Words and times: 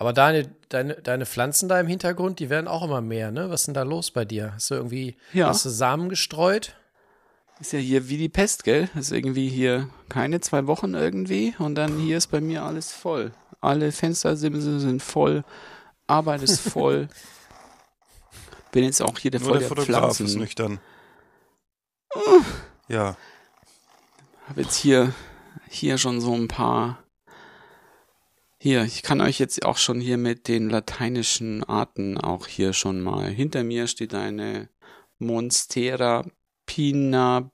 Aber 0.00 0.12
deine, 0.12 0.48
deine, 0.68 0.94
deine 0.94 1.26
Pflanzen 1.26 1.68
da 1.68 1.80
im 1.80 1.88
Hintergrund, 1.88 2.38
die 2.38 2.50
werden 2.50 2.68
auch 2.68 2.84
immer 2.84 3.00
mehr, 3.00 3.32
ne? 3.32 3.50
Was 3.50 3.62
ist 3.62 3.66
denn 3.66 3.74
da 3.74 3.82
los 3.82 4.10
bei 4.12 4.24
dir? 4.24 4.52
Hast 4.54 4.70
du 4.70 4.76
irgendwie 4.76 5.16
Ja. 5.32 5.48
hast 5.48 5.64
du 5.64 5.70
Samen 5.70 6.08
gestreut? 6.08 6.76
Ist 7.60 7.72
ja 7.72 7.80
hier 7.80 8.08
wie 8.08 8.16
die 8.16 8.28
Pest, 8.28 8.62
gell? 8.62 8.88
Ist 8.94 9.10
irgendwie 9.10 9.48
hier 9.48 9.88
keine 10.08 10.40
zwei 10.40 10.68
Wochen 10.68 10.94
irgendwie 10.94 11.54
und 11.58 11.74
dann 11.74 11.98
hier 11.98 12.16
ist 12.16 12.28
bei 12.28 12.40
mir 12.40 12.62
alles 12.62 12.92
voll. 12.92 13.32
Alle 13.60 13.90
Fenstersimse 13.90 14.78
sind 14.78 15.02
voll, 15.02 15.42
Arbeit 16.06 16.42
ist 16.42 16.60
voll. 16.70 17.08
Bin 18.70 18.84
jetzt 18.84 19.02
auch 19.02 19.18
hier 19.18 19.32
der 19.32 19.40
Nur 19.40 19.48
voll 19.48 19.58
der 19.58 19.68
der 19.68 19.76
Fotograf 19.76 20.10
ist 20.10 20.16
Pflanzen. 20.18 20.38
nüchtern. 20.40 20.78
Ja. 22.86 23.16
Hab 24.48 24.56
jetzt 24.56 24.76
hier, 24.76 25.12
hier 25.68 25.98
schon 25.98 26.20
so 26.20 26.34
ein 26.34 26.46
paar. 26.46 27.02
Hier, 28.60 28.82
ich 28.82 29.04
kann 29.04 29.20
euch 29.20 29.38
jetzt 29.38 29.64
auch 29.64 29.76
schon 29.76 30.00
hier 30.00 30.18
mit 30.18 30.48
den 30.48 30.68
lateinischen 30.68 31.62
Arten 31.62 32.18
auch 32.18 32.48
hier 32.48 32.72
schon 32.72 33.00
mal. 33.00 33.30
Hinter 33.30 33.62
mir 33.62 33.86
steht 33.86 34.14
eine 34.14 34.68
Monstera 35.18 36.24
pinapitita, 36.66 37.44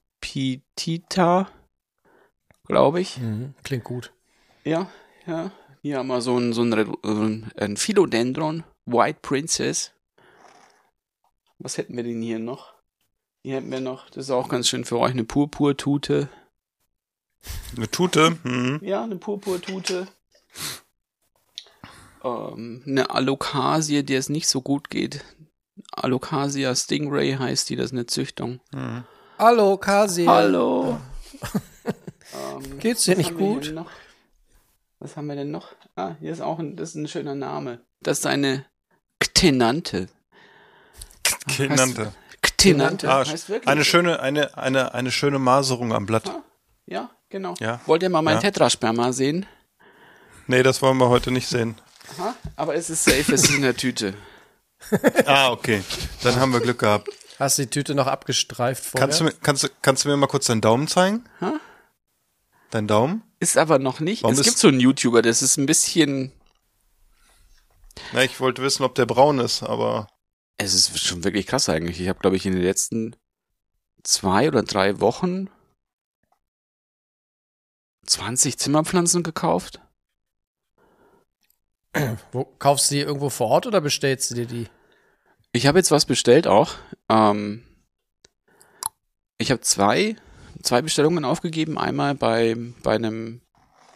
glaube 2.66 3.02
ich. 3.02 3.18
Mhm, 3.18 3.52
klingt 3.62 3.84
gut. 3.84 4.14
Ja, 4.64 4.90
ja. 5.26 5.50
Hier 5.82 5.98
haben 5.98 6.06
wir 6.06 6.22
so 6.22 6.38
ein, 6.38 6.54
so 6.54 6.62
ein, 6.62 7.52
ein 7.54 7.76
Philodendron, 7.76 8.64
White 8.86 9.18
Princess. 9.20 9.92
Was 11.58 11.76
hätten 11.76 11.94
wir 11.96 12.04
denn 12.04 12.22
hier 12.22 12.38
noch? 12.38 12.72
Hier 13.42 13.56
hätten 13.56 13.70
wir 13.70 13.80
noch, 13.80 14.08
das 14.08 14.24
ist 14.24 14.30
auch 14.30 14.48
ganz 14.48 14.68
schön 14.68 14.86
für 14.86 14.98
euch, 14.98 15.12
eine 15.12 15.24
Purpurtute. 15.24 16.30
Eine 17.76 17.90
Tute. 17.90 18.38
Mhm. 18.42 18.80
Ja, 18.82 19.04
eine 19.04 19.16
Purpurtute. 19.16 20.08
Ähm, 22.24 22.82
eine 22.86 23.10
Alocasie, 23.10 24.02
der 24.02 24.18
es 24.18 24.28
nicht 24.28 24.48
so 24.48 24.62
gut 24.62 24.90
geht. 24.90 25.24
Alocasia 25.92 26.74
Stingray 26.74 27.34
heißt 27.36 27.68
die, 27.68 27.76
das 27.76 27.86
ist 27.86 27.92
eine 27.92 28.06
Züchtung. 28.06 28.60
Mhm. 28.72 29.04
Hallo, 29.38 29.76
Kasi. 29.76 30.24
Hallo. 30.28 30.98
ähm, 32.32 32.78
Geht's 32.78 33.04
dir 33.04 33.16
nicht 33.16 33.36
gut? 33.36 33.74
Was 35.00 35.16
haben 35.16 35.26
wir 35.26 35.36
denn 35.36 35.50
noch? 35.50 35.68
Ah, 35.96 36.12
hier 36.20 36.32
ist 36.32 36.40
auch 36.40 36.58
ein, 36.58 36.76
das 36.76 36.90
ist 36.90 36.94
ein 36.96 37.08
schöner 37.08 37.34
Name. 37.34 37.80
Das 38.00 38.20
ist 38.20 38.26
eine 38.26 38.64
Ktenante. 39.18 40.08
Kenannte. 41.48 42.12
Ktenante. 42.40 43.10
Ah, 43.10 43.26
heißt 43.26 43.48
wirklich 43.48 43.68
eine 43.68 43.84
schöne, 43.84 44.20
eine, 44.20 44.56
eine, 44.56 44.94
eine 44.94 45.10
schöne 45.10 45.38
Maserung 45.38 45.92
am 45.92 46.06
Blatt. 46.06 46.30
Ja, 46.86 47.10
genau. 47.28 47.54
Ja. 47.60 47.80
Wollt 47.86 48.02
ihr 48.02 48.10
mal 48.10 48.22
mein 48.22 48.36
Ja. 48.36 48.40
Tetrasperma 48.40 49.12
sehen? 49.12 49.46
Nee, 50.46 50.62
das 50.62 50.80
wollen 50.82 50.98
wir 50.98 51.08
heute 51.08 51.30
nicht 51.30 51.48
sehen. 51.48 51.76
Aha, 52.12 52.34
aber 52.56 52.74
es 52.74 52.90
ist 52.90 53.04
safe, 53.04 53.32
es 53.34 53.44
ist 53.44 53.50
in 53.54 53.62
der 53.62 53.76
Tüte. 53.76 54.14
Ah, 55.26 55.50
okay. 55.50 55.82
Dann 56.22 56.36
haben 56.36 56.52
wir 56.52 56.60
Glück 56.60 56.78
gehabt. 56.80 57.08
Hast 57.38 57.56
die 57.56 57.66
Tüte 57.68 57.94
noch 57.94 58.06
abgestreift 58.06 58.84
vorher? 58.84 59.06
Kannst 59.06 59.20
du, 59.20 59.24
mir, 59.24 59.32
kannst, 59.32 59.62
du- 59.64 59.68
kannst 59.80 60.04
du 60.04 60.08
mir 60.10 60.16
mal 60.18 60.26
kurz 60.26 60.46
deinen 60.46 60.60
Daumen 60.60 60.88
zeigen? 60.88 61.24
Ha? 61.40 61.58
Dein 62.70 62.86
Daumen? 62.86 63.22
Ist 63.40 63.56
aber 63.56 63.78
noch 63.78 64.00
nicht. 64.00 64.22
Warum 64.24 64.36
es 64.36 64.42
gibt 64.42 64.58
so 64.58 64.68
einen 64.68 64.80
YouTuber, 64.80 65.22
das 65.22 65.40
ist 65.40 65.56
ein 65.56 65.64
bisschen. 65.64 66.32
Na, 68.12 68.22
ich 68.24 68.38
wollte 68.40 68.60
wissen, 68.62 68.82
ob 68.84 68.94
der 68.94 69.06
braun 69.06 69.38
ist, 69.38 69.62
aber 69.62 70.06
Es 70.58 70.74
ist 70.74 70.98
schon 71.02 71.24
wirklich 71.24 71.46
krass 71.46 71.68
eigentlich. 71.70 71.98
Ich 72.00 72.08
habe, 72.08 72.18
glaube 72.20 72.36
ich, 72.36 72.44
in 72.44 72.52
den 72.52 72.62
letzten 72.62 73.16
zwei 74.02 74.48
oder 74.48 74.62
drei 74.64 75.00
Wochen 75.00 75.48
20 78.06 78.58
Zimmerpflanzen 78.58 79.22
gekauft. 79.22 79.80
Wo, 82.32 82.44
kaufst 82.58 82.90
du 82.90 82.96
die 82.96 83.00
irgendwo 83.00 83.30
vor 83.30 83.48
Ort 83.48 83.66
oder 83.66 83.80
bestellst 83.80 84.30
du 84.30 84.34
dir 84.34 84.46
die? 84.46 84.66
Ich 85.52 85.66
habe 85.66 85.78
jetzt 85.78 85.90
was 85.90 86.06
bestellt 86.06 86.46
auch. 86.46 86.74
Ähm, 87.08 87.62
ich 89.38 89.50
habe 89.50 89.60
zwei, 89.60 90.16
zwei 90.62 90.82
Bestellungen 90.82 91.24
aufgegeben. 91.24 91.78
Einmal 91.78 92.14
bei, 92.14 92.56
bei 92.82 92.94
einem 92.96 93.40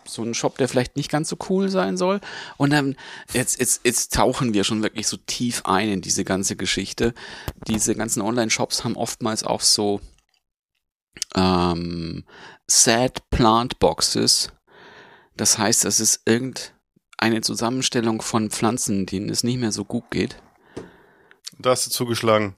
so 0.04 0.22
einem 0.22 0.34
Shop, 0.34 0.56
der 0.56 0.69
vielleicht 0.69 0.97
nicht 0.97 1.10
ganz 1.10 1.28
so 1.28 1.37
cool 1.50 1.69
sein 1.69 1.97
soll. 1.97 2.20
Und 2.56 2.70
dann, 2.70 2.97
jetzt, 3.32 3.60
jetzt, 3.60 3.82
jetzt 3.84 4.14
tauchen 4.14 4.54
wir 4.54 4.64
schon 4.64 4.82
wirklich 4.82 5.06
so 5.06 5.16
tief 5.16 5.62
ein 5.64 5.91
in 5.91 6.00
diese 6.00 6.25
ganze 6.25 6.56
Geschichte. 6.56 7.14
Diese 7.66 7.94
ganzen 7.94 8.22
Online-Shops 8.22 8.84
haben 8.84 8.97
oftmals 8.97 9.44
auch 9.44 9.60
so 9.60 10.00
ähm, 11.34 12.25
Sad 12.66 13.28
Plant 13.31 13.78
Boxes. 13.78 14.50
Das 15.37 15.58
heißt, 15.58 15.84
das 15.84 16.00
ist 16.00 16.22
irgendeine 17.21 17.43
Zusammenstellung 17.43 18.23
von 18.23 18.51
Pflanzen, 18.51 19.06
denen 19.06 19.29
es 19.29 19.45
nicht 19.45 19.59
mehr 19.59 19.73
so 19.73 19.84
gut 19.84 20.11
geht. 20.11 20.41
da 21.59 21.71
hast 21.71 21.87
du 21.87 21.91
zugeschlagen. 21.91 22.55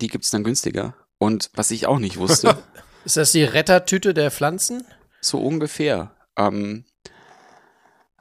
die 0.00 0.08
gibt's 0.08 0.30
dann 0.30 0.44
günstiger. 0.44 0.94
Und 1.18 1.50
was 1.54 1.70
ich 1.70 1.86
auch 1.86 1.98
nicht 1.98 2.16
wusste, 2.16 2.62
Ist 3.04 3.16
das 3.16 3.32
die 3.32 3.44
Rettertüte 3.44 4.12
der 4.14 4.30
Pflanzen? 4.30 4.84
so 5.20 5.38
ungefähr. 5.40 6.14
Ähm, 6.36 6.84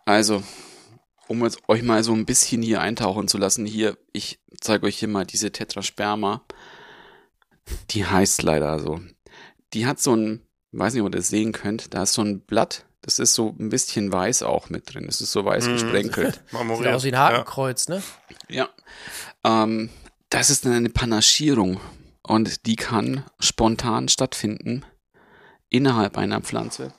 also, 0.06 0.42
um 1.28 1.44
jetzt 1.44 1.60
euch 1.68 1.84
mal 1.84 2.04
so 2.04 2.14
ein 2.14 2.26
bisschen 2.26 2.62
hier 2.62 2.82
eintauchen 2.82 3.28
zu 3.28 3.38
lassen, 3.38 3.66
hier, 3.66 3.98
ich 4.14 4.40
zeige 4.62 4.88
euch 4.88 4.98
hier 4.98 5.08
mal 5.10 5.26
diese 5.26 5.52
Tetrasperma. 5.52 6.44
Die 7.92 8.06
heißt 8.06 8.44
leider 8.44 8.80
so. 8.80 9.00
Die 9.74 9.86
hat 9.86 10.00
so 10.00 10.16
ein, 10.16 10.42
weiß 10.72 10.94
nicht, 10.94 11.04
ob 11.04 11.10
ihr 11.10 11.18
das 11.18 11.28
sehen 11.28 11.52
könnt, 11.52 11.94
da 11.94 12.04
ist 12.04 12.14
so 12.14 12.22
ein 12.24 12.40
Blatt, 12.42 12.86
das 13.08 13.20
ist 13.20 13.34
so 13.36 13.56
ein 13.58 13.70
bisschen 13.70 14.12
weiß 14.12 14.44
auch 14.44 14.70
mit 14.70 14.94
drin. 14.94 15.06
Es 15.08 15.22
ist 15.22 15.32
so 15.32 15.46
weiß 15.46 15.68
Mhm. 15.68 15.72
gesprenkelt. 15.74 16.42
Sieht 16.78 16.88
aus 16.88 17.04
wie 17.06 17.14
ein 17.14 17.18
Hakenkreuz, 17.18 17.88
ne? 17.88 18.04
Ja. 18.50 18.68
Ähm, 19.46 19.90
das 20.30 20.50
ist 20.50 20.66
dann 20.66 20.74
eine 20.74 20.90
Panaschierung 20.90 21.80
und 22.22 22.66
die 22.66 22.76
kann 22.76 23.24
spontan 23.40 24.10
stattfinden 24.10 24.86
innerhalb 25.70 26.18
einer 26.18 26.42
Pflanze. 26.42 26.94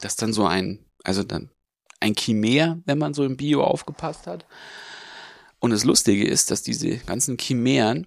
Das 0.00 0.12
ist 0.12 0.22
dann 0.22 0.32
so 0.32 0.46
ein, 0.46 0.84
also 1.02 1.24
dann 1.24 1.50
ein 1.98 2.14
Chimär, 2.14 2.78
wenn 2.86 2.98
man 2.98 3.12
so 3.12 3.24
im 3.24 3.36
Bio 3.36 3.64
aufgepasst 3.64 4.28
hat. 4.28 4.46
Und 5.58 5.72
das 5.72 5.82
Lustige 5.84 6.26
ist, 6.26 6.50
dass 6.52 6.62
diese 6.62 6.98
ganzen 6.98 7.38
Chimären 7.38 8.06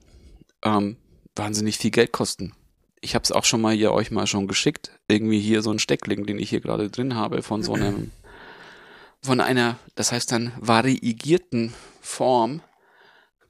ähm, 0.64 0.96
wahnsinnig 1.36 1.78
viel 1.78 1.92
Geld 1.92 2.14
kosten. 2.14 2.54
Ich 3.04 3.16
habe 3.16 3.24
es 3.24 3.34
auch 3.34 3.44
schon 3.44 3.60
mal 3.60 3.76
hier 3.76 3.92
euch 3.92 4.12
mal 4.12 4.28
schon 4.28 4.48
geschickt. 4.48 4.92
Irgendwie 5.10 5.42
hier 5.42 5.62
so 5.62 5.72
ein 5.72 5.80
Steckling, 5.80 6.26
den 6.26 6.40
ich 6.40 6.50
hier 6.50 6.62
gerade 6.62 6.90
drin 6.90 7.16
habe, 7.16 7.44
von 7.44 7.62
so 7.62 7.74
einem, 7.74 8.12
von 9.22 9.42
einer, 9.42 9.78
das 9.96 10.14
heißt 10.14 10.32
dann 10.32 10.54
variegierten 10.58 11.74
Form, 12.00 12.62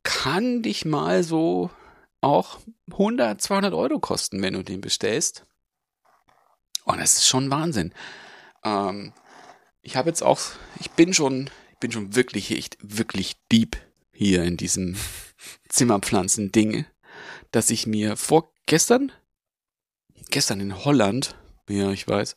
kann 0.01 0.63
dich 0.63 0.85
mal 0.85 1.23
so 1.23 1.69
auch 2.19 2.61
100, 2.93 3.39
200 3.39 3.75
Euro 3.75 3.99
kosten, 3.99 4.41
wenn 4.41 4.55
du 4.55 4.63
den 4.63 4.81
bestellst. 4.81 5.45
Und 6.83 6.99
das 6.99 7.13
ist 7.13 7.27
schon 7.27 7.51
Wahnsinn. 7.51 7.93
Ähm, 8.63 9.13
ich 9.83 9.95
habe 9.95 10.09
jetzt 10.09 10.23
auch, 10.23 10.39
ich 10.79 10.89
bin 10.89 11.13
schon, 11.13 11.51
ich 11.73 11.77
bin 11.77 11.91
schon 11.91 12.15
wirklich, 12.15 12.49
echt, 12.49 12.77
wirklich 12.81 13.35
deep 13.51 13.77
hier 14.11 14.43
in 14.45 14.57
diesem 14.57 14.95
Zimmerpflanzen-Ding, 15.69 16.85
dass 17.51 17.69
ich 17.69 17.85
mir 17.85 18.17
vorgestern, 18.17 19.11
gestern 20.29 20.59
in 20.59 20.83
Holland, 20.85 21.35
ja, 21.69 21.91
ich 21.91 22.07
weiß, 22.07 22.35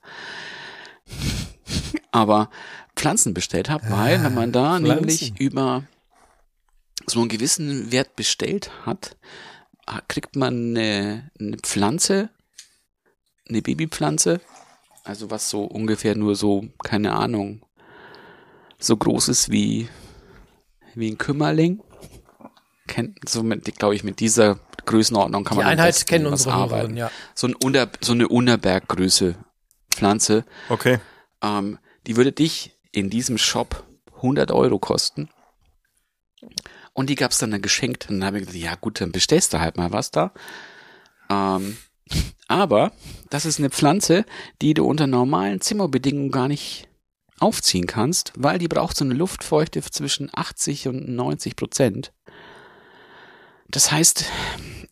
aber 2.11 2.50
Pflanzen 2.94 3.35
bestellt 3.35 3.69
habe, 3.69 3.91
weil 3.91 4.23
wenn 4.23 4.35
man 4.35 4.53
da 4.53 4.79
Pflanzen. 4.79 4.94
nämlich 4.94 5.41
über 5.41 5.85
so 7.06 7.21
einen 7.21 7.29
gewissen 7.29 7.93
Wert 7.93 8.17
bestellt 8.17 8.71
hat, 8.85 9.17
kriegt 10.09 10.35
man 10.35 10.77
eine, 10.77 11.31
eine 11.38 11.59
Pflanze, 11.59 12.31
eine 13.49 13.62
Babypflanze, 13.62 14.41
also 15.05 15.31
was 15.31 15.49
so 15.50 15.65
ungefähr 15.65 16.17
nur 16.17 16.35
so, 16.35 16.69
keine 16.83 17.12
Ahnung, 17.12 17.62
so 18.79 18.97
groß 18.97 19.29
ist 19.29 19.50
wie, 19.50 19.88
wie 20.94 21.11
ein 21.11 21.19
Kümmerling. 21.19 21.81
Kennt, 22.88 23.29
so 23.29 23.43
mit, 23.43 23.65
glaube 23.79 23.94
ich, 23.94 24.05
mit 24.05 24.21
dieser 24.21 24.59
Größenordnung 24.87 25.44
kann 25.44 25.59
Die 25.59 25.65
man 25.65 25.73
Einheit 25.73 26.06
kennen 26.06 26.27
unsere 26.27 26.55
arbeiten. 26.55 26.71
Hörerinnen, 26.71 26.97
ja. 26.97 27.11
So, 27.35 27.49
ein 27.49 27.55
Unter, 27.55 27.88
so 28.00 28.12
eine 28.12 28.29
Unterberggröße 28.29 29.37
Pflanze. 29.91 30.44
Okay. 30.69 30.99
Ähm, 31.43 31.79
die 32.06 32.17
würde 32.17 32.33
dich 32.33 32.77
in 32.93 33.11
diesem 33.11 33.38
Shop 33.38 33.85
100 34.17 34.50
Euro 34.50 34.79
kosten. 34.79 35.29
Und 36.93 37.11
die 37.11 37.15
gab's 37.15 37.38
dann, 37.38 37.50
dann 37.50 37.62
geschenkt. 37.62 38.09
Und 38.09 38.21
dann 38.21 38.27
habe 38.27 38.38
ich 38.38 38.47
gesagt, 38.47 38.65
ja 38.65 38.75
gut, 38.77 39.00
dann 39.00 39.12
bestellst 39.12 39.53
du 39.53 39.61
halt 39.61 39.77
mal 39.77 39.93
was 39.93 40.11
da. 40.11 40.33
Ähm, 41.29 41.77
aber 42.49 42.93
das 43.29 43.44
ist 43.44 43.59
eine 43.59 43.71
Pflanze, 43.71 44.25
die 44.62 44.75
du 44.75 44.87
unter 44.87 45.06
normalen 45.06 45.61
Zimmerbedingungen 45.61 46.31
gar 46.31 46.49
nicht 46.49 46.88
aufziehen 47.38 47.87
kannst, 47.87 48.33
weil 48.37 48.59
die 48.59 48.69
braucht 48.69 48.97
so 48.97 49.05
eine 49.05 49.15
Luftfeuchte 49.15 49.83
zwischen 49.83 50.31
80 50.33 50.88
und 50.88 51.09
90 51.09 51.56
Prozent. 51.56 52.12
Das 53.69 53.91
heißt, 53.91 54.25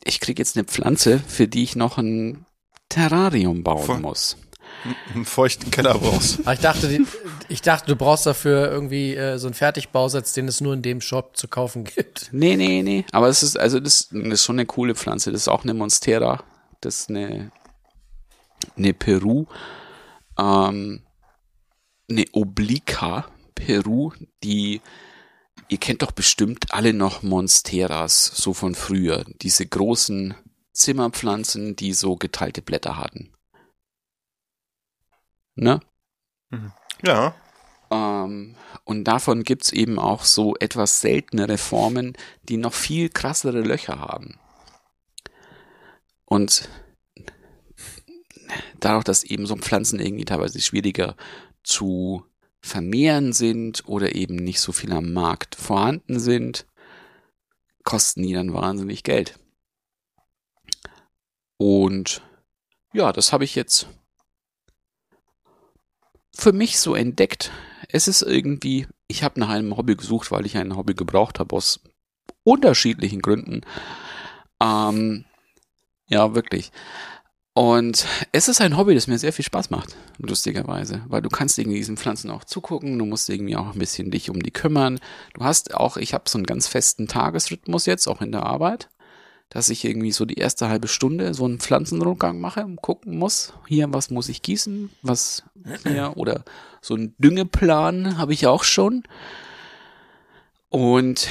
ich 0.05 0.21
kriege 0.21 0.41
jetzt 0.41 0.57
eine 0.57 0.65
Pflanze, 0.65 1.21
für 1.27 1.49
die 1.49 1.63
ich 1.63 1.77
noch 1.77 1.99
ein 1.99 2.47
Terrarium 2.89 3.63
bauen 3.63 3.85
Voll. 3.85 4.01
muss. 4.01 4.37
Einen 5.15 5.25
feuchten 5.25 5.71
Keller 5.71 5.99
brauchst. 5.99 6.41
Aber 6.41 6.53
ich 6.53 6.61
dachte, 6.61 6.89
die, 6.89 7.07
ich 7.49 7.63
dachte, 7.63 7.87
du 7.87 7.97
brauchst 7.97 8.27
dafür 8.27 8.71
irgendwie 8.71 9.15
äh, 9.15 9.39
so 9.39 9.47
einen 9.47 9.55
Fertigbausatz, 9.55 10.33
den 10.33 10.49
es 10.49 10.61
nur 10.61 10.75
in 10.75 10.83
dem 10.83 11.01
Shop 11.01 11.37
zu 11.37 11.49
kaufen 11.49 11.85
gibt. 11.85 12.29
Nee, 12.33 12.57
nee, 12.57 12.83
nee. 12.83 13.05
Aber 13.13 13.29
es 13.29 13.43
ist, 13.43 13.59
also 13.59 13.81
das, 13.81 14.09
das 14.11 14.23
ist 14.23 14.45
schon 14.45 14.57
eine 14.57 14.67
coole 14.67 14.95
Pflanze. 14.95 15.33
Das 15.33 15.43
ist 15.43 15.49
auch 15.49 15.63
eine 15.63 15.75
Monstera. 15.75 16.45
Das 16.81 17.01
ist 17.01 17.11
eine, 17.11 17.51
eine 18.77 18.93
Peru, 18.93 19.47
ähm, 20.39 21.03
eine 22.11 22.25
Oblica 22.33 23.27
Peru, 23.55 24.13
die, 24.43 24.83
ihr 25.69 25.79
kennt 25.79 26.03
doch 26.03 26.13
bestimmt 26.13 26.73
alle 26.73 26.93
noch 26.93 27.23
Monsteras, 27.23 28.27
so 28.27 28.55
von 28.55 28.75
früher. 28.75 29.25
Diese 29.43 29.67
großen 29.67 30.35
Zimmerpflanzen, 30.73 31.77
die 31.77 31.93
so 31.93 32.17
geteilte 32.17 32.63
Blätter 32.63 32.97
hatten. 32.97 33.33
Ne? 35.55 35.81
Ja. 37.03 37.35
Ähm, 37.91 38.57
und 38.85 39.05
davon 39.05 39.45
gibt's 39.45 39.73
eben 39.73 39.99
auch 39.99 40.25
so 40.25 40.57
etwas 40.57 41.01
seltenere 41.01 41.59
Formen, 41.59 42.17
die 42.43 42.57
noch 42.57 42.75
viel 42.75 43.09
krassere 43.09 43.61
Löcher 43.61 44.01
haben. 44.01 44.39
Und 46.25 46.69
dadurch, 48.81 49.05
dass 49.05 49.25
eben 49.25 49.47
so 49.47 49.57
Pflanzen 49.57 50.01
irgendwie 50.01 50.25
teilweise 50.25 50.61
schwieriger 50.61 51.17
zu 51.63 52.25
vermehren 52.65 53.35
sind 53.35 53.87
oder 53.87 54.15
eben 54.15 54.37
nicht 54.37 54.59
so 54.59 54.73
viel 54.73 54.91
am 54.95 55.13
Markt 55.13 55.55
vorhanden 55.55 56.19
sind, 56.19 56.67
kosten 57.83 58.23
die 58.23 58.33
dann 58.33 58.55
wahnsinnig 58.55 59.03
Geld. 59.03 59.39
Und 61.59 62.23
ja, 62.95 63.13
das 63.13 63.35
habe 63.35 63.45
ich 63.45 63.55
jetzt 63.55 63.87
für 66.35 66.53
mich 66.53 66.79
so 66.79 66.95
entdeckt. 66.95 67.53
Es 67.89 68.09
ist 68.09 68.23
irgendwie, 68.23 68.87
ich 69.09 69.23
habe 69.23 69.39
nach 69.39 69.51
einem 69.51 69.77
Hobby 69.77 69.95
gesucht, 69.95 70.31
weil 70.31 70.47
ich 70.47 70.57
ein 70.57 70.75
Hobby 70.75 70.95
gebraucht 70.95 71.41
habe 71.41 71.55
aus 71.55 71.81
unterschiedlichen 72.45 73.21
Gründen. 73.21 73.61
Ähm, 74.59 75.27
ja, 76.09 76.35
wirklich. 76.35 76.73
Und 77.55 78.05
es 78.33 78.49
ist 78.49 78.61
ein 78.61 78.77
Hobby, 78.77 78.95
das 78.95 79.07
mir 79.07 79.17
sehr 79.17 79.33
viel 79.33 79.45
Spaß 79.45 79.71
macht, 79.71 79.97
lustigerweise, 80.19 81.03
weil 81.07 81.23
du 81.23 81.29
kannst 81.29 81.57
irgendwie 81.57 81.79
diesen 81.79 81.97
Pflanzen 81.97 82.31
auch 82.33 82.43
zugucken, 82.43 82.99
du 82.99 83.07
musst 83.07 83.31
irgendwie 83.31 83.57
auch 83.57 83.73
ein 83.73 83.79
bisschen 83.79 84.11
dich 84.11 84.29
um 84.29 84.43
die 84.43 84.51
kümmern. 84.51 84.99
Du 85.35 85.45
hast 85.45 85.75
auch, 85.75 85.97
ich 85.97 86.15
habe 86.15 86.29
so 86.29 86.37
einen 86.37 86.47
ganz 86.47 86.67
festen 86.67 87.07
Tagesrhythmus 87.07 87.87
jetzt, 87.87 88.09
auch 88.09 88.21
in 88.21 88.33
der 88.33 88.45
Arbeit, 88.45 88.91
dass 89.51 89.69
ich 89.69 89.85
irgendwie 89.85 90.11
so 90.11 90.25
die 90.25 90.39
erste 90.39 90.69
halbe 90.69 90.89
Stunde 90.89 91.33
so 91.33 91.45
einen 91.45 91.61
Pflanzenrundgang 91.61 92.41
mache 92.41 92.65
und 92.65 92.83
gucken 92.83 93.17
muss, 93.19 93.53
hier, 93.69 93.93
was 93.93 94.11
muss 94.11 94.29
ich 94.29 94.43
gießen, 94.43 94.91
was, 95.03 95.45
ja, 95.85 96.13
oder 96.13 96.45
so 96.81 96.95
einen 96.95 97.15
Düngeplan 97.19 98.19
habe 98.19 98.33
ich 98.33 98.49
auch 98.49 98.65
schon. 98.65 99.05
Und 100.71 101.29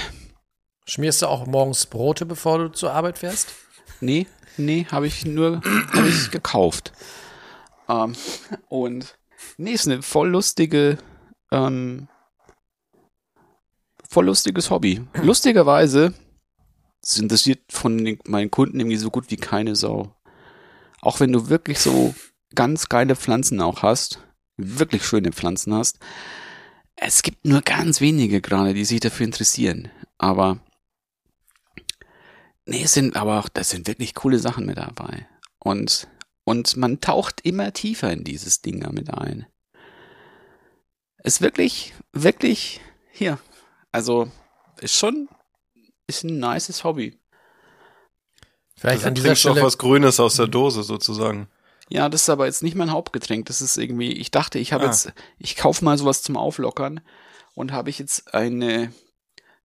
Schmierst 0.86 1.22
du 1.22 1.28
auch 1.28 1.48
morgens 1.48 1.86
Brote, 1.86 2.26
bevor 2.26 2.58
du 2.58 2.68
zur 2.70 2.92
Arbeit 2.92 3.18
fährst? 3.18 3.54
Nee, 4.02 4.28
nee, 4.58 4.86
habe 4.92 5.08
ich 5.08 5.26
nur 5.26 5.62
hab 5.94 6.06
ich 6.06 6.32
gekauft. 6.32 6.94
Ähm, 7.90 8.14
und 8.70 9.18
nee, 9.58 9.74
ist 9.74 9.88
eine 9.88 10.02
voll 10.02 10.30
lustige, 10.30 10.98
ähm, 11.52 12.08
voll 14.10 14.26
lustiges 14.26 14.70
Hobby. 14.70 15.02
Lustigerweise 15.22 16.14
es 17.04 17.20
interessiert 17.20 17.60
von 17.70 18.04
den, 18.04 18.20
meinen 18.26 18.50
Kunden 18.50 18.80
irgendwie 18.80 18.98
so 18.98 19.10
gut 19.10 19.30
wie 19.30 19.38
keine 19.38 19.76
Sau. 19.76 20.16
Auch 21.02 21.20
wenn 21.20 21.34
du 21.34 21.50
wirklich 21.50 21.80
so 21.80 22.16
ganz 22.56 22.88
geile 22.88 23.16
Pflanzen 23.16 23.62
auch 23.62 23.84
hast, 23.84 24.20
wirklich 24.58 25.06
schöne 25.06 25.34
Pflanzen 25.34 25.74
hast, 25.74 26.00
es 26.96 27.22
gibt 27.22 27.46
nur 27.46 27.62
ganz 27.62 28.00
wenige 28.00 28.40
gerade, 28.40 28.74
die 28.74 28.86
sich 28.86 29.02
dafür 29.02 29.26
interessieren. 29.26 29.90
Aber 30.18 30.60
Nee, 32.66 32.84
es 32.84 32.94
sind 32.94 33.16
aber 33.16 33.40
auch, 33.40 33.50
das 33.50 33.70
sind 33.70 33.88
wirklich 33.88 34.14
coole 34.16 34.40
Sachen 34.40 34.66
mit 34.66 34.78
dabei. 34.78 35.28
Und, 35.60 36.08
und 36.46 36.78
man 36.78 37.02
taucht 37.02 37.42
immer 37.42 37.74
tiefer 37.74 38.12
in 38.12 38.24
dieses 38.24 38.62
Ding 38.62 38.80
damit 38.80 39.14
ein. 39.14 39.46
Ist 41.24 41.42
wirklich, 41.42 41.94
wirklich, 42.12 42.82
hier. 43.12 43.38
Also, 43.92 44.30
ist 44.82 44.96
schon, 44.96 45.30
ist 46.08 46.24
ein 46.24 46.40
nices 46.40 46.84
Hobby. 46.84 47.18
Vielleicht 48.78 49.06
an 49.06 49.14
dieser 49.16 49.30
du 49.30 49.34
auch 49.34 49.38
Stelle. 49.38 49.62
was 49.62 49.78
Grünes 49.78 50.20
aus 50.20 50.36
der 50.36 50.48
Dose 50.48 50.84
sozusagen. 50.84 51.48
Ja, 51.90 52.10
das 52.10 52.24
ist 52.24 52.30
aber 52.30 52.46
jetzt 52.46 52.64
nicht 52.64 52.76
mein 52.76 52.92
Hauptgetränk. 52.92 53.46
Das 53.46 53.62
ist 53.62 53.78
irgendwie, 53.78 54.12
ich 54.14 54.32
dachte, 54.32 54.58
ich 54.60 54.74
habe 54.74 54.86
Ah. 54.86 54.88
jetzt, 54.88 55.14
ich 55.38 55.56
kaufe 55.56 55.86
mal 55.86 55.98
sowas 55.98 56.24
zum 56.24 56.36
Auflockern 56.38 57.02
und 57.56 57.72
habe 57.72 57.90
ich 57.90 58.00
jetzt 58.00 58.34
eine 58.34 58.92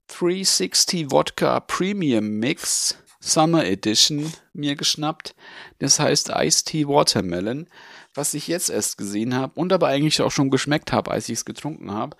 360 0.08 1.10
Wodka 1.10 1.60
Premium 1.60 2.38
Mix 2.38 2.98
Summer 3.20 3.64
Edition 3.64 4.32
mir 4.52 4.76
geschnappt. 4.76 5.34
Das 5.78 6.00
heißt 6.00 6.30
Iced 6.30 6.66
Tea 6.66 6.86
Watermelon, 6.86 7.68
was 8.14 8.34
ich 8.34 8.48
jetzt 8.48 8.70
erst 8.70 8.98
gesehen 8.98 9.34
habe 9.34 9.58
und 9.58 9.72
aber 9.72 9.88
eigentlich 9.88 10.20
auch 10.22 10.30
schon 10.30 10.50
geschmeckt 10.50 10.92
habe, 10.92 11.10
als 11.10 11.28
ich 11.28 11.38
es 11.38 11.44
getrunken 11.44 11.92
habe. 11.92 12.16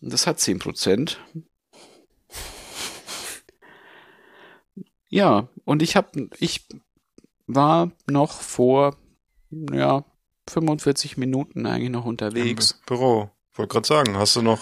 Und 0.00 0.12
das 0.12 0.26
hat 0.26 0.38
10%. 0.38 1.16
Ja, 5.08 5.48
und 5.64 5.82
ich 5.82 5.94
habe, 5.94 6.30
ich 6.38 6.66
war 7.46 7.92
noch 8.06 8.40
vor, 8.40 8.96
ja, 9.50 10.04
45 10.48 11.18
Minuten 11.18 11.66
eigentlich 11.66 11.90
noch 11.90 12.06
unterwegs. 12.06 12.72
Im 12.72 12.86
Büro. 12.86 13.30
Wollte 13.54 13.72
gerade 13.72 13.86
sagen, 13.86 14.16
hast 14.16 14.36
du 14.36 14.42
noch, 14.42 14.60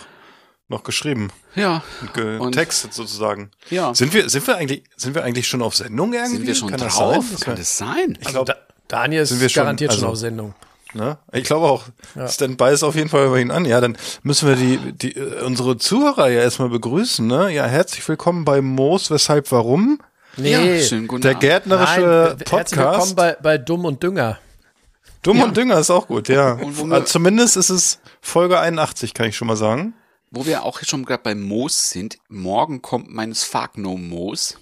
noch 0.70 0.82
geschrieben 0.84 1.28
Ja, 1.55 1.82
und 2.14 2.40
Und- 2.40 2.52
getextet 2.52 2.94
sozusagen. 2.94 3.50
ja. 3.68 3.94
Sind 3.94 4.14
wir, 4.14 4.28
sind 4.30 4.47
wir 4.47 4.56
eigentlich, 4.56 4.85
sind 4.97 5.14
wir 5.14 5.25
eigentlich 5.25 5.47
schon 5.49 5.61
auf 5.62 5.75
Sendung 5.75 6.12
irgendwie? 6.14 6.37
Sind 6.37 6.47
wir 6.47 6.54
schon 6.54 6.71
Kann 6.71 6.78
das 6.80 6.97
drauf? 6.97 7.25
sein? 7.28 7.40
Kann 7.40 7.56
das 7.56 7.76
sein? 7.76 8.18
Ich 8.21 8.28
glaube, 8.28 8.47
Da, 8.47 8.56
Daniel 8.88 9.26
Sind 9.26 9.40
wir 9.40 9.47
ist 9.47 9.52
schon- 9.52 9.62
garantiert 9.64 9.92
schon 9.92 10.02
also- 10.04 10.12
auf 10.12 10.16
Sendung. 10.16 10.54
ne? 10.94 11.18
Ich 11.33 11.44
glaube 11.44 11.66
auch. 11.66 11.85
Ja. 12.14 12.26
Standby 12.28 12.73
ist 12.73 12.83
auf 12.83 12.94
jeden 12.94 13.09
Fall 13.09 13.28
bei 13.28 13.40
Ihnen 13.40 13.50
an. 13.50 13.64
Ja, 13.64 13.80
dann 13.80 13.97
müssen 14.23 14.49
wir 14.49 14.56
die, 14.56 14.92
die, 14.92 15.16
äh, 15.16 15.42
unsere 15.42 15.76
Zuhörer 15.76 16.28
ja 16.28 16.40
erstmal 16.40 16.68
begrüßen, 16.71 17.26
ne? 17.26 17.50
Ja, 17.52 17.66
herzlich 17.66 18.09
willkommen 18.09 18.44
bei 18.44 18.61
Moos, 18.62 19.11
weshalb, 19.11 19.50
warum? 19.52 20.00
Nee, 20.37 20.52
Ja, 20.78 20.83
schönen 20.85 21.09
guten 21.09 21.23
Der 21.23 21.35
gärtnerische 21.35 22.00
Nein, 22.00 22.11
herzlich 22.11 22.38
willkommen 22.50 22.64
Podcast. 22.64 23.16
bei, 23.16 23.37
bei 23.42 23.59
Dumm 23.59 23.85
und 23.85 24.02
Dünger. 24.02 24.38
Dumm 25.23 25.38
Ja. 25.38 25.44
und 25.44 25.56
Dünger 25.56 25.78
ist 25.78 25.90
auch 25.90 26.06
gut, 26.06 26.28
ja. 26.28 26.52
Und 26.52 26.78
wir- 26.90 27.04
Zumindest 27.04 27.56
ist 27.56 27.68
es 27.71 27.99
Folge 28.21 28.59
81, 28.59 29.12
kann 29.14 29.26
ich 29.26 29.37
schon 29.37 29.49
mal 29.49 29.56
sagen. 29.56 29.92
Wo 30.30 30.46
wir 30.46 30.62
auch 30.62 30.80
schon 30.82 31.04
gerade 31.04 31.22
beim 31.22 31.42
Moos 31.42 31.90
sind, 31.90 32.18
morgen 32.28 32.82
kommt 32.82 33.10
mein 33.10 33.34
Sphagnum-Moos. 33.34 34.58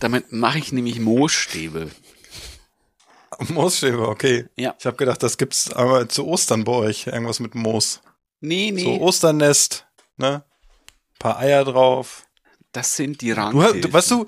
Damit 0.00 0.32
mache 0.32 0.58
ich 0.58 0.72
nämlich 0.72 0.98
Moosstäbe. 1.00 1.90
Moosstäbe, 3.48 4.08
okay. 4.08 4.46
Ja. 4.56 4.74
Ich 4.78 4.84
habe 4.86 4.96
gedacht, 4.96 5.22
das 5.22 5.38
gibt's 5.38 5.72
aber 5.72 6.08
zu 6.08 6.26
Ostern 6.26 6.64
bei 6.64 6.72
euch. 6.72 7.06
Irgendwas 7.06 7.40
mit 7.40 7.54
Moos. 7.54 8.00
Nee, 8.40 8.70
nee, 8.72 8.82
So 8.82 9.00
Osternest, 9.00 9.86
ne? 10.16 10.44
Paar 11.18 11.38
Eier 11.38 11.64
drauf. 11.64 12.26
das 12.72 12.96
sind 12.96 13.20
die 13.20 13.30
Rankhilfen. 13.32 13.80
du 13.82 13.92
weißt 13.92 14.10
du, 14.10 14.26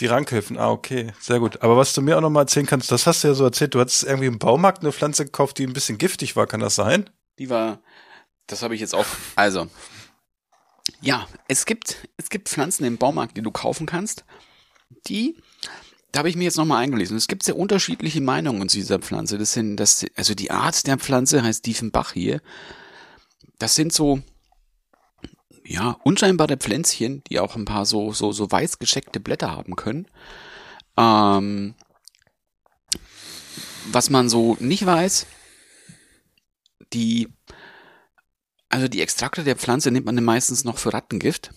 die 0.00 0.06
Rankhilfen, 0.06 0.58
ah, 0.58 0.70
okay, 0.70 1.12
sehr 1.20 1.38
gut. 1.38 1.62
Aber 1.62 1.76
was 1.76 1.94
du 1.94 2.02
mir 2.02 2.16
auch 2.16 2.20
noch 2.20 2.30
mal 2.30 2.40
erzählen 2.42 2.66
kannst, 2.66 2.90
das 2.90 3.06
hast 3.06 3.22
du 3.22 3.28
ja 3.28 3.34
so 3.34 3.44
erzählt, 3.44 3.74
du 3.74 3.80
hattest 3.80 4.02
irgendwie 4.04 4.26
im 4.26 4.38
Baumarkt 4.38 4.80
eine 4.82 4.92
Pflanze 4.92 5.24
gekauft, 5.24 5.58
die 5.58 5.66
ein 5.66 5.72
bisschen 5.72 5.98
giftig 5.98 6.36
war, 6.36 6.46
kann 6.46 6.60
das 6.60 6.74
sein? 6.74 7.08
Die 7.38 7.48
war, 7.50 7.80
das 8.50 8.62
habe 8.62 8.74
ich 8.74 8.80
jetzt 8.80 8.94
auch, 8.94 9.06
also, 9.36 9.68
ja, 11.00 11.26
es 11.48 11.66
gibt, 11.66 12.08
es 12.16 12.30
gibt 12.30 12.48
Pflanzen 12.48 12.84
im 12.84 12.98
Baumarkt, 12.98 13.36
die 13.36 13.42
du 13.42 13.50
kaufen 13.50 13.86
kannst, 13.86 14.24
die, 15.06 15.36
da 16.12 16.18
habe 16.18 16.28
ich 16.28 16.36
mir 16.36 16.44
jetzt 16.44 16.56
nochmal 16.56 16.82
eingelesen. 16.82 17.16
Es 17.16 17.28
gibt 17.28 17.44
sehr 17.44 17.56
unterschiedliche 17.56 18.20
Meinungen 18.20 18.68
zu 18.68 18.78
dieser 18.78 18.98
Pflanze. 18.98 19.38
Das 19.38 19.52
sind, 19.52 19.76
das, 19.76 20.04
also 20.16 20.34
die 20.34 20.50
Art 20.50 20.86
der 20.86 20.98
Pflanze 20.98 21.42
heißt 21.42 21.64
Diefenbach 21.64 22.12
hier. 22.12 22.40
Das 23.58 23.76
sind 23.76 23.92
so, 23.92 24.20
ja, 25.64 25.96
unscheinbare 26.02 26.56
Pflänzchen, 26.56 27.22
die 27.30 27.38
auch 27.38 27.54
ein 27.54 27.64
paar 27.64 27.86
so, 27.86 28.12
so, 28.12 28.32
so 28.32 28.50
weiß 28.50 28.80
gescheckte 28.80 29.20
Blätter 29.20 29.52
haben 29.52 29.76
können. 29.76 30.06
Ähm, 30.96 31.74
was 33.92 34.10
man 34.10 34.28
so 34.28 34.56
nicht 34.58 34.84
weiß, 34.84 35.26
die, 36.92 37.28
also 38.70 38.88
die 38.88 39.02
Extrakte 39.02 39.44
der 39.44 39.56
Pflanze 39.56 39.90
nimmt 39.90 40.06
man 40.06 40.16
dann 40.16 40.24
meistens 40.24 40.64
noch 40.64 40.78
für 40.78 40.94
Rattengift. 40.94 41.52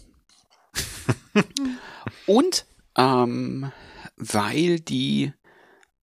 Und 2.28 2.66
ähm, 2.98 3.72
weil 4.18 4.80
die 4.80 5.34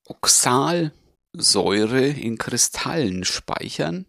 Oxalsäure 0.06 2.06
in 2.06 2.38
Kristallen 2.38 3.24
speichern. 3.24 4.06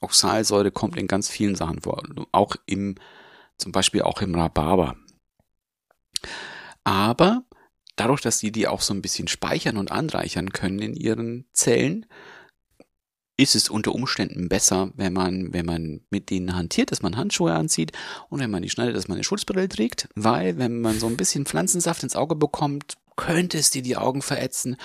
Oxalsäure 0.00 0.70
kommt 0.70 0.96
in 0.96 1.06
ganz 1.06 1.28
vielen 1.28 1.56
Sachen 1.56 1.82
vor, 1.82 2.02
auch 2.32 2.56
im, 2.66 2.96
zum 3.58 3.72
Beispiel 3.72 4.02
auch 4.02 4.20
im 4.20 4.34
Rhabarber. 4.34 4.96
Aber 6.84 7.44
dadurch, 7.96 8.20
dass 8.20 8.38
sie 8.38 8.52
die 8.52 8.68
auch 8.68 8.82
so 8.82 8.92
ein 8.92 9.02
bisschen 9.02 9.28
speichern 9.28 9.76
und 9.76 9.90
anreichern 9.90 10.50
können 10.50 10.80
in 10.80 10.94
ihren 10.94 11.46
Zellen, 11.52 12.06
ist 13.36 13.54
es 13.54 13.68
unter 13.68 13.94
Umständen 13.94 14.48
besser, 14.48 14.90
wenn 14.94 15.12
man, 15.12 15.52
wenn 15.52 15.66
man 15.66 16.00
mit 16.10 16.30
denen 16.30 16.54
hantiert, 16.54 16.92
dass 16.92 17.02
man 17.02 17.16
Handschuhe 17.16 17.52
anzieht 17.52 17.92
und 18.28 18.38
wenn 18.40 18.50
man 18.50 18.62
die 18.62 18.70
schneidet, 18.70 18.96
dass 18.96 19.08
man 19.08 19.16
eine 19.16 19.24
Schutzbrille 19.24 19.68
trägt, 19.68 20.08
weil 20.14 20.58
wenn 20.58 20.80
man 20.80 21.00
so 21.00 21.06
ein 21.06 21.16
bisschen 21.16 21.44
Pflanzensaft 21.44 22.02
ins 22.04 22.16
Auge 22.16 22.36
bekommt, 22.36 22.94
könnte 23.16 23.58
es 23.58 23.70
dir 23.70 23.82
die 23.82 23.96
Augen 23.96 24.22
verätzen. 24.22 24.76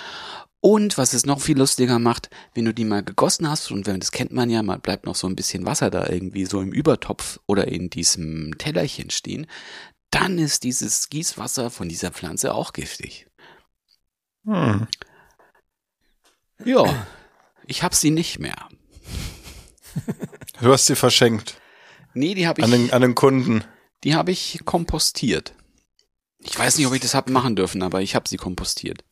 Und 0.62 0.98
was 0.98 1.13
es 1.13 1.25
noch 1.25 1.39
viel 1.39 1.58
lustiger 1.58 2.00
macht, 2.00 2.29
wenn 2.53 2.65
du 2.65 2.74
die 2.74 2.84
mal 2.84 3.03
gegossen 3.03 3.50
hast, 3.50 3.72
und 3.72 3.88
wenn 3.88 4.00
das 4.00 4.12
kennt 4.12 4.34
man 4.34 4.50
ja, 4.50 4.62
mal 4.62 4.77
bleibt 4.77 5.06
noch 5.06 5.15
so 5.15 5.27
ein 5.27 5.36
bisschen 5.36 5.65
Wasser 5.65 5.89
da 5.89 6.08
irgendwie 6.10 6.46
so 6.46 6.60
im 6.60 6.74
Übertopf 6.74 7.39
oder 7.48 7.68
in 7.68 7.89
diesem 7.89 8.58
Tellerchen 8.58 9.10
stehen, 9.10 9.48
dann 10.12 10.38
ist 10.38 10.63
dieses 10.63 11.10
Gießwasser 11.10 11.70
von 11.70 11.88
dieser 11.88 12.12
Pflanze 12.12 12.53
auch 12.53 12.74
giftig. 12.74 13.27
Hm. 14.46 14.88
Ja, 16.65 17.08
ich 17.70 17.84
hab 17.84 17.94
sie 17.96 18.12
nicht 18.12 18.40
mehr. 18.40 18.68
Du 20.62 20.72
hast 20.72 20.86
sie 20.88 20.96
verschenkt. 20.96 21.56
Nee, 22.14 22.34
die 22.34 22.48
habe 22.48 22.60
ich, 22.62 22.66
An 22.66 22.72
den, 22.72 22.92
an 22.92 23.02
den 23.02 23.16
Kunden. 23.16 23.64
die 24.04 24.16
habe 24.16 24.32
ich 24.32 24.60
kompostiert. 24.66 25.54
Ich 26.40 26.58
weiß 26.58 26.78
nicht, 26.78 26.88
ob 26.88 26.94
ich 26.94 27.02
das 27.02 27.14
hab 27.16 27.30
machen 27.30 27.56
dürfen, 27.56 27.84
aber 27.84 28.02
ich 28.02 28.16
habe 28.16 28.28
sie 28.28 28.38
kompostiert. 28.38 29.04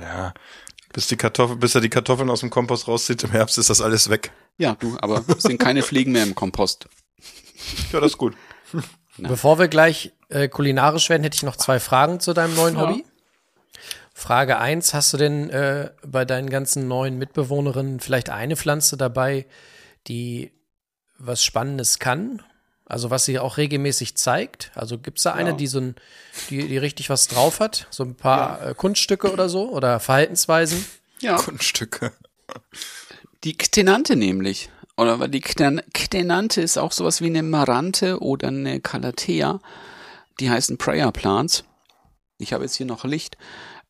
Ja. 0.00 0.34
Bis 0.92 1.08
die 1.08 1.16
Kartoffel, 1.16 1.56
bis 1.56 1.74
er 1.74 1.80
die 1.80 1.88
Kartoffeln 1.88 2.30
aus 2.30 2.40
dem 2.40 2.50
Kompost 2.50 2.86
rauszieht 2.86 3.22
im 3.24 3.30
Herbst, 3.30 3.58
ist 3.58 3.70
das 3.70 3.80
alles 3.80 4.10
weg. 4.10 4.30
Ja, 4.58 4.74
du, 4.76 4.96
aber 5.00 5.24
es 5.36 5.42
sind 5.42 5.58
keine 5.58 5.82
Fliegen 5.82 6.12
mehr 6.12 6.22
im 6.22 6.34
Kompost. 6.34 6.88
Ja, 7.92 8.00
das 8.00 8.12
ist 8.12 8.18
gut. 8.18 8.36
Bevor 9.18 9.58
wir 9.58 9.68
gleich 9.68 10.12
äh, 10.28 10.48
kulinarisch 10.48 11.08
werden, 11.08 11.22
hätte 11.22 11.36
ich 11.36 11.42
noch 11.44 11.56
zwei 11.56 11.80
Fragen 11.80 12.20
zu 12.20 12.32
deinem 12.32 12.54
neuen 12.54 12.76
Ja. 12.76 12.82
Hobby. 12.82 13.04
Frage 14.16 14.58
eins: 14.58 14.94
Hast 14.94 15.12
du 15.12 15.16
denn 15.16 15.50
äh, 15.50 15.90
bei 16.06 16.24
deinen 16.24 16.48
ganzen 16.48 16.88
neuen 16.88 17.18
Mitbewohnerinnen 17.18 18.00
vielleicht 18.00 18.30
eine 18.30 18.56
Pflanze 18.56 18.96
dabei, 18.96 19.46
die 20.06 20.52
was 21.18 21.44
Spannendes 21.44 21.98
kann? 21.98 22.42
Also 22.86 23.10
was 23.10 23.24
sie 23.24 23.38
auch 23.38 23.56
regelmäßig 23.56 24.16
zeigt? 24.16 24.70
Also 24.74 24.98
gibt 24.98 25.18
es 25.18 25.24
da 25.24 25.32
eine, 25.32 25.50
Ja. 25.50 25.56
die 25.56 25.66
so 25.66 25.80
ein, 25.80 25.94
die, 26.50 26.66
die 26.68 26.78
richtig 26.78 27.10
was 27.10 27.28
drauf 27.28 27.58
hat? 27.60 27.86
So 27.90 28.04
ein 28.04 28.14
paar 28.14 28.64
äh, 28.70 28.74
Kunststücke 28.74 29.32
oder 29.32 29.48
so? 29.48 29.70
Oder 29.70 30.00
Verhaltensweisen? 30.00 30.84
Ja, 31.20 31.36
Kunststücke. 31.36 32.12
die 33.42 33.56
Ktenante 33.56 34.16
nämlich. 34.16 34.70
Oder 34.96 35.18
weil 35.18 35.28
die 35.28 35.42
Kten- 35.42 35.82
Ktenante 35.92 36.60
ist 36.60 36.76
auch 36.78 36.92
sowas 36.92 37.20
wie 37.20 37.26
eine 37.26 37.42
Marante 37.42 38.20
oder 38.20 38.48
eine 38.48 38.80
Calathea. 38.80 39.60
Die 40.38 40.50
heißen 40.50 40.78
Prayer 40.78 41.10
Plants. 41.10 41.64
Ich 42.38 42.52
habe 42.52 42.64
jetzt 42.64 42.74
hier 42.76 42.86
noch 42.86 43.04
Licht. 43.04 43.38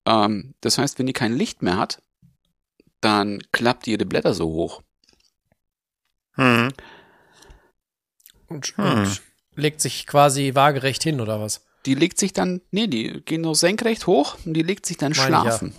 Ähm, 0.07 0.55
das 0.61 0.79
heißt, 0.79 0.99
wenn 0.99 1.07
die 1.07 1.13
kein 1.13 1.35
Licht 1.37 1.63
mehr 1.63 1.77
hat, 1.77 2.03
dann 3.01 3.43
klappt 3.53 3.87
ihre 3.87 4.07
Blätter 4.07 4.35
so 4.35 4.47
hoch. 4.47 4.83
Hm. 6.35 6.73
Und, 8.49 8.67
Hm. 8.77 8.85
und 8.85 9.23
legt 9.55 9.81
sich 9.81 10.07
quasi 10.07 10.55
waagerecht 10.55 11.03
hin 11.03 11.21
oder 11.21 11.41
was? 11.41 11.65
Die 11.87 11.95
legt 11.95 12.19
sich 12.19 12.33
dann, 12.33 12.61
nee, 12.71 12.87
die 12.87 13.21
gehen 13.25 13.43
nur 13.43 13.55
senkrecht 13.55 14.07
hoch 14.07 14.37
und 14.45 14.55
die 14.55 14.63
legt 14.63 14.87
sich 14.87 14.97
dann 14.97 15.13
Meine 15.13 15.29
ich 15.29 15.33
ja. 15.33 15.41
schlafen. 15.43 15.75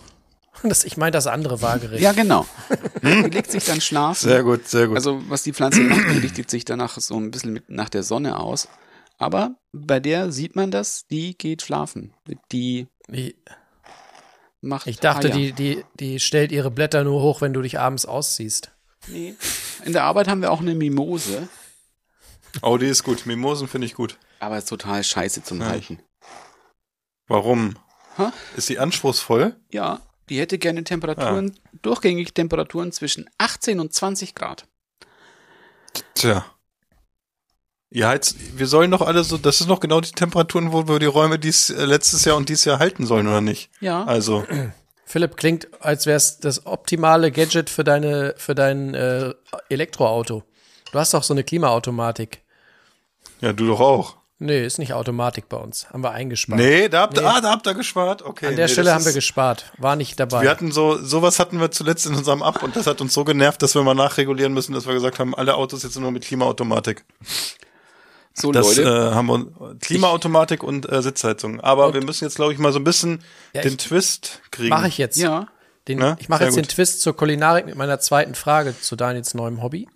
Das, 0.63 0.85
ich 0.85 0.95
meine 0.95 1.11
das 1.11 1.27
andere 1.27 1.61
waagerecht. 1.61 2.01
Ja, 2.01 2.13
genau. 2.13 2.45
die 3.03 3.07
legt 3.29 3.51
sich 3.51 3.65
dann 3.65 3.81
schlafen. 3.81 4.29
Sehr 4.29 4.41
gut, 4.43 4.67
sehr 4.67 4.87
gut. 4.87 4.95
Also 4.95 5.21
was 5.29 5.43
die 5.43 5.51
Pflanze 5.51 5.81
macht, 5.81 6.09
die 6.13 6.19
richtet 6.19 6.49
sich 6.49 6.63
danach 6.63 6.97
so 6.97 7.17
ein 7.19 7.29
bisschen 7.31 7.51
mit 7.51 7.69
nach 7.69 7.89
der 7.89 8.03
Sonne 8.03 8.39
aus. 8.39 8.69
Aber 9.17 9.55
bei 9.73 9.99
der 9.99 10.31
sieht 10.31 10.55
man 10.55 10.71
das, 10.71 11.07
die 11.07 11.37
geht 11.37 11.61
schlafen. 11.61 12.13
Die 12.51 12.87
Ich, 13.11 13.35
macht 14.65 14.87
ich 14.87 14.99
dachte, 14.99 15.27
Eier. 15.27 15.33
die, 15.33 15.51
die, 15.53 15.85
die 15.99 16.19
stellt 16.19 16.51
ihre 16.51 16.71
Blätter 16.71 17.03
nur 17.03 17.21
hoch, 17.21 17.41
wenn 17.41 17.53
du 17.53 17.61
dich 17.61 17.79
abends 17.79 18.05
ausziehst. 18.05 18.71
Nee. 19.07 19.35
In 19.85 19.93
der 19.93 20.03
Arbeit 20.03 20.27
haben 20.27 20.41
wir 20.41 20.51
auch 20.51 20.61
eine 20.61 20.73
Mimose, 20.75 21.47
oh, 22.61 22.77
die 22.77 22.87
ist 22.87 23.03
gut. 23.03 23.25
Mimosen 23.25 23.67
finde 23.67 23.85
ich 23.87 23.93
gut. 23.93 24.17
aber 24.39 24.57
ist 24.57 24.69
total 24.69 25.03
scheiße 25.03 25.43
zum 25.43 25.61
Ja. 25.61 25.67
Halten. 25.67 25.99
Warum? 27.27 27.75
Hä? 28.17 28.29
Ist 28.55 28.69
die 28.69 28.79
anspruchsvoll? 28.79 29.55
Ja, 29.71 29.99
die 30.29 30.39
hätte 30.39 30.57
gerne 30.57 30.83
Temperaturen, 30.83 31.57
durchgängig 31.81 32.33
Temperaturen 32.33 32.91
zwischen 32.91 33.29
18 33.37 33.79
und 33.79 33.93
20 33.93 34.35
Grad. 34.35 34.67
Tja. 36.15 36.45
Ja, 37.91 38.13
jetzt, 38.13 38.35
wir 38.57 38.67
sollen 38.67 38.91
doch 38.91 39.01
alle 39.01 39.23
so, 39.23 39.37
das 39.37 39.61
ist 39.61 39.67
noch 39.67 39.79
genau 39.79 40.01
die 40.01 40.11
Temperaturen, 40.11 40.71
wo 40.73 40.87
wir 40.87 40.99
die 40.99 41.05
Räume 41.05 41.39
dies 41.39 41.69
äh, 41.69 41.85
letztes 41.85 42.25
Jahr 42.25 42.35
und 42.35 42.49
dieses 42.49 42.65
Jahr 42.65 42.79
halten 42.79 43.05
sollen, 43.05 43.27
oder 43.27 43.41
nicht? 43.41 43.69
Ja. 43.79 44.03
Also, 44.03 44.45
Philipp, 45.05 45.37
klingt, 45.37 45.67
als 45.81 46.05
wäre 46.05 46.17
es 46.17 46.39
das 46.39 46.65
optimale 46.65 47.31
Gadget 47.31 47.69
für, 47.69 47.83
deine, 47.83 48.33
für 48.37 48.55
dein 48.55 48.93
äh, 48.95 49.33
Elektroauto. 49.69 50.43
Du 50.91 50.99
hast 50.99 51.13
doch 51.13 51.23
so 51.23 51.33
eine 51.33 51.43
Klimaautomatik. 51.43 52.41
ja, 53.41 53.53
du 53.53 53.67
doch 53.67 53.79
auch. 53.79 54.17
Nee, 54.37 54.65
ist 54.65 54.79
nicht 54.79 54.91
Automatik 54.91 55.47
bei 55.47 55.55
uns. 55.55 55.89
Haben 55.91 56.03
wir 56.03 56.11
eingespart. 56.11 56.59
Nee, 56.59 56.89
da 56.89 57.01
habt, 57.03 57.15
Nee. 57.15 57.23
ah, 57.23 57.39
da 57.39 57.51
habt 57.51 57.65
ihr 57.67 57.73
gespart. 57.73 58.21
Okay. 58.21 58.47
An 58.47 58.55
der 58.57 58.65
nee, 58.65 58.71
Stelle 58.73 58.93
haben 58.93 59.05
wir 59.05 59.13
gespart. 59.13 59.71
War 59.77 59.95
nicht 59.95 60.19
dabei. 60.19 60.41
Wir 60.41 60.49
hatten 60.49 60.73
so, 60.73 60.97
sowas 61.01 61.39
hatten 61.39 61.61
wir 61.61 61.71
zuletzt 61.71 62.05
in 62.05 62.15
unserem 62.15 62.43
Ab 62.43 62.61
und 62.61 62.75
das 62.75 62.85
hat 62.85 62.99
uns 62.99 63.13
so 63.13 63.23
genervt, 63.23 63.61
dass 63.61 63.75
wir 63.75 63.83
mal 63.83 63.93
nachregulieren 63.95 64.53
müssen, 64.53 64.73
dass 64.73 64.85
wir 64.87 64.93
gesagt 64.93 65.19
haben, 65.19 65.33
alle 65.33 65.55
Autos 65.55 65.83
jetzt 65.83 65.97
nur 65.97 66.11
mit 66.11 66.25
Klimaautomatik. 66.25 67.05
So, 68.37 68.51
Das 68.51 68.75
Leute. 68.75 68.89
äh, 69.11 69.15
haben 69.15 69.27
wir 69.27 69.75
Klimaautomatik 69.79 70.61
und 70.61 70.91
äh, 70.91 71.01
Sitzheizung. 71.01 71.61
Aber 71.61 71.93
wir 71.93 72.03
müssen 72.03 72.25
jetzt, 72.25 72.35
glaube 72.35 72.51
ich, 72.51 72.59
mal 72.59 72.73
so 72.73 72.79
ein 72.79 72.83
bisschen 72.83 73.23
Ja, 73.53 73.61
den 73.61 73.71
ich- 73.73 73.77
Twist 73.77 74.41
kriegen. 74.51 74.69
Mache 74.69 74.87
ich 74.89 74.97
jetzt. 74.97 75.17
ja. 75.17 75.47
Den, 75.87 75.99
Ne? 75.99 76.17
Ich 76.19 76.29
mache 76.29 76.43
jetzt 76.45 76.55
den 76.57 76.63
gut. 76.63 76.71
Twist 76.71 77.01
zur 77.01 77.15
Kulinarik 77.15 77.65
mit 77.67 77.75
meiner 77.75 77.99
zweiten 77.99 78.33
Frage 78.35 78.73
zu 78.79 78.95
Daniels 78.95 79.35
neuem 79.35 79.61
Hobby. 79.61 79.87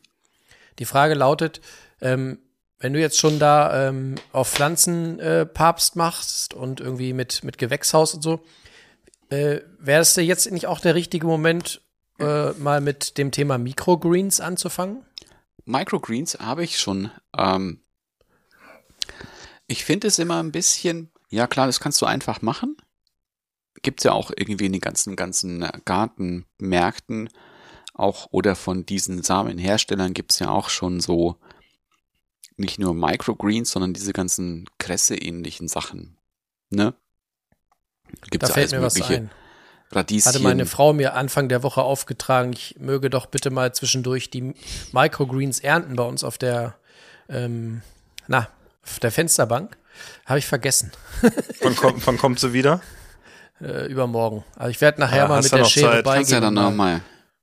Die 0.77 0.86
Frage 0.86 1.15
lautet, 1.15 1.62
ähm, 2.00 2.38
wenn 2.79 2.93
du 2.93 3.00
jetzt 3.00 3.17
schon 3.19 3.39
da 3.39 3.88
ähm, 3.89 4.15
auf 4.31 4.50
Pflanzen 4.51 5.19
äh, 5.19 5.46
Papst 5.48 5.96
machst 5.96 6.53
und 6.53 6.79
irgendwie 6.79 7.12
mit, 7.13 7.43
mit 7.43 7.58
Gewächshaus 7.58 8.13
und 8.13 8.22
so, 8.22 8.39
äh, 9.31 9.62
wäre 9.79 10.01
es 10.01 10.13
dir 10.13 10.24
jetzt 10.24 10.50
nicht 10.51 10.67
auch 10.67 10.79
der 10.79 10.93
richtige 10.96 11.25
Moment, 11.27 11.81
äh, 12.19 12.51
mal 12.51 12.79
mit 12.81 13.17
dem 13.17 13.31
Thema 13.31 13.58
Microgreens 13.58 14.39
anzufangen? 14.39 15.03
Microgreens 15.65 16.38
habe 16.39 16.63
ich 16.63 16.79
schon. 16.79 17.12
Ähm, 17.38 17.81
ich 19.69 19.85
finde 19.85 20.07
es 20.07 20.19
immer 20.19 20.41
ein 20.41 20.51
bisschen, 20.51 21.11
ja 21.29 21.47
klar, 21.47 21.67
das 21.67 21.79
kannst 21.79 22.01
du 22.01 22.05
einfach 22.05 22.41
machen. 22.41 22.75
Gibt's 23.81 24.03
ja 24.03 24.11
auch 24.11 24.31
irgendwie 24.35 24.65
in 24.65 24.73
den 24.73 24.81
ganzen, 24.81 25.15
ganzen 25.15 25.65
Gartenmärkten 25.85 27.29
auch 27.93 28.27
oder 28.31 28.55
von 28.55 28.85
diesen 28.85 29.21
Samenherstellern 29.21 30.13
gibt's 30.13 30.39
ja 30.39 30.49
auch 30.49 30.69
schon 30.69 30.99
so 30.99 31.38
nicht 32.57 32.79
nur 32.79 32.93
Microgreens, 32.93 33.71
sondern 33.71 33.93
diese 33.93 34.11
ganzen 34.11 34.65
Kresse-ähnlichen 34.79 35.67
Sachen. 35.67 36.17
Ne? 36.71 36.93
Gibt's 38.31 38.49
Da 38.49 38.53
fällt 38.53 38.71
mir 38.71 38.81
was 38.81 38.99
ein. 39.01 39.29
Radieschen. 39.91 40.33
Hatte 40.33 40.43
meine 40.43 40.65
Frau 40.65 40.93
mir 40.93 41.13
Anfang 41.15 41.49
der 41.49 41.63
Woche 41.63 41.81
aufgetragen, 41.81 42.53
ich 42.53 42.75
möge 42.79 43.09
doch 43.09 43.25
bitte 43.25 43.49
mal 43.49 43.73
zwischendurch 43.73 44.29
die 44.29 44.53
Microgreens 44.91 45.59
ernten 45.59 45.95
bei 45.95 46.03
uns 46.03 46.23
auf 46.23 46.38
der, 46.38 46.75
ähm, 47.27 47.81
na, 48.27 48.49
auf 48.89 49.00
der 49.00 49.12
Fensterbank. 49.12 49.77
Habe 50.25 50.39
ich 50.39 50.46
vergessen. 50.46 50.91
Wann 51.62 51.75
kommt, 51.75 52.05
wann 52.08 52.17
kommt 52.17 52.39
sie 52.39 52.53
wieder? 52.53 52.81
Äh, 53.62 53.88
übermorgen. 53.91 54.46
Also 54.55 54.69
ich 54.72 54.79
werde 54.79 55.01
nachher 55.01 55.24
Ja, 55.24 55.27
mal 55.27 55.41
mit 55.41 55.51
der 55.51 55.60
noch 55.60 55.69
Schere 55.69 55.91
Zeit. 55.91 56.03
beigehen. 56.05 56.15
kannst 56.22 56.31
ja 56.31 56.39
dann 56.39 56.50
und 56.50 56.55
mal- 56.55 56.69
noch 56.69 56.75
mal, 56.77 57.01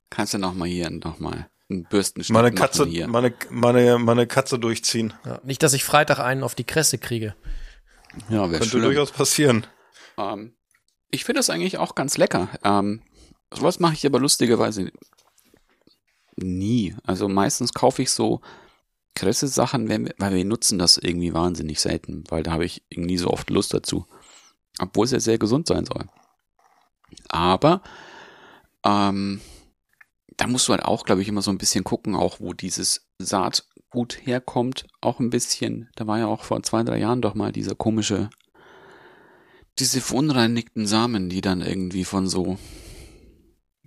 kannst 0.09 0.33
ja 0.33 0.39
noch 0.39 0.53
mal 0.55 0.67
hier 0.67 0.89
noch 0.89 1.19
mal 1.19 1.47
einen 1.69 1.83
Bürstenschnitt 1.83 2.33
Meine 2.33 2.47
machen 2.47 2.55
Katze, 2.55 2.85
hier. 2.85 3.07
meine, 3.07 3.33
meine, 3.51 3.99
meine 3.99 4.25
Katze 4.25 4.57
durchziehen. 4.57 5.13
Ja, 5.25 5.39
nicht, 5.43 5.61
dass 5.61 5.73
ich 5.73 5.83
Freitag 5.83 6.19
einen 6.19 6.43
auf 6.43 6.55
die 6.55 6.63
Kresse 6.63 6.97
kriege. 6.97 7.35
Ja, 8.29 8.39
wäre 8.49 8.51
Könnte 8.53 8.69
schlimm. 8.69 8.83
durchaus 8.83 9.11
passieren. 9.11 9.67
Ähm, 10.17 10.55
ich 11.11 11.23
finde 11.25 11.39
das 11.39 11.49
eigentlich 11.51 11.77
auch 11.77 11.93
ganz 11.93 12.17
lecker. 12.17 12.47
Ähm, 12.63 13.01
sowas 13.53 13.79
mache 13.79 13.93
ich 13.93 14.05
aber 14.05 14.19
lustigerweise 14.19 14.91
nie. 16.35 16.95
Also 17.05 17.27
meistens 17.29 17.73
kaufe 17.73 18.01
ich 18.01 18.09
so 18.11 18.41
Kresse-Sachen, 19.17 19.89
wenn 19.89 20.05
wir- 20.05 20.15
weil 20.17 20.33
wir 20.35 20.45
nutzen 20.45 20.77
das 20.79 20.97
irgendwie 20.97 21.33
wahnsinnig 21.33 21.79
selten, 21.81 22.23
weil 22.29 22.43
da 22.43 22.51
habe 22.51 22.65
ich 22.65 22.83
irgendwie 22.89 23.17
so 23.17 23.29
oft 23.29 23.49
Lust 23.49 23.73
dazu. 23.73 24.05
Obwohl 24.79 25.05
es 25.05 25.11
ja 25.11 25.19
sehr 25.19 25.37
gesund 25.39 25.67
sein 25.67 25.85
soll. 25.85 26.07
Aber 27.29 27.81
ähm, 28.85 29.41
da 30.37 30.45
musst 30.47 30.67
du 30.67 30.73
halt 30.73 30.83
auch, 30.85 31.03
glaube 31.03 31.21
ich, 31.21 31.27
immer 31.27 31.41
so 31.41 31.49
ein 31.51 31.57
bisschen 31.57 31.83
gucken, 31.83 32.15
auch 32.15 32.39
wo 32.39 32.53
dieses 32.53 33.07
gut 33.89 34.19
herkommt. 34.25 34.85
Auch 35.01 35.19
ein 35.19 35.29
bisschen, 35.31 35.89
da 35.95 36.05
war 36.05 36.19
ja 36.19 36.27
auch 36.27 36.43
vor 36.43 36.61
zwei, 36.61 36.83
drei 36.83 36.99
Jahren 36.99 37.21
doch 37.21 37.33
mal 37.33 37.51
dieser 37.51 37.73
komische, 37.75 38.29
diese 39.79 40.01
verunreinigten 40.01 40.85
Samen, 40.85 41.29
die 41.29 41.41
dann 41.41 41.61
irgendwie 41.61 42.03
von 42.03 42.27
so, 42.27 42.57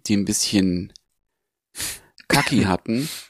die 0.06 0.16
ein 0.16 0.24
bisschen 0.24 0.92
Kacki 2.28 2.62
hatten, 2.62 3.08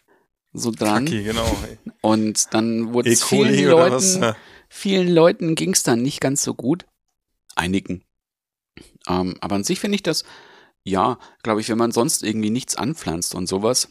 so 0.52 0.70
dran. 0.70 1.04
Kacki, 1.04 1.22
genau. 1.24 1.56
Und 2.00 2.52
dann 2.54 2.92
wurde 2.92 3.08
E. 3.10 3.12
es 3.12 3.22
vielen 3.24 3.66
oder 3.72 3.90
was? 3.90 4.14
Leuten, 4.14 4.22
Ja. 4.22 4.36
vielen 4.68 5.08
Leuten 5.08 5.54
ging 5.54 5.72
es 5.72 5.82
dann 5.82 6.02
nicht 6.02 6.20
ganz 6.20 6.42
so 6.42 6.54
gut. 6.54 6.86
Einigen. 7.56 8.04
Ähm, 9.08 9.36
aber 9.40 9.56
an 9.56 9.64
sich 9.64 9.80
finde 9.80 9.96
ich 9.96 10.02
das, 10.02 10.24
ja, 10.82 11.18
glaube 11.42 11.60
ich, 11.60 11.68
wenn 11.68 11.78
man 11.78 11.92
sonst 11.92 12.22
irgendwie 12.22 12.50
nichts 12.50 12.76
anpflanzt 12.76 13.34
und 13.34 13.46
sowas, 13.48 13.88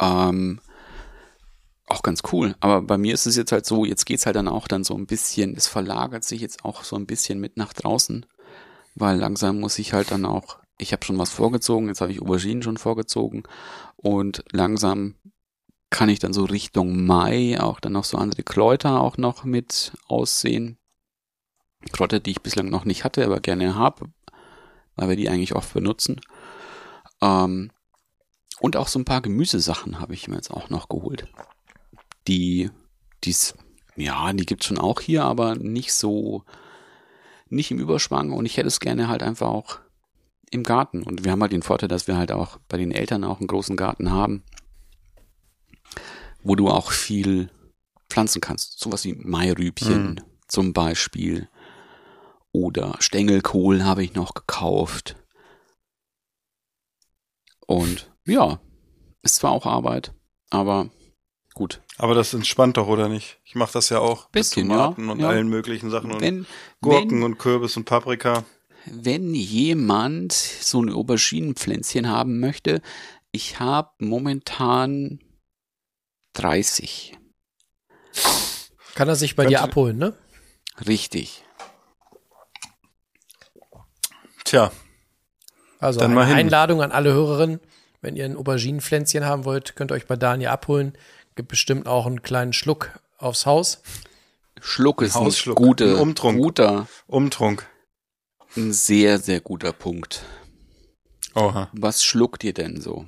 ähm, 0.00 0.60
auch 1.86 2.02
ganz 2.02 2.22
cool. 2.32 2.54
Aber 2.60 2.82
bei 2.82 2.98
mir 2.98 3.14
ist 3.14 3.26
es 3.26 3.36
jetzt 3.36 3.52
halt 3.52 3.66
so, 3.66 3.84
jetzt 3.84 4.06
geht's 4.06 4.26
halt 4.26 4.36
dann 4.36 4.48
auch 4.48 4.68
dann 4.68 4.84
so 4.84 4.94
ein 4.96 5.06
bisschen, 5.06 5.56
es 5.56 5.66
verlagert 5.66 6.24
sich 6.24 6.40
jetzt 6.40 6.64
auch 6.64 6.84
so 6.84 6.96
ein 6.96 7.06
bisschen 7.06 7.40
mit 7.40 7.56
nach 7.56 7.72
draußen, 7.72 8.26
weil 8.94 9.18
langsam 9.18 9.60
muss 9.60 9.78
ich 9.78 9.92
halt 9.92 10.10
dann 10.10 10.24
auch, 10.24 10.59
ich 10.80 10.92
habe 10.92 11.04
schon 11.04 11.18
was 11.18 11.30
vorgezogen, 11.30 11.88
jetzt 11.88 12.00
habe 12.00 12.12
ich 12.12 12.20
Auberginen 12.20 12.62
schon 12.62 12.76
vorgezogen 12.76 13.44
und 13.96 14.44
langsam 14.52 15.14
kann 15.90 16.08
ich 16.08 16.20
dann 16.20 16.32
so 16.32 16.44
Richtung 16.44 17.04
Mai 17.04 17.60
auch 17.60 17.80
dann 17.80 17.92
noch 17.92 18.04
so 18.04 18.16
andere 18.16 18.44
Kräuter 18.44 19.00
auch 19.00 19.16
noch 19.16 19.44
mit 19.44 19.92
aussehen. 20.06 20.78
Kräuter, 21.92 22.20
die 22.20 22.30
ich 22.30 22.42
bislang 22.42 22.70
noch 22.70 22.84
nicht 22.84 23.04
hatte, 23.04 23.24
aber 23.24 23.40
gerne 23.40 23.74
habe, 23.74 24.10
weil 24.94 25.08
wir 25.08 25.16
die 25.16 25.28
eigentlich 25.28 25.56
oft 25.56 25.72
benutzen. 25.74 26.20
Ähm, 27.20 27.70
und 28.60 28.76
auch 28.76 28.88
so 28.88 28.98
ein 28.98 29.04
paar 29.04 29.22
Gemüsesachen 29.22 29.98
habe 29.98 30.14
ich 30.14 30.28
mir 30.28 30.36
jetzt 30.36 30.50
auch 30.50 30.70
noch 30.70 30.88
geholt. 30.88 31.26
Die, 32.28 32.70
die's, 33.24 33.54
ja, 33.96 34.32
die 34.32 34.46
gibt's 34.46 34.66
schon 34.66 34.78
auch 34.78 35.00
hier, 35.00 35.24
aber 35.24 35.56
nicht 35.56 35.92
so, 35.92 36.44
nicht 37.48 37.70
im 37.70 37.80
Überschwang 37.80 38.30
und 38.30 38.46
ich 38.46 38.58
hätte 38.58 38.68
es 38.68 38.78
gerne 38.78 39.08
halt 39.08 39.22
einfach 39.22 39.48
auch 39.48 39.80
im 40.50 40.62
Garten. 40.62 41.02
Und 41.02 41.24
wir 41.24 41.32
haben 41.32 41.42
halt 41.42 41.52
den 41.52 41.62
Vorteil, 41.62 41.88
dass 41.88 42.06
wir 42.06 42.16
halt 42.16 42.32
auch 42.32 42.58
bei 42.68 42.76
den 42.76 42.92
Eltern 42.92 43.24
auch 43.24 43.38
einen 43.38 43.46
großen 43.46 43.76
Garten 43.76 44.10
haben, 44.10 44.42
wo 46.42 46.54
du 46.54 46.68
auch 46.68 46.90
viel 46.90 47.50
pflanzen 48.08 48.40
kannst. 48.40 48.80
Sowas 48.80 49.04
wie 49.04 49.14
Mairübchen 49.14 50.20
zum 50.48 50.72
Beispiel. 50.72 51.48
Oder 52.52 52.96
Stängelkohl 52.98 53.84
habe 53.84 54.02
ich 54.02 54.14
noch 54.14 54.34
gekauft. 54.34 55.16
Und 57.66 58.10
ja, 58.26 58.60
ist 59.22 59.36
zwar 59.36 59.52
auch 59.52 59.66
Arbeit, 59.66 60.12
aber 60.50 60.90
gut. 61.54 61.82
Aber 61.98 62.14
das 62.14 62.34
entspannt 62.34 62.76
doch, 62.76 62.88
oder 62.88 63.08
nicht? 63.08 63.38
Ich 63.44 63.54
mache 63.54 63.72
das 63.72 63.90
ja 63.90 64.00
auch 64.00 64.28
Bisschen, 64.30 64.66
mit 64.66 64.76
Tomaten 64.76 65.06
ja, 65.06 65.12
und 65.12 65.20
ja. 65.20 65.28
allen 65.28 65.48
möglichen 65.48 65.90
Sachen 65.90 66.10
und 66.10 66.20
Wenn, 66.20 66.46
Gurken 66.80 67.18
wenn, 67.18 67.22
und 67.22 67.38
Kürbis 67.38 67.76
und 67.76 67.84
Paprika. 67.84 68.44
Wenn 68.90 69.34
jemand 69.34 70.32
so 70.32 70.82
ein 70.82 70.90
Auberginenpflänzchen 70.92 72.08
haben 72.08 72.40
möchte, 72.40 72.82
ich 73.32 73.60
habe 73.60 73.90
momentan 73.98 75.20
30. 76.34 77.16
Kann 78.94 79.08
er 79.08 79.16
sich 79.16 79.36
bei 79.36 79.44
dir 79.44 79.58
Könnte- 79.58 79.62
abholen, 79.70 79.98
ne? 79.98 80.14
Richtig. 80.86 81.44
Tja, 84.44 84.72
Also 85.78 86.00
Dann 86.00 86.10
eine 86.10 86.20
mal 86.20 86.26
hin. 86.26 86.36
Einladung 86.36 86.82
an 86.82 86.92
alle 86.92 87.12
Hörerinnen. 87.12 87.60
Wenn 88.02 88.16
ihr 88.16 88.24
ein 88.24 88.36
Auberginenpflänzchen 88.36 89.24
haben 89.24 89.44
wollt, 89.44 89.76
könnt 89.76 89.92
ihr 89.92 89.94
euch 89.94 90.06
bei 90.06 90.16
Daniel 90.16 90.48
abholen. 90.50 90.96
Gibt 91.36 91.48
bestimmt 91.48 91.86
auch 91.86 92.06
einen 92.06 92.22
kleinen 92.22 92.52
Schluck 92.52 92.98
aufs 93.18 93.46
Haus. 93.46 93.82
Schluck 94.60 95.00
ist 95.02 95.16
ein 95.16 95.24
Hausschluck, 95.24 95.56
gute, 95.56 95.84
ein 95.94 96.00
Umtrunk. 96.00 96.38
guter, 96.38 96.86
Umtrunk. 97.06 97.66
Ein 98.56 98.72
sehr, 98.72 99.18
sehr 99.18 99.40
guter 99.40 99.72
Punkt. 99.72 100.24
Oha. 101.34 101.68
Was 101.72 102.04
schluckt 102.04 102.42
ihr 102.44 102.52
denn 102.54 102.80
so? 102.80 103.06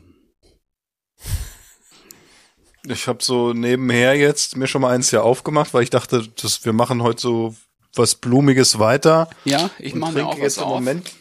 Ich 2.86 3.06
habe 3.06 3.22
so 3.22 3.52
nebenher 3.52 4.16
jetzt 4.16 4.56
mir 4.56 4.66
schon 4.66 4.82
mal 4.82 4.90
eins 4.94 5.10
hier 5.10 5.22
aufgemacht, 5.22 5.72
weil 5.72 5.84
ich 5.84 5.90
dachte, 5.90 6.26
dass 6.42 6.64
wir 6.64 6.72
machen 6.72 7.02
heute 7.02 7.20
so 7.20 7.54
was 7.94 8.14
Blumiges 8.16 8.78
weiter. 8.78 9.28
Ja, 9.44 9.70
ich 9.78 9.94
mache 9.94 10.12
mir 10.14 10.26
auch 10.26 10.32
was 10.34 10.38
jetzt 10.40 10.56
im 10.58 10.64
auf. 10.64 10.74
Moment. 10.80 11.12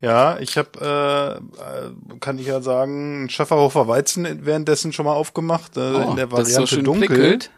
Ja, 0.00 0.38
ich 0.38 0.56
habe, 0.58 1.40
äh, 1.58 2.14
äh, 2.14 2.18
kann 2.20 2.38
ich 2.38 2.46
ja 2.46 2.60
sagen, 2.60 3.20
einen 3.20 3.30
Schafferhofer 3.30 3.88
Weizen 3.88 4.44
währenddessen 4.44 4.92
schon 4.92 5.06
mal 5.06 5.14
aufgemacht, 5.14 5.76
äh, 5.76 5.80
Oh, 5.80 6.10
in 6.10 6.16
der 6.16 6.26
das 6.26 6.40
ist 6.40 6.54
so 6.54 6.60
Variante 6.60 6.74
schön 6.74 6.84
dunkel. 6.84 7.06
prickelt. 7.08 7.50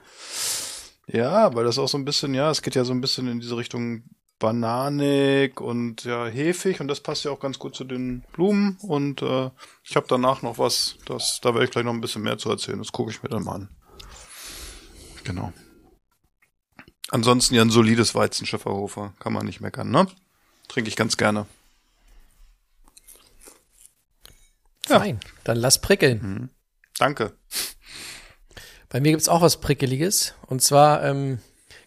Ja, 1.08 1.54
weil 1.54 1.64
das 1.64 1.78
auch 1.78 1.88
so 1.88 1.98
ein 1.98 2.04
bisschen, 2.04 2.34
ja, 2.34 2.50
es 2.50 2.62
geht 2.62 2.74
ja 2.74 2.84
so 2.84 2.92
ein 2.92 3.00
bisschen 3.00 3.28
in 3.28 3.38
diese 3.40 3.56
Richtung 3.56 4.02
bananig 4.38 5.60
und 5.60 6.04
ja, 6.04 6.26
hefig 6.26 6.80
und 6.80 6.88
das 6.88 7.00
passt 7.00 7.24
ja 7.24 7.30
auch 7.30 7.40
ganz 7.40 7.58
gut 7.58 7.74
zu 7.74 7.84
den 7.84 8.22
Blumen 8.32 8.76
und 8.82 9.22
äh, 9.22 9.50
ich 9.82 9.96
habe 9.96 10.06
danach 10.08 10.42
noch 10.42 10.58
was, 10.58 10.96
das, 11.06 11.40
da 11.42 11.54
werde 11.54 11.64
ich 11.64 11.70
gleich 11.70 11.84
noch 11.84 11.92
ein 11.94 12.00
bisschen 12.00 12.22
mehr 12.22 12.36
zu 12.38 12.50
erzählen, 12.50 12.78
das 12.78 12.92
gucke 12.92 13.10
ich 13.10 13.22
mir 13.22 13.28
dann 13.30 13.44
mal 13.44 13.54
an. 13.54 13.68
Genau. 15.24 15.52
Ansonsten 17.10 17.54
ja 17.54 17.62
ein 17.62 17.70
solides 17.70 18.14
Weizen 18.14 18.46
Schäferhofer, 18.46 19.14
kann 19.20 19.32
man 19.32 19.46
nicht 19.46 19.60
meckern, 19.60 19.90
ne? 19.90 20.06
Trinke 20.68 20.88
ich 20.88 20.96
ganz 20.96 21.16
gerne. 21.16 21.46
Ja. 24.88 25.00
Fein. 25.00 25.20
Dann 25.44 25.56
lass 25.56 25.80
prickeln. 25.80 26.50
Danke. 26.98 27.36
Bei 28.88 29.00
mir 29.00 29.10
gibt's 29.12 29.28
auch 29.28 29.40
was 29.42 29.60
Prickeliges. 29.60 30.34
Und 30.46 30.62
zwar, 30.62 31.02
ähm, 31.04 31.40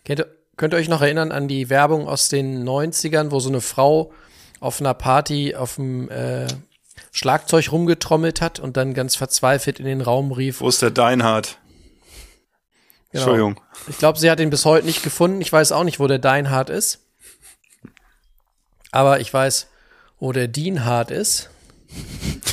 kennt, 0.04 0.20
ihr- 0.22 0.36
könnt 0.60 0.74
ihr 0.74 0.78
euch 0.78 0.90
noch 0.90 1.02
erinnern 1.02 1.32
an 1.32 1.48
die 1.48 1.70
Werbung 1.70 2.08
aus 2.08 2.28
den 2.28 2.68
90ern, 2.68 3.32
wo 3.32 3.40
so 3.40 3.48
eine 3.48 3.62
Frau 3.62 4.12
auf 4.60 4.82
einer 4.82 4.94
Party 4.94 5.56
auf 5.56 5.76
dem 5.76 6.12
äh, 6.12 6.48
Schlagzeug 7.14 7.72
rumgetrommelt 7.72 8.42
hat 8.42 8.60
und 8.60 8.76
dann 8.76 8.94
ganz 8.94 9.16
verzweifelt 9.16 9.80
in 9.80 9.86
den 9.86 10.02
Raum 10.02 10.34
rief. 10.34 10.60
Wo 10.60 10.68
ist 10.68 10.82
der 10.82 10.92
Deinhard? 10.92 11.58
Genau. 13.12 13.24
Entschuldigung. 13.24 13.62
Ich 13.88 13.98
glaube, 13.98 14.20
sie 14.20 14.30
hat 14.30 14.42
ihn 14.42 14.50
bis 14.50 14.66
heute 14.66 14.86
nicht 14.86 15.02
gefunden. 15.02 15.40
Ich 15.40 15.52
weiß 15.52 15.72
auch 15.72 15.86
nicht, 15.86 16.02
wo 16.02 16.08
der 16.08 16.20
Deinhard 16.20 16.70
ist. 16.70 17.06
Aber 18.92 19.22
ich 19.22 19.34
weiß, 19.34 19.68
wo 20.20 20.34
der 20.34 20.50
Dienhard 20.50 21.10
ist. 21.10 21.50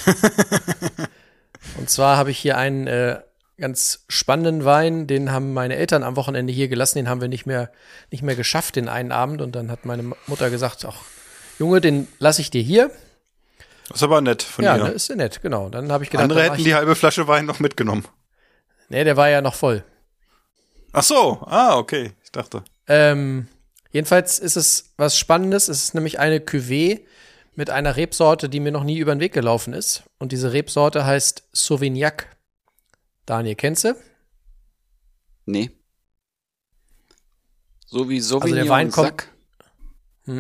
Und 1.77 1.91
zwar 1.91 2.17
habe 2.17 2.31
ich 2.31 2.39
hier 2.39 2.57
einen 2.57 2.87
äh, 2.87 3.19
ganz 3.59 4.05
spannenden 4.09 4.65
Wein, 4.65 5.07
den 5.07 5.33
haben 5.33 5.55
meine 5.55 5.77
Eltern 5.77 6.03
am 6.03 6.17
Wochenende 6.17 6.53
hier 6.53 6.69
gelassen, 6.69 6.99
den 6.99 7.09
haben 7.09 7.21
wir 7.21 7.29
nicht 7.29 7.47
mehr, 7.47 7.71
nicht 8.11 8.23
mehr 8.23 8.37
geschafft 8.37 8.77
den 8.77 8.89
einen 8.89 9.13
Abend. 9.13 9.41
Und 9.41 9.57
dann 9.57 9.71
hat 9.71 9.85
meine 9.87 10.03
Mutter 10.27 10.51
gesagt, 10.51 10.85
ach, 10.85 10.97
Junge, 11.59 11.81
den 11.81 12.07
lasse 12.19 12.43
ich 12.43 12.51
dir 12.51 12.63
hier. 12.63 12.91
Das 13.89 13.99
ist 13.99 14.03
aber 14.03 14.21
nett 14.21 14.43
von 14.43 14.65
Ja, 14.65 14.77
dir. 14.77 14.85
ne, 14.85 14.91
ist 14.91 15.09
ja 15.09 15.17
nett, 15.17 15.41
genau. 15.43 15.69
Dann 15.71 15.91
habe 15.93 16.05
ich 16.05 16.11
gedacht, 16.11 16.25
Andere 16.25 16.43
hätten 16.43 16.65
die 16.65 16.75
halbe 16.75 16.95
Flasche 16.97 17.29
Wein 17.29 17.47
noch 17.47 17.61
mitgenommen. 17.61 18.07
nee, 18.89 19.05
der 19.05 19.17
war 19.17 19.29
ja 19.31 19.41
noch 19.41 19.55
voll. 19.55 19.85
Ach 20.93 21.03
so, 21.03 21.39
ah, 21.47 21.77
okay, 21.77 22.13
ich 22.25 22.33
dachte. 22.33 22.63
Ähm, 22.89 23.49
jedenfalls 23.93 24.39
ist 24.39 24.57
es 24.57 24.93
was 24.97 25.17
Spannendes. 25.19 25.69
Es 25.69 25.83
ist 25.85 25.95
nämlich 25.95 26.19
eine 26.19 26.39
Cuvée 26.41 27.01
mit 27.55 27.71
einer 27.71 27.97
Rebsorte, 27.97 28.49
die 28.49 28.61
mir 28.61 28.73
noch 28.73 28.85
nie 28.85 28.99
über 28.99 29.15
den 29.15 29.21
Weg 29.21 29.33
gelaufen 29.33 29.73
ist. 29.73 30.03
Und 30.19 30.33
diese 30.33 30.53
Rebsorte 30.53 31.07
heißt 31.07 31.45
Sauvignac. 31.53 32.29
Daniel, 33.27 33.57
kennst 33.57 33.85
du? 33.85 33.95
Nee. 35.45 35.71
So 37.87 38.09
wie 38.09 38.21
Sauvignon 38.21 38.59
Also 38.61 38.71
Wein 38.71 38.91
kommt-. 38.91 39.29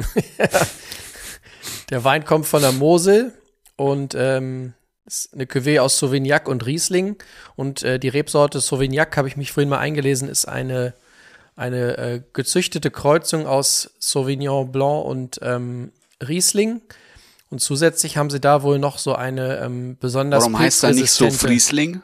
Der 1.91 2.03
Wein 2.05 2.25
kommt 2.25 2.47
von 2.47 2.63
der 2.63 2.73
Mosel 2.73 3.33
und 3.77 4.15
ähm, 4.17 4.75
ist 5.05 5.33
eine 5.33 5.45
Cuvée 5.45 5.81
aus 5.81 5.99
Sauvignac 5.99 6.49
und 6.49 6.67
Riesling. 6.67 7.17
Und 7.55 7.85
äh, 7.85 8.01
die 8.01 8.09
Rebsorte 8.09 8.59
Sauvignac, 8.61 9.17
habe 9.17 9.29
ich 9.29 9.37
mich 9.37 9.53
vorhin 9.53 9.69
mal 9.69 9.79
eingelesen, 9.79 10.29
ist 10.29 10.47
eine, 10.47 10.95
eine 11.55 11.99
äh, 11.99 12.23
gezüchtete 12.33 12.91
Kreuzung 12.91 13.47
aus 13.47 13.93
Sauvignon 14.01 14.73
Blanc 14.73 15.07
und 15.07 15.39
ähm, 15.43 15.93
Riesling. 16.27 16.83
Und 17.51 17.61
zusätzlich 17.61 18.17
haben 18.17 18.31
sie 18.31 18.41
da 18.41 18.65
wohl 18.65 18.81
noch 18.81 18.99
so 18.99 19.15
eine 19.15 19.59
ähm, 19.59 19.97
besonders 20.01 20.43
Warum 20.43 20.59
heißt 20.59 20.83
er 20.83 20.93
nicht 20.93 21.13
so 21.13 21.31
Friesling? 21.31 22.03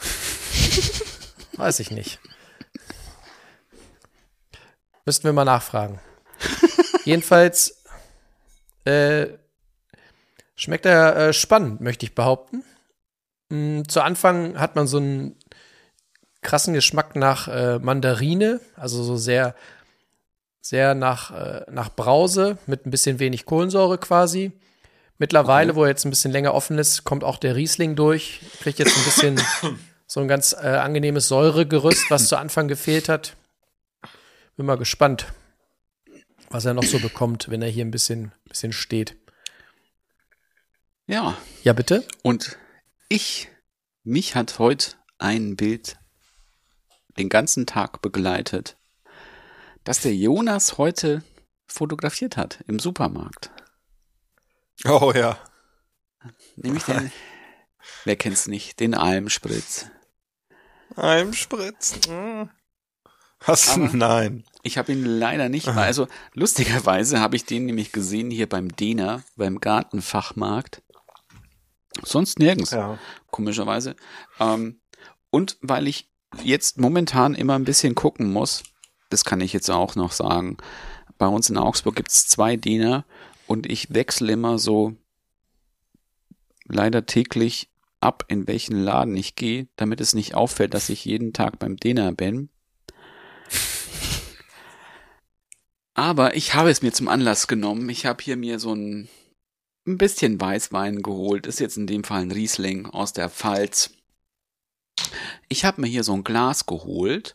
Weiß 1.56 1.80
ich 1.80 1.90
nicht. 1.90 2.18
Müssten 5.04 5.24
wir 5.24 5.32
mal 5.32 5.44
nachfragen. 5.44 6.00
Jedenfalls 7.04 7.84
äh, 8.84 9.28
schmeckt 10.56 10.86
er 10.86 11.16
äh, 11.16 11.32
spannend, 11.32 11.80
möchte 11.80 12.04
ich 12.04 12.14
behaupten. 12.14 12.64
Mm, 13.48 13.82
zu 13.88 14.00
Anfang 14.02 14.58
hat 14.58 14.74
man 14.74 14.86
so 14.86 14.96
einen 14.96 15.36
krassen 16.42 16.74
Geschmack 16.74 17.16
nach 17.16 17.48
äh, 17.48 17.78
Mandarine, 17.78 18.60
also 18.76 19.02
so 19.02 19.16
sehr, 19.16 19.54
sehr 20.60 20.94
nach, 20.94 21.30
äh, 21.30 21.64
nach 21.70 21.94
Brause 21.94 22.58
mit 22.66 22.86
ein 22.86 22.90
bisschen 22.90 23.18
wenig 23.18 23.46
Kohlensäure 23.46 23.98
quasi. 23.98 24.52
Mittlerweile, 25.18 25.74
wo 25.74 25.84
er 25.84 25.88
jetzt 25.88 26.04
ein 26.04 26.10
bisschen 26.10 26.32
länger 26.32 26.52
offen 26.52 26.78
ist, 26.78 27.04
kommt 27.04 27.24
auch 27.24 27.38
der 27.38 27.56
Riesling 27.56 27.96
durch. 27.96 28.40
Kriegt 28.60 28.78
jetzt 28.78 28.96
ein 28.96 29.04
bisschen 29.04 29.40
so 30.06 30.20
ein 30.20 30.28
ganz 30.28 30.52
äh, 30.52 30.66
angenehmes 30.66 31.28
Säuregerüst, 31.28 32.10
was 32.10 32.28
zu 32.28 32.36
Anfang 32.36 32.68
gefehlt 32.68 33.08
hat. 33.08 33.36
Bin 34.56 34.66
mal 34.66 34.76
gespannt, 34.76 35.26
was 36.50 36.64
er 36.64 36.74
noch 36.74 36.84
so 36.84 36.98
bekommt, 36.98 37.48
wenn 37.50 37.62
er 37.62 37.68
hier 37.68 37.84
ein 37.84 37.90
bisschen, 37.90 38.32
bisschen 38.48 38.72
steht. 38.72 39.16
Ja, 41.06 41.36
Ja, 41.62 41.72
bitte? 41.72 42.04
und 42.22 42.58
ich, 43.08 43.48
mich 44.02 44.34
hat 44.34 44.58
heute 44.58 44.94
ein 45.18 45.56
Bild 45.56 45.96
den 47.16 47.28
ganzen 47.28 47.66
Tag 47.66 48.02
begleitet, 48.02 48.76
das 49.84 50.00
der 50.00 50.14
Jonas 50.14 50.78
heute 50.78 51.22
fotografiert 51.66 52.36
hat 52.36 52.64
im 52.66 52.78
Supermarkt. 52.78 53.50
Oh 54.84 55.12
ja. 55.14 55.38
Nämlich 56.56 56.84
den, 56.84 57.10
wer 58.04 58.16
kennt's 58.16 58.46
nicht, 58.46 58.80
den 58.80 58.94
Almspritz. 58.94 59.86
Heimspritz. 60.96 61.98
Hast 63.40 63.76
du? 63.76 63.80
Nein. 63.80 64.44
Ich 64.62 64.78
habe 64.78 64.92
ihn 64.92 65.04
leider 65.04 65.48
nicht 65.48 65.66
mal. 65.74 65.78
Also 65.84 66.08
lustigerweise 66.34 67.20
habe 67.20 67.36
ich 67.36 67.44
den 67.44 67.66
nämlich 67.66 67.92
gesehen 67.92 68.30
hier 68.30 68.48
beim 68.48 68.74
Dena, 68.74 69.22
beim 69.36 69.60
Gartenfachmarkt. 69.60 70.82
Sonst 72.02 72.38
nirgends, 72.38 72.72
Ja. 72.72 72.98
komischerweise. 73.30 73.96
Ähm, 74.38 74.80
und 75.30 75.56
weil 75.60 75.86
ich 75.88 76.10
jetzt 76.42 76.78
momentan 76.78 77.34
immer 77.34 77.54
ein 77.54 77.64
bisschen 77.64 77.94
gucken 77.94 78.32
muss, 78.32 78.64
das 79.10 79.24
kann 79.24 79.40
ich 79.40 79.52
jetzt 79.52 79.70
auch 79.70 79.94
noch 79.94 80.12
sagen. 80.12 80.56
Bei 81.18 81.26
uns 81.26 81.48
in 81.48 81.56
Augsburg 81.56 81.96
gibt's 81.96 82.26
zwei 82.26 82.56
Dena 82.56 83.04
und 83.46 83.70
ich 83.70 83.92
wechsle 83.94 84.32
immer 84.32 84.58
so 84.58 84.96
leider 86.64 87.06
täglich 87.06 87.68
ab, 88.00 88.24
in 88.28 88.46
welchen 88.46 88.80
Laden 88.82 89.16
ich 89.16 89.36
gehe, 89.36 89.68
damit 89.76 90.00
es 90.00 90.14
nicht 90.14 90.34
auffällt, 90.34 90.74
dass 90.74 90.88
ich 90.88 91.04
jeden 91.04 91.32
Tag 91.32 91.58
beim 91.58 91.76
Dena 91.76 92.10
bin. 92.10 92.50
Aber 95.94 96.36
ich 96.36 96.54
habe 96.54 96.70
es 96.70 96.82
mir 96.82 96.92
zum 96.92 97.08
Anlass 97.08 97.46
genommen. 97.46 97.88
Ich 97.88 98.04
habe 98.04 98.22
hier 98.22 98.36
mir 98.36 98.58
so 98.58 98.74
ein, 98.74 99.08
ein 99.86 99.96
bisschen 99.96 100.38
Weißwein 100.38 101.02
geholt. 101.02 101.46
Ist 101.46 101.58
jetzt 101.58 101.78
in 101.78 101.86
dem 101.86 102.04
Fall 102.04 102.20
ein 102.20 102.32
Riesling 102.32 102.86
aus 102.86 103.14
der 103.14 103.30
Pfalz. 103.30 103.92
Ich 105.48 105.64
habe 105.64 105.80
mir 105.80 105.86
hier 105.86 106.04
so 106.04 106.12
ein 106.12 106.22
Glas 106.22 106.66
geholt 106.66 107.32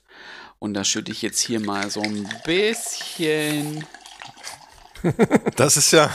und 0.60 0.76
da 0.76 0.84
schütte 0.84 1.12
ich 1.12 1.24
jetzt 1.24 1.40
hier 1.40 1.60
mal 1.60 1.90
so 1.90 2.02
ein 2.02 2.30
bisschen. 2.46 3.84
Das 5.56 5.78
ist 5.78 5.92
ja, 5.92 6.10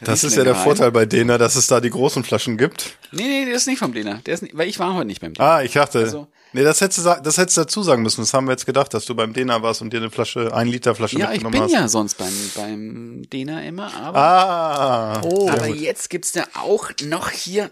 das 0.00 0.24
ist 0.24 0.36
ja 0.36 0.44
der. 0.44 0.54
Vorteil 0.54 0.90
bei 0.92 1.06
denen, 1.06 1.38
dass 1.38 1.56
es 1.56 1.66
da 1.66 1.80
die 1.80 1.90
großen 1.90 2.24
Flaschen 2.24 2.56
gibt. 2.58 2.96
Nee, 3.12 3.22
nee, 3.22 3.44
der 3.46 3.54
ist 3.54 3.66
nicht 3.66 3.78
vom 3.78 3.92
Dena. 3.92 4.20
Der 4.26 4.34
ist 4.34 4.42
nicht, 4.42 4.56
weil 4.56 4.68
ich 4.68 4.78
war 4.78 4.94
heute 4.94 5.06
nicht 5.06 5.20
beim 5.20 5.32
Dena. 5.34 5.56
Ah, 5.56 5.62
ich 5.62 5.72
dachte, 5.72 6.00
Also- 6.00 6.26
nee, 6.52 6.62
das 6.64 6.80
hättest 6.80 7.06
du, 7.06 7.20
das 7.22 7.38
hättest 7.38 7.56
du 7.56 7.60
dazu 7.62 7.82
sagen 7.82 8.02
müssen. 8.02 8.20
Das 8.20 8.34
haben 8.34 8.46
wir 8.46 8.52
jetzt 8.52 8.66
gedacht, 8.66 8.92
dass 8.94 9.04
du 9.06 9.14
beim 9.14 9.32
Dena 9.32 9.62
warst 9.62 9.80
und 9.82 9.92
dir 9.92 9.98
eine 9.98 10.10
Flasche, 10.10 10.52
ein 10.54 10.68
Liter 10.68 10.94
Flasche 10.94 11.18
ja, 11.18 11.26
ich 11.32 11.42
mitgenommen 11.42 11.52
bin 11.52 11.62
hast. 11.62 11.72
ja 11.72 11.88
sonst 11.88 12.18
beim, 12.18 12.32
beim 12.56 13.22
Dena 13.32 13.62
immer, 13.62 13.92
aber. 13.94 14.18
Ah, 14.18 15.20
Oh, 15.24 15.48
Aber 15.50 15.66
jetzt 15.68 16.10
gibt's 16.10 16.32
da 16.32 16.44
auch 16.54 16.90
noch 17.04 17.30
hier 17.30 17.70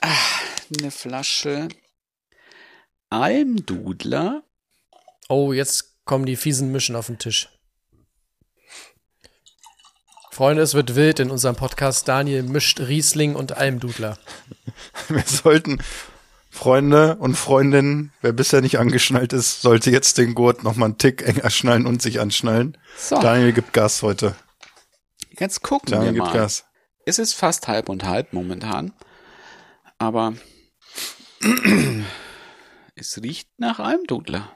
ah, 0.00 0.08
eine 0.80 0.90
Flasche 0.90 1.68
Almdudler. 3.10 4.42
oh, 5.28 5.52
jetzt 5.52 5.94
kommen 6.04 6.26
die 6.26 6.36
fiesen 6.36 6.72
Mischen 6.72 6.96
auf 6.96 7.06
den 7.06 7.18
Tisch. 7.18 7.48
Freunde, 10.30 10.62
es 10.62 10.74
wird 10.74 10.94
wild 10.94 11.20
in 11.20 11.30
unserem 11.30 11.56
Podcast. 11.56 12.06
Daniel 12.08 12.42
mischt 12.42 12.80
Riesling 12.80 13.34
und 13.34 13.56
Almdudler. 13.56 14.18
wir 15.08 15.22
sollten, 15.22 15.80
Freunde 16.50 17.16
und 17.16 17.36
Freundinnen, 17.36 18.12
wer 18.20 18.32
bisher 18.32 18.60
nicht 18.60 18.78
angeschnallt 18.78 19.32
ist, 19.32 19.62
sollte 19.62 19.90
jetzt 19.90 20.18
den 20.18 20.34
Gurt 20.34 20.64
noch 20.64 20.74
mal 20.76 20.86
einen 20.86 20.98
Tick 20.98 21.22
enger 21.22 21.50
schnallen 21.50 21.86
und 21.86 22.02
sich 22.02 22.20
anschnallen. 22.20 22.76
So, 22.96 23.20
Daniel 23.20 23.52
gibt 23.52 23.72
Gas 23.72 24.02
heute. 24.02 24.34
jetzt 25.38 25.62
gucken 25.62 25.92
Daniel 25.92 26.14
wir 26.14 26.14
gibt 26.14 26.26
mal. 26.26 26.32
Gas. 26.32 26.64
Es 27.04 27.18
ist 27.18 27.34
fast 27.34 27.68
halb 27.68 27.88
und 27.88 28.04
halb 28.04 28.32
momentan. 28.32 28.92
Aber 29.98 30.34
es 32.96 33.22
riecht 33.22 33.48
nach 33.58 33.78
Almdudler. 33.78 34.52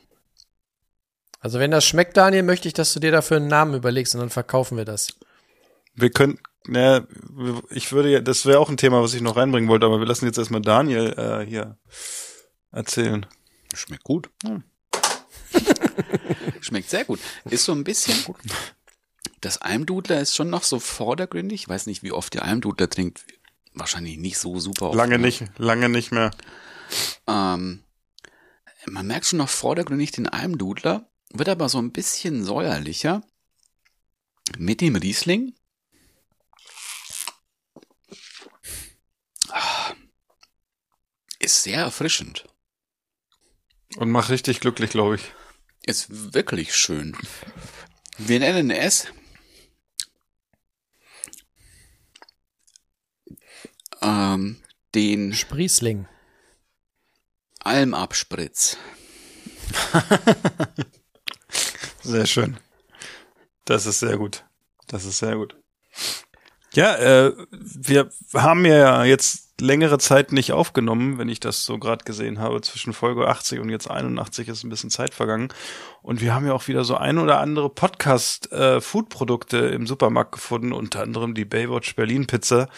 Also 1.40 1.58
wenn 1.58 1.70
das 1.70 1.84
schmeckt, 1.84 2.16
Daniel, 2.16 2.42
möchte 2.42 2.68
ich, 2.68 2.74
dass 2.74 2.92
du 2.92 3.00
dir 3.00 3.10
dafür 3.10 3.36
einen 3.36 3.48
Namen 3.48 3.74
überlegst 3.74 4.14
und 4.14 4.20
dann 4.20 4.30
verkaufen 4.30 4.76
wir 4.76 4.84
das. 4.84 5.08
Wir 5.94 6.10
können, 6.10 6.38
ne, 6.66 7.06
ich 7.70 7.92
würde 7.92 8.10
ja, 8.10 8.20
das 8.20 8.46
wäre 8.46 8.58
auch 8.58 8.70
ein 8.70 8.76
Thema, 8.76 9.02
was 9.02 9.14
ich 9.14 9.20
noch 9.20 9.36
reinbringen 9.36 9.68
wollte, 9.68 9.86
aber 9.86 9.98
wir 9.98 10.06
lassen 10.06 10.26
jetzt 10.26 10.38
erstmal 10.38 10.62
Daniel 10.62 11.14
äh, 11.16 11.46
hier 11.46 11.78
erzählen. 12.70 13.26
Schmeckt 13.74 14.04
gut. 14.04 14.30
Schmeckt 16.60 16.90
sehr 16.90 17.04
gut. 17.04 17.20
Ist 17.44 17.64
so 17.64 17.72
ein 17.72 17.84
bisschen. 17.84 18.16
Das 19.40 19.58
Almdudler 19.58 20.20
ist 20.20 20.36
schon 20.36 20.50
noch 20.50 20.62
so 20.62 20.78
vordergründig. 20.78 21.62
Ich 21.62 21.68
weiß 21.68 21.86
nicht, 21.86 22.02
wie 22.02 22.12
oft 22.12 22.34
ihr 22.34 22.44
Almdudler 22.44 22.88
trinkt. 22.88 23.24
Wahrscheinlich 23.74 24.18
nicht 24.18 24.38
so 24.38 24.60
super 24.60 24.88
oft. 24.88 24.96
Lange 24.96 25.18
ne? 25.18 25.26
nicht, 25.26 25.44
lange 25.58 25.88
nicht 25.88 26.12
mehr. 26.12 26.30
Ähm, 27.26 27.82
man 28.86 29.06
merkt 29.06 29.26
schon 29.26 29.38
noch 29.38 29.48
vordergründig 29.48 30.12
den 30.12 30.28
Almdudler, 30.28 31.08
wird 31.32 31.48
aber 31.48 31.68
so 31.68 31.78
ein 31.78 31.92
bisschen 31.92 32.44
säuerlicher. 32.44 33.22
Mit 34.58 34.80
dem 34.80 34.96
Riesling. 34.96 35.54
Ist 41.42 41.64
sehr 41.64 41.80
erfrischend. 41.80 42.46
Und 43.96 44.10
mach 44.10 44.30
richtig 44.30 44.60
glücklich, 44.60 44.90
glaube 44.90 45.16
ich. 45.16 45.32
Ist 45.84 46.32
wirklich 46.32 46.76
schön. 46.76 47.16
Wir 48.16 48.38
nennen 48.38 48.70
es 48.70 49.08
ähm, 54.00 54.62
den 54.94 55.34
Sprießling. 55.34 56.06
Almabspritz. 57.58 58.76
Sehr 62.02 62.26
schön. 62.26 62.58
Das 63.64 63.86
ist 63.86 64.00
sehr 64.00 64.18
gut. 64.18 64.44
Das 64.88 65.04
ist 65.04 65.18
sehr 65.18 65.36
gut. 65.36 65.61
Ja, 66.74 66.94
äh, 66.96 67.32
wir 67.50 68.10
haben 68.34 68.64
ja 68.64 69.04
jetzt 69.04 69.60
längere 69.60 69.98
Zeit 69.98 70.32
nicht 70.32 70.52
aufgenommen, 70.52 71.18
wenn 71.18 71.28
ich 71.28 71.40
das 71.40 71.64
so 71.64 71.78
gerade 71.78 72.04
gesehen 72.04 72.38
habe. 72.40 72.60
Zwischen 72.62 72.92
Folge 72.92 73.28
80 73.28 73.60
und 73.60 73.68
jetzt 73.68 73.90
81 73.90 74.48
ist 74.48 74.64
ein 74.64 74.70
bisschen 74.70 74.90
Zeit 74.90 75.14
vergangen. 75.14 75.48
Und 76.02 76.20
wir 76.20 76.34
haben 76.34 76.46
ja 76.46 76.52
auch 76.52 76.68
wieder 76.68 76.84
so 76.84 76.96
ein 76.96 77.18
oder 77.18 77.38
andere 77.40 77.70
Podcast-Food-Produkte 77.70 79.58
im 79.58 79.86
Supermarkt 79.86 80.32
gefunden, 80.32 80.72
unter 80.72 81.02
anderem 81.02 81.34
die 81.34 81.44
Baywatch 81.44 81.94
Berlin 81.94 82.26
Pizza. 82.26 82.68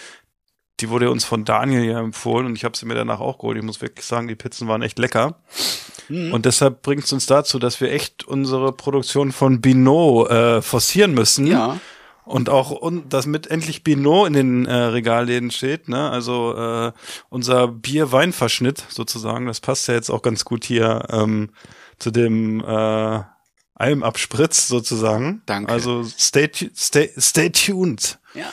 Die 0.81 0.91
wurde 0.91 1.11
uns 1.11 1.25
von 1.25 1.45
Daniel 1.45 1.85
ja 1.85 2.01
empfohlen 2.01 2.47
und 2.47 2.57
ich 2.57 2.65
habe 2.65 2.77
sie 2.77 2.85
mir 2.85 2.97
danach 2.97 3.21
auch 3.21 3.39
geholt. 3.39 3.57
Ich 3.57 3.63
muss 3.63 3.81
wirklich 3.81 4.05
sagen, 4.05 4.27
die 4.27 4.35
Pizzen 4.35 4.67
waren 4.67 4.83
echt 4.83 4.99
lecker. 4.99 5.41
Und 6.33 6.45
deshalb 6.45 6.83
bringt 6.83 7.05
es 7.05 7.13
uns 7.13 7.27
dazu, 7.27 7.59
dass 7.59 7.81
wir 7.81 7.93
echt 7.93 8.25
unsere 8.25 8.73
Produktion 8.73 9.33
von 9.33 9.61
Binot 9.61 10.31
äh, 10.31 10.61
forcieren 10.61 11.15
müssen. 11.15 11.47
Ja. 11.47 11.79
Und 12.25 12.49
auch, 12.49 12.71
und 12.71 13.13
damit 13.13 13.49
endlich 13.49 13.85
Binot 13.85 14.29
in 14.29 14.33
den 14.33 14.67
äh, 14.67 14.75
Regalläden 14.75 15.51
steht, 15.51 15.89
ne? 15.89 16.11
Also 16.11 16.57
äh, 16.57 16.93
unser 17.29 17.69
Bier-Wein-Verschnitt 17.69 18.83
sozusagen, 18.89 19.47
das 19.47 19.61
passt 19.61 19.89
ja 19.89 19.95
jetzt 19.95 20.11
auch 20.11 20.23
ganz 20.23 20.47
gut 20.47 20.65
hier 20.65 21.07
ähm, 21.11 21.51
zu 21.99 22.11
dem 22.11 22.65
äh, 22.65 23.21
Almabspritz 23.75 24.69
sozusagen. 24.69 25.43
Danke. 25.47 25.71
Also 25.71 26.03
stay, 26.05 26.51
stay, 26.75 27.11
stay 27.19 27.51
tuned. 27.51 28.19
Ja. 28.33 28.47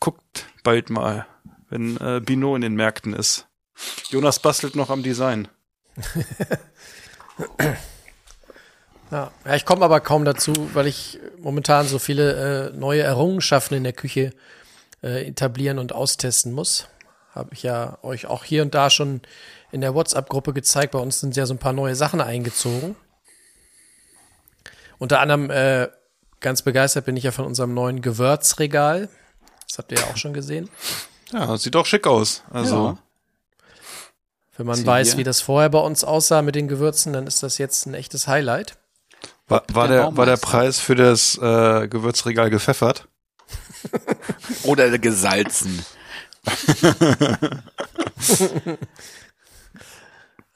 Guckt 0.00 0.44
bald 0.62 0.90
mal, 0.90 1.26
wenn 1.70 1.96
äh, 1.96 2.20
Binot 2.22 2.56
in 2.56 2.62
den 2.62 2.74
Märkten 2.74 3.14
ist. 3.14 3.46
Jonas 4.10 4.38
bastelt 4.38 4.76
noch 4.76 4.90
am 4.90 5.02
Design. 5.02 5.48
Ja, 9.10 9.30
ja 9.44 9.54
ich 9.54 9.64
komme 9.64 9.84
aber 9.84 10.00
kaum 10.00 10.24
dazu, 10.24 10.52
weil 10.74 10.86
ich 10.86 11.18
momentan 11.38 11.86
so 11.86 11.98
viele 11.98 12.70
äh, 12.70 12.76
neue 12.76 13.02
Errungenschaften 13.02 13.74
in 13.74 13.84
der 13.84 13.92
Küche 13.92 14.32
äh, 15.02 15.26
etablieren 15.26 15.78
und 15.78 15.92
austesten 15.92 16.52
muss. 16.52 16.88
Habe 17.32 17.50
ich 17.52 17.62
ja 17.62 17.98
euch 18.02 18.26
auch 18.26 18.44
hier 18.44 18.62
und 18.62 18.74
da 18.74 18.90
schon 18.90 19.20
in 19.70 19.80
der 19.80 19.94
WhatsApp-Gruppe 19.94 20.52
gezeigt. 20.52 20.92
Bei 20.92 20.98
uns 20.98 21.20
sind 21.20 21.36
ja 21.36 21.46
so 21.46 21.54
ein 21.54 21.58
paar 21.58 21.72
neue 21.72 21.94
Sachen 21.94 22.20
eingezogen. 22.20 22.96
Unter 24.98 25.20
anderem 25.20 25.50
äh, 25.50 25.88
ganz 26.40 26.62
begeistert 26.62 27.04
bin 27.04 27.16
ich 27.16 27.24
ja 27.24 27.30
von 27.30 27.44
unserem 27.44 27.74
neuen 27.74 28.02
Gewürzregal. 28.02 29.08
Das 29.68 29.78
habt 29.78 29.92
ihr 29.92 29.98
ja 29.98 30.06
auch 30.06 30.16
schon 30.16 30.32
gesehen. 30.32 30.68
Ja, 31.32 31.56
sieht 31.56 31.74
doch 31.74 31.86
schick 31.86 32.06
aus. 32.06 32.42
Also 32.50 32.74
Ja. 32.74 32.98
Wenn 34.56 34.66
man 34.66 34.84
weiß, 34.84 35.12
wir. 35.12 35.18
wie 35.18 35.24
das 35.24 35.40
vorher 35.40 35.68
bei 35.68 35.78
uns 35.78 36.02
aussah 36.02 36.42
mit 36.42 36.56
den 36.56 36.66
Gewürzen, 36.66 37.12
dann 37.12 37.28
ist 37.28 37.44
das 37.44 37.58
jetzt 37.58 37.86
ein 37.86 37.94
echtes 37.94 38.26
Highlight. 38.26 38.76
War, 39.48 39.62
war, 39.72 39.88
der 39.88 40.02
der, 40.04 40.16
war 40.16 40.26
der. 40.26 40.36
Preis 40.36 40.78
für 40.80 40.94
das 40.94 41.36
äh, 41.38 41.88
Gewürzregal 41.88 42.50
gepfeffert? 42.50 43.08
Oder 44.64 44.98
gesalzen. 44.98 45.84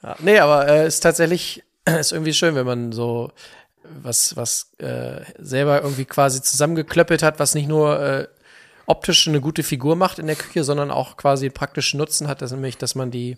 Ja, 0.03 0.17
nee, 0.19 0.37
aber 0.37 0.67
äh, 0.67 0.87
ist 0.87 0.99
tatsächlich 0.99 1.63
ist 1.85 2.11
irgendwie 2.11 2.33
schön, 2.33 2.55
wenn 2.55 2.65
man 2.65 2.91
so 2.91 3.31
was 3.83 4.35
was 4.35 4.71
äh, 4.79 5.21
selber 5.39 5.81
irgendwie 5.81 6.05
quasi 6.05 6.41
zusammengeklöppelt 6.41 7.23
hat, 7.23 7.39
was 7.39 7.55
nicht 7.55 7.67
nur 7.67 7.99
äh, 8.01 8.27
optisch 8.85 9.27
eine 9.27 9.39
gute 9.41 9.63
Figur 9.63 9.95
macht 9.95 10.19
in 10.19 10.27
der 10.27 10.35
Küche, 10.35 10.63
sondern 10.63 10.91
auch 10.91 11.15
quasi 11.15 11.49
praktischen 11.49 11.97
Nutzen 11.97 12.27
hat, 12.27 12.41
das 12.41 12.51
nämlich, 12.51 12.77
dass 12.77 12.95
man 12.95 13.11
die 13.11 13.37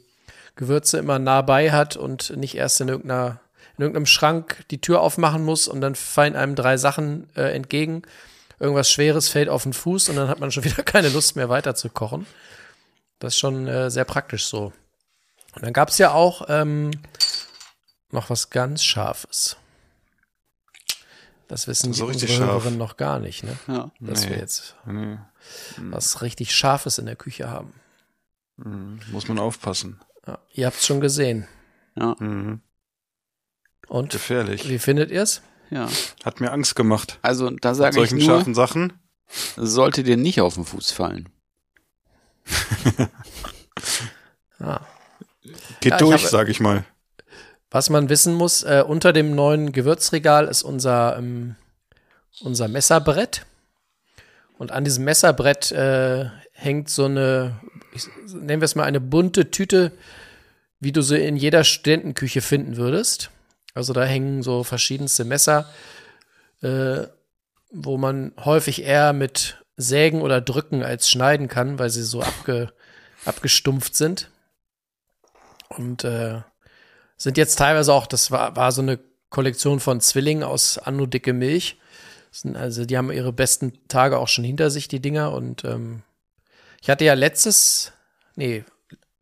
Gewürze 0.56 0.98
immer 0.98 1.20
nah 1.20 1.42
bei 1.42 1.72
hat 1.72 1.98
und 1.98 2.36
nicht 2.36 2.56
erst 2.56 2.82
in 2.82 2.88
irgendeiner 2.88 3.40
in 3.78 3.82
irgendeinem 3.84 4.06
Schrank 4.06 4.64
die 4.72 4.80
Tür 4.82 5.02
aufmachen 5.02 5.44
muss 5.44 5.68
und 5.68 5.82
dann 5.82 5.96
fallen 5.96 6.36
einem 6.36 6.56
drei 6.56 6.78
Sachen 6.78 7.30
äh, 7.36 7.54
entgegen. 7.54 8.04
Irgendwas 8.60 8.90
Schweres 8.90 9.28
fällt 9.30 9.50
auf 9.50 9.64
den 9.64 9.74
Fuß 9.74 10.10
und 10.10 10.16
dann 10.16 10.30
hat 10.30 10.40
man 10.40 10.52
schon 10.52 10.64
wieder 10.66 10.84
keine 10.84 11.10
Lust 11.10 11.36
mehr 11.36 11.50
weiter 11.50 11.76
zu 11.76 11.90
kochen. 11.90 12.26
Das 13.20 13.34
ist 13.34 13.40
schon 13.40 13.68
äh, 13.68 13.90
sehr 13.92 14.06
praktisch 14.06 14.46
so. 14.46 14.72
Und 15.56 15.64
dann 15.64 15.74
gab's 15.74 15.98
ja 15.98 16.12
auch 16.12 16.46
ähm, 16.50 16.92
noch 18.12 18.30
was 18.30 18.50
ganz 18.50 18.84
Scharfes. 18.84 19.58
Das 21.48 21.68
wissen 21.68 21.94
So 21.94 22.06
die 22.06 22.12
richtig 22.12 22.30
unsere 22.32 22.40
scharf. 22.48 22.52
Hörerinnen 22.64 22.80
noch 22.80 22.98
gar 22.98 23.20
nicht, 23.20 23.44
ne? 23.44 23.56
Ja. 23.68 23.92
Dass 24.00 24.24
Nee. 24.24 24.30
wir 24.32 24.38
jetzt 24.38 24.76
Nee. 24.86 25.18
was 25.78 26.22
richtig 26.22 26.54
Scharfes 26.56 26.98
in 26.98 27.06
der 27.06 27.16
Küche 27.16 27.50
haben. 27.50 27.74
Mhm. 28.58 29.00
Muss 29.12 29.28
man 29.28 29.38
aufpassen. 29.38 30.00
Ja, 30.26 30.40
ihr 30.54 30.66
habt's 30.66 30.86
schon 30.88 31.02
gesehen. 31.02 31.48
Ja, 31.96 32.16
Mhm. 32.20 32.62
Und 33.88 34.12
Gefährlich. 34.12 34.68
wie 34.70 34.80
findet 34.80 35.12
ihr's? 35.12 35.42
ja. 35.70 35.88
Hat 36.24 36.40
mir 36.42 36.52
Angst 36.52 36.76
gemacht. 36.76 37.20
Also 37.22 37.50
da 37.50 37.74
sage 37.76 37.90
ich 37.92 37.96
solchen 38.10 38.18
nur, 38.20 38.26
scharfen 38.28 38.54
Sachen. 38.56 38.94
sollte 39.58 40.04
dir 40.04 40.18
nicht 40.18 40.42
auf 40.42 40.56
den 40.56 40.66
Fuß 40.66 40.92
fallen. 40.92 41.30
Ah. 44.60 44.80
Geht 45.82 45.92
Ja, 45.92 45.98
durch, 45.98 46.22
habe- 46.24 46.30
sag 46.32 46.50
ich 46.50 46.60
mal. 46.60 46.86
Was 47.70 47.90
man 47.90 48.08
wissen 48.10 48.34
muss, 48.36 48.64
äh, 48.64 48.84
unter 48.88 49.12
dem 49.12 49.36
neuen 49.36 49.72
Gewürzregal 49.74 50.48
ist 50.48 50.64
unser, 50.64 51.18
ähm, 51.18 51.56
unser 52.42 52.68
Messerbrett. 52.70 53.46
Und 54.58 54.72
an 54.72 54.86
diesem 54.86 55.04
Messerbrett 55.04 55.72
äh, 55.74 56.30
hängt 56.54 56.90
so 56.90 57.06
eine, 57.06 57.60
ich, 57.94 58.08
nennen 58.28 58.62
wir 58.62 58.66
es 58.66 58.76
mal 58.76 58.86
eine 58.86 59.02
bunte 59.02 59.52
Tüte, 59.52 59.92
wie 60.80 60.94
du 60.94 61.02
sie 61.02 61.18
in 61.18 61.36
jeder 61.36 61.66
Studentenküche 61.66 62.40
finden 62.42 62.78
würdest. 62.78 63.30
Also 63.76 63.94
da 63.94 64.04
hängen 64.06 64.42
so 64.42 64.64
verschiedenste 64.64 65.26
Messer, 65.26 65.70
äh, 66.62 67.04
wo 67.72 67.98
man 67.98 68.32
häufig 68.44 68.82
eher 68.82 69.14
mit 69.14 69.64
Sägen 69.78 70.22
oder 70.22 70.40
Drücken 70.40 70.82
als 70.82 71.10
schneiden 71.10 71.50
kann, 71.50 71.78
weil 71.78 71.90
sie 71.90 72.04
so 72.04 72.22
abge, 72.22 72.72
abgestumpft 73.26 73.96
sind. 73.96 74.32
Und 75.70 76.06
äh, 76.06 76.42
sind 77.18 77.38
jetzt 77.38 77.58
teilweise 77.58 77.94
auch, 77.94 78.08
das 78.08 78.32
war, 78.32 78.56
war 78.56 78.72
so 78.72 78.82
eine 78.82 78.98
Kollektion 79.30 79.82
von 79.82 80.00
Zwillingen 80.00 80.44
aus 80.44 80.78
Anno 80.78 81.06
Dicke 81.06 81.34
Milch. 81.34 81.78
Sind 82.32 82.56
also 82.56 82.86
die 82.86 82.98
haben 82.98 83.12
ihre 83.12 83.34
besten 83.34 83.74
Tage 83.90 84.18
auch 84.20 84.30
schon 84.30 84.46
hinter 84.46 84.70
sich, 84.70 84.88
die 84.88 85.02
Dinger. 85.02 85.34
Und 85.34 85.66
ähm, 85.66 86.04
ich 86.82 86.90
hatte 86.90 87.04
ja 87.04 87.14
letztes, 87.14 87.92
nee, 88.36 88.64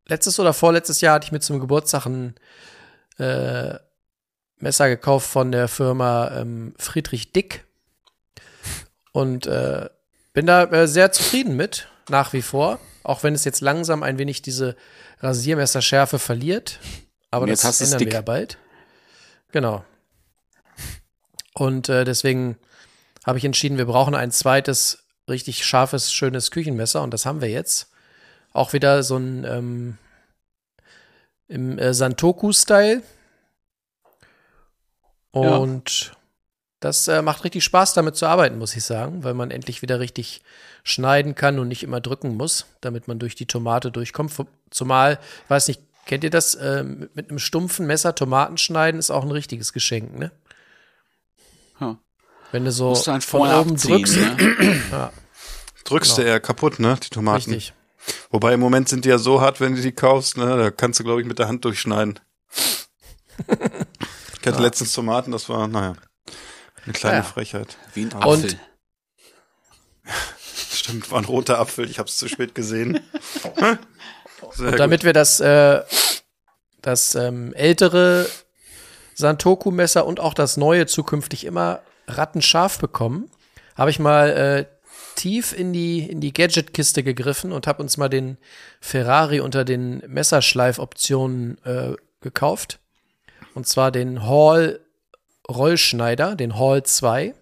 letztes 0.05 0.39
oder 0.39 0.53
vorletztes 0.53 1.01
Jahr 1.01 1.15
hatte 1.15 1.25
ich 1.25 1.31
mir 1.31 1.39
zum 1.39 1.59
Geburtstag 1.59 2.05
ein 2.05 2.35
äh, 3.17 3.79
Messer 4.63 4.89
gekauft 4.89 5.29
von 5.29 5.51
der 5.51 5.67
Firma 5.67 6.31
ähm, 6.35 6.73
Friedrich 6.79 7.31
Dick. 7.31 7.65
Und 9.11 9.45
äh, 9.45 9.89
bin 10.33 10.47
da 10.47 10.63
äh, 10.63 10.87
sehr 10.87 11.11
zufrieden 11.11 11.55
mit, 11.55 11.87
nach 12.09 12.33
wie 12.33 12.41
vor. 12.41 12.79
Auch 13.03 13.21
wenn 13.21 13.35
es 13.35 13.45
jetzt 13.45 13.61
langsam 13.61 14.01
ein 14.01 14.17
wenig 14.17 14.41
diese 14.41 14.75
Rasiermesserschärfe 15.19 16.17
verliert. 16.17 16.79
Aber 17.29 17.45
das 17.45 17.81
ändern 17.81 17.99
wir 17.99 18.11
ja 18.11 18.21
bald. 18.21 18.57
Genau. 19.51 19.85
Und 21.53 21.89
äh, 21.89 22.05
deswegen 22.05 22.57
habe 23.25 23.37
ich 23.37 23.45
entschieden, 23.45 23.77
wir 23.77 23.85
brauchen 23.85 24.15
ein 24.15 24.31
zweites 24.31 25.03
richtig 25.29 25.65
scharfes, 25.65 26.11
schönes 26.11 26.51
Küchenmesser 26.51 27.01
und 27.01 27.13
das 27.13 27.25
haben 27.25 27.41
wir 27.41 27.49
jetzt. 27.49 27.91
Auch 28.51 28.73
wieder 28.73 29.03
so 29.03 29.17
ein 29.17 29.45
ähm, 29.45 29.97
im 31.47 31.77
äh, 31.77 31.93
Santoku-Style. 31.93 33.03
Ja. 35.35 35.57
Und 35.57 36.15
das 36.79 37.07
äh, 37.07 37.21
macht 37.21 37.43
richtig 37.43 37.63
Spaß, 37.63 37.93
damit 37.93 38.15
zu 38.15 38.25
arbeiten, 38.25 38.57
muss 38.57 38.75
ich 38.75 38.83
sagen, 38.83 39.23
weil 39.23 39.33
man 39.33 39.51
endlich 39.51 39.81
wieder 39.81 39.99
richtig 39.99 40.41
schneiden 40.83 41.33
kann 41.33 41.59
und 41.59 41.69
nicht 41.69 41.83
immer 41.83 42.01
drücken 42.01 42.35
muss, 42.35 42.65
damit 42.81 43.07
man 43.07 43.19
durch 43.19 43.35
die 43.35 43.45
Tomate 43.45 43.89
durchkommt. 43.91 44.33
Zumal, 44.69 45.19
ich 45.45 45.49
weiß 45.49 45.67
nicht, 45.69 45.81
kennt 46.05 46.23
ihr 46.25 46.29
das? 46.29 46.55
Äh, 46.55 46.83
mit 46.83 47.15
mit 47.15 47.29
einem 47.29 47.39
stumpfen 47.39 47.87
Messer 47.87 48.15
Tomaten 48.15 48.57
schneiden 48.57 48.99
ist 48.99 49.11
auch 49.11 49.23
ein 49.23 49.31
richtiges 49.31 49.71
Geschenk, 49.73 50.17
ne? 50.19 50.31
Ja. 51.79 51.97
Wenn 52.51 52.65
du 52.65 52.71
so 52.71 52.89
Musst 52.89 53.07
du 53.07 53.11
von 53.11 53.21
vorne 53.21 53.59
oben 53.59 53.77
drückst. 53.77 54.17
ne? 54.17 54.37
Drückst 55.85 56.15
Genau. 56.15 56.25
du 56.25 56.31
eher 56.31 56.39
kaputt, 56.39 56.79
ne? 56.79 56.97
Die 57.03 57.09
Tomaten. 57.09 57.51
Richtig. 57.51 57.73
Wobei 58.29 58.53
im 58.53 58.59
Moment 58.59 58.89
sind 58.89 59.05
die 59.05 59.09
ja 59.09 59.17
so 59.17 59.41
hart, 59.41 59.59
wenn 59.61 59.75
du 59.75 59.81
die 59.81 59.91
kaufst, 59.93 60.37
ne? 60.37 60.57
Da 60.57 60.69
kannst 60.71 60.99
du, 60.99 61.03
glaube 61.03 61.21
ich, 61.21 61.27
mit 61.27 61.39
der 61.39 61.47
Hand 61.47 61.63
durchschneiden. 61.65 62.19
ich 64.43 64.53
hatte 64.53 64.61
letztens 64.61 64.93
Tomaten, 64.93 65.31
das 65.31 65.47
war, 65.49 65.67
naja, 65.67 65.93
eine 66.83 66.93
kleine 66.93 67.17
Ja. 67.17 67.23
Frechheit. 67.23 67.77
Wie 67.93 68.03
ein 68.05 68.11
Und- 68.13 68.45
Apfel. 68.45 68.59
Stimmt, 70.71 71.09
war 71.11 71.19
ein 71.19 71.25
roter 71.25 71.59
Apfel, 71.59 71.89
ich 71.89 71.99
habe 71.99 72.09
es 72.09 72.17
zu 72.17 72.27
spät 72.27 72.55
gesehen. 72.55 72.99
Sehr 74.51 74.67
Und 74.67 74.79
damit 74.79 75.03
wir 75.03 75.13
das, 75.13 75.39
äh, 75.39 75.81
das 76.81 77.15
ähm, 77.15 77.53
ältere 77.53 78.27
Santoku-Messer 79.15 80.05
und 80.05 80.19
auch 80.19 80.33
das 80.33 80.57
neue 80.57 80.85
zukünftig 80.87 81.45
immer 81.45 81.81
rattenscharf 82.07 82.79
bekommen, 82.79 83.31
habe 83.77 83.89
ich 83.91 83.99
mal 83.99 84.29
äh, 84.29 84.65
tief 85.15 85.53
in 85.57 85.71
die, 85.71 85.99
in 86.09 86.19
die 86.19 86.33
Gadget-Kiste 86.33 87.03
gegriffen 87.03 87.53
und 87.53 87.67
habe 87.67 87.81
uns 87.81 87.95
mal 87.97 88.09
den 88.09 88.37
Ferrari 88.81 89.39
unter 89.39 89.63
den 89.63 89.99
Messerschleifoptionen 90.07 91.63
äh, 91.63 91.93
gekauft. 92.19 92.79
Und 93.55 93.67
zwar 93.67 93.91
den 93.91 94.25
Hall 94.27 94.79
Rollschneider, 95.49 96.35
den 96.35 96.57
Hall 96.57 96.83
2. 96.83 97.33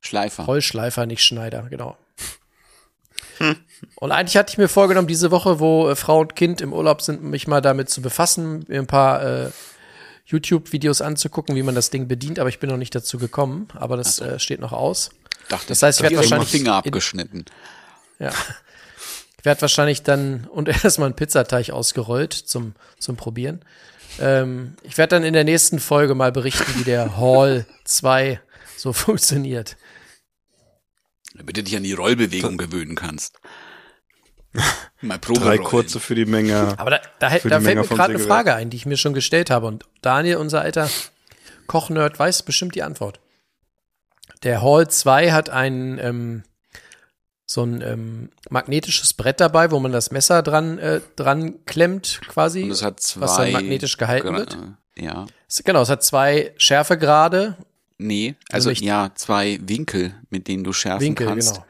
Schleifer. 0.00 0.44
Rollschleifer, 0.44 1.06
nicht 1.06 1.22
Schneider, 1.24 1.66
genau. 1.70 1.96
Und 3.96 4.12
eigentlich 4.12 4.36
hatte 4.36 4.52
ich 4.52 4.58
mir 4.58 4.68
vorgenommen, 4.68 5.08
diese 5.08 5.30
Woche, 5.30 5.58
wo 5.58 5.88
äh, 5.90 5.96
Frau 5.96 6.20
und 6.20 6.36
Kind 6.36 6.60
im 6.60 6.72
Urlaub 6.72 7.02
sind, 7.02 7.22
mich 7.22 7.46
mal 7.48 7.60
damit 7.60 7.90
zu 7.90 8.00
befassen, 8.02 8.64
mir 8.68 8.78
ein 8.80 8.86
paar 8.86 9.22
äh, 9.24 9.50
YouTube-Videos 10.26 11.00
anzugucken, 11.00 11.56
wie 11.56 11.62
man 11.64 11.74
das 11.74 11.90
Ding 11.90 12.06
bedient, 12.08 12.38
aber 12.38 12.48
ich 12.48 12.60
bin 12.60 12.70
noch 12.70 12.76
nicht 12.76 12.94
dazu 12.94 13.18
gekommen. 13.18 13.68
Aber 13.74 13.96
das 13.96 14.20
äh, 14.20 14.38
steht 14.38 14.60
noch 14.60 14.72
aus. 14.72 15.10
Dachte, 15.48 15.66
Das 15.68 15.82
heißt, 15.82 15.98
ich 15.98 16.02
werde 16.04 16.16
wahrscheinlich 16.16 16.50
Finger 16.50 16.70
in- 16.70 16.76
abgeschnitten. 16.88 17.44
Ja. 18.20 18.32
Ich 19.38 19.44
werde 19.44 19.60
wahrscheinlich 19.62 20.02
dann 20.04 20.46
und 20.46 20.68
erstmal 20.84 21.06
einen 21.06 21.16
Pizzateig 21.16 21.70
ausgerollt 21.70 22.32
zum, 22.32 22.74
zum 22.98 23.16
Probieren. 23.16 23.64
Ähm, 24.20 24.76
ich 24.82 24.98
werde 24.98 25.16
dann 25.16 25.24
in 25.24 25.32
der 25.32 25.44
nächsten 25.44 25.78
Folge 25.78 26.14
mal 26.14 26.32
berichten, 26.32 26.78
wie 26.78 26.84
der 26.84 27.16
Hall 27.16 27.66
2 27.84 28.40
so 28.76 28.92
funktioniert. 28.92 29.76
Damit 31.34 31.56
du 31.56 31.62
dich 31.62 31.76
an 31.76 31.82
die 31.82 31.92
Rollbewegung 31.92 32.58
gewöhnen 32.58 32.94
kannst. 32.94 33.38
Mal 35.00 35.18
Probe 35.18 35.40
Drei 35.40 35.58
kurze 35.58 35.98
für 35.98 36.14
die 36.14 36.26
Menge. 36.26 36.74
Aber 36.76 36.90
da, 36.90 37.00
da, 37.18 37.28
da 37.28 37.30
fällt 37.30 37.62
Menge 37.62 37.80
mir 37.80 37.86
gerade 37.86 38.14
eine. 38.14 38.22
Frage 38.22 38.54
ein, 38.54 38.70
die 38.70 38.76
ich 38.76 38.86
mir 38.86 38.98
schon 38.98 39.14
gestellt 39.14 39.50
habe. 39.50 39.66
Und 39.66 39.84
Daniel, 40.02 40.36
unser 40.36 40.60
alter 40.60 40.90
Kochnerd, 41.66 42.18
weiß 42.18 42.42
bestimmt 42.42 42.74
die 42.74 42.82
Antwort. 42.82 43.20
Der 44.42 44.62
Hall 44.62 44.88
2 44.88 45.32
hat 45.32 45.48
ein 45.48 45.98
ähm, 45.98 46.42
so 47.46 47.64
ein 47.64 47.82
ähm, 47.82 48.30
magnetisches 48.50 49.12
Brett 49.14 49.40
dabei, 49.40 49.70
wo 49.70 49.78
man 49.80 49.92
das 49.92 50.10
Messer 50.10 50.42
dran, 50.42 50.78
äh, 50.78 51.00
dran 51.16 51.64
klemmt, 51.66 52.20
quasi. 52.28 52.62
Und 52.64 52.70
es 52.70 52.82
hat 52.82 53.00
zwei. 53.00 53.20
was 53.22 53.36
dann 53.36 53.52
magnetisch 53.52 53.96
gehalten 53.98 54.28
Gra- 54.28 54.36
wird. 54.38 54.58
Ja. 54.96 55.26
Es- 55.48 55.62
Genau, 55.64 55.82
es 55.82 55.88
hat 55.88 56.02
zwei 56.02 56.54
Schärfegrade. 56.56 57.56
Nee, 57.98 58.36
also 58.50 58.70
nicht- 58.70 58.82
ja, 58.82 59.10
zwei 59.14 59.58
Winkel, 59.62 60.14
mit 60.30 60.48
denen 60.48 60.64
du 60.64 60.72
schärfen 60.72 61.00
Winkel, 61.06 61.26
kannst. 61.26 61.54
genau. 61.54 61.66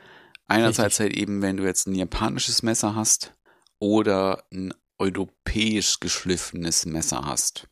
Einerseits 0.48 1.00
halt 1.00 1.14
eben, 1.14 1.40
wenn 1.42 1.56
du 1.56 1.64
jetzt 1.64 1.86
ein 1.86 1.94
japanisches 1.94 2.62
Messer 2.62 2.94
hast 2.94 3.32
oder 3.78 4.44
ein 4.52 4.72
europäisch 4.98 5.98
geschliffenes 6.00 6.84
Messer 6.86 7.22
hast. 7.24 7.66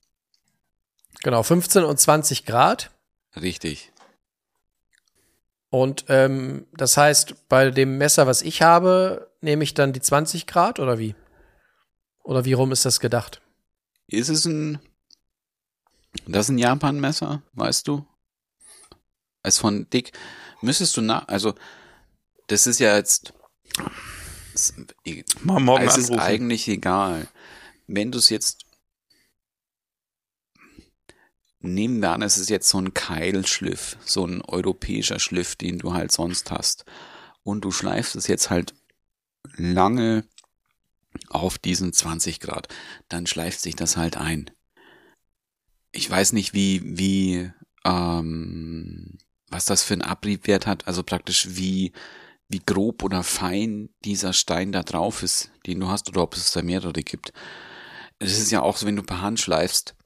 Genau, 1.22 1.42
15 1.42 1.84
und 1.84 1.98
20 2.00 2.46
Grad. 2.46 2.90
Richtig. 3.40 3.89
Und 5.70 6.06
ähm, 6.08 6.66
das 6.72 6.96
heißt, 6.96 7.48
bei 7.48 7.70
dem 7.70 7.96
Messer, 7.96 8.26
was 8.26 8.42
ich 8.42 8.62
habe, 8.62 9.30
nehme 9.40 9.62
ich 9.62 9.72
dann 9.72 9.92
die 9.92 10.00
20 10.00 10.46
Grad 10.46 10.80
oder 10.80 10.98
wie? 10.98 11.14
Oder 12.24 12.44
wie 12.44 12.52
rum 12.52 12.72
ist 12.72 12.84
das 12.84 13.00
gedacht? 13.00 13.40
Ist 14.08 14.28
es 14.28 14.44
ein. 14.44 14.80
Das 16.26 16.46
ist 16.46 16.50
ein 16.50 16.58
Japan-Messer, 16.58 17.42
weißt 17.52 17.86
du? 17.86 18.04
Als 19.42 19.58
von 19.58 19.88
Dick. 19.90 20.12
Müsstest 20.60 20.96
du 20.96 21.02
nach. 21.02 21.28
Also, 21.28 21.54
das 22.48 22.66
ist 22.66 22.80
ja 22.80 22.96
jetzt. 22.96 23.32
Es, 24.52 24.74
Mal 25.42 25.60
morgen 25.60 25.86
es 25.86 25.96
ist 25.96 26.10
eigentlich 26.10 26.66
egal. 26.66 27.28
Wenn 27.86 28.10
du 28.10 28.18
es 28.18 28.28
jetzt 28.28 28.64
nehmen 31.60 32.00
wir 32.00 32.10
an, 32.10 32.22
es 32.22 32.38
ist 32.38 32.50
jetzt 32.50 32.68
so 32.68 32.78
ein 32.78 32.94
Keilschliff, 32.94 33.96
so 34.04 34.26
ein 34.26 34.42
europäischer 34.42 35.18
Schliff, 35.18 35.56
den 35.56 35.78
du 35.78 35.92
halt 35.92 36.12
sonst 36.12 36.50
hast. 36.50 36.84
Und 37.42 37.64
du 37.64 37.70
schleifst 37.70 38.16
es 38.16 38.26
jetzt 38.26 38.50
halt 38.50 38.74
lange 39.56 40.24
auf 41.28 41.58
diesen 41.58 41.92
20 41.92 42.40
Grad. 42.40 42.68
Dann 43.08 43.26
schleift 43.26 43.60
sich 43.60 43.76
das 43.76 43.96
halt 43.96 44.16
ein. 44.16 44.50
Ich 45.92 46.08
weiß 46.08 46.32
nicht, 46.32 46.54
wie, 46.54 46.82
wie, 46.84 47.50
ähm, 47.84 49.18
was 49.48 49.64
das 49.64 49.82
für 49.82 49.94
einen 49.94 50.02
Abriebwert 50.02 50.66
hat, 50.66 50.86
also 50.86 51.02
praktisch 51.02 51.48
wie, 51.50 51.92
wie 52.48 52.60
grob 52.64 53.02
oder 53.02 53.22
fein 53.22 53.90
dieser 54.04 54.32
Stein 54.32 54.72
da 54.72 54.82
drauf 54.82 55.22
ist, 55.22 55.50
den 55.66 55.80
du 55.80 55.88
hast, 55.88 56.08
oder 56.08 56.22
ob 56.22 56.34
es 56.34 56.52
da 56.52 56.62
mehrere 56.62 57.02
gibt. 57.02 57.32
Es 58.18 58.38
ist 58.38 58.50
ja 58.50 58.62
auch 58.62 58.76
so, 58.76 58.86
wenn 58.86 58.96
du 58.96 59.02
per 59.02 59.20
Hand 59.20 59.40
schleifst, 59.40 59.96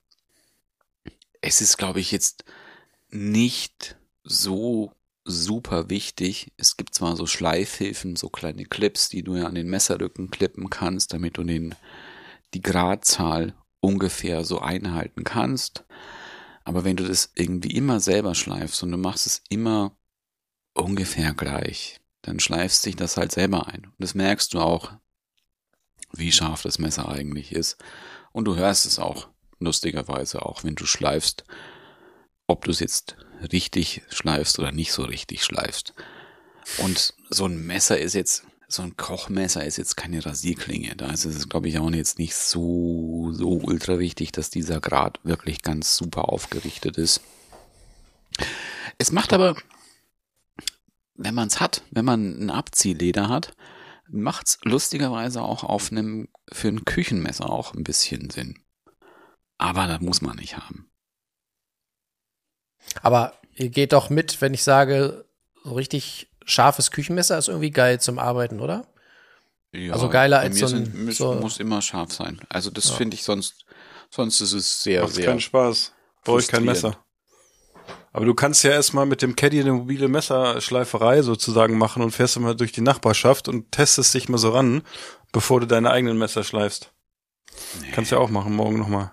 es 1.45 1.61
ist, 1.61 1.77
glaube 1.77 2.01
ich, 2.01 2.11
jetzt 2.11 2.45
nicht 3.11 3.97
so 4.25 4.93
super 5.25 5.91
wichtig. 5.91 6.53
Es 6.57 6.77
gibt 6.77 6.95
zwar 6.95 7.17
so 7.17 7.27
Schleifhilfen, 7.27 8.17
so 8.17 8.31
kleine 8.31 8.65
Clips, 8.65 9.11
die 9.11 9.23
du 9.23 9.37
ja 9.37 9.47
an 9.47 9.55
den 9.55 9.69
Messerrücken 9.69 10.31
klippen 10.31 10.71
kannst, 10.71 11.13
damit 11.13 11.37
du 11.37 11.45
den, 11.45 11.75
die 12.55 12.63
Gradzahl 12.63 13.55
ungefähr 13.81 14.45
so 14.45 14.61
einhalten 14.61 15.25
kannst. 15.25 15.85
Aber 16.65 16.85
wenn 16.85 16.97
du 16.97 17.05
das 17.05 17.31
irgendwie 17.35 17.77
immer 17.77 18.01
selber 18.01 18.35
schleifst 18.35 18.83
und 18.83 18.91
du 18.91 18.97
machst 18.97 19.27
es 19.27 19.43
immer 19.51 19.95
ungefähr 20.73 21.35
gleich, 21.35 22.01
dann 22.23 22.41
schleifst 22.41 22.83
sich 22.83 22.97
das 22.97 23.19
halt 23.19 23.33
selber 23.33 23.67
ein. 23.67 23.85
Und 23.85 23.95
das 23.99 24.15
merkst 24.15 24.55
du 24.55 24.61
auch, 24.61 24.93
wie 26.13 26.33
scharf 26.33 26.63
das 26.63 26.79
Messer 26.79 27.09
eigentlich 27.09 27.53
ist. 27.53 27.77
Und 28.33 28.47
du 28.47 28.57
hörst 28.57 28.87
es 28.87 28.99
auch, 28.99 29.29
lustigerweise, 29.65 30.45
auch 30.45 30.65
wenn 30.65 30.75
du 30.75 30.87
schleifst, 30.87 31.45
ob 32.47 32.65
du 32.65 32.71
es 32.71 32.81
jetzt 32.81 33.17
richtig 33.53 34.03
schleifst 34.11 34.59
oder 34.59 34.73
nicht 34.73 34.93
so 34.93 35.05
richtig 35.05 35.45
schleifst. 35.45 35.95
Und 36.79 37.15
so 37.31 37.47
ein 37.47 37.67
Messer 37.67 37.99
ist 37.99 38.15
jetzt, 38.15 38.45
so 38.69 38.83
ein 38.83 38.97
Kochmesser 38.97 39.65
ist 39.65 39.77
jetzt 39.77 39.97
keine 39.97 40.25
Rasierklinge. 40.25 40.97
Da 40.97 41.11
ist 41.11 41.25
es, 41.25 41.49
glaube 41.49 41.69
ich, 41.69 41.79
auch 41.79 41.91
jetzt 41.91 42.19
nicht 42.19 42.35
so, 42.35 43.31
so 43.33 43.61
ultra 43.63 43.99
wichtig, 43.99 44.33
dass 44.33 44.51
dieser 44.51 44.81
Grad 44.81 45.21
wirklich 45.25 45.63
ganz 45.63 45.97
super 45.97 46.29
aufgerichtet 46.29 46.97
ist. 46.97 47.21
Es 48.99 49.13
macht 49.13 49.33
aber, 49.33 49.57
wenn 51.15 51.35
man 51.35 51.49
es 51.49 51.61
hat, 51.61 51.83
wenn 51.91 52.05
man 52.05 52.45
ein 52.45 52.51
Abziehleder 52.51 53.29
hat, 53.29 53.55
macht's 54.09 54.59
lustigerweise 54.63 55.43
auch 55.43 55.65
auf 55.65 55.91
einem, 55.91 56.29
für 56.51 56.69
ein 56.69 56.85
Küchenmesser 56.85 57.51
auch 57.51 57.75
ein 57.75 57.85
bisschen 57.85 58.31
Sinn. 58.31 58.59
Aber 59.59 59.87
das 59.87 60.01
muss 60.01 60.21
man 60.23 60.37
nicht 60.37 60.57
haben. 60.57 60.91
Aber 63.03 63.35
ihr 63.55 63.71
geht 63.71 63.93
doch 63.93 64.11
mit, 64.11 64.41
wenn 64.41 64.55
ich 64.55 64.63
sage, 64.63 65.25
so 65.63 65.75
richtig 65.75 66.29
scharfes 66.45 66.91
Küchenmesser 66.91 67.39
ist 67.39 67.49
irgendwie 67.49 67.71
geil 67.71 68.01
zum 68.01 68.19
Arbeiten, 68.19 68.61
oder? 68.61 68.87
Ja, 69.73 69.93
Also 69.95 70.09
geiler 70.09 70.39
als 70.41 70.55
mir 70.61 70.69
so 70.69 70.77
ein- 70.77 70.85
sind, 70.87 71.05
muss, 71.07 71.17
so- 71.17 71.35
muss 71.35 71.59
immer 71.59 71.83
scharf 71.83 72.13
sein. 72.13 72.41
Also 72.49 72.71
das 72.71 72.91
Ja. 72.91 72.95
finde 72.97 73.15
ich 73.17 73.25
sonst, 73.25 73.65
sonst 74.11 74.41
ist 74.41 74.53
es 74.53 74.83
sehr, 74.83 75.03
Macht 75.03 75.15
sehr. 75.15 75.27
keinen 75.27 75.41
Spaß. 75.41 75.93
Brauche 76.23 76.41
ich 76.41 76.49
kein. 76.49 76.65
Messer. 76.65 76.97
Aber 78.13 78.25
du 78.27 78.35
kannst 78.35 78.63
ja 78.63 78.71
erstmal 78.71 79.07
mit 79.07 79.23
dem 79.23 79.35
Caddy 79.35 79.61
eine 79.61 79.73
mobile 79.73 80.07
Messerschleiferei 80.09 81.23
sozusagen 81.23 81.77
machen 81.77 82.03
und 82.03 82.13
fährst 82.13 82.39
mal 82.39 82.55
durch 82.55 82.71
die 82.71 82.81
Nachbarschaft 82.81 83.49
und 83.49 83.73
testest 83.73 84.15
dich 84.15 84.29
mal 84.29 84.39
so 84.39 84.51
ran, 84.51 84.83
bevor 85.33 85.61
du 85.61 85.67
deine 85.67 85.91
eigenen 85.91 86.17
Messer 86.19 86.45
schleifst. 86.45 86.93
Kannst 87.93 88.13
ja 88.13 88.19
auch 88.19 88.31
machen, 88.31 88.55
morgen 88.55 88.79
nochmal. 88.79 89.13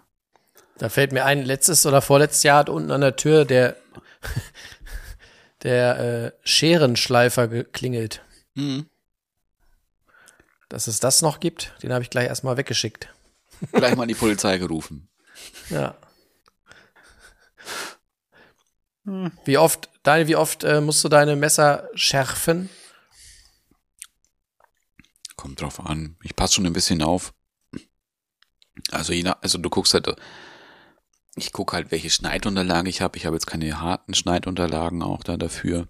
Da 0.81 0.89
fällt 0.89 1.11
mir 1.11 1.25
ein, 1.25 1.45
letztes 1.45 1.85
oder 1.85 2.01
vorletztes 2.01 2.41
Jahr 2.41 2.57
hat 2.57 2.67
unten 2.67 2.89
an 2.89 3.01
der 3.01 3.15
Tür 3.15 3.45
der, 3.45 3.75
der 5.61 5.99
äh, 5.99 6.31
Scherenschleifer 6.43 7.47
geklingelt. 7.47 8.23
Mhm. 8.55 8.87
Dass 10.69 10.87
es 10.87 10.99
das 10.99 11.21
noch 11.21 11.39
gibt, 11.39 11.75
den 11.83 11.93
habe 11.93 12.03
ich 12.03 12.09
gleich 12.09 12.25
erstmal 12.25 12.57
weggeschickt. 12.57 13.13
Gleich 13.71 13.95
mal 13.95 14.07
die 14.07 14.15
Polizei 14.15 14.57
gerufen. 14.57 15.07
Ja. 15.69 15.95
Wie 19.45 19.59
oft, 19.59 19.87
Daniel, 20.01 20.27
wie 20.29 20.35
oft 20.35 20.63
äh, 20.63 20.81
musst 20.81 21.03
du 21.03 21.09
deine 21.09 21.35
Messer 21.35 21.91
schärfen? 21.93 22.71
Kommt 25.35 25.61
drauf 25.61 25.79
an. 25.79 26.17
Ich 26.23 26.35
passe 26.35 26.55
schon 26.55 26.65
ein 26.65 26.73
bisschen 26.73 27.03
auf. 27.03 27.35
Also, 28.89 29.13
je 29.13 29.21
nach, 29.21 29.39
also 29.43 29.59
du 29.59 29.69
guckst 29.69 29.93
halt, 29.93 30.15
ich 31.35 31.51
gucke 31.53 31.75
halt, 31.75 31.91
welche 31.91 32.09
Schneidunterlage 32.09 32.89
ich 32.89 33.01
habe. 33.01 33.17
Ich 33.17 33.25
habe 33.25 33.35
jetzt 33.35 33.47
keine 33.47 33.79
harten 33.79 34.13
Schneidunterlagen 34.13 35.01
auch 35.01 35.23
da 35.23 35.37
dafür. 35.37 35.87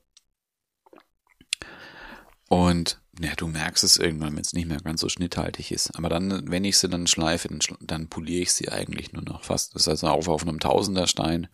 Und 2.47 3.01
ja, 3.19 3.34
du 3.36 3.47
merkst 3.47 3.84
es 3.84 3.97
irgendwann, 3.97 4.36
wenn 4.36 4.41
es 4.41 4.54
nicht 4.54 4.67
mehr 4.67 4.80
ganz 4.80 5.01
so 5.01 5.10
schnitthaltig 5.10 5.71
ist. 5.71 5.95
Aber 5.97 6.10
dann, 6.10 6.49
wenn 6.51 6.65
ich 6.65 6.77
sie 6.77 6.89
dann 6.89 7.08
schleife, 7.08 7.47
dann, 7.47 7.60
dann 7.82 8.10
poliere 8.10 8.41
ich 8.41 8.54
sie 8.54 8.69
eigentlich 8.69 9.13
nur 9.13 9.23
noch 9.23 9.43
fast. 9.43 9.75
Das 9.75 9.84
ist 9.84 9.88
also 9.88 10.08
auf, 10.08 10.27
auf 10.27 10.41
einem 10.41 10.60
Tausenderstein. 10.60 11.47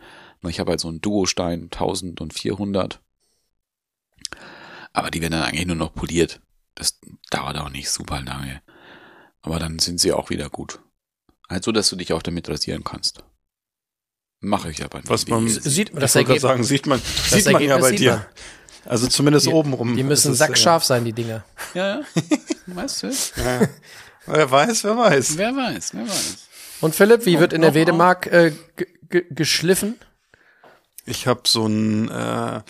Ich 0.47 0.59
habe 0.59 0.71
halt 0.71 0.79
so 0.79 0.87
einen 0.87 1.01
Duo-Stein, 1.01 1.63
1000 1.63 2.21
und 2.21 2.33
400. 2.33 3.01
Aber 4.93 5.11
die 5.11 5.21
werden 5.21 5.33
dann 5.33 5.43
eigentlich 5.43 5.67
nur 5.67 5.75
noch 5.75 5.93
poliert. 5.93 6.41
Das 6.75 6.99
dauert 7.29 7.57
auch 7.57 7.69
nicht 7.69 7.89
super 7.89 8.21
lange. 8.21 8.61
Aber 9.41 9.59
dann 9.59 9.79
sind 9.79 9.99
sie 9.99 10.13
auch 10.13 10.29
wieder 10.29 10.49
gut. 10.49 10.79
Halt 11.49 11.63
so, 11.63 11.71
dass 11.71 11.89
du 11.89 11.95
dich 11.95 12.13
auch 12.13 12.21
damit 12.21 12.49
rasieren 12.49 12.83
kannst. 12.83 13.23
Mache 14.39 14.69
ich 14.69 14.83
aber 14.83 14.99
nicht. 14.99 15.09
Was 15.09 15.27
man- 15.27 15.47
Sieht 15.47 15.93
man 15.93 15.97
Ich 15.97 16.01
das 16.01 16.15
wollte 16.15 16.25
gerade 16.27 16.33
Ergebnis? 16.37 16.41
sagen, 16.41 16.63
sieht 16.63 16.85
man, 16.85 17.01
sieht 17.29 17.51
man 17.51 17.61
ja 17.63 17.77
bei 17.77 17.91
dir. 17.91 18.11
man. 18.13 18.25
Also 18.85 19.07
zumindest 19.07 19.47
Die- 19.47 19.51
oben 19.51 19.73
rum. 19.73 19.95
Die 19.97 20.03
müssen 20.03 20.31
ist, 20.31 20.37
sackscharf 20.37 20.83
sein, 20.83 21.03
die 21.05 21.13
Dinger. 21.13 21.43
Ja, 21.73 21.99
ja. 21.99 22.01
Weißt 22.67 23.03
du? 23.03 23.07
Äh, 24.27 24.35
wer 24.35 24.51
weiß, 24.51 24.83
wer 24.83 24.97
weiß. 24.97 25.37
Wer 25.37 25.55
weiß, 25.55 25.93
wer 25.93 26.03
weiß. 26.07 26.37
Und 26.81 26.93
Philipp, 26.95 27.25
wie 27.25 27.39
wird 27.39 27.53
in 27.53 27.61
der. 27.61 27.73
Wedemark 27.73 28.27
äh, 28.27 28.53
ge- 28.75 28.87
ge- 29.09 29.25
geschliffen? 29.31 29.95
Ich 31.05 31.27
habe 31.27 31.41
so 31.47 31.63
einen 31.65 32.09
äh, 32.09 32.61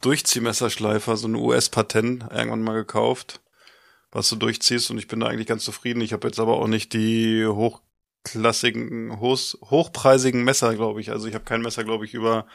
Durchziehmesserschleifer, 0.00 1.16
so 1.16 1.28
ein 1.28 1.34
US-Patent 1.36 2.24
irgendwann 2.32 2.62
mal 2.62 2.74
gekauft, 2.74 3.40
was 4.12 4.28
du 4.28 4.36
durchziehst 4.36 4.90
und 4.90 4.98
ich 4.98 5.06
bin 5.08 5.20
da 5.20 5.26
eigentlich 5.28 5.46
ganz 5.46 5.64
zufrieden. 5.64 6.00
Ich 6.00 6.12
habe 6.12 6.26
jetzt 6.26 6.40
aber 6.40 6.54
auch 6.56 6.66
nicht 6.66 6.92
die 6.92 7.44
hochklassigen, 8.34 9.18
hoch, 9.20 9.38
hochpreisigen 9.70 10.44
Messer, 10.44 10.74
glaube 10.74 11.00
ich. 11.00 11.10
Also 11.10 11.26
ich 11.28 11.34
habe 11.34 11.44
kein 11.44 11.62
Messer, 11.62 11.84
glaube 11.84 12.04
ich, 12.04 12.14
über 12.14 12.46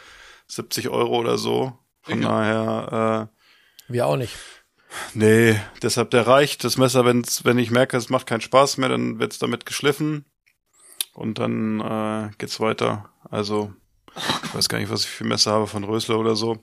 70 0.48 0.90
Euro 0.90 1.18
oder 1.18 1.38
so. 1.38 1.78
Von 2.02 2.22
daher, 2.22 3.30
Wir 3.88 4.08
auch 4.08 4.18
nicht. 4.18 4.34
äh, 4.34 4.94
nee, 5.14 5.60
deshalb 5.82 6.12
der 6.12 6.26
reicht. 6.28 6.64
Das 6.64 6.78
Messer, 6.78 7.06
wenn's, 7.06 7.46
wenn 7.46 7.60
ich 7.60 7.72
merke, 7.72 7.98
es 7.98 8.10
macht 8.10 8.26
keinen 8.26 8.42
Spaß 8.42 8.78
mehr, 8.78 8.90
dann 8.90 9.20
wird's 9.20 9.38
damit 9.40 9.66
geschliffen 9.66 10.26
und 11.14 11.38
dann 11.40 11.80
äh, 11.82 12.30
geht's 12.38 12.60
weiter. 12.60 13.10
Also 13.30 13.74
ich 14.16 14.56
weiß 14.56 14.70
gar 14.70 14.80
nicht, 14.80 14.90
was 14.92 15.04
ich 15.04 15.10
für 15.10 15.24
Messer 15.26 15.52
habe 15.52 15.68
von 15.68 15.84
Rösler 15.84 16.18
oder 16.18 16.36
so. 16.36 16.58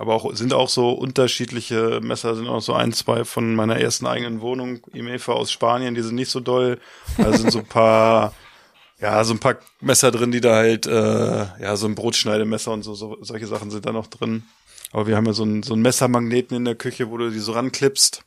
Aber 0.00 0.14
auch 0.14 0.32
sind 0.34 0.54
auch 0.54 0.68
so 0.68 0.92
unterschiedliche 0.92 2.00
Messer, 2.00 2.36
sind 2.36 2.46
auch 2.46 2.60
so 2.60 2.72
ein, 2.72 2.92
zwei 2.92 3.24
von 3.24 3.54
meiner 3.56 3.78
ersten 3.80 4.06
eigenen 4.06 4.40
Wohnung, 4.40 4.80
Imefa 4.92 5.32
aus 5.32 5.50
Spanien, 5.50 5.96
die 5.96 6.02
sind 6.02 6.14
nicht 6.14 6.30
so 6.30 6.38
doll. 6.38 6.78
Da 7.16 7.36
sind 7.36 7.50
so 7.50 7.58
ein 7.58 7.66
paar, 7.66 8.32
ja, 9.00 9.24
so 9.24 9.34
ein 9.34 9.40
paar 9.40 9.56
Messer 9.80 10.12
drin, 10.12 10.30
die 10.30 10.40
da 10.40 10.54
halt, 10.54 10.86
äh, 10.86 11.46
ja, 11.60 11.74
so 11.76 11.86
ein 11.88 11.96
Brotschneidemesser 11.96 12.70
und 12.70 12.84
so, 12.84 12.94
so 12.94 13.18
solche 13.22 13.48
Sachen 13.48 13.72
sind 13.72 13.86
da 13.86 13.92
noch 13.92 14.06
drin. 14.06 14.44
Aber 14.92 15.08
wir 15.08 15.16
haben 15.16 15.26
ja 15.26 15.32
so 15.32 15.42
einen, 15.42 15.64
so 15.64 15.74
einen 15.74 15.82
Messermagneten 15.82 16.56
in 16.56 16.64
der 16.64 16.76
Küche, 16.76 17.10
wo 17.10 17.18
du 17.18 17.30
die 17.30 17.40
so 17.40 17.52
ranklippst. 17.52 18.22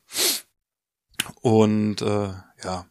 Und 1.42 2.02
äh, 2.02 2.30
ja, 2.64 2.86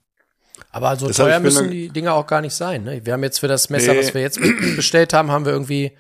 Aber 0.70 0.96
so 0.96 1.06
Deshalb, 1.06 1.28
teuer 1.28 1.40
müssen 1.40 1.70
die 1.70 1.88
Dinger 1.90 2.14
auch 2.14 2.26
gar 2.26 2.40
nicht 2.40 2.54
sein. 2.54 2.84
Ne? 2.84 3.04
Wir 3.04 3.12
haben 3.12 3.22
jetzt 3.22 3.40
für 3.40 3.48
das 3.48 3.70
Messer, 3.70 3.92
Nee. 3.92 3.98
was 4.00 4.14
wir 4.14 4.20
jetzt 4.22 4.40
bestellt 4.76 5.12
haben, 5.12 5.30
haben 5.30 5.44
wir 5.44 5.52
irgendwie 5.52 5.92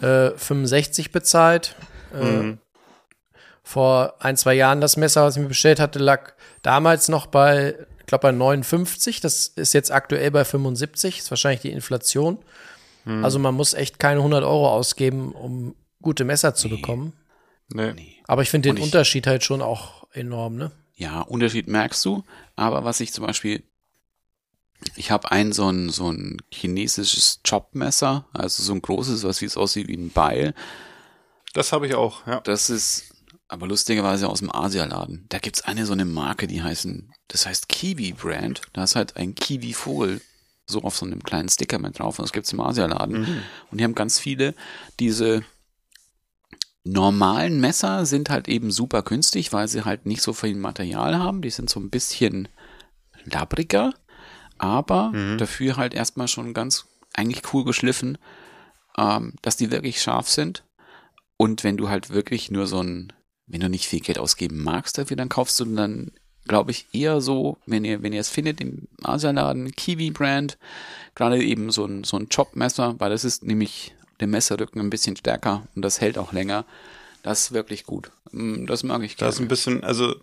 äh, 0.00 0.30
65 0.36 1.10
bezahlt. 1.10 1.74
Äh, 2.12 2.24
Mhm. 2.24 2.58
Vor 3.62 4.14
ein, 4.20 4.36
zwei 4.36 4.54
Jahren 4.54 4.80
das 4.80 4.96
Messer, 4.96 5.24
was 5.24 5.36
ich 5.36 5.42
mir 5.42 5.48
bestellt 5.48 5.78
hatte, 5.80 5.98
lag 5.98 6.32
damals 6.62 7.08
noch 7.08 7.26
bei, 7.26 7.76
ich 8.00 8.06
glaube, 8.06 8.22
bei 8.22 8.32
59. 8.32 9.20
Das 9.20 9.46
ist 9.48 9.74
jetzt 9.74 9.92
aktuell 9.92 10.30
bei 10.30 10.44
75. 10.44 11.18
Ist 11.18 11.30
wahrscheinlich 11.30 11.60
die 11.60 11.70
Inflation. 11.70 12.38
Mhm. 13.04 13.24
Also 13.24 13.38
man 13.38 13.54
muss 13.54 13.74
echt 13.74 13.98
keine 13.98 14.20
100 14.20 14.42
Euro 14.42 14.68
ausgeben, 14.70 15.32
um 15.32 15.74
gute 16.02 16.24
Messer 16.24 16.54
zu 16.54 16.68
bekommen. 16.68 17.12
nee. 17.72 17.92
Nee. 17.92 18.16
Aber 18.26 18.42
ich 18.42 18.50
finde 18.50 18.68
den 18.70 18.78
ich- 18.78 18.82
Unterschied 18.84 19.26
halt 19.26 19.44
schon 19.44 19.62
auch 19.62 20.04
enorm, 20.12 20.56
ne? 20.56 20.72
Ja, 20.96 21.20
Unterschied 21.20 21.66
merkst 21.68 22.04
du. 22.04 22.24
Aber 22.56 22.84
was 22.84 23.00
ich 23.00 23.12
zum 23.12 23.26
Beispiel, 23.26 23.62
ich 24.96 25.10
habe 25.10 25.30
ein 25.30 25.52
so 25.52 25.68
ein, 25.70 25.88
so 25.90 26.10
ein 26.10 26.38
chinesisches 26.52 27.40
Chopmesser, 27.48 28.24
also 28.32 28.62
so 28.62 28.72
ein 28.72 28.82
großes, 28.82 29.24
was 29.24 29.40
wie 29.40 29.46
es 29.46 29.56
aussieht 29.56 29.88
wie 29.88 29.96
ein 29.96 30.10
Beil. 30.10 30.54
Das 31.52 31.72
habe 31.72 31.86
ich 31.86 31.94
auch, 31.94 32.26
ja. 32.26 32.40
Das 32.40 32.70
ist 32.70 33.12
aber 33.48 33.66
lustigerweise 33.66 34.28
aus 34.28 34.38
dem 34.38 34.54
Asialaden. 34.54 35.26
Da 35.28 35.38
gibt's 35.38 35.62
eine 35.62 35.84
so 35.86 35.92
eine 35.92 36.04
Marke, 36.04 36.46
die 36.46 36.62
heißen, 36.62 37.12
das 37.28 37.46
heißt 37.46 37.68
Kiwi 37.68 38.12
Brand. 38.12 38.62
Da 38.72 38.84
ist 38.84 38.94
halt 38.94 39.16
ein 39.16 39.34
Kiwi-Vogel 39.34 40.20
so 40.66 40.82
auf 40.82 40.96
so 40.96 41.04
einem 41.04 41.22
kleinen 41.24 41.48
Sticker 41.48 41.80
mit 41.80 41.98
drauf. 41.98 42.18
Und 42.20 42.24
das 42.26 42.32
gibt's 42.32 42.52
im 42.52 42.60
Asialaden. 42.60 43.22
Mhm. 43.22 43.42
Und 43.72 43.78
die 43.78 43.84
haben 43.84 43.96
ganz 43.96 44.20
viele 44.20 44.54
diese 45.00 45.42
normalen 46.84 47.60
Messer 47.60 48.06
sind 48.06 48.30
halt 48.30 48.48
eben 48.48 48.70
super 48.70 49.02
günstig, 49.02 49.52
weil 49.52 49.68
sie 49.68 49.84
halt 49.84 50.06
nicht 50.06 50.22
so 50.22 50.32
viel 50.32 50.54
Material 50.54 51.18
haben. 51.18 51.42
Die 51.42 51.50
sind 51.50 51.68
so 51.68 51.78
ein 51.80 51.90
bisschen 51.90 52.48
labbriger, 53.24 53.92
aber 54.58 55.10
Mhm. 55.10 55.38
dafür 55.38 55.76
halt 55.76 55.92
erstmal 55.94 56.28
schon 56.28 56.54
ganz 56.54 56.86
eigentlich 57.14 57.52
cool 57.52 57.64
geschliffen, 57.64 58.16
ähm, 58.96 59.34
dass 59.42 59.56
die 59.56 59.70
wirklich 59.70 60.00
scharf 60.00 60.28
sind. 60.28 60.62
Und 61.40 61.64
wenn 61.64 61.78
du 61.78 61.88
halt 61.88 62.10
wirklich 62.10 62.50
nur 62.50 62.66
so 62.66 62.82
ein, 62.82 63.14
wenn 63.46 63.60
du 63.60 63.70
nicht 63.70 63.86
viel 63.86 64.00
Geld 64.00 64.18
ausgeben 64.18 64.62
magst 64.62 64.98
dafür, 64.98 65.16
dann 65.16 65.30
kaufst 65.30 65.58
du 65.58 65.64
dann, 65.64 66.12
glaube 66.46 66.70
ich, 66.70 66.84
eher 66.92 67.22
so, 67.22 67.56
wenn 67.64 67.82
ihr, 67.86 68.02
wenn 68.02 68.12
ihr 68.12 68.20
es 68.20 68.28
findet 68.28 68.60
im 68.60 68.88
Asialaden, 69.02 69.72
Kiwi-Brand, 69.74 70.58
gerade 71.14 71.42
eben 71.42 71.70
so 71.70 71.86
ein, 71.86 72.04
so 72.04 72.18
ein 72.18 72.28
Chop-Messer, 72.28 72.96
weil 72.98 73.08
das 73.08 73.24
ist 73.24 73.42
nämlich 73.42 73.94
der 74.20 74.28
Messerrücken 74.28 74.82
ein 74.82 74.90
bisschen 74.90 75.16
stärker 75.16 75.66
und 75.74 75.80
das 75.80 76.02
hält 76.02 76.18
auch 76.18 76.34
länger. 76.34 76.66
Das 77.22 77.44
ist 77.44 77.52
wirklich 77.52 77.84
gut. 77.84 78.10
Mm, 78.32 78.66
Das 78.66 78.82
mag 78.82 79.02
ich 79.02 79.16
gerne. 79.16 79.32
ist 79.32 79.40
ein 79.40 79.48
bisschen, 79.48 79.82
also 79.82 80.14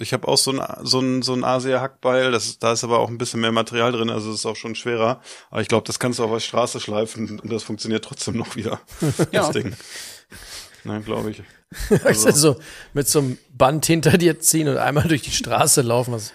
ich 0.00 0.12
habe 0.12 0.26
auch 0.26 0.38
so 0.38 0.50
ein 0.50 0.60
so 0.84 0.98
ein 0.98 1.22
so 1.22 1.34
ein 1.34 1.44
Asia-Hackbeil, 1.44 2.32
das 2.32 2.58
da 2.58 2.72
ist 2.72 2.82
aber 2.82 2.98
auch 2.98 3.08
ein 3.10 3.18
bisschen 3.18 3.40
mehr 3.40 3.52
Material 3.52 3.92
drin, 3.92 4.10
also 4.10 4.30
es 4.30 4.40
ist 4.40 4.46
auch 4.46 4.56
schon 4.56 4.74
schwerer. 4.74 5.20
Aber 5.52 5.62
ich 5.62 5.68
glaube, 5.68 5.86
das 5.86 6.00
kannst 6.00 6.18
du 6.18 6.24
auf 6.24 6.32
der 6.32 6.40
Straße 6.40 6.80
schleifen 6.80 7.38
und 7.38 7.52
das 7.52 7.62
funktioniert 7.62 8.04
trotzdem 8.04 8.36
noch 8.36 8.56
wieder. 8.56 8.80
Ja. 9.30 9.42
Das 9.42 9.52
Ding. 9.52 9.76
Nein, 10.84 11.04
glaube 11.04 11.30
ich. 11.30 11.42
Also 12.04 12.30
so 12.30 12.56
mit 12.92 13.08
so 13.08 13.18
einem 13.18 13.38
Band 13.52 13.84
hinter 13.86 14.16
dir 14.16 14.38
ziehen 14.38 14.68
und 14.68 14.76
einmal 14.76 15.08
durch 15.08 15.22
die 15.22 15.32
Straße 15.32 15.82
laufen. 15.82 16.12
Was, 16.14 16.32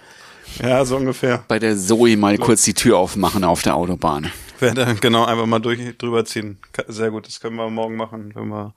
Ja, 0.61 0.83
so 0.83 0.97
ungefähr. 0.97 1.45
Bei 1.47 1.59
der 1.59 1.77
Zoe 1.77 2.17
mal 2.17 2.37
kurz 2.37 2.63
die 2.63 2.73
Tür 2.73 2.97
aufmachen 2.97 3.45
auf 3.45 3.61
der 3.61 3.75
Autobahn. 3.75 4.31
Werde 4.59 4.95
genau 4.99 5.23
einfach 5.23 5.45
mal 5.45 5.59
durch 5.59 5.79
drüber 5.97 6.25
ziehen. 6.25 6.57
Sehr 6.87 7.11
gut, 7.11 7.27
das 7.27 7.39
können 7.39 7.55
wir 7.55 7.69
morgen 7.69 7.95
machen, 7.95 8.35
wenn 8.35 8.49
wir 8.49 8.73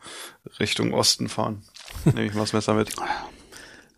Richtung 0.60 0.94
Osten 0.94 1.28
fahren. 1.28 1.62
Nehme 2.04 2.26
ich 2.26 2.34
mal 2.34 2.42
das 2.42 2.52
Messer 2.52 2.74
mit. 2.74 2.90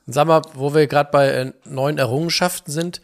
Sag 0.06 0.26
mal, 0.26 0.42
wo 0.54 0.74
wir 0.74 0.86
gerade 0.86 1.10
bei 1.10 1.28
äh, 1.28 1.52
neuen 1.64 1.98
Errungenschaften 1.98 2.72
sind. 2.72 3.00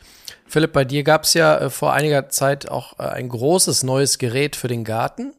Philipp, 0.47 0.73
bei 0.73 0.85
dir 0.85 1.03
gab 1.03 1.25
es 1.25 1.35
ja 1.35 1.59
äh, 1.59 1.71
vor 1.71 1.93
einiger 1.93 2.29
Zeit 2.29 2.71
auch 2.71 2.99
äh, 2.99 3.03
ein 3.03 3.29
großes 3.29 3.83
neues 3.83 4.19
Gerät 4.19 4.57
für 4.57 4.69
den 4.69 4.85
Garten. 4.85 5.33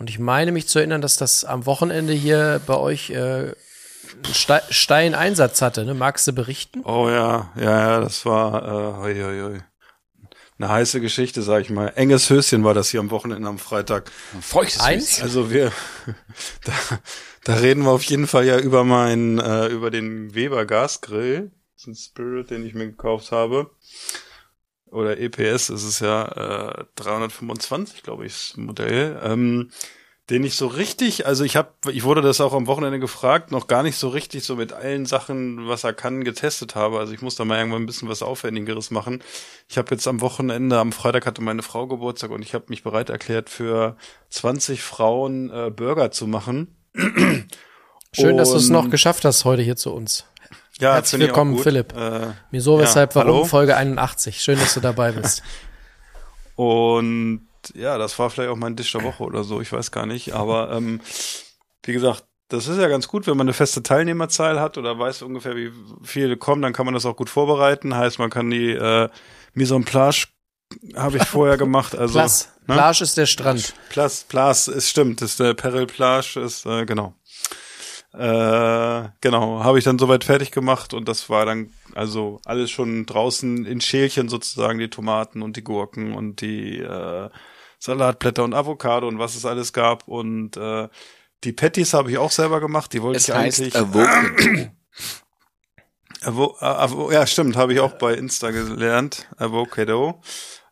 Und 0.00 0.08
ich 0.08 0.18
meine 0.18 0.50
mich 0.50 0.66
zu 0.66 0.78
erinnern, 0.78 1.02
dass 1.02 1.18
das 1.18 1.44
am 1.44 1.66
Wochenende 1.66 2.14
hier 2.14 2.62
bei 2.66 2.74
euch 2.74 3.10
äh, 3.10 3.52
ste 4.32 4.62
steilen 4.70 5.14
Einsatz 5.14 5.60
hatte. 5.60 5.84
Ne? 5.84 5.92
Magst 5.92 6.26
du 6.26 6.32
berichten? 6.32 6.80
Oh 6.84 7.10
ja, 7.10 7.52
ja, 7.54 7.62
ja, 7.80 8.00
das 8.00 8.24
war 8.24 8.62
äh, 8.62 8.96
hoi, 8.98 9.14
hoi, 9.14 9.40
hoi. 9.42 9.60
eine 10.58 10.68
heiße 10.70 11.02
Geschichte, 11.02 11.42
sag 11.42 11.60
ich 11.60 11.68
mal. 11.68 11.92
Enges 11.96 12.30
Höschen 12.30 12.64
war 12.64 12.72
das 12.72 12.88
hier 12.88 13.00
am 13.00 13.10
Wochenende 13.10 13.46
am 13.46 13.58
Freitag. 13.58 14.10
Feuchtes 14.40 14.80
Eins? 14.80 15.10
Höschen. 15.10 15.22
Also 15.24 15.50
wir, 15.50 15.70
da, 16.64 16.72
da 17.44 17.54
reden 17.56 17.82
wir 17.82 17.90
auf 17.90 18.04
jeden 18.04 18.26
Fall 18.26 18.46
ja 18.46 18.58
über 18.58 18.84
meinen, 18.84 19.38
äh, 19.38 19.66
über 19.66 19.90
den 19.90 20.34
Weber 20.34 20.64
Gasgrill, 20.64 21.50
das 21.74 21.82
ist 21.82 21.86
ein 21.88 21.94
Spirit, 21.94 22.48
den 22.48 22.64
ich 22.64 22.72
mir 22.72 22.86
gekauft 22.86 23.32
habe. 23.32 23.70
Oder 24.90 25.18
EPS 25.18 25.70
ist 25.70 25.84
es 25.84 26.00
ja 26.00 26.80
äh, 26.80 26.84
325, 26.96 28.02
glaube 28.02 28.26
ich, 28.26 28.32
das 28.32 28.56
Modell. 28.56 29.20
Ähm, 29.22 29.70
den 30.30 30.44
ich 30.44 30.54
so 30.54 30.68
richtig, 30.68 31.26
also 31.26 31.42
ich 31.42 31.56
habe, 31.56 31.70
ich 31.90 32.04
wurde 32.04 32.20
das 32.22 32.40
auch 32.40 32.52
am 32.52 32.68
Wochenende 32.68 33.00
gefragt, 33.00 33.50
noch 33.50 33.66
gar 33.66 33.82
nicht 33.82 33.96
so 33.96 34.08
richtig 34.08 34.44
so 34.44 34.54
mit 34.54 34.72
allen 34.72 35.04
Sachen, 35.04 35.66
was 35.66 35.82
er 35.82 35.92
kann, 35.92 36.22
getestet 36.22 36.76
habe. 36.76 37.00
Also 37.00 37.12
ich 37.12 37.20
muss 37.20 37.34
da 37.34 37.44
mal 37.44 37.58
irgendwann 37.58 37.82
ein 37.82 37.86
bisschen 37.86 38.08
was 38.08 38.22
Aufwendigeres 38.22 38.92
machen. 38.92 39.24
Ich 39.68 39.76
habe 39.76 39.92
jetzt 39.92 40.06
am 40.06 40.20
Wochenende, 40.20 40.78
am 40.78 40.92
Freitag 40.92 41.26
hatte 41.26 41.42
meine 41.42 41.62
Frau 41.62 41.88
Geburtstag 41.88 42.30
und 42.30 42.42
ich 42.42 42.54
habe 42.54 42.66
mich 42.68 42.84
bereit 42.84 43.10
erklärt, 43.10 43.50
für 43.50 43.96
20 44.28 44.82
Frauen 44.82 45.50
äh, 45.50 45.70
Burger 45.74 46.12
zu 46.12 46.28
machen. 46.28 46.76
Schön, 48.14 48.36
dass 48.36 48.50
du 48.50 48.56
es 48.56 48.66
Und- 48.66 48.72
noch 48.72 48.88
geschafft 48.90 49.24
hast 49.24 49.44
heute 49.44 49.62
hier 49.62 49.76
zu 49.76 49.92
uns. 49.92 50.26
Ja, 50.80 50.94
Herzlich 50.94 51.20
willkommen. 51.20 51.58
Philipp. 51.58 51.94
Äh, 51.94 52.28
Wieso, 52.50 52.78
Ja, 52.78 52.84
weshalb, 52.84 53.14
warum? 53.14 53.28
hallo? 53.34 53.44
Folge 53.44 53.76
81. 53.76 54.40
Schön, 54.40 54.58
dass 54.58 54.74
du 54.74 54.80
dabei 54.80 55.12
bist. 55.12 55.42
Und 56.56 57.46
ja, 57.74 57.98
das 57.98 58.18
war 58.18 58.30
vielleicht 58.30 58.50
auch 58.50 58.56
mein 58.56 58.76
Dish 58.76 58.92
der 58.92 59.02
Woche 59.04 59.22
oder 59.22 59.44
so, 59.44 59.60
ich 59.60 59.72
weiß 59.72 59.90
gar 59.92 60.06
nicht. 60.06 60.32
Aber 60.32 60.72
ähm, 60.74 61.00
wie 61.84 61.92
gesagt, 61.92 62.24
das 62.48 62.66
ist 62.66 62.78
ja 62.78 62.88
ganz 62.88 63.08
gut, 63.08 63.26
wenn 63.26 63.36
man 63.36 63.44
eine 63.46 63.52
feste 63.52 63.82
Teilnehmerzahl 63.82 64.58
hat 64.58 64.78
oder 64.78 64.98
weiß 64.98 65.22
ungefähr, 65.22 65.54
wie 65.54 65.70
viele 66.02 66.36
kommen, 66.38 66.62
dann 66.62 66.72
kann 66.72 66.86
man 66.86 66.94
das 66.94 67.04
auch 67.06 67.16
gut 67.16 67.30
vorbereiten. 67.30 67.94
Heißt, 67.94 68.18
man 68.18 68.30
kann 68.30 68.50
die 68.50 68.70
äh, 68.70 69.08
Mise 69.52 69.74
en 69.74 69.84
Plage 69.84 70.28
habe 70.96 71.18
ich 71.18 71.24
vorher 71.24 71.56
gemacht. 71.58 71.94
Also 71.94 72.14
Plage. 72.14 72.32
ne? 72.66 72.74
Plage 72.74 73.04
ist 73.04 73.16
der 73.18 73.26
Strand. 73.26 73.74
Plas, 73.90 74.24
Plas, 74.24 74.66
es 74.68 74.88
stimmt, 74.88 75.20
ist 75.20 75.40
der 75.40 75.52
Peril 75.54 75.86
Plage, 75.86 76.40
ist 76.40 76.64
äh, 76.64 76.86
genau. 76.86 77.14
Äh, 78.12 79.08
genau, 79.20 79.62
habe 79.62 79.78
ich 79.78 79.84
dann 79.84 79.98
soweit 79.98 80.24
fertig 80.24 80.50
gemacht 80.50 80.94
und 80.94 81.08
das 81.08 81.30
war 81.30 81.46
dann 81.46 81.70
also 81.94 82.40
alles 82.44 82.70
schon 82.70 83.06
draußen 83.06 83.64
in 83.66 83.80
Schälchen 83.80 84.28
sozusagen, 84.28 84.80
die 84.80 84.90
Tomaten 84.90 85.42
und 85.42 85.56
die 85.56 85.62
Gurken 85.62 86.14
und 86.14 86.40
die 86.40 86.78
äh, 86.78 87.30
Salatblätter 87.78 88.42
und 88.42 88.52
Avocado 88.54 89.06
und 89.06 89.20
was 89.20 89.36
es 89.36 89.46
alles 89.46 89.72
gab 89.72 90.08
und 90.08 90.56
äh, 90.56 90.88
die 91.44 91.52
Patties 91.52 91.94
habe 91.94 92.10
ich 92.10 92.18
auch 92.18 92.32
selber 92.32 92.60
gemacht, 92.60 92.92
die 92.92 93.00
wollte 93.00 93.18
Es 93.18 93.28
ich 93.28 93.34
heißt 93.34 93.60
eigentlich 93.60 93.76
Avocado. 93.76 94.70
Avo, 96.22 96.56
äh, 96.60 96.64
Avo, 96.64 97.12
ja, 97.12 97.26
stimmt, 97.26 97.56
habe 97.56 97.72
ich 97.72 97.80
auch 97.80 97.92
bei 97.92 98.14
Insta 98.14 98.50
gelernt, 98.50 99.28
Avocado. 99.38 100.20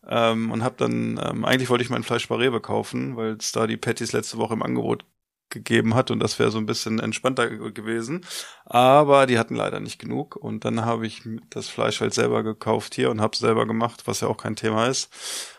Ähm, 0.07 0.51
und 0.51 0.63
habe 0.63 0.75
dann, 0.79 1.21
ähm, 1.23 1.45
eigentlich 1.45 1.71
wollte 1.71 1.85
ich 1.85 1.91
mein 1.91 2.03
Fleisch 2.03 2.29
bei 2.29 2.37
Rewe 2.37 2.61
kaufen, 2.61 3.17
weil 3.17 3.37
es 3.39 3.53
da 3.53 3.67
die 3.67 3.77
Patties 3.77 4.13
letzte 4.13 4.39
Woche 4.39 4.55
im 4.55 4.63
Angebot 4.63 5.05
gegeben 5.51 5.95
hat 5.95 6.11
und 6.11 6.21
das 6.21 6.39
wäre 6.39 6.51
so 6.51 6.59
ein 6.59 6.67
bisschen 6.67 6.99
entspannter 7.01 7.49
ge- 7.49 7.73
gewesen. 7.73 8.25
Aber 8.65 9.27
die 9.27 9.39
hatten 9.39 9.55
leider 9.57 9.81
nicht 9.81 9.99
genug 9.99 10.37
und 10.37 10.65
dann 10.65 10.85
habe 10.85 11.07
ich 11.07 11.23
das 11.51 11.69
Fleisch 11.69 12.01
halt 12.01 12.15
selber 12.15 12.43
gekauft 12.43 12.95
hier 12.95 13.11
und 13.11 13.21
habe 13.21 13.37
selber 13.37 13.67
gemacht, 13.67 14.03
was 14.07 14.21
ja 14.21 14.29
auch 14.29 14.37
kein 14.37 14.57
Thema 14.57 14.87
ist. 14.87 15.11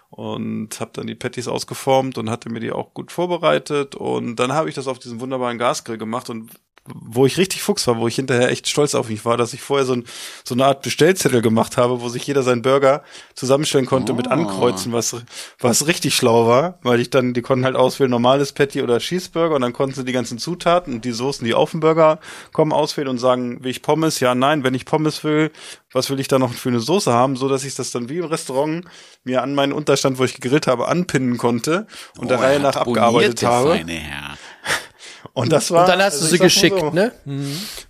Und 0.10 0.80
habe 0.80 0.92
dann 0.94 1.08
die 1.08 1.16
Patties 1.16 1.48
ausgeformt 1.48 2.18
und 2.18 2.30
hatte 2.30 2.50
mir 2.50 2.60
die 2.60 2.72
auch 2.72 2.94
gut 2.94 3.12
vorbereitet. 3.12 3.96
Und 3.96 4.38
dann 4.38 4.54
habe 4.54 4.68
ich 4.70 4.76
das 4.76 4.88
auf 4.88 5.00
diesem 5.00 5.20
wunderbaren 5.22 5.58
Gasgrill 5.60 5.98
gemacht 5.98 6.30
und 6.30 6.50
wo 6.92 7.26
ich 7.26 7.38
richtig 7.38 7.62
Fuchs 7.62 7.86
war, 7.88 7.98
wo 7.98 8.08
ich 8.08 8.16
hinterher 8.16 8.50
echt 8.50 8.68
stolz 8.68 8.96
auf 8.96 9.10
mich 9.10 9.24
war, 9.26 9.38
dass 9.38 9.54
ich 9.54 9.62
vorher 9.62 9.86
so, 9.86 9.94
ein, 9.94 10.06
so 10.44 10.56
eine 10.56 10.66
Art 10.66 10.82
Bestellzettel 10.82 11.42
gemacht 11.42 11.78
habe, 11.78 12.02
wo 12.02 12.10
sich 12.10 12.26
jeder 12.26 12.44
seinen 12.44 12.62
Burger 12.62 13.04
zusammenstellen 13.36 13.86
konnte 13.86 14.14
mit 14.14 14.28
Oh. 14.28 14.32
Ankreuzen, 14.32 14.92
was, 14.92 15.16
was 15.60 15.88
richtig 15.88 16.16
schlau 16.16 16.48
war, 16.48 16.80
weil 16.82 17.00
ich 17.00 17.10
dann, 17.10 17.34
die 17.34 17.42
konnten 17.42 17.66
halt 17.66 17.76
auswählen, 17.76 18.12
normales 18.12 18.52
Patty 18.54 18.82
oder 18.82 19.00
Cheeseburger 19.00 19.56
und 19.56 19.62
dann 19.62 19.74
konnten 19.74 19.96
sie 19.96 20.06
die 20.06 20.12
ganzen 20.12 20.38
Zutaten 20.38 20.96
und 20.96 21.06
die 21.06 21.12
Soßen, 21.12 21.46
die 21.46 21.54
auf 21.54 21.72
dem 21.72 21.80
Burger 21.80 22.20
kommen, 22.54 22.72
auswählen 22.72 23.08
und 23.08 23.18
sagen, 23.18 23.64
will 23.64 23.72
ich 23.72 23.82
Pommes? 23.82 24.20
Ja, 24.20 24.36
nein, 24.36 24.64
wenn 24.64 24.74
ich 24.74 24.86
Pommes 24.86 25.24
will, 25.24 25.52
was 25.92 26.10
will 26.10 26.20
ich 26.20 26.28
da 26.28 26.38
noch 26.40 26.54
für 26.54 26.70
eine 26.70 26.80
Soße 26.80 27.12
haben, 27.12 27.36
so 27.36 27.50
dass 27.50 27.64
ich 27.64 27.76
das 27.76 27.92
dann 27.92 28.10
wie 28.10 28.18
im 28.18 28.26
Restaurant 28.26 28.86
mir 29.24 29.42
an 29.42 29.56
meinen 29.56 29.74
Unterstand, 30.00 30.18
wo 30.20 30.24
ich 30.24 30.40
gegrillt 30.40 30.68
habe, 30.68 30.88
anpinnen 30.88 31.38
konnte 31.38 31.86
und 32.18 32.30
der 32.30 32.40
Oh, 32.40 32.42
Reihe 32.42 32.54
er 32.56 32.60
nach 32.60 32.76
abgearbeitet 32.78 33.42
der 33.42 33.50
habe. 33.50 33.70
feine 33.72 33.92
Herr. 33.94 34.38
Und 35.34 35.52
das 35.52 35.70
war. 35.72 35.82
Und 35.82 35.90
dann 35.90 36.02
hast 36.02 36.16
du 36.16 36.22
also 36.24 36.26
sie 36.26 36.32
sag 36.32 36.40
mal 36.40 36.46
geschickt, 36.46 36.80
so. 36.80 36.90
ne? 36.92 37.12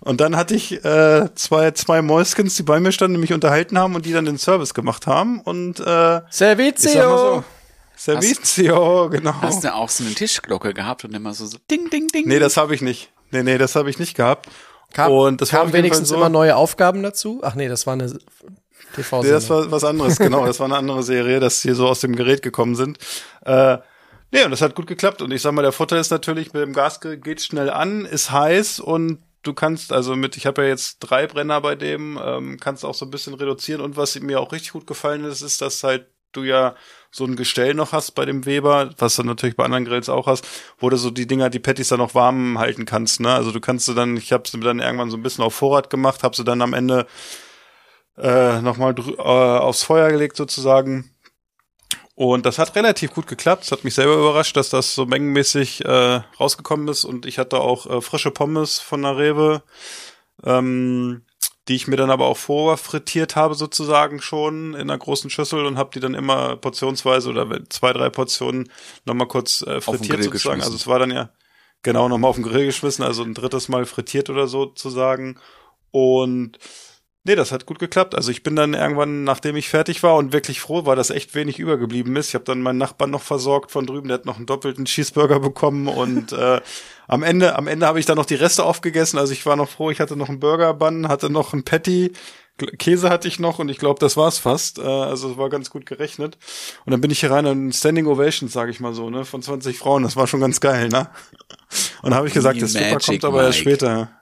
Und 0.00 0.20
dann 0.20 0.36
hatte 0.36 0.54
ich 0.54 0.84
äh, 0.84 1.28
zwei, 1.36 1.70
zwei 1.70 2.02
Mäuskens, 2.02 2.56
die 2.56 2.64
bei 2.64 2.80
mir 2.80 2.90
standen, 2.92 3.14
die 3.14 3.20
mich 3.20 3.32
unterhalten 3.32 3.78
haben 3.78 3.94
und 3.94 4.04
die 4.04 4.12
dann 4.12 4.24
den 4.24 4.36
Service 4.36 4.74
gemacht 4.74 5.06
haben. 5.06 5.40
Und 5.40 5.78
äh, 5.80 6.20
Servizio! 6.30 7.44
Servizio, 7.96 9.08
genau. 9.10 9.34
Hast 9.40 9.62
du 9.62 9.72
auch 9.72 9.88
so 9.88 10.04
eine 10.04 10.12
Tischglocke 10.14 10.74
gehabt 10.74 11.04
und 11.04 11.14
immer 11.14 11.32
so, 11.34 11.46
so 11.46 11.58
ding, 11.70 11.88
ding, 11.90 12.08
ding. 12.08 12.26
Nee, 12.26 12.40
das 12.40 12.56
habe 12.56 12.74
ich 12.74 12.82
nicht. 12.82 13.10
Nee, 13.30 13.42
nee, 13.44 13.58
das 13.58 13.76
habe 13.76 13.90
ich 13.90 13.98
nicht 13.98 14.16
gehabt. 14.16 14.48
Kam, 14.92 15.12
und 15.12 15.40
das 15.40 15.50
kamen 15.50 15.72
wenigstens 15.72 16.08
so, 16.08 16.16
immer 16.16 16.28
neue 16.28 16.56
Aufgaben 16.56 17.02
dazu? 17.02 17.40
Ach 17.42 17.54
nee, 17.54 17.68
das 17.68 17.86
war 17.86 17.92
eine 17.92 18.12
tv 18.94 19.22
Nee, 19.22 19.30
das 19.30 19.48
war 19.50 19.70
was 19.70 19.84
anderes, 19.84 20.18
genau. 20.18 20.46
Das 20.46 20.60
war 20.60 20.66
eine 20.66 20.76
andere 20.76 21.02
Serie, 21.02 21.40
dass 21.40 21.62
die 21.62 21.72
so 21.72 21.88
aus 21.88 22.00
dem 22.00 22.16
Gerät 22.16 22.42
gekommen 22.42 22.74
sind. 22.74 22.98
Äh, 23.44 23.78
nee, 24.30 24.44
und 24.44 24.50
das 24.50 24.62
hat 24.62 24.74
gut 24.74 24.86
geklappt. 24.86 25.22
Und 25.22 25.32
ich 25.32 25.42
sag 25.42 25.52
mal, 25.52 25.62
der 25.62 25.72
Vorteil 25.72 26.00
ist 26.00 26.10
natürlich, 26.10 26.52
mit 26.52 26.62
dem 26.62 26.72
Gas 26.72 27.00
geht 27.00 27.42
schnell 27.42 27.70
an, 27.70 28.04
ist 28.04 28.30
heiß 28.30 28.80
und 28.80 29.18
du 29.42 29.54
kannst, 29.54 29.92
also 29.92 30.16
mit, 30.16 30.36
ich 30.36 30.46
habe 30.46 30.62
ja 30.62 30.68
jetzt 30.68 30.98
drei 31.00 31.26
Brenner 31.26 31.60
bei 31.60 31.74
dem, 31.74 32.18
ähm, 32.22 32.58
kannst 32.60 32.84
auch 32.84 32.94
so 32.94 33.06
ein 33.06 33.10
bisschen 33.10 33.34
reduzieren. 33.34 33.80
Und 33.80 33.96
was 33.96 34.18
mir 34.20 34.40
auch 34.40 34.52
richtig 34.52 34.72
gut 34.72 34.86
gefallen 34.86 35.24
ist, 35.24 35.42
ist, 35.42 35.60
dass 35.60 35.82
halt 35.82 36.06
du 36.32 36.44
ja 36.44 36.74
so 37.10 37.24
ein 37.24 37.36
Gestell 37.36 37.74
noch 37.74 37.92
hast 37.92 38.12
bei 38.12 38.24
dem 38.24 38.46
Weber, 38.46 38.90
was 38.98 39.16
du 39.16 39.24
natürlich 39.24 39.56
bei 39.56 39.64
anderen 39.64 39.84
Grills 39.84 40.08
auch 40.08 40.26
hast, 40.26 40.46
wo 40.78 40.88
du 40.88 40.96
so 40.96 41.10
die 41.10 41.26
Dinger, 41.26 41.50
die 41.50 41.58
Patties 41.58 41.88
dann 41.88 41.98
noch 41.98 42.14
warm 42.14 42.58
halten 42.58 42.84
kannst. 42.84 43.20
Ne? 43.20 43.32
Also 43.32 43.50
du 43.50 43.60
kannst 43.60 43.88
du 43.88 43.94
dann, 43.94 44.16
ich 44.16 44.32
habe 44.32 44.48
sie 44.48 44.60
dann 44.60 44.78
irgendwann 44.78 45.10
so 45.10 45.16
ein 45.16 45.22
bisschen 45.22 45.42
auf 45.42 45.54
Vorrat 45.54 45.90
gemacht, 45.90 46.22
habe 46.22 46.36
sie 46.36 46.44
dann 46.44 46.62
am 46.62 46.72
Ende 46.72 47.06
äh, 48.16 48.60
nochmal 48.60 48.94
äh, 48.98 49.22
aufs 49.22 49.82
Feuer 49.82 50.10
gelegt 50.10 50.36
sozusagen. 50.36 51.10
Und 52.14 52.44
das 52.44 52.58
hat 52.58 52.76
relativ 52.76 53.14
gut 53.14 53.26
geklappt. 53.26 53.64
Es 53.64 53.72
hat 53.72 53.82
mich 53.84 53.94
selber 53.94 54.14
überrascht, 54.14 54.56
dass 54.56 54.68
das 54.68 54.94
so 54.94 55.06
mengenmäßig 55.06 55.84
äh, 55.86 56.20
rausgekommen 56.38 56.88
ist. 56.88 57.04
Und 57.04 57.24
ich 57.24 57.38
hatte 57.38 57.60
auch 57.60 57.86
äh, 57.86 58.00
frische 58.02 58.30
Pommes 58.30 58.78
von 58.78 59.02
der 59.02 59.16
Rewe. 59.16 59.62
Ähm, 60.44 61.22
die 61.70 61.76
ich 61.76 61.86
mir 61.86 61.96
dann 61.96 62.10
aber 62.10 62.26
auch 62.26 62.36
vorfrittiert 62.36 63.36
habe 63.36 63.54
sozusagen 63.54 64.20
schon 64.20 64.74
in 64.74 64.80
einer 64.80 64.98
großen 64.98 65.30
Schüssel 65.30 65.64
und 65.66 65.78
habe 65.78 65.90
die 65.94 66.00
dann 66.00 66.14
immer 66.14 66.56
portionsweise 66.56 67.30
oder 67.30 67.60
zwei, 67.68 67.92
drei 67.92 68.10
Portionen 68.10 68.70
nochmal 69.04 69.28
kurz 69.28 69.62
äh, 69.62 69.80
frittiert 69.80 70.24
sozusagen. 70.24 70.62
Also 70.62 70.74
es 70.74 70.88
war 70.88 70.98
dann 70.98 71.12
ja 71.12 71.30
genau 71.82 72.08
nochmal 72.08 72.30
auf 72.30 72.36
den 72.36 72.44
Grill 72.44 72.66
geschmissen, 72.66 73.04
also 73.04 73.22
ein 73.22 73.34
drittes 73.34 73.68
Mal 73.68 73.86
frittiert 73.86 74.30
oder 74.30 74.48
so 74.48 74.66
zu 74.66 74.90
sagen. 74.90 75.38
Und 75.92 76.58
Nee, 77.22 77.34
das 77.34 77.52
hat 77.52 77.66
gut 77.66 77.78
geklappt. 77.78 78.14
Also 78.14 78.30
ich 78.30 78.42
bin 78.42 78.56
dann 78.56 78.72
irgendwann, 78.72 79.24
nachdem 79.24 79.54
ich 79.56 79.68
fertig 79.68 80.02
war 80.02 80.16
und 80.16 80.32
wirklich 80.32 80.60
froh 80.60 80.86
war, 80.86 80.96
dass 80.96 81.10
echt 81.10 81.34
wenig 81.34 81.58
übergeblieben 81.58 82.16
ist. 82.16 82.28
Ich 82.28 82.34
habe 82.34 82.44
dann 82.44 82.62
meinen 82.62 82.78
Nachbarn 82.78 83.10
noch 83.10 83.20
versorgt 83.20 83.70
von 83.70 83.84
drüben, 83.86 84.08
der 84.08 84.14
hat 84.14 84.24
noch 84.24 84.38
einen 84.38 84.46
doppelten 84.46 84.86
Cheeseburger 84.86 85.38
bekommen 85.38 85.86
und 85.86 86.32
äh, 86.32 86.60
am 87.08 87.22
Ende, 87.22 87.56
am 87.56 87.66
Ende 87.66 87.86
habe 87.86 88.00
ich 88.00 88.06
dann 88.06 88.16
noch 88.16 88.24
die 88.24 88.36
Reste 88.36 88.64
aufgegessen. 88.64 89.18
Also 89.18 89.32
ich 89.34 89.44
war 89.44 89.56
noch 89.56 89.68
froh, 89.68 89.90
ich 89.90 90.00
hatte 90.00 90.16
noch 90.16 90.30
einen 90.30 90.40
Burger-Bun, 90.40 91.08
hatte 91.08 91.28
noch 91.28 91.52
einen 91.52 91.64
Patty, 91.64 92.12
Käse 92.78 93.10
hatte 93.10 93.28
ich 93.28 93.38
noch 93.38 93.58
und 93.58 93.68
ich 93.68 93.78
glaube, 93.78 94.00
das 94.00 94.16
war's 94.16 94.38
fast. 94.38 94.78
Äh, 94.78 94.82
also 94.82 95.32
es 95.32 95.36
war 95.36 95.50
ganz 95.50 95.70
gut 95.70 95.84
gerechnet. 95.84 96.38
Und 96.86 96.92
dann 96.92 97.00
bin 97.00 97.10
ich 97.10 97.20
hier 97.20 97.30
rein 97.30 97.46
und 97.46 97.72
Standing 97.74 98.06
Ovations, 98.06 98.52
sage 98.52 98.70
ich 98.70 98.80
mal 98.80 98.94
so, 98.94 99.10
ne, 99.10 99.24
von 99.24 99.42
20 99.42 99.78
Frauen. 99.78 100.02
Das 100.02 100.16
war 100.16 100.26
schon 100.26 100.40
ganz 100.40 100.60
geil, 100.60 100.88
ne? 100.88 101.08
Und 102.02 102.14
habe 102.14 102.26
ich 102.26 102.32
gesagt, 102.32 102.60
das 102.62 102.72
Super 102.72 102.98
kommt 102.98 103.24
aber 103.24 103.44
erst 103.44 103.58
später. 103.58 104.19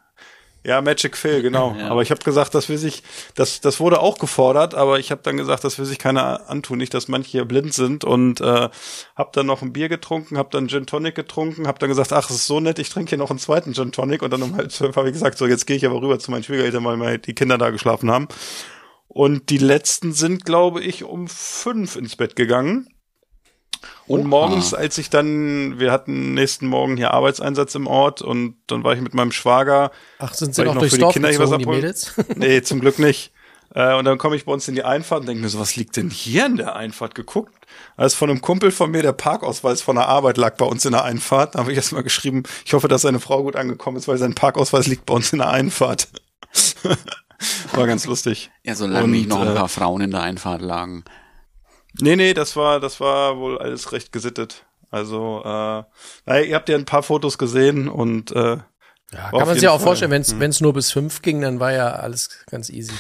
Ja, 0.65 0.81
Magic 0.81 1.17
Phil, 1.17 1.41
genau. 1.41 1.75
Ja. 1.79 1.89
Aber 1.89 2.03
ich 2.03 2.11
habe 2.11 2.23
gesagt, 2.23 2.55
das 2.55 2.69
will 2.69 2.79
sich, 2.79 3.03
das, 3.35 3.61
das 3.61 3.81
wurde 3.81 4.01
auch 4.01 4.19
gefordert, 4.19 4.75
aber 4.75 4.99
ich 4.99 5.11
habe 5.11 5.23
dann 5.23 5.37
gesagt, 5.37 5.65
das 5.65 5.79
will 5.79 5.87
sich 5.87 5.99
keiner 5.99 6.51
antun, 6.51 6.79
nicht, 6.79 6.93
dass 6.93 7.09
manche 7.09 7.31
hier 7.31 7.45
blind 7.45 7.73
sind 7.73 8.05
und 8.05 8.41
äh, 8.41 8.69
habe 9.15 9.31
dann 9.33 9.47
noch 9.47 9.63
ein 9.63 9.73
Bier 9.73 9.89
getrunken, 9.89 10.37
habe 10.37 10.51
dann 10.51 10.69
Gin 10.69 10.87
Tonic 10.87 11.15
getrunken, 11.15 11.69
habe 11.69 11.79
dann 11.79 11.89
gesagt, 11.89 12.13
ach, 12.13 12.29
es 12.29 12.37
ist 12.37 12.47
so 12.47 12.61
nett, 12.61 12.79
ich 12.79 12.91
trinke 12.91 13.11
hier 13.11 13.19
noch 13.19 13.31
einen 13.31 13.39
zweiten 13.39 13.73
Gin 13.73 13.93
Tonic 13.93 14.23
und 14.23 14.33
dann 14.33 14.43
um 14.43 14.57
halb 14.57 14.73
zwölf 14.73 14.97
habe 14.97 15.09
ich 15.09 15.15
gesagt, 15.15 15.39
so 15.39 15.47
jetzt 15.47 15.67
gehe 15.67 15.77
ich 15.77 15.87
aber 15.87 16.03
rüber 16.03 16.19
zu 16.19 16.31
meinen 16.31 16.43
Schwiegereltern, 16.43 16.85
weil 16.85 16.97
meine, 16.97 17.19
die 17.19 17.35
Kinder 17.35 17.57
da 17.57 17.71
geschlafen 17.71 18.11
haben. 18.11 18.29
Und 19.07 19.49
die 19.51 19.59
letzten 19.59 20.13
sind, 20.13 20.45
glaube 20.45 20.83
ich, 20.83 21.05
um 21.05 21.29
fünf 21.29 21.97
ins 21.97 22.15
Bett 22.17 22.37
gegangen. 22.37 22.89
Und 24.07 24.27
morgens, 24.27 24.75
als 24.75 24.99
ich 24.99 25.11
dann, 25.11 25.79
wir 25.79 25.93
hatten 25.93 26.35
nächsten 26.35 26.67
Morgen 26.67 26.97
hier 26.97 27.13
Arbeitseinsatz 27.13 27.75
im 27.75 27.87
Ort 27.87 28.23
und 28.23 28.57
dann 28.67 28.85
war 28.85 28.95
ich 28.95 29.01
mit 29.01 29.15
meinem 29.15 29.33
Schwager. 29.33 29.91
Ach, 30.19 30.33
sind 30.33 30.55
sie 30.55 30.65
noch, 30.65 30.75
noch 30.75 30.81
durchs 30.81 30.99
Dorf 30.99 31.13
Kinder 31.13 31.31
gezogen, 31.31 31.59
die 31.59 31.67
Mädels? 31.67 32.15
nee, 32.37 32.63
zum 32.63 32.81
Glück 32.81 32.99
nicht. 32.99 33.33
Äh, 33.75 33.95
und 33.95 34.05
dann 34.05 34.19
komme 34.19 34.37
ich 34.37 34.47
bei 34.47 34.53
uns 34.53 34.67
in 34.67 34.75
die 34.75 34.83
Einfahrt 34.83 35.21
und 35.21 35.27
denke 35.27 35.43
mir 35.43 35.49
so, 35.49 35.59
was 35.59 35.77
liegt 35.77 35.97
denn 35.97 36.11
hier 36.11 36.47
in 36.47 36.57
der 36.57 36.77
Einfahrt? 36.77 37.15
Geguckt, 37.15 37.67
als 37.97 38.15
von 38.15 38.31
einem 38.31 38.41
Kumpel 38.41 38.71
von 38.71 38.91
mir 38.91 39.03
der 39.03 39.13
Parkausweis 39.13 39.83
von 39.83 39.97
der 39.97 40.09
Arbeit 40.09 40.37
lag 40.37 40.57
bei 40.57 40.65
uns 40.65 40.85
in 40.85 40.93
der 40.93 41.05
Einfahrt. 41.05 41.55
Da 41.55 41.61
habe 41.61 41.73
ich 41.73 41.77
erst 41.77 41.93
mal 41.93 42.03
geschrieben, 42.03 42.45
ich 42.65 42.73
hoffe, 42.73 42.89
dass 42.89 43.03
seine 43.03 43.21
Frau 43.21 43.43
gut 43.43 43.57
angekommen 43.57 43.97
ist, 43.97 44.09
weil 44.09 44.19
sein 44.19 44.35
Parkausweis 44.35 44.87
liegt 44.87 45.07
bei 45.07 45.15
uns 45.15 45.33
in 45.33 45.39
der 45.39 45.51
Einfahrt. 45.51 46.09
War 47.73 47.87
ganz 47.87 48.07
lustig. 48.07 48.51
Ja, 48.65 48.75
solange 48.75 49.09
nicht 49.09 49.29
noch 49.29 49.41
ein 49.41 49.55
paar 49.55 49.67
äh, 49.67 49.69
Frauen 49.69 50.01
in 50.01 50.11
der 50.11 50.23
Einfahrt 50.23 50.63
lagen. 50.63 51.05
Nee, 52.01 52.17
nee, 52.17 52.35
das 52.35 52.57
war, 52.57 52.81
das 52.81 53.01
war 53.01 53.39
wohl 53.39 53.59
alles 53.59 53.93
recht 53.93 54.13
gesittet. 54.13 54.65
Also, 54.91 55.43
äh, 55.45 55.83
naja, 56.27 56.41
ihr 56.45 56.55
habt 56.55 56.69
ja 56.69 56.77
ein 56.77 56.85
paar 56.85 57.03
Fotos 57.03 57.39
gesehen 57.39 57.89
und 57.89 58.31
äh, 58.33 58.59
ja, 59.13 59.31
kann 59.31 59.47
man 59.47 59.55
sich 59.55 59.63
ja 59.63 59.71
auch 59.71 59.81
vorstellen, 59.81 60.11
wenn 60.11 60.23
es 60.23 60.33
hm. 60.33 60.41
wenn's 60.41 60.61
nur 60.61 60.73
bis 60.73 60.93
fünf 60.93 61.23
ging, 61.23 61.41
dann 61.41 61.61
war 61.61 61.73
ja 61.73 61.91
alles 61.91 62.45
ganz 62.51 62.71
easy. 62.71 62.95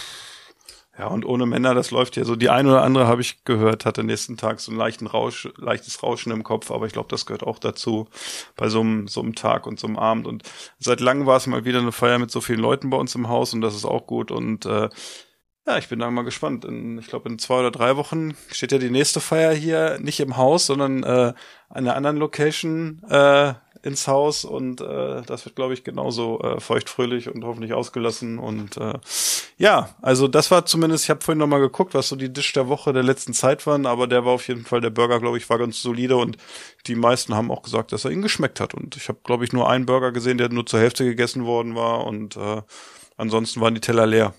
Ja, 0.98 1.06
und 1.06 1.24
ohne 1.24 1.46
Männer, 1.46 1.74
das 1.74 1.92
läuft 1.92 2.16
ja 2.16 2.24
so. 2.24 2.34
Die 2.34 2.50
eine 2.50 2.70
oder 2.70 2.82
andere 2.82 3.06
habe 3.06 3.20
ich 3.20 3.44
gehört, 3.44 3.84
hatte 3.86 4.02
nächsten 4.02 4.36
Tag 4.36 4.58
so 4.58 4.72
einen 4.72 4.80
leichten 4.80 5.06
Rausch, 5.06 5.48
leichtes 5.56 6.02
Rauschen 6.02 6.32
im 6.32 6.42
Kopf, 6.42 6.72
aber 6.72 6.86
ich 6.86 6.92
glaube, 6.92 7.08
das 7.08 7.24
gehört 7.24 7.44
auch 7.44 7.60
dazu 7.60 8.08
bei 8.56 8.68
so 8.68 8.80
einem, 8.80 9.06
so 9.06 9.20
einem 9.20 9.36
Tag 9.36 9.68
und 9.68 9.78
so 9.78 9.86
einem 9.86 9.96
Abend. 9.96 10.26
Und 10.26 10.42
seit 10.80 10.98
langem 10.98 11.26
war 11.26 11.36
es 11.36 11.46
mal 11.46 11.64
wieder 11.64 11.78
eine 11.78 11.92
Feier 11.92 12.18
mit 12.18 12.32
so 12.32 12.40
vielen 12.40 12.58
Leuten 12.58 12.90
bei 12.90 12.96
uns 12.96 13.14
im 13.14 13.28
Haus 13.28 13.54
und 13.54 13.60
das 13.60 13.76
ist 13.76 13.84
auch 13.84 14.08
gut. 14.08 14.32
Und 14.32 14.66
äh, 14.66 14.88
ja, 15.68 15.76
ich 15.76 15.88
bin 15.88 15.98
da 15.98 16.10
mal 16.10 16.22
gespannt. 16.22 16.64
In, 16.64 16.98
ich 16.98 17.08
glaube, 17.08 17.28
in 17.28 17.38
zwei 17.38 17.60
oder 17.60 17.70
drei 17.70 17.96
Wochen 17.96 18.34
steht 18.50 18.72
ja 18.72 18.78
die 18.78 18.90
nächste 18.90 19.20
Feier 19.20 19.52
hier, 19.52 19.98
nicht 20.00 20.18
im 20.20 20.38
Haus, 20.38 20.66
sondern 20.66 21.02
äh, 21.02 21.06
an 21.06 21.34
einer 21.68 21.94
anderen 21.94 22.16
Location 22.16 23.02
äh, 23.10 23.52
ins 23.82 24.08
Haus 24.08 24.44
und 24.44 24.80
äh, 24.80 25.22
das 25.22 25.44
wird, 25.44 25.56
glaube 25.56 25.74
ich, 25.74 25.84
genauso 25.84 26.40
äh, 26.40 26.58
feuchtfröhlich 26.58 27.28
und 27.28 27.44
hoffentlich 27.44 27.74
ausgelassen. 27.74 28.38
Und 28.38 28.78
äh, 28.78 28.94
ja, 29.58 29.90
also 30.00 30.26
das 30.26 30.50
war 30.50 30.64
zumindest, 30.64 31.04
ich 31.04 31.10
habe 31.10 31.20
vorhin 31.20 31.38
noch 31.38 31.46
mal 31.46 31.60
geguckt, 31.60 31.92
was 31.94 32.08
so 32.08 32.16
die 32.16 32.32
Dish 32.32 32.54
der 32.54 32.68
Woche 32.68 32.94
der 32.94 33.02
letzten 33.02 33.34
Zeit 33.34 33.66
waren, 33.66 33.84
aber 33.84 34.06
der 34.06 34.24
war 34.24 34.32
auf 34.32 34.48
jeden 34.48 34.64
Fall, 34.64 34.80
der 34.80 34.90
Burger, 34.90 35.20
glaube 35.20 35.36
ich, 35.36 35.48
war 35.50 35.58
ganz 35.58 35.82
solide 35.82 36.16
und 36.16 36.38
die 36.86 36.94
meisten 36.94 37.34
haben 37.34 37.50
auch 37.50 37.62
gesagt, 37.62 37.92
dass 37.92 38.06
er 38.06 38.10
ihnen 38.10 38.22
geschmeckt 38.22 38.58
hat. 38.58 38.72
Und 38.72 38.96
ich 38.96 39.08
habe, 39.08 39.18
glaube 39.22 39.44
ich, 39.44 39.52
nur 39.52 39.68
einen 39.68 39.84
Burger 39.84 40.12
gesehen, 40.12 40.38
der 40.38 40.48
nur 40.48 40.64
zur 40.64 40.80
Hälfte 40.80 41.04
gegessen 41.04 41.44
worden 41.44 41.74
war 41.74 42.06
und 42.06 42.36
äh, 42.36 42.62
ansonsten 43.18 43.60
waren 43.60 43.74
die 43.74 43.82
Teller 43.82 44.06
leer. 44.06 44.34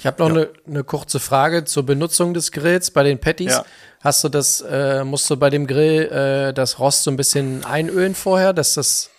Ich 0.00 0.06
habe 0.06 0.22
noch 0.22 0.30
eine 0.30 0.44
ja. 0.44 0.48
ne 0.64 0.82
kurze 0.82 1.20
Frage 1.20 1.66
zur 1.66 1.84
Benutzung 1.84 2.32
des 2.32 2.52
Grills 2.52 2.90
bei 2.90 3.02
den 3.02 3.18
Patties. 3.18 3.52
Ja. 3.52 3.64
Hast 4.00 4.24
du 4.24 4.30
das, 4.30 4.62
äh, 4.62 5.04
musst 5.04 5.28
du 5.28 5.36
bei 5.36 5.50
dem 5.50 5.66
Grill 5.66 6.04
äh, 6.10 6.54
das 6.54 6.78
Rost 6.78 7.02
so 7.02 7.10
ein 7.10 7.18
bisschen 7.18 7.66
einölen 7.66 8.14
vorher, 8.14 8.54
dass 8.54 8.72
das, 8.72 9.10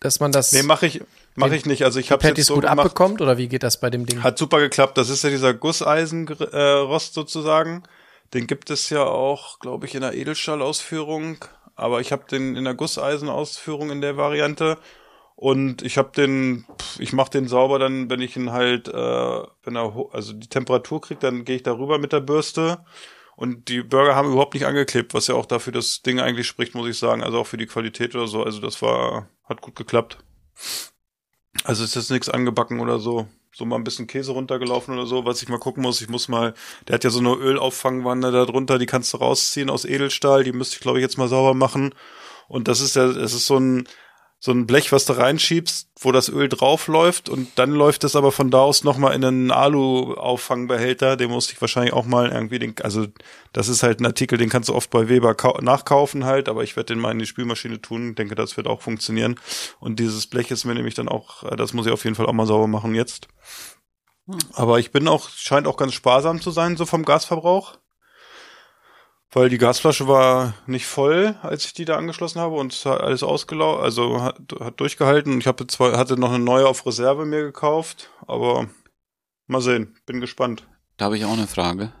dass 0.00 0.20
man 0.20 0.30
das. 0.30 0.52
Nee, 0.52 0.62
mache 0.62 0.84
ich, 0.84 1.02
mache 1.36 1.56
ich 1.56 1.64
nicht. 1.64 1.84
Also 1.84 2.00
ich 2.00 2.12
habe 2.12 2.20
Patties 2.20 2.48
so 2.48 2.54
gut 2.56 2.64
gemacht. 2.64 2.80
abbekommt 2.80 3.22
oder 3.22 3.38
wie 3.38 3.48
geht 3.48 3.62
das 3.62 3.80
bei 3.80 3.88
dem 3.88 4.04
Ding? 4.04 4.22
Hat 4.22 4.36
super 4.36 4.60
geklappt. 4.60 4.98
Das 4.98 5.08
ist 5.08 5.24
ja 5.24 5.30
dieser 5.30 5.54
Gusseisenrost 5.54 7.10
äh, 7.10 7.14
sozusagen. 7.14 7.84
Den 8.34 8.46
gibt 8.46 8.68
es 8.68 8.90
ja 8.90 9.04
auch, 9.04 9.58
glaube 9.58 9.86
ich, 9.86 9.94
in 9.94 10.02
der 10.02 10.12
Edelstahlausführung. 10.12 11.38
Aber 11.76 12.02
ich 12.02 12.12
habe 12.12 12.24
den 12.30 12.56
in 12.56 12.64
der 12.64 12.74
Gusseisenausführung 12.74 13.90
in 13.90 14.02
der 14.02 14.18
Variante. 14.18 14.76
Und 15.36 15.82
ich 15.82 15.98
habe 15.98 16.12
den, 16.16 16.64
ich 16.98 17.12
mache 17.12 17.30
den 17.30 17.48
sauber 17.48 17.78
dann, 17.78 18.08
wenn 18.08 18.20
ich 18.20 18.36
ihn 18.36 18.52
halt, 18.52 18.88
äh, 18.88 18.92
wenn 19.62 19.76
er 19.76 19.94
also 20.12 20.32
die 20.32 20.48
Temperatur 20.48 21.00
kriegt, 21.00 21.22
dann 21.22 21.44
gehe 21.44 21.56
ich 21.56 21.62
darüber 21.62 21.98
mit 21.98 22.12
der 22.12 22.20
Bürste. 22.20 22.84
Und 23.36 23.68
die 23.68 23.82
Burger 23.82 24.14
haben 24.14 24.30
überhaupt 24.30 24.54
nicht 24.54 24.66
angeklebt, 24.66 25.12
was 25.12 25.26
ja 25.26 25.34
auch 25.34 25.46
dafür 25.46 25.72
das 25.72 26.02
Ding 26.02 26.20
eigentlich 26.20 26.46
spricht, 26.46 26.74
muss 26.74 26.88
ich 26.88 26.98
sagen. 26.98 27.22
Also 27.22 27.40
auch 27.40 27.46
für 27.46 27.56
die 27.56 27.66
Qualität 27.66 28.14
oder 28.14 28.28
so. 28.28 28.44
Also 28.44 28.60
das 28.60 28.80
war, 28.80 29.28
hat 29.44 29.60
gut 29.60 29.74
geklappt. 29.74 30.18
Also 31.64 31.82
ist 31.82 31.96
jetzt 31.96 32.10
nichts 32.10 32.28
angebacken 32.28 32.78
oder 32.78 33.00
so. 33.00 33.26
So 33.52 33.64
mal 33.64 33.76
ein 33.76 33.84
bisschen 33.84 34.06
Käse 34.06 34.32
runtergelaufen 34.32 34.94
oder 34.94 35.06
so. 35.06 35.24
Was 35.24 35.42
ich 35.42 35.48
mal 35.48 35.58
gucken 35.58 35.82
muss, 35.82 36.00
ich 36.00 36.08
muss 36.08 36.28
mal, 36.28 36.54
der 36.86 36.94
hat 36.94 37.04
ja 37.04 37.10
so 37.10 37.18
eine 37.18 37.34
Ölauffangwanne 37.34 38.30
da 38.30 38.44
drunter, 38.44 38.78
die 38.78 38.86
kannst 38.86 39.12
du 39.12 39.16
rausziehen 39.16 39.70
aus 39.70 39.84
Edelstahl. 39.84 40.44
Die 40.44 40.52
müsste 40.52 40.76
ich, 40.76 40.80
glaube 40.80 40.98
ich, 40.98 41.02
jetzt 41.02 41.18
mal 41.18 41.28
sauber 41.28 41.54
machen. 41.54 41.92
Und 42.46 42.68
das 42.68 42.80
ist 42.80 42.94
ja, 42.94 43.06
es 43.06 43.32
ist 43.32 43.46
so 43.46 43.58
ein, 43.58 43.88
so 44.44 44.52
ein 44.52 44.66
Blech, 44.66 44.92
was 44.92 45.06
du 45.06 45.14
reinschiebst, 45.14 45.88
wo 45.98 46.12
das 46.12 46.28
Öl 46.28 46.50
drauf 46.50 46.86
läuft 46.86 47.30
und 47.30 47.48
dann 47.54 47.70
läuft 47.70 48.04
es 48.04 48.14
aber 48.14 48.30
von 48.30 48.50
da 48.50 48.58
aus 48.58 48.84
nochmal 48.84 49.14
in 49.14 49.24
einen 49.24 49.50
Alu-Auffangbehälter, 49.50 51.16
den 51.16 51.30
musste 51.30 51.54
ich 51.54 51.60
wahrscheinlich 51.62 51.94
auch 51.94 52.04
mal 52.04 52.30
irgendwie, 52.30 52.58
den, 52.58 52.74
also 52.82 53.06
das 53.54 53.68
ist 53.68 53.82
halt 53.82 54.00
ein 54.00 54.06
Artikel, 54.06 54.36
den 54.36 54.50
kannst 54.50 54.68
du 54.68 54.74
oft 54.74 54.90
bei 54.90 55.08
Weber 55.08 55.34
nachkaufen 55.62 56.26
halt, 56.26 56.50
aber 56.50 56.62
ich 56.62 56.76
werde 56.76 56.92
den 56.92 57.00
mal 57.00 57.12
in 57.12 57.20
die 57.20 57.24
Spülmaschine 57.24 57.80
tun, 57.80 58.16
denke, 58.16 58.34
das 58.34 58.58
wird 58.58 58.66
auch 58.66 58.82
funktionieren 58.82 59.36
und 59.80 59.98
dieses 59.98 60.26
Blech 60.26 60.50
ist 60.50 60.66
mir 60.66 60.74
nämlich 60.74 60.92
dann 60.92 61.08
auch, 61.08 61.44
äh, 61.44 61.56
das 61.56 61.72
muss 61.72 61.86
ich 61.86 61.92
auf 61.92 62.04
jeden 62.04 62.14
Fall 62.14 62.26
auch 62.26 62.34
mal 62.34 62.44
sauber 62.44 62.66
machen 62.66 62.94
jetzt. 62.94 63.28
Hm. 64.26 64.36
Aber 64.52 64.78
ich 64.78 64.90
bin 64.90 65.08
auch, 65.08 65.30
scheint 65.30 65.66
auch 65.66 65.78
ganz 65.78 65.94
sparsam 65.94 66.42
zu 66.42 66.50
sein, 66.50 66.76
so 66.76 66.84
vom 66.84 67.06
Gasverbrauch 67.06 67.78
weil 69.34 69.48
die 69.48 69.58
Gasflasche 69.58 70.06
war 70.06 70.54
nicht 70.66 70.86
voll, 70.86 71.36
als 71.42 71.64
ich 71.64 71.74
die 71.74 71.84
da 71.84 71.96
angeschlossen 71.96 72.40
habe 72.40 72.54
und 72.54 72.72
es 72.72 72.86
hat 72.86 73.00
alles 73.00 73.22
ausgelaufen, 73.22 73.82
also 73.82 74.22
hat, 74.22 74.38
hat 74.60 74.80
durchgehalten. 74.80 75.38
Ich 75.40 75.46
habe 75.46 75.66
zwar 75.66 75.98
hatte 75.98 76.16
noch 76.16 76.30
eine 76.30 76.42
neue 76.42 76.66
auf 76.66 76.86
Reserve 76.86 77.26
mir 77.26 77.42
gekauft, 77.42 78.10
aber 78.26 78.68
mal 79.46 79.60
sehen, 79.60 79.96
bin 80.06 80.20
gespannt. 80.20 80.66
Da 80.96 81.06
habe 81.06 81.18
ich 81.18 81.24
auch 81.24 81.32
eine 81.32 81.48
Frage. 81.48 81.92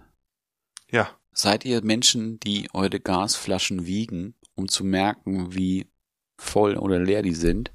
Ja. 0.90 1.10
Seid 1.32 1.64
ihr 1.64 1.82
Menschen, 1.84 2.38
die 2.38 2.68
eure 2.72 3.00
Gasflaschen 3.00 3.86
wiegen, 3.86 4.36
um 4.54 4.68
zu 4.68 4.84
merken, 4.84 5.52
wie 5.52 5.88
voll 6.36 6.76
oder 6.76 7.00
leer 7.00 7.22
die 7.22 7.34
sind? 7.34 7.72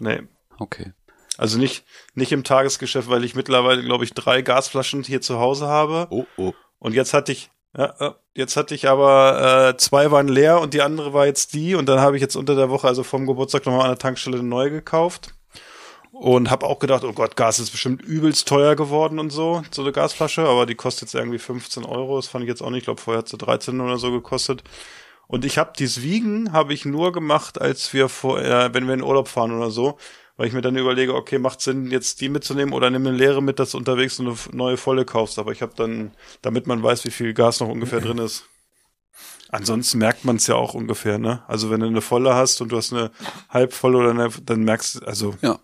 Nee. 0.00 0.22
Okay. 0.58 0.92
Also 1.38 1.58
nicht, 1.58 1.84
nicht 2.14 2.32
im 2.32 2.42
Tagesgeschäft, 2.42 3.08
weil 3.08 3.22
ich 3.24 3.36
mittlerweile, 3.36 3.82
glaube 3.84 4.04
ich, 4.04 4.12
drei 4.12 4.42
Gasflaschen 4.42 5.04
hier 5.04 5.20
zu 5.20 5.38
Hause 5.38 5.68
habe. 5.68 6.08
Oh, 6.10 6.26
oh. 6.36 6.52
Und 6.78 6.94
jetzt 6.94 7.14
hatte 7.14 7.30
ich, 7.30 7.50
ja, 7.76 8.16
jetzt 8.34 8.56
hatte 8.56 8.74
ich 8.74 8.88
aber 8.88 9.70
äh, 9.70 9.76
zwei 9.76 10.10
waren 10.10 10.28
leer 10.28 10.60
und 10.60 10.74
die 10.74 10.82
andere 10.82 11.12
war 11.12 11.26
jetzt 11.26 11.54
die 11.54 11.74
und 11.74 11.88
dann 11.88 12.00
habe 12.00 12.16
ich 12.16 12.22
jetzt 12.22 12.36
unter 12.36 12.54
der 12.56 12.70
Woche, 12.70 12.86
also 12.86 13.02
vom 13.02 13.26
Geburtstag 13.26 13.66
nochmal 13.66 13.82
an 13.82 13.90
der 13.90 13.98
Tankstelle 13.98 14.42
neue 14.42 14.70
gekauft 14.70 15.34
und 16.12 16.50
habe 16.50 16.66
auch 16.66 16.80
gedacht, 16.80 17.04
oh 17.04 17.12
Gott, 17.12 17.36
Gas 17.36 17.60
ist 17.60 17.70
bestimmt 17.70 18.02
übelst 18.02 18.48
teuer 18.48 18.74
geworden 18.74 19.18
und 19.18 19.30
so, 19.30 19.62
so 19.70 19.82
eine 19.82 19.92
Gasflasche, 19.92 20.42
aber 20.42 20.66
die 20.66 20.74
kostet 20.74 21.08
jetzt 21.08 21.14
irgendwie 21.14 21.38
15 21.38 21.84
Euro, 21.84 22.16
das 22.16 22.26
fand 22.26 22.44
ich 22.44 22.48
jetzt 22.48 22.62
auch 22.62 22.70
nicht, 22.70 22.80
ich 22.80 22.84
glaube 22.86 23.00
vorher 23.00 23.18
hat 23.18 23.28
sie 23.28 23.38
13 23.38 23.80
oder 23.80 23.98
so 23.98 24.10
gekostet. 24.10 24.64
Und 25.28 25.44
ich 25.44 25.58
habe 25.58 25.72
dieses 25.78 26.02
Wiegen 26.02 26.52
habe 26.52 26.74
ich 26.74 26.84
nur 26.84 27.12
gemacht, 27.12 27.60
als 27.60 27.92
wir 27.92 28.08
vor, 28.08 28.40
äh, 28.40 28.74
wenn 28.74 28.88
wir 28.88 28.94
in 28.94 29.02
Urlaub 29.02 29.28
fahren 29.28 29.56
oder 29.56 29.70
so, 29.70 29.96
weil 30.40 30.48
ich 30.48 30.54
mir 30.54 30.62
dann 30.62 30.74
überlege, 30.74 31.14
okay, 31.14 31.38
macht 31.38 31.60
Sinn, 31.60 31.90
jetzt 31.90 32.22
die 32.22 32.30
mitzunehmen 32.30 32.72
oder 32.72 32.88
nimm 32.88 33.06
eine 33.06 33.14
leere 33.14 33.42
mit, 33.42 33.58
dass 33.58 33.72
du 33.72 33.76
unterwegs 33.76 34.18
eine 34.18 34.34
neue 34.52 34.78
volle 34.78 35.04
kaufst. 35.04 35.38
Aber 35.38 35.52
ich 35.52 35.60
habe 35.60 35.74
dann, 35.76 36.12
damit 36.40 36.66
man 36.66 36.82
weiß, 36.82 37.04
wie 37.04 37.10
viel 37.10 37.34
Gas 37.34 37.60
noch 37.60 37.68
ungefähr 37.68 38.00
drin 38.00 38.16
ist. 38.16 38.44
Ansonsten 39.50 39.98
merkt 39.98 40.24
man 40.24 40.36
es 40.36 40.46
ja 40.46 40.54
auch 40.54 40.72
ungefähr, 40.72 41.18
ne? 41.18 41.42
Also 41.46 41.70
wenn 41.70 41.80
du 41.80 41.86
eine 41.88 42.00
volle 42.00 42.34
hast 42.34 42.62
und 42.62 42.70
du 42.72 42.78
hast 42.78 42.90
eine 42.90 43.10
halb 43.50 43.74
volle 43.74 43.98
oder 43.98 44.10
eine, 44.12 44.30
dann 44.30 44.62
merkst 44.64 44.94
du, 44.94 45.00
also. 45.06 45.36
Ja. 45.42 45.58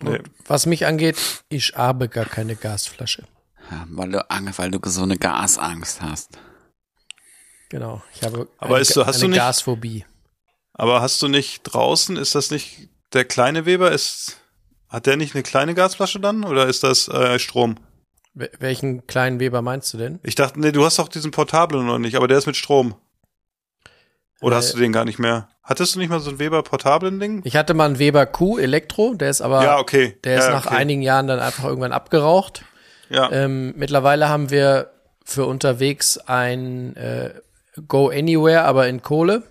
Nee. 0.00 0.18
Was 0.48 0.66
mich 0.66 0.84
angeht, 0.84 1.16
ich 1.50 1.74
habe 1.76 2.08
gar 2.08 2.24
keine 2.24 2.56
Gasflasche. 2.56 3.28
Ja, 3.70 3.86
weil, 3.90 4.10
du, 4.10 4.26
weil 4.56 4.70
du 4.72 4.80
so 4.90 5.02
eine 5.04 5.18
Gasangst 5.18 6.02
hast. 6.02 6.36
Genau. 7.68 8.02
Ich 8.12 8.24
habe 8.24 8.48
Aber 8.58 8.74
eine, 8.74 8.80
ist 8.82 8.92
so- 8.92 9.06
hast 9.06 9.16
eine 9.16 9.22
du 9.22 9.28
nicht- 9.28 9.38
Gasphobie. 9.38 10.04
Aber 10.78 11.02
hast 11.02 11.20
du 11.20 11.28
nicht 11.28 11.62
draußen, 11.64 12.16
ist 12.16 12.34
das 12.34 12.50
nicht 12.50 12.88
der 13.12 13.24
kleine 13.24 13.66
Weber? 13.66 13.90
Ist, 13.92 14.38
hat 14.88 15.06
der 15.06 15.16
nicht 15.16 15.34
eine 15.34 15.42
kleine 15.42 15.74
Gasflasche 15.74 16.20
dann? 16.20 16.44
Oder 16.44 16.66
ist 16.66 16.84
das 16.84 17.08
äh, 17.08 17.38
Strom? 17.38 17.74
Wel- 18.34 18.52
Welchen 18.60 19.06
kleinen 19.06 19.40
Weber 19.40 19.60
meinst 19.60 19.92
du 19.92 19.98
denn? 19.98 20.20
Ich 20.22 20.36
dachte, 20.36 20.60
nee, 20.60 20.72
du 20.72 20.84
hast 20.84 20.98
doch 20.98 21.08
diesen 21.08 21.32
portablen 21.32 21.84
noch 21.84 21.98
nicht, 21.98 22.16
aber 22.16 22.28
der 22.28 22.38
ist 22.38 22.46
mit 22.46 22.56
Strom. 22.56 22.94
Oder 24.40 24.54
Äh, 24.54 24.58
hast 24.58 24.72
du 24.74 24.78
den 24.78 24.92
gar 24.92 25.04
nicht 25.04 25.18
mehr? 25.18 25.48
Hattest 25.64 25.94
du 25.94 25.98
nicht 25.98 26.10
mal 26.10 26.20
so 26.20 26.30
ein 26.30 26.38
Weber 26.38 26.62
portablen 26.62 27.18
Ding? 27.18 27.42
Ich 27.44 27.56
hatte 27.56 27.74
mal 27.74 27.86
einen 27.86 27.98
Weber 27.98 28.24
Q 28.24 28.58
Elektro, 28.58 29.14
der 29.14 29.30
ist 29.30 29.40
aber, 29.40 29.62
ja, 29.64 29.78
okay. 29.78 30.16
der 30.22 30.38
ist 30.38 30.44
ja, 30.44 30.52
nach 30.52 30.66
okay. 30.66 30.76
einigen 30.76 31.02
Jahren 31.02 31.26
dann 31.26 31.40
einfach 31.40 31.64
irgendwann 31.64 31.92
abgeraucht. 31.92 32.64
Ja. 33.10 33.30
Ähm, 33.32 33.74
mittlerweile 33.76 34.28
haben 34.28 34.48
wir 34.50 34.92
für 35.24 35.44
unterwegs 35.44 36.18
ein 36.18 36.94
äh, 36.96 37.34
Go 37.88 38.08
Anywhere, 38.10 38.62
aber 38.62 38.86
in 38.86 39.02
Kohle. 39.02 39.42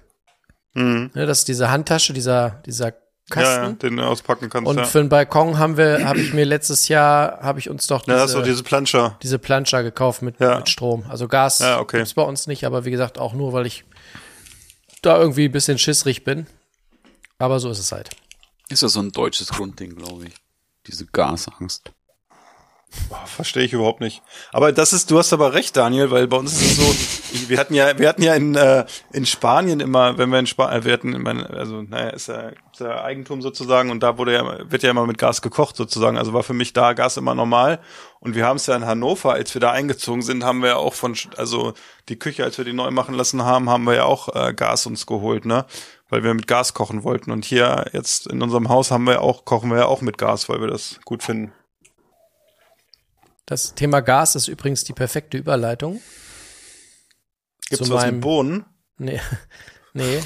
Mhm. 0.78 1.11
Ne, 1.13 1.25
das 1.25 1.39
ist 1.39 1.47
diese 1.47 1.69
Handtasche, 1.69 2.13
dieser, 2.13 2.61
dieser 2.65 2.88
Ja, 2.88 2.93
ja, 2.93 3.30
Kasten. 3.30 3.80
den 3.80 3.97
du 3.97 4.03
auspacken 4.03 4.49
kannst. 4.49 4.69
Und 4.69 4.78
ja. 4.78 4.84
für 4.86 4.99
den 4.99 5.09
Balkon 5.09 5.57
haben 5.57 5.75
wir, 5.78 6.07
habe 6.07 6.19
ich 6.19 6.34
mir 6.34 6.45
letztes 6.45 6.88
Jahr, 6.88 7.39
habe 7.41 7.59
ich 7.59 7.69
uns 7.69 7.88
doch 7.88 8.05
ja, 8.07 8.13
diese, 8.13 8.23
hast 8.23 8.36
du 8.36 8.41
diese 8.41 8.63
Planscher. 8.63 9.17
diese 9.23 9.39
Planscher 9.39 9.84
gekauft 9.84 10.21
mit, 10.21 10.39
Ja. 10.39 10.57
mit 10.59 10.69
Strom. 10.69 11.03
Also 11.09 11.28
Gas 11.28 11.59
Ja, 11.59 11.80
okay. 11.80 11.97
gibt's 11.97 12.13
bei 12.13 12.21
uns 12.21 12.47
nicht, 12.47 12.63
aber 12.65 12.86
wie 12.86 12.91
gesagt 12.91 13.17
auch 13.17 13.34
nur, 13.34 13.53
weil 13.53 13.65
ich 13.65 13.84
da 15.01 15.17
irgendwie 15.19 15.45
ein 15.45 15.51
bisschen 15.51 15.78
schissrig 15.78 16.23
bin. 16.23 16.47
Aber 17.39 17.59
so 17.59 17.69
ist 17.69 17.80
es 17.80 17.91
halt. 17.91 18.09
Ist 18.69 18.82
ja 18.82 18.88
so 18.88 18.99
ein 18.99 19.11
deutsches 19.11 19.49
Grundding, 19.49 19.95
glaube 19.95 20.25
ich. 20.28 20.34
Diese 20.88 21.05
Gasangst. 21.05 21.91
Verstehe 23.25 23.63
ich 23.63 23.73
überhaupt 23.73 23.99
nicht. 23.99 24.21
Aber 24.51 24.71
das 24.71 24.93
ist, 24.93 25.11
du 25.11 25.17
hast 25.17 25.33
aber 25.33 25.53
recht, 25.53 25.75
Daniel, 25.75 26.09
weil 26.09 26.27
bei 26.27 26.38
uns 26.38 26.53
ist 26.53 26.61
es 26.61 26.77
so, 26.77 26.95
ich, 27.33 27.49
wir 27.49 27.59
hatten 27.59 27.73
ja, 27.73 27.97
wir 27.99 28.07
hatten 28.07 28.23
ja 28.23 28.33
in, 28.33 28.55
äh, 28.55 28.85
in 29.11 29.25
Spanien 29.25 29.81
immer, 29.81 30.17
wenn 30.17 30.29
wir 30.29 30.39
in 30.39 30.47
Spanien, 30.47 30.85
wir 30.85 30.93
hatten 30.93 31.13
immer, 31.13 31.49
also, 31.49 31.81
naja, 31.81 32.09
ist 32.09 32.27
ja, 32.27 32.49
ist 32.71 32.79
ja 32.79 33.03
Eigentum 33.03 33.41
sozusagen 33.41 33.91
und 33.91 34.03
da 34.03 34.17
wurde 34.17 34.33
ja, 34.33 34.71
wird 34.71 34.83
ja 34.83 34.91
immer 34.91 35.05
mit 35.05 35.17
Gas 35.17 35.41
gekocht 35.41 35.75
sozusagen. 35.75 36.17
Also 36.17 36.33
war 36.33 36.43
für 36.43 36.53
mich 36.53 36.73
da 36.73 36.93
Gas 36.93 37.17
immer 37.17 37.35
normal. 37.35 37.79
Und 38.19 38.35
wir 38.35 38.45
haben 38.45 38.55
es 38.55 38.65
ja 38.67 38.75
in 38.75 38.85
Hannover, 38.85 39.33
als 39.33 39.53
wir 39.53 39.61
da 39.61 39.71
eingezogen 39.71 40.21
sind, 40.21 40.43
haben 40.43 40.61
wir 40.61 40.69
ja 40.69 40.75
auch 40.77 40.93
von, 40.93 41.15
also 41.35 41.73
die 42.07 42.17
Küche, 42.17 42.45
als 42.45 42.57
wir 42.57 42.65
die 42.65 42.73
neu 42.73 42.91
machen 42.91 43.15
lassen 43.15 43.43
haben, 43.43 43.69
haben 43.69 43.83
wir 43.83 43.95
ja 43.95 44.05
auch 44.05 44.33
äh, 44.33 44.53
Gas 44.53 44.85
uns 44.85 45.05
geholt, 45.05 45.45
ne? 45.45 45.65
Weil 46.09 46.23
wir 46.23 46.33
mit 46.33 46.47
Gas 46.47 46.73
kochen 46.73 47.03
wollten. 47.03 47.31
Und 47.31 47.43
hier 47.43 47.85
jetzt 47.91 48.27
in 48.27 48.41
unserem 48.41 48.69
Haus 48.69 48.91
haben 48.91 49.05
wir 49.05 49.21
auch, 49.21 49.43
kochen 49.43 49.69
wir 49.69 49.77
ja 49.77 49.85
auch 49.85 50.01
mit 50.01 50.17
Gas, 50.17 50.47
weil 50.47 50.61
wir 50.61 50.67
das 50.67 50.99
gut 51.03 51.21
finden. 51.21 51.51
Das 53.47 53.73
Thema 53.73 54.01
Gas 54.01 54.35
ist 54.35 54.47
übrigens 54.49 54.83
die 54.83 54.93
perfekte 54.93 55.37
Überleitung. 55.37 56.01
Gibt's 57.69 57.87
Zu 57.87 57.93
was 57.93 58.03
meinem- 58.03 58.15
mit 58.15 58.21
Bohnen? 58.21 58.65
Nee. 58.97 59.19
nee. 59.93 60.19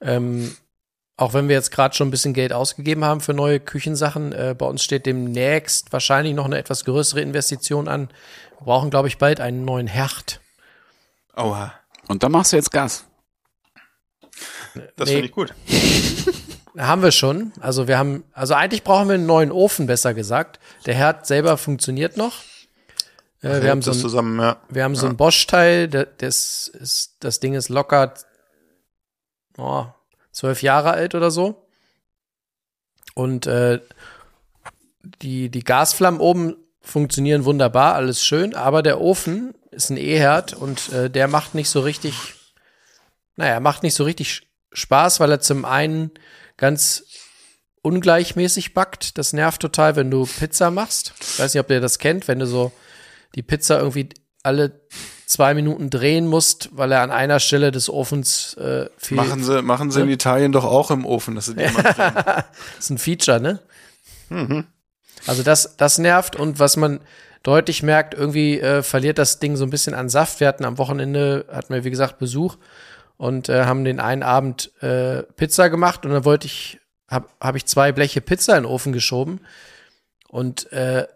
Ähm, 0.00 0.56
auch 1.16 1.34
wenn 1.34 1.48
wir 1.48 1.54
jetzt 1.56 1.70
gerade 1.70 1.94
schon 1.94 2.08
ein 2.08 2.10
bisschen 2.10 2.32
Geld 2.32 2.52
ausgegeben 2.54 3.04
haben 3.04 3.20
für 3.20 3.34
neue 3.34 3.60
Küchensachen, 3.60 4.32
äh, 4.32 4.54
bei 4.56 4.64
uns 4.66 4.82
steht 4.82 5.04
demnächst 5.04 5.92
wahrscheinlich 5.92 6.34
noch 6.34 6.46
eine 6.46 6.56
etwas 6.58 6.84
größere 6.86 7.20
Investition 7.20 7.88
an. 7.88 8.08
Wir 8.58 8.64
brauchen, 8.64 8.88
glaube 8.90 9.08
ich, 9.08 9.18
bald 9.18 9.38
einen 9.40 9.64
neuen 9.66 9.86
Herd. 9.86 10.40
Oha. 11.36 11.74
Und 12.08 12.22
da 12.22 12.30
machst 12.30 12.52
du 12.52 12.56
jetzt 12.56 12.72
Gas. 12.72 13.04
Das 14.96 15.08
Nee. 15.08 15.16
finde 15.16 15.26
ich 15.26 15.32
gut. 15.32 15.54
Haben 16.80 17.02
wir 17.02 17.12
schon. 17.12 17.52
Also 17.60 17.88
wir 17.88 17.98
haben, 17.98 18.24
also 18.32 18.54
eigentlich 18.54 18.84
brauchen 18.84 19.08
wir 19.08 19.14
einen 19.14 19.26
neuen 19.26 19.52
Ofen, 19.52 19.86
besser 19.86 20.14
gesagt. 20.14 20.58
Der 20.86 20.94
Herd 20.94 21.26
selber 21.26 21.58
funktioniert 21.58 22.16
noch. 22.16 22.42
Äh, 23.42 23.62
wir, 23.62 23.70
haben 23.70 23.82
so 23.82 23.90
ein, 23.90 23.98
zusammen, 23.98 24.40
ja. 24.40 24.56
wir 24.70 24.84
haben 24.84 24.96
so 24.96 25.06
ein 25.06 25.16
Bosch-Teil, 25.16 25.88
das, 25.88 26.68
ist, 26.68 27.16
das 27.20 27.38
Ding 27.40 27.54
ist 27.54 27.68
locker 27.68 28.14
oh, 29.58 29.86
zwölf 30.32 30.62
Jahre 30.62 30.92
alt 30.92 31.14
oder 31.14 31.30
so. 31.30 31.66
Und 33.14 33.46
äh, 33.46 33.80
die, 35.20 35.50
die 35.50 35.64
Gasflammen 35.64 36.20
oben 36.20 36.56
funktionieren 36.80 37.44
wunderbar, 37.44 37.94
alles 37.94 38.24
schön, 38.24 38.54
aber 38.54 38.82
der 38.82 39.00
Ofen 39.00 39.54
ist 39.70 39.90
ein 39.90 39.98
E-Herd 39.98 40.54
und 40.54 40.90
äh, 40.92 41.10
der 41.10 41.28
macht 41.28 41.54
nicht 41.54 41.68
so 41.68 41.80
richtig, 41.80 42.14
naja, 43.36 43.60
macht 43.60 43.82
nicht 43.82 43.94
so 43.94 44.04
richtig 44.04 44.48
Spaß, 44.72 45.20
weil 45.20 45.30
er 45.30 45.40
zum 45.40 45.64
einen 45.64 46.12
ganz 46.60 47.04
ungleichmäßig 47.82 48.74
backt. 48.74 49.18
Das 49.18 49.32
nervt 49.32 49.60
total, 49.60 49.96
wenn 49.96 50.10
du 50.10 50.26
Pizza 50.26 50.70
machst. 50.70 51.14
Ich 51.20 51.40
weiß 51.40 51.54
nicht, 51.54 51.60
ob 51.60 51.70
ihr 51.70 51.80
das 51.80 51.98
kennt, 51.98 52.28
wenn 52.28 52.38
du 52.38 52.46
so 52.46 52.70
die 53.34 53.42
Pizza 53.42 53.78
irgendwie 53.78 54.10
alle 54.42 54.80
zwei 55.26 55.54
Minuten 55.54 55.90
drehen 55.90 56.26
musst, 56.26 56.68
weil 56.72 56.92
er 56.92 57.02
an 57.02 57.10
einer 57.10 57.40
Stelle 57.40 57.70
des 57.70 57.88
Ofens 57.88 58.54
äh, 58.54 58.88
viel. 58.98 59.16
Machen 59.16 59.42
sie, 59.42 59.62
machen 59.62 59.90
sie 59.90 60.02
in 60.02 60.10
Italien 60.10 60.52
doch 60.52 60.64
auch 60.64 60.90
im 60.90 61.06
Ofen, 61.06 61.34
dass 61.34 61.46
sie 61.46 61.54
die 61.54 61.64
immer 61.64 61.82
drehen. 61.82 62.12
Das 62.24 62.46
ist 62.78 62.90
ein 62.90 62.98
Feature, 62.98 63.40
ne? 63.40 63.60
Also 65.26 65.42
das, 65.42 65.76
das 65.76 65.98
nervt 65.98 66.36
und 66.36 66.58
was 66.58 66.76
man 66.76 67.00
deutlich 67.42 67.82
merkt, 67.82 68.14
irgendwie 68.14 68.60
äh, 68.60 68.82
verliert 68.82 69.18
das 69.18 69.38
Ding 69.38 69.56
so 69.56 69.64
ein 69.64 69.70
bisschen 69.70 69.94
an 69.94 70.08
Saft. 70.08 70.40
Wir 70.40 70.48
hatten 70.48 70.64
am 70.64 70.78
Wochenende, 70.78 71.46
hatten 71.50 71.72
wir 71.72 71.84
wie 71.84 71.90
gesagt 71.90 72.18
Besuch 72.18 72.56
und 73.20 73.50
äh, 73.50 73.66
haben 73.66 73.84
den 73.84 74.00
einen 74.00 74.22
Abend 74.22 74.72
äh, 74.82 75.24
Pizza 75.36 75.68
gemacht 75.68 76.06
und 76.06 76.12
dann 76.12 76.24
wollte 76.24 76.46
ich, 76.46 76.80
habe 77.06 77.28
hab 77.38 77.54
ich 77.54 77.66
zwei 77.66 77.92
Bleche 77.92 78.22
Pizza 78.22 78.56
in 78.56 78.62
den 78.62 78.72
Ofen 78.72 78.94
geschoben 78.94 79.40
und 80.30 80.72
äh, 80.72 81.06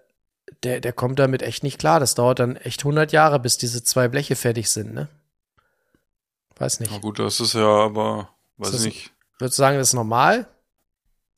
der, 0.64 0.80
der 0.80 0.92
kommt 0.92 1.18
damit 1.18 1.40
echt 1.40 1.62
nicht 1.62 1.78
klar. 1.78 2.00
Das 2.00 2.14
dauert 2.14 2.40
dann 2.40 2.56
echt 2.56 2.82
100 2.82 3.10
Jahre, 3.12 3.40
bis 3.40 3.56
diese 3.56 3.82
zwei 3.82 4.08
Bleche 4.08 4.36
fertig 4.36 4.68
sind, 4.68 4.92
ne? 4.92 5.08
Weiß 6.56 6.80
nicht. 6.80 6.92
Na 6.92 6.98
gut, 6.98 7.18
das 7.18 7.40
ist 7.40 7.54
ja 7.54 7.66
aber, 7.66 8.28
weiß 8.58 8.72
das- 8.72 8.84
nicht. 8.84 9.10
Würdest 9.38 9.58
du 9.58 9.62
sagen, 9.62 9.78
das 9.78 9.88
ist 9.88 9.94
normal? 9.94 10.46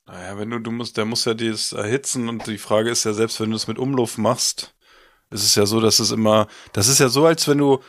Naja, 0.06 0.36
wenn 0.36 0.50
du, 0.50 0.58
du 0.58 0.72
musst, 0.72 0.96
der 0.96 1.04
muss 1.04 1.24
ja 1.26 1.34
dieses 1.34 1.72
erhitzen 1.72 2.28
und 2.28 2.44
die 2.48 2.58
Frage 2.58 2.90
ist 2.90 3.04
ja, 3.04 3.12
selbst 3.12 3.40
wenn 3.40 3.50
du 3.50 3.56
es 3.56 3.68
mit 3.68 3.78
Umluft 3.78 4.18
machst, 4.18 4.74
ist 5.30 5.44
es 5.44 5.54
ja 5.54 5.64
so, 5.64 5.80
dass 5.80 6.00
es 6.00 6.10
immer, 6.10 6.48
das 6.72 6.88
ist 6.88 6.98
ja 6.98 7.08
so, 7.08 7.24
als 7.24 7.46
wenn 7.46 7.58
du 7.58 7.80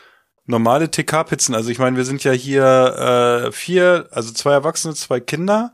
normale 0.47 0.89
TK-Pizzen, 0.89 1.53
also 1.53 1.69
ich 1.69 1.79
meine, 1.79 1.97
wir 1.97 2.05
sind 2.05 2.23
ja 2.23 2.31
hier 2.31 3.47
äh, 3.47 3.51
vier, 3.51 4.07
also 4.11 4.33
zwei 4.33 4.53
Erwachsene, 4.53 4.95
zwei 4.95 5.19
Kinder. 5.19 5.73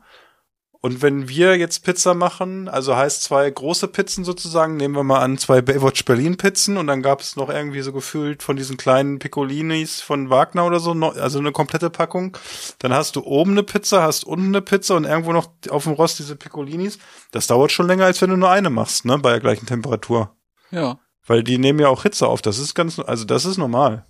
Und 0.84 1.00
wenn 1.00 1.30
wir 1.30 1.56
jetzt 1.56 1.82
Pizza 1.82 2.12
machen, 2.12 2.68
also 2.68 2.94
heißt 2.94 3.22
zwei 3.22 3.48
große 3.50 3.88
Pizzen 3.88 4.22
sozusagen, 4.22 4.76
nehmen 4.76 4.94
wir 4.94 5.02
mal 5.02 5.20
an 5.20 5.38
zwei 5.38 5.62
Baywatch 5.62 6.04
Berlin 6.04 6.36
Pizzen 6.36 6.76
und 6.76 6.88
dann 6.88 7.00
gab 7.00 7.22
es 7.22 7.36
noch 7.36 7.48
irgendwie 7.48 7.80
so 7.80 7.90
gefühlt 7.90 8.42
von 8.42 8.56
diesen 8.56 8.76
kleinen 8.76 9.18
Piccolinis 9.18 10.02
von 10.02 10.28
Wagner 10.28 10.66
oder 10.66 10.80
so, 10.80 10.92
also 10.92 11.38
eine 11.38 11.52
komplette 11.52 11.88
Packung. 11.88 12.36
Dann 12.80 12.92
hast 12.92 13.16
du 13.16 13.24
oben 13.24 13.52
eine 13.52 13.62
Pizza, 13.62 14.02
hast 14.02 14.24
unten 14.24 14.48
eine 14.48 14.60
Pizza 14.60 14.96
und 14.96 15.04
irgendwo 15.04 15.32
noch 15.32 15.48
auf 15.70 15.84
dem 15.84 15.94
Rost 15.94 16.18
diese 16.18 16.36
Piccolinis. 16.36 16.98
Das 17.30 17.46
dauert 17.46 17.72
schon 17.72 17.86
länger, 17.86 18.04
als 18.04 18.20
wenn 18.20 18.28
du 18.28 18.36
nur 18.36 18.50
eine 18.50 18.68
machst, 18.68 19.06
ne, 19.06 19.16
bei 19.16 19.30
der 19.30 19.40
gleichen 19.40 19.64
Temperatur. 19.64 20.36
Ja. 20.70 20.98
Weil 21.26 21.42
die 21.42 21.56
nehmen 21.56 21.78
ja 21.78 21.88
auch 21.88 22.02
Hitze 22.02 22.26
auf. 22.26 22.42
Das 22.42 22.58
ist 22.58 22.74
ganz, 22.74 22.98
also 22.98 23.24
das 23.24 23.46
ist 23.46 23.56
normal. 23.56 24.04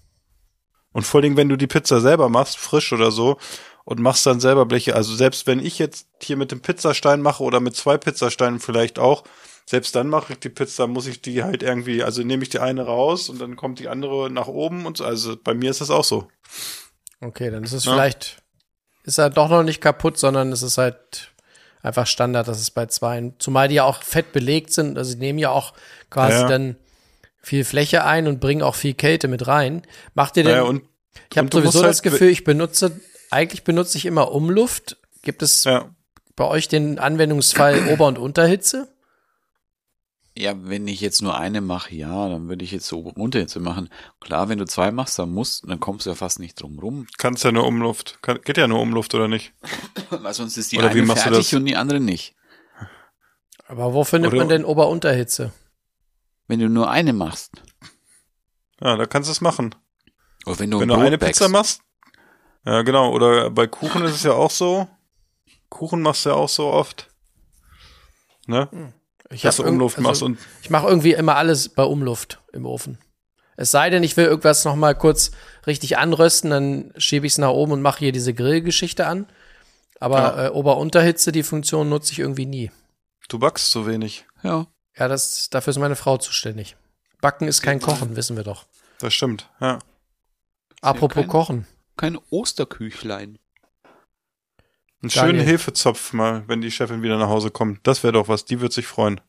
Und 0.94 1.02
vor 1.02 1.20
allem, 1.20 1.36
wenn 1.36 1.50
du 1.50 1.56
die 1.56 1.66
Pizza 1.66 2.00
selber 2.00 2.30
machst, 2.30 2.56
frisch 2.56 2.92
oder 2.94 3.10
so, 3.10 3.36
und 3.84 4.00
machst 4.00 4.24
dann 4.24 4.40
selber 4.40 4.64
Bleche. 4.64 4.96
Also 4.96 5.14
selbst 5.14 5.46
wenn 5.46 5.60
ich 5.60 5.78
jetzt 5.78 6.06
hier 6.22 6.38
mit 6.38 6.50
dem 6.50 6.60
Pizzastein 6.62 7.20
mache 7.20 7.42
oder 7.42 7.60
mit 7.60 7.76
zwei 7.76 7.98
Pizzasteinen 7.98 8.58
vielleicht 8.58 8.98
auch, 8.98 9.24
selbst 9.66 9.94
dann 9.94 10.08
mache 10.08 10.32
ich 10.34 10.38
die 10.38 10.48
Pizza, 10.48 10.86
muss 10.86 11.06
ich 11.06 11.20
die 11.20 11.42
halt 11.42 11.62
irgendwie, 11.62 12.02
also 12.02 12.22
nehme 12.22 12.42
ich 12.42 12.48
die 12.48 12.60
eine 12.60 12.86
raus 12.86 13.28
und 13.28 13.40
dann 13.40 13.56
kommt 13.56 13.80
die 13.80 13.88
andere 13.88 14.30
nach 14.30 14.46
oben 14.46 14.86
und 14.86 14.96
so. 14.96 15.04
Also 15.04 15.36
bei 15.36 15.52
mir 15.52 15.70
ist 15.70 15.82
das 15.82 15.90
auch 15.90 16.04
so. 16.04 16.28
Okay, 17.20 17.50
dann 17.50 17.64
ist 17.64 17.72
es 17.72 17.84
Ja. 17.84 17.92
vielleicht, 17.92 18.38
ist 19.04 19.18
er 19.18 19.28
doch 19.30 19.50
noch 19.50 19.62
nicht 19.62 19.80
kaputt, 19.82 20.18
sondern 20.18 20.50
es 20.52 20.62
ist 20.62 20.78
halt 20.78 21.32
einfach 21.82 22.06
Standard, 22.06 22.48
dass 22.48 22.60
es 22.60 22.70
bei 22.70 22.86
zwei, 22.86 23.32
zumal 23.38 23.68
die 23.68 23.74
ja 23.76 23.84
auch 23.84 24.02
fett 24.02 24.32
belegt 24.32 24.72
sind, 24.72 24.96
also 24.96 25.12
die 25.12 25.20
nehmen 25.20 25.38
ja 25.38 25.50
auch 25.50 25.74
quasi 26.08 26.36
Ja, 26.36 26.40
ja. 26.42 26.48
dann 26.48 26.76
viel 27.44 27.64
Fläche 27.64 28.04
ein 28.04 28.26
und 28.26 28.40
bringen 28.40 28.62
auch 28.62 28.74
viel 28.74 28.94
Kälte 28.94 29.28
mit 29.28 29.46
rein. 29.46 29.82
Macht 30.14 30.36
ihr 30.36 30.44
denn, 30.44 30.52
Naja, 30.52 30.64
und, 30.64 30.82
ich 31.30 31.38
habe 31.38 31.48
sowieso 31.52 31.82
das 31.82 31.98
halt- 31.98 32.02
Gefühl, 32.02 32.28
ich 32.28 32.44
benutze, 32.44 33.00
eigentlich 33.30 33.64
benutze 33.64 33.98
ich 33.98 34.06
immer 34.06 34.32
Umluft. 34.32 34.96
Gibt 35.22 35.42
es 35.42 35.64
ja. 35.64 35.90
bei 36.36 36.44
euch 36.46 36.68
den 36.68 36.98
Anwendungsfall 36.98 37.88
Ober- 37.92 38.06
und 38.06 38.18
Unterhitze? 38.18 38.88
Ja, 40.36 40.52
wenn 40.64 40.88
ich 40.88 41.00
jetzt 41.00 41.22
nur 41.22 41.38
eine 41.38 41.60
mache, 41.60 41.94
ja, 41.94 42.28
dann 42.28 42.48
würde 42.48 42.64
ich 42.64 42.72
jetzt 42.72 42.88
so 42.88 42.98
Unterhitze 42.98 43.60
machen. 43.60 43.88
Klar, 44.18 44.48
wenn 44.48 44.58
du 44.58 44.64
zwei 44.66 44.90
machst, 44.90 45.16
dann 45.20 45.30
musst, 45.30 45.62
dann 45.68 45.78
kommst 45.78 46.06
du 46.06 46.10
ja 46.10 46.16
fast 46.16 46.40
nicht 46.40 46.60
drum 46.60 46.80
rum. 46.80 47.06
Kannst 47.18 47.44
ja 47.44 47.52
nur 47.52 47.64
Umluft. 47.64 48.18
Kann, 48.20 48.40
geht 48.42 48.56
ja 48.56 48.66
nur 48.66 48.80
Umluft, 48.80 49.14
oder 49.14 49.28
nicht? 49.28 49.52
Weil 50.10 50.34
sonst 50.34 50.56
ist 50.56 50.72
die 50.72 50.78
Oder 50.78 50.92
wie 50.92 50.98
eine 50.98 51.06
machst 51.06 51.24
du 51.26 51.30
fertig 51.30 51.50
das? 51.50 51.58
und 51.58 51.66
die 51.66 51.76
andere 51.76 52.00
nicht. 52.00 52.34
Aber 53.68 53.94
wo 53.94 54.02
findet 54.02 54.32
Oder- 54.32 54.38
man 54.40 54.48
denn 54.48 54.64
Ober- 54.64 54.88
und 54.88 54.94
Unterhitze? 54.94 55.52
Wenn 56.46 56.60
du 56.60 56.68
nur 56.68 56.90
eine 56.90 57.12
machst. 57.12 57.52
Ja, 58.80 58.96
da 58.96 59.06
kannst 59.06 59.28
du 59.28 59.32
es 59.32 59.40
machen. 59.40 59.74
Oder 60.46 60.58
wenn 60.58 60.70
du, 60.70 60.80
Wenn 60.80 60.90
ein 60.90 60.98
du 60.98 61.04
eine 61.06 61.18
backst. 61.18 61.40
Pizza 61.40 61.48
machst. 61.48 61.80
Ja, 62.66 62.82
genau. 62.82 63.12
Oder 63.12 63.50
bei 63.50 63.66
Kuchen 63.66 64.04
ist 64.04 64.14
es 64.16 64.22
ja 64.22 64.32
auch 64.32 64.50
so. 64.50 64.88
Kuchen 65.70 66.02
machst 66.02 66.24
du 66.24 66.30
ja 66.30 66.34
auch 66.36 66.48
so 66.48 66.66
oft. 66.66 67.08
Ne? 68.46 68.68
Ich 69.30 69.42
dass 69.42 69.56
du 69.56 69.64
Umluft 69.64 69.98
machst 69.98 70.22
also 70.22 70.26
und 70.26 70.38
Ich 70.62 70.70
mache 70.70 70.86
irgendwie 70.86 71.12
immer 71.12 71.36
alles 71.36 71.68
bei 71.70 71.82
Umluft 71.82 72.42
im 72.52 72.66
Ofen. 72.66 72.98
Es 73.56 73.70
sei 73.70 73.88
denn, 73.88 74.02
ich 74.02 74.16
will 74.16 74.26
irgendwas 74.26 74.64
noch 74.64 74.76
mal 74.76 74.94
kurz 74.94 75.30
richtig 75.66 75.96
anrösten, 75.96 76.50
dann 76.50 76.92
schiebe 76.96 77.26
ich 77.26 77.34
es 77.34 77.38
nach 77.38 77.50
oben 77.50 77.72
und 77.72 77.82
mache 77.82 78.00
hier 78.00 78.12
diese 78.12 78.34
Grillgeschichte 78.34 79.06
an. 79.06 79.26
Aber 80.00 80.18
Ja. 80.18 80.46
äh, 80.46 80.50
Ober-Unterhitze, 80.50 81.32
die 81.32 81.42
Funktion 81.44 81.88
nutze 81.88 82.12
ich 82.12 82.18
irgendwie 82.18 82.46
nie. 82.46 82.70
du 83.28 83.38
backst 83.38 83.70
zu 83.70 83.86
wenig. 83.86 84.26
Ja. 84.42 84.66
Ja, 84.96 85.08
das, 85.08 85.50
dafür 85.50 85.72
ist 85.72 85.78
meine 85.78 85.96
Frau 85.96 86.18
zuständig. 86.18 86.76
Backen 87.20 87.48
ist 87.48 87.62
kein 87.62 87.80
Kochen, 87.80 88.16
wissen 88.16 88.36
wir 88.36 88.44
doch. 88.44 88.66
Das 88.98 89.12
stimmt, 89.14 89.50
ja. 89.60 89.78
Apropos 90.80 91.22
kein- 91.22 91.28
Kochen. 91.28 91.66
Kein 91.96 92.18
Osterküchlein. 92.30 93.38
Einen 95.02 95.10
Daniel. 95.10 95.10
schönen 95.34 95.40
Hefezopf 95.46 96.12
mal, 96.12 96.44
wenn 96.48 96.60
die 96.60 96.70
Chefin 96.70 97.02
wieder 97.02 97.18
nach 97.18 97.28
Hause 97.28 97.50
kommt. 97.50 97.86
Das 97.86 98.02
wäre 98.02 98.12
doch 98.12 98.28
was, 98.28 98.44
die 98.44 98.60
wird 98.60 98.72
sich 98.72 98.86
freuen. 98.86 99.20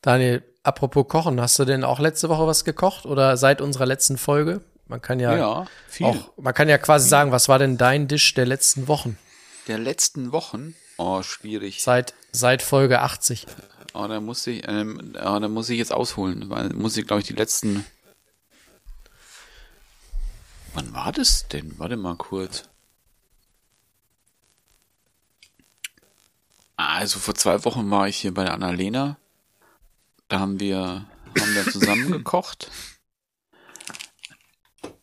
Daniel, 0.00 0.42
apropos 0.62 1.06
Kochen, 1.08 1.40
hast 1.40 1.58
du 1.58 1.64
denn 1.64 1.84
auch 1.84 1.98
letzte 1.98 2.28
Woche 2.28 2.46
was 2.46 2.64
gekocht 2.64 3.04
oder 3.04 3.36
seit 3.36 3.60
unserer 3.60 3.86
letzten 3.86 4.16
Folge? 4.16 4.60
Man 4.86 5.02
kann 5.02 5.20
ja, 5.20 5.36
Ja, 5.36 5.66
viel. 5.88 6.06
auch, 6.06 6.32
man 6.38 6.54
kann 6.54 6.68
ja 6.68 6.78
quasi 6.78 7.08
sagen, 7.08 7.32
was 7.32 7.48
war 7.48 7.58
denn 7.58 7.76
dein 7.76 8.08
Dish 8.08 8.32
der 8.34 8.46
letzten 8.46 8.88
Wochen? 8.88 9.18
Der 9.66 9.78
letzten 9.78 10.32
Wochen. 10.32 10.74
Oh, 10.96 11.22
schwierig. 11.22 11.82
Seit, 11.82 12.14
seit 12.32 12.62
Folge 12.62 13.00
80. 13.00 13.46
Oh, 13.94 14.06
da 14.06 14.20
muss 14.20 14.46
ich, 14.46 14.66
ähm, 14.68 15.14
oh, 15.16 15.38
da 15.38 15.48
muss 15.48 15.68
ich 15.70 15.78
jetzt 15.78 15.92
ausholen, 15.92 16.50
weil 16.50 16.70
muss 16.70 16.96
ich, 16.96 17.06
glaube 17.06 17.20
ich, 17.22 17.26
die 17.26 17.34
letzten. 17.34 17.84
Wann 20.74 20.92
war 20.94 21.10
das 21.12 21.48
denn? 21.48 21.78
Warte 21.78 21.96
mal 21.96 22.16
kurz. 22.16 22.68
Ah, 26.76 26.98
Also 26.98 27.18
vor 27.18 27.34
zwei 27.34 27.64
Wochen 27.64 27.90
war 27.90 28.06
ich 28.08 28.18
hier 28.18 28.32
bei 28.32 28.44
der 28.44 28.54
Annalena. 28.54 29.16
Da 30.28 30.38
haben 30.40 30.60
wir, 30.60 30.78
haben 30.78 31.54
wir 31.54 31.64
zusammen 31.70 32.10
gekocht. 32.12 32.70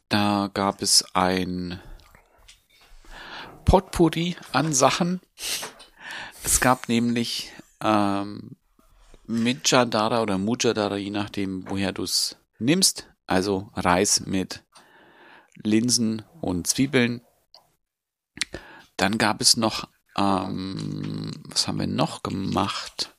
Da 0.08 0.50
gab 0.54 0.82
es 0.82 1.04
ein 1.14 1.82
Potpourri 3.66 4.38
an 4.54 4.74
Sachen. 4.74 5.20
Es 6.46 6.60
gab 6.60 6.90
nämlich 6.90 7.52
ähm, 7.82 8.56
Mijadara 9.26 10.22
oder 10.22 10.38
Mujadara, 10.38 10.96
je 10.96 11.10
nachdem, 11.10 11.68
woher 11.72 11.92
du 11.92 12.04
es 12.04 12.38
nimmst. 12.60 13.10
Also 13.26 13.72
Reis 13.74 14.28
mit 14.28 14.64
Linsen 15.56 16.22
und 16.42 16.68
Zwiebeln. 16.68 17.22
Dann 18.96 19.18
gab 19.18 19.42
es 19.42 19.58
noch, 19.58 19.90
ähm, 20.16 21.32
was 21.46 21.68
haben 21.68 21.80
wir 21.80 21.88
noch 21.88 22.22
gemacht? 22.22 23.16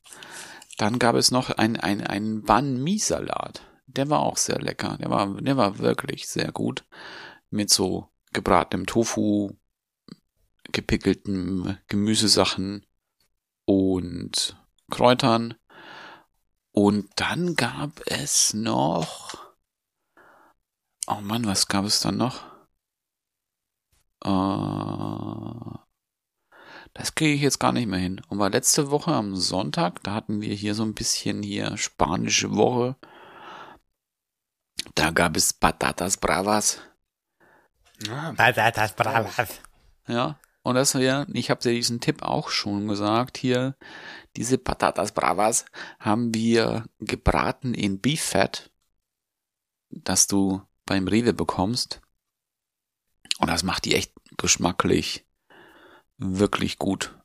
Dann 0.79 1.01
gab 1.01 1.17
es 1.17 1.33
noch 1.33 1.51
ein, 1.51 1.77
ein, 1.77 2.07
einen 2.07 2.45
Banh 2.45 2.81
Mi 2.81 2.97
Salat. 2.99 3.63
Der 3.89 4.09
war 4.09 4.21
auch 4.21 4.37
sehr 4.37 4.61
lecker. 4.61 4.99
Der 5.01 5.11
war, 5.11 5.35
der 5.43 5.57
war 5.57 5.81
wirklich 5.81 6.29
sehr 6.29 6.53
gut. 6.53 6.85
Mit 7.51 7.71
so 7.71 8.09
gebratenem 8.33 8.87
Tofu, 8.87 9.51
gepickelten 10.71 11.77
Gemüsesachen 11.89 12.87
und 13.67 14.57
Kräutern. 14.91 15.55
Und 16.73 17.09
dann 17.17 17.57
gab 17.57 18.01
es 18.07 18.55
noch. 18.55 19.37
Oh 21.07 21.21
Mann, 21.21 21.47
was 21.47 21.69
gab 21.69 21.85
es 21.85 22.01
dann 22.01 22.17
noch? 22.17 22.45
Äh, 24.25 25.79
das 26.95 27.15
kriege 27.15 27.35
ich 27.35 27.43
jetzt 27.43 27.61
gar 27.61 27.73
nicht 27.73 27.87
mehr 27.87 27.99
hin. 27.99 28.21
Und 28.29 28.39
war 28.39 28.51
letzte 28.51 28.91
Woche 28.91 29.13
am 29.13 29.37
Sonntag, 29.37 30.03
da 30.03 30.15
hatten 30.15 30.41
wir 30.41 30.55
hier 30.55 30.75
so 30.75 30.83
ein 30.83 30.95
bisschen 30.95 31.43
hier 31.43 31.77
spanische 31.77 32.57
Woche. 32.57 32.97
Da 34.95 35.11
gab 35.11 35.37
es 35.37 35.53
Patatas 35.53 36.17
Bravas. 36.17 36.81
Ja, 40.09 40.39
und 40.67 40.75
das 40.75 40.95
ja, 40.95 41.27
ich 41.33 41.49
habe 41.49 41.61
dir 41.61 41.71
diesen 41.71 42.01
Tipp 42.01 42.23
auch 42.23 42.49
schon 42.49 42.89
gesagt 42.89 43.39
hier. 43.39 43.77
Diese 44.35 44.59
Patatas 44.59 45.13
Bravas 45.13 45.65
haben 46.01 46.35
wir 46.35 46.87
gebraten 46.99 47.73
in 47.73 48.01
Beef 48.01 48.21
Fat, 48.21 48.73
das 49.91 50.27
du 50.27 50.61
beim 50.85 51.07
Rewe 51.07 51.33
bekommst. 51.33 52.01
Und 53.39 53.49
das 53.49 53.63
macht 53.63 53.85
die 53.85 53.95
echt 53.95 54.13
geschmacklich 54.39 55.25
wirklich 56.19 56.81
gut. 56.81 57.17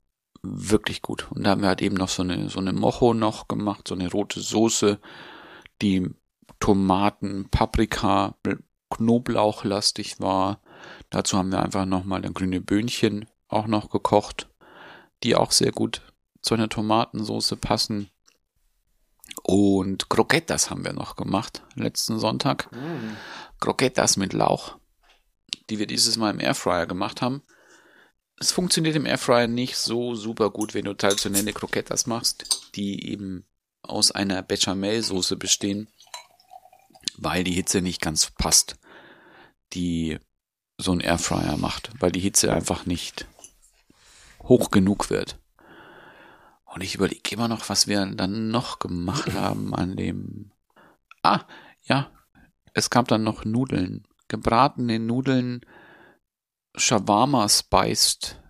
Wirklich 0.43 1.01
gut. 1.01 1.31
Und 1.31 1.43
da 1.43 1.49
haben 1.49 1.61
wir 1.61 1.69
halt 1.69 1.81
eben 1.81 1.95
noch 1.95 2.09
so 2.09 2.21
eine, 2.21 2.47
so 2.47 2.59
eine 2.59 2.73
Mocho 2.73 3.15
noch 3.15 3.47
gemacht, 3.47 3.87
so 3.87 3.95
eine 3.95 4.11
rote 4.11 4.39
Soße, 4.39 4.99
die 5.81 6.11
Tomaten, 6.59 7.49
Paprika, 7.49 8.35
Knoblauchlastig 8.91 10.19
war. 10.19 10.61
Dazu 11.11 11.37
haben 11.37 11.51
wir 11.51 11.61
einfach 11.61 11.85
nochmal 11.85 12.25
ein 12.25 12.33
grüne 12.33 12.61
Böhnchen 12.61 13.29
auch 13.47 13.67
noch 13.67 13.89
gekocht, 13.89 14.49
die 15.23 15.35
auch 15.35 15.51
sehr 15.51 15.71
gut 15.71 16.01
zu 16.41 16.55
einer 16.55 16.69
Tomatensoße 16.69 17.57
passen. 17.57 18.09
Und 19.43 20.09
Croquetas 20.09 20.69
haben 20.69 20.83
wir 20.85 20.93
noch 20.93 21.15
gemacht, 21.15 21.63
letzten 21.75 22.17
Sonntag. 22.17 22.69
Croquetas 23.59 24.17
mit 24.17 24.33
Lauch, 24.33 24.77
die 25.69 25.79
wir 25.79 25.85
dieses 25.85 26.17
Mal 26.17 26.31
im 26.31 26.39
Airfryer 26.39 26.87
gemacht 26.87 27.21
haben. 27.21 27.43
Es 28.37 28.51
funktioniert 28.51 28.95
im 28.95 29.05
Airfryer 29.05 29.47
nicht 29.47 29.77
so 29.77 30.15
super 30.15 30.49
gut, 30.49 30.73
wenn 30.73 30.85
du 30.85 30.93
traditionelle 30.93 31.53
Croquetas 31.53 32.07
machst, 32.07 32.71
die 32.75 33.11
eben 33.11 33.45
aus 33.81 34.11
einer 34.11 34.41
Bechamel-Soße 34.41 35.35
bestehen, 35.35 35.89
weil 37.17 37.43
die 37.43 37.53
Hitze 37.53 37.81
nicht 37.81 38.01
ganz 38.01 38.31
passt, 38.31 38.79
die 39.73 40.17
so 40.81 40.91
ein 40.91 40.99
Airfryer 40.99 41.57
macht, 41.57 41.91
weil 41.99 42.11
die 42.11 42.19
Hitze 42.19 42.53
einfach 42.53 42.85
nicht 42.85 43.27
hoch 44.43 44.71
genug 44.71 45.09
wird. 45.09 45.39
Und 46.65 46.81
ich 46.81 46.95
überlege 46.95 47.31
immer 47.31 47.47
noch, 47.47 47.69
was 47.69 47.87
wir 47.87 48.05
dann 48.05 48.49
noch 48.49 48.79
gemacht 48.79 49.33
haben 49.33 49.75
an 49.75 49.95
dem. 49.95 50.51
Ah, 51.23 51.41
ja, 51.83 52.09
es 52.73 52.89
gab 52.89 53.07
dann 53.07 53.23
noch 53.23 53.45
Nudeln, 53.45 54.07
gebratene 54.27 54.99
Nudeln, 54.99 55.61
Shawarma 56.75 57.49
spiced, 57.49 58.41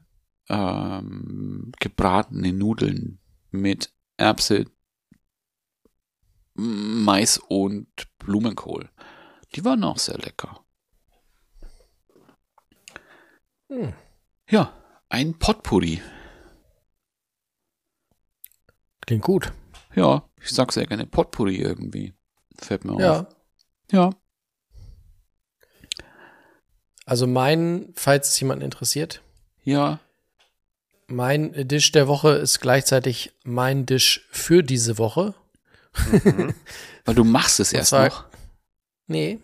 ähm, 0.47 1.71
gebratene 1.79 2.53
Nudeln 2.53 3.19
mit 3.49 3.91
Erbse, 4.17 4.65
Mais 6.53 7.37
und 7.37 7.87
Blumenkohl. 8.19 8.89
Die 9.55 9.65
waren 9.65 9.83
auch 9.83 9.97
sehr 9.97 10.17
lecker. 10.17 10.60
Hm. 13.71 13.93
Ja, 14.49 14.73
ein 15.07 15.39
Potpourri. 15.39 16.01
Klingt 19.05 19.23
gut. 19.23 19.53
Ja, 19.95 20.29
ich 20.41 20.49
sag 20.49 20.71
sehr 20.73 20.85
gerne 20.85 21.05
Potpourri 21.05 21.55
irgendwie. 21.55 22.13
Fällt 22.59 22.83
mir 22.85 22.99
Ja. 23.01 23.19
auf. 23.21 23.27
Ja. 23.91 24.09
Also 27.05 27.27
mein, 27.27 27.93
falls 27.95 28.29
es 28.29 28.39
jemanden 28.39 28.63
interessiert, 28.65 29.21
Ja. 29.63 29.99
mein 31.07 31.67
Dish 31.67 31.91
der 31.91 32.07
Woche 32.07 32.31
ist 32.33 32.59
gleichzeitig 32.59 33.33
mein 33.43 33.85
Dish 33.85 34.27
für 34.31 34.63
diese 34.63 34.97
Woche. 34.97 35.33
Weil 37.05 37.15
du 37.15 37.23
machst 37.23 37.59
es 37.59 37.73
erst 37.73 37.89
zwar- 37.89 38.09
noch. 38.09 38.25
Nee, 39.07 39.39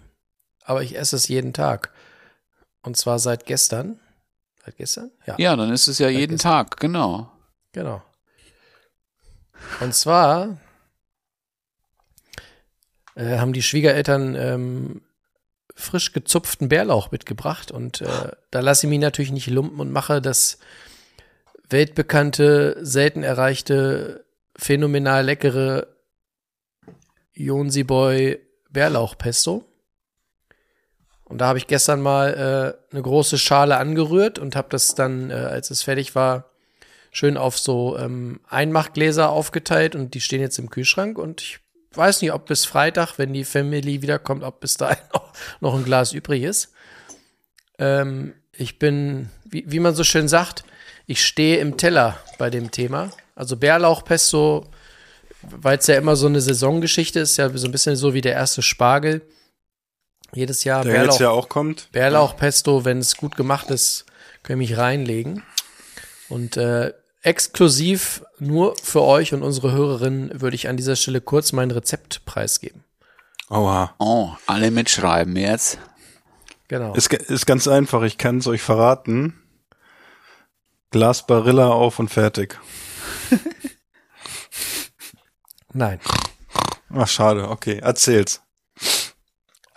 aber 0.63 0.83
ich 0.83 0.97
esse 0.97 1.15
es 1.15 1.27
jeden 1.27 1.53
Tag. 1.53 1.91
Und 2.83 2.95
zwar 2.95 3.19
seit 3.19 3.45
gestern. 3.45 3.99
Seit 4.67 4.75
gestern? 4.75 5.11
Ja, 5.25 5.35
Ja, 5.37 5.55
dann 5.55 5.71
ist 5.71 5.87
es 5.87 5.97
ja 5.97 6.09
jeden 6.09 6.35
ist- 6.35 6.41
Tag, 6.41 6.77
genau. 6.81 7.31
genau. 7.71 8.03
Und 9.79 9.95
zwar 9.95 10.57
äh, 13.15 13.37
haben 13.37 13.53
die 13.53 13.63
Schwiegereltern 13.63 14.35
ähm, 14.35 15.01
frisch 15.73 16.11
gezupften 16.11 16.67
Bärlauch 16.67 17.11
mitgebracht. 17.11 17.71
Und 17.71 18.01
äh, 18.01 18.31
da 18.51 18.59
lasse 18.59 18.87
ich 18.87 18.89
mich 18.89 18.99
natürlich 18.99 19.31
nicht 19.31 19.47
lumpen 19.47 19.79
und 19.79 19.89
mache 19.89 20.21
das 20.21 20.57
weltbekannte, 21.69 22.77
selten 22.81 23.23
erreichte, 23.23 24.25
phänomenal 24.57 25.23
leckere 25.23 25.87
Jonsi-Boy 27.35 28.39
Bärlauchpesto. 28.69 29.63
Und 31.27 31.39
da 31.39 31.47
habe 31.47 31.57
ich 31.57 31.67
gestern 31.67 32.01
mal 32.01 32.77
äh, 32.89 32.93
eine 32.93 33.01
große 33.01 33.37
Schale 33.37 33.77
angerührt 33.77 34.39
und 34.39 34.55
habe 34.55 34.69
das 34.69 34.95
dann, 34.95 35.29
äh, 35.29 35.33
als 35.33 35.71
es 35.71 35.83
fertig 35.83 36.15
war, 36.15 36.45
schön 37.11 37.35
auf 37.35 37.57
so 37.57 37.97
ähm, 37.97 38.39
Einmachgläser 38.47 39.29
aufgeteilt 39.29 39.95
und 39.95 40.13
die 40.13 40.21
stehen 40.21 40.39
jetzt 40.39 40.57
im 40.57 40.69
Kühlschrank 40.69 41.17
und 41.17 41.41
ich 41.41 41.59
weiß 41.93 42.21
nicht, 42.21 42.31
ob 42.31 42.45
bis 42.45 42.65
Freitag, 42.65 43.17
wenn 43.17 43.33
die 43.33 43.43
Family 43.43 44.01
wiederkommt, 44.01 44.43
ob 44.43 44.59
bis 44.61 44.77
dahin 44.77 45.03
noch, 45.13 45.33
noch 45.59 45.75
ein 45.75 45.83
Glas 45.83 46.13
übrig 46.13 46.43
ist. 46.43 46.71
Ähm, 47.77 48.33
ich 48.53 48.79
bin, 48.79 49.29
wie, 49.45 49.65
wie 49.67 49.79
man 49.79 49.95
so 49.95 50.03
schön 50.03 50.27
sagt, 50.27 50.63
ich 51.07 51.25
stehe 51.25 51.57
im 51.57 51.77
Teller 51.77 52.17
bei 52.37 52.49
dem 52.49 52.71
Thema. 52.71 53.11
Also 53.35 53.57
Bärlauchpesto, 53.57 54.65
weil 55.41 55.77
es 55.77 55.87
ja 55.87 55.95
immer 55.95 56.15
so 56.15 56.27
eine 56.27 56.41
Saisongeschichte 56.41 57.19
ist, 57.19 57.37
ja 57.37 57.49
so 57.49 57.67
ein 57.67 57.71
bisschen 57.71 57.95
so 57.95 58.13
wie 58.13 58.21
der 58.21 58.33
erste 58.33 58.61
Spargel. 58.61 59.21
Jedes 60.37 60.63
Jahr 60.63 60.83
Der 60.83 61.03
jetzt 61.03 61.19
ja 61.19 61.31
auch 61.31 61.49
kommt. 61.49 61.91
Bärlauchpesto, 61.91 62.85
wenn 62.85 62.99
es 62.99 63.17
gut 63.17 63.35
gemacht 63.35 63.71
ist, 63.71 64.05
können 64.43 64.59
mich 64.59 64.77
reinlegen. 64.77 65.41
Und 66.29 66.57
äh, 66.57 66.93
exklusiv 67.23 68.23
nur 68.37 68.75
für 68.83 69.01
euch 69.01 69.33
und 69.33 69.41
unsere 69.41 69.71
Hörerinnen 69.71 70.39
würde 70.39 70.55
ich 70.55 70.67
an 70.69 70.77
dieser 70.77 70.95
Stelle 70.95 71.21
kurz 71.21 71.53
mein 71.53 71.71
Rezept 71.71 72.23
preisgeben. 72.25 72.83
Oha. 73.49 73.95
Oh, 73.97 74.29
alle 74.45 74.69
mitschreiben 74.69 75.35
jetzt. 75.35 75.79
Genau. 76.67 76.93
Ist, 76.93 77.11
ist 77.11 77.47
ganz 77.47 77.67
einfach, 77.67 78.03
ich 78.03 78.19
kann 78.19 78.37
es 78.37 78.45
euch 78.45 78.61
verraten. 78.61 79.41
Glas 80.91 81.25
Barilla 81.25 81.69
auf 81.69 81.97
und 81.97 82.09
fertig. 82.09 82.59
Nein. 85.73 85.99
Ach, 86.93 87.07
schade, 87.07 87.49
okay, 87.49 87.79
erzähl's. 87.79 88.41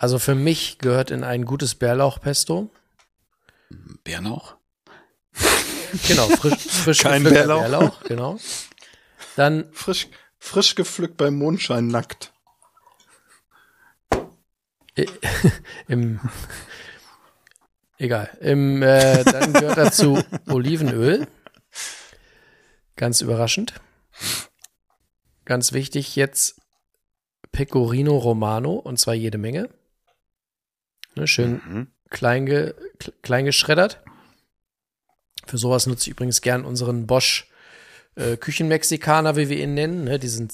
Also 0.01 0.17
für 0.17 0.33
mich 0.33 0.79
gehört 0.79 1.11
in 1.11 1.23
ein 1.23 1.45
gutes 1.45 1.75
Bärlauchpesto. 1.75 2.71
Bärlauch? 4.03 4.55
Genau, 6.07 6.27
frisch, 6.27 6.57
frisch 6.57 6.97
Kein 6.97 7.23
Bärlauch. 7.23 7.61
Bärlauch, 7.61 8.03
genau. 8.05 8.39
Dann 9.35 9.71
Frisch, 9.73 10.07
frisch 10.39 10.73
gepflückt 10.73 11.17
beim 11.17 11.37
Mondschein 11.37 11.85
nackt. 11.85 12.33
im 15.87 16.19
egal. 17.99 18.35
Im 18.41 18.81
äh, 18.81 19.23
dann 19.23 19.53
gehört 19.53 19.77
dazu 19.77 20.19
Olivenöl. 20.47 21.27
Ganz 22.95 23.21
überraschend. 23.21 23.75
Ganz 25.45 25.73
wichtig 25.73 26.15
jetzt 26.15 26.59
Pecorino 27.51 28.17
Romano 28.17 28.73
und 28.73 28.97
zwar 28.97 29.13
jede 29.13 29.37
Menge. 29.37 29.69
Ne, 31.15 31.27
schön 31.27 31.61
Mhm. 31.67 31.87
klein, 32.09 32.45
ge, 32.45 32.73
kle- 32.99 33.13
klein 33.21 33.45
geschreddert. 33.45 33.99
Für 35.47 35.57
sowas 35.57 35.87
nutze 35.87 36.03
ich 36.03 36.11
übrigens 36.15 36.41
gern 36.41 36.65
unseren 36.65 37.07
Bosch 37.07 37.47
äh, 38.15 38.35
Küchenmexikaner, 38.37 39.35
wie 39.37 39.49
wir 39.49 39.57
ihn 39.57 39.73
nennen. 39.73 40.03
Ne, 40.03 40.19
diesen 40.19 40.49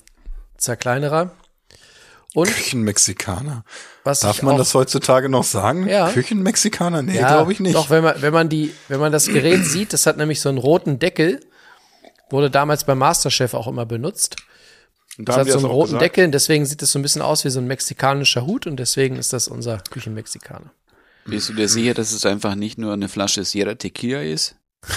Zerkleinerer. 0.57 1.31
Und 2.33 2.47
Küchenmexikaner. 2.49 3.63
was 4.03 4.19
Darf 4.19 4.43
man 4.43 4.55
auch, 4.55 4.57
das 4.59 4.73
heutzutage 4.73 5.27
noch 5.29 5.43
sagen? 5.43 5.87
Ja. 5.87 6.11
Küchenmexikaner? 6.11 7.01
Nee, 7.01 7.17
Ja, 7.17 7.29
glaube 7.29 7.51
ich 7.53 7.59
nicht. 7.59 7.75
Doch, 7.75 7.89
wenn 7.89 8.03
man, 8.03 8.21
wenn 8.21 8.33
man 8.33 8.49
die, 8.49 8.73
wenn 8.89 8.99
man 8.99 9.11
das 9.11 9.27
Gerät 9.27 9.65
sieht, 9.65 9.93
das 9.93 10.05
hat 10.05 10.17
nämlich 10.17 10.39
so 10.41 10.49
einen 10.49 10.57
roten 10.59 10.99
Deckel, 10.99 11.39
wurde 12.29 12.51
damals 12.51 12.83
beim 12.83 12.97
Masterchef 12.99 13.53
auch 13.53 13.67
immer 13.67 13.85
benutzt. 13.85 14.35
Und 15.17 15.27
Das 15.27 15.35
da 15.35 15.41
hat 15.41 15.49
so 15.49 15.57
einen 15.57 15.65
roten 15.65 15.87
gesagt? 15.93 16.01
Deckel, 16.03 16.25
und 16.25 16.31
deswegen 16.31 16.65
sieht 16.65 16.81
es 16.81 16.91
so 16.91 16.99
ein 16.99 17.01
bisschen 17.01 17.21
aus 17.21 17.43
wie 17.45 17.49
so 17.49 17.59
ein 17.59 17.67
mexikanischer 17.67 18.45
Hut 18.45 18.67
und 18.67 18.77
deswegen 18.77 19.15
ist 19.15 19.33
das 19.33 19.47
unser 19.47 19.79
Küchenmexikaner. 19.89 20.71
Bist 21.25 21.49
du 21.49 21.53
dir 21.53 21.67
sicher, 21.67 21.93
dass 21.93 22.11
es 22.11 22.25
einfach 22.25 22.55
nicht 22.55 22.77
nur 22.77 22.93
eine 22.93 23.09
Flasche 23.09 23.43
Sierra 23.43 23.75
Tequila 23.75 24.21
ist? 24.21 24.55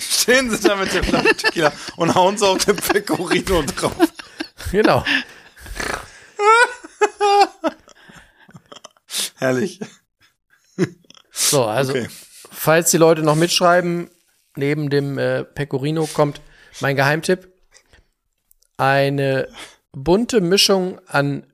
Stehen 0.00 0.50
sie 0.50 0.60
da 0.66 0.76
mit 0.76 0.92
der 0.94 1.04
Flasche 1.04 1.36
Tequila 1.36 1.72
und 1.96 2.14
hauen 2.14 2.38
sie 2.38 2.46
auf 2.46 2.64
den 2.64 2.76
Pecorino 2.76 3.62
drauf. 3.62 3.94
Genau. 4.72 5.02
Herrlich. 9.38 9.80
So, 11.32 11.64
also, 11.64 11.92
Okay. 11.92 12.08
falls 12.52 12.90
die 12.90 12.98
Leute 12.98 13.22
noch 13.22 13.36
mitschreiben, 13.36 14.10
neben 14.54 14.90
dem 14.90 15.16
äh, 15.18 15.44
Pecorino 15.44 16.06
kommt 16.06 16.40
mein 16.80 16.96
Geheimtipp. 16.96 17.48
Eine 18.76 19.48
bunte 19.92 20.40
Mischung 20.40 21.00
an 21.06 21.44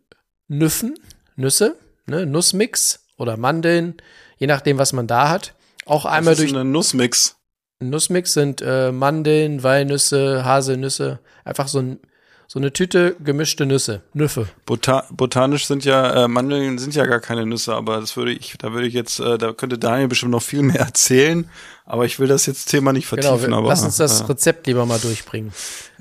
Nüffen, 0.49 0.99
Nüsse, 1.37 1.77
ne, 2.07 2.27
Nussmix 2.27 3.07
oder 3.17 3.37
Mandeln, 3.37 3.97
je 4.39 4.47
nachdem, 4.47 4.79
was 4.79 4.93
man 4.93 5.07
da 5.07 5.29
hat. 5.29 5.55
Auch 5.87 6.05
einmal 6.05 6.35
das 6.35 6.45
ist 6.45 6.53
durch 6.53 6.61
ein 6.61 6.71
Nussmix. 6.71 7.37
Nussmix 7.81 8.33
sind 8.33 8.63
äh, 8.63 8.93
Mandeln, 8.93 9.63
Walnüsse, 9.63 10.45
Haselnüsse, 10.45 11.21
einfach 11.45 11.69
so, 11.69 11.81
ein, 11.81 12.01
so 12.49 12.59
eine 12.61 12.73
Tüte 12.73 13.17
gemischte 13.23 13.67
Nüsse, 13.67 14.03
Nüffe. 14.15 14.49
Bota 14.67 15.05
botanisch 15.11 15.67
sind 15.67 15.85
ja 15.85 16.25
äh, 16.25 16.29
Mandeln 16.29 16.79
sind 16.79 16.95
ja 16.95 17.05
gar 17.07 17.21
keine 17.21 17.45
Nüsse, 17.45 17.75
aber 17.75 18.01
das 18.01 18.17
würde 18.17 18.33
ich, 18.33 18.55
da 18.59 18.73
würde 18.73 18.87
ich 18.87 18.95
jetzt, 18.95 19.19
äh, 19.19 19.37
da 19.37 19.53
könnte 19.53 19.79
Daniel 19.79 20.09
bestimmt 20.09 20.31
noch 20.33 20.43
viel 20.43 20.63
mehr 20.63 20.81
erzählen, 20.81 21.51
aber 21.85 22.05
ich 22.05 22.19
will 22.21 22.29
das 22.29 22.47
jetzt 22.47 22.67
Thema 22.67 22.93
nicht 22.93 23.11
Genau, 23.11 23.23
vertiefen. 23.23 23.51
wir, 23.51 23.57
aber, 23.59 23.69
lass 23.69 23.83
uns 23.83 23.97
das 23.97 24.21
äh, 24.21 24.25
Rezept 24.25 24.67
lieber 24.69 24.87
mal 24.87 24.99
durchbringen. 25.01 25.53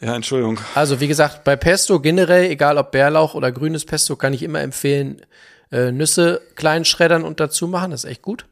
ja, 0.01 0.15
Entschuldigung. 0.15 0.59
Also 0.75 0.99
wie 0.99 1.07
gesagt, 1.07 1.43
bei 1.43 1.55
Pesto 1.55 1.99
generell, 1.99 2.49
egal 2.51 2.77
ob 2.77 2.91
Bärlauch 2.91 3.33
oder 3.33 3.51
grünes 3.51 3.83
Pesto, 3.85 4.15
kann 4.15 4.33
ich 4.33 4.43
immer 4.43 4.61
empfehlen, 4.61 5.21
äh, 5.71 5.91
Nüsse 5.91 6.41
klein 6.55 6.85
schreddern 6.85 7.23
und 7.23 7.39
dazu 7.39 7.67
machen. 7.67 7.89
Das 7.91 8.03
ist 8.03 8.09
echt 8.11 8.21
gut. 8.21 8.45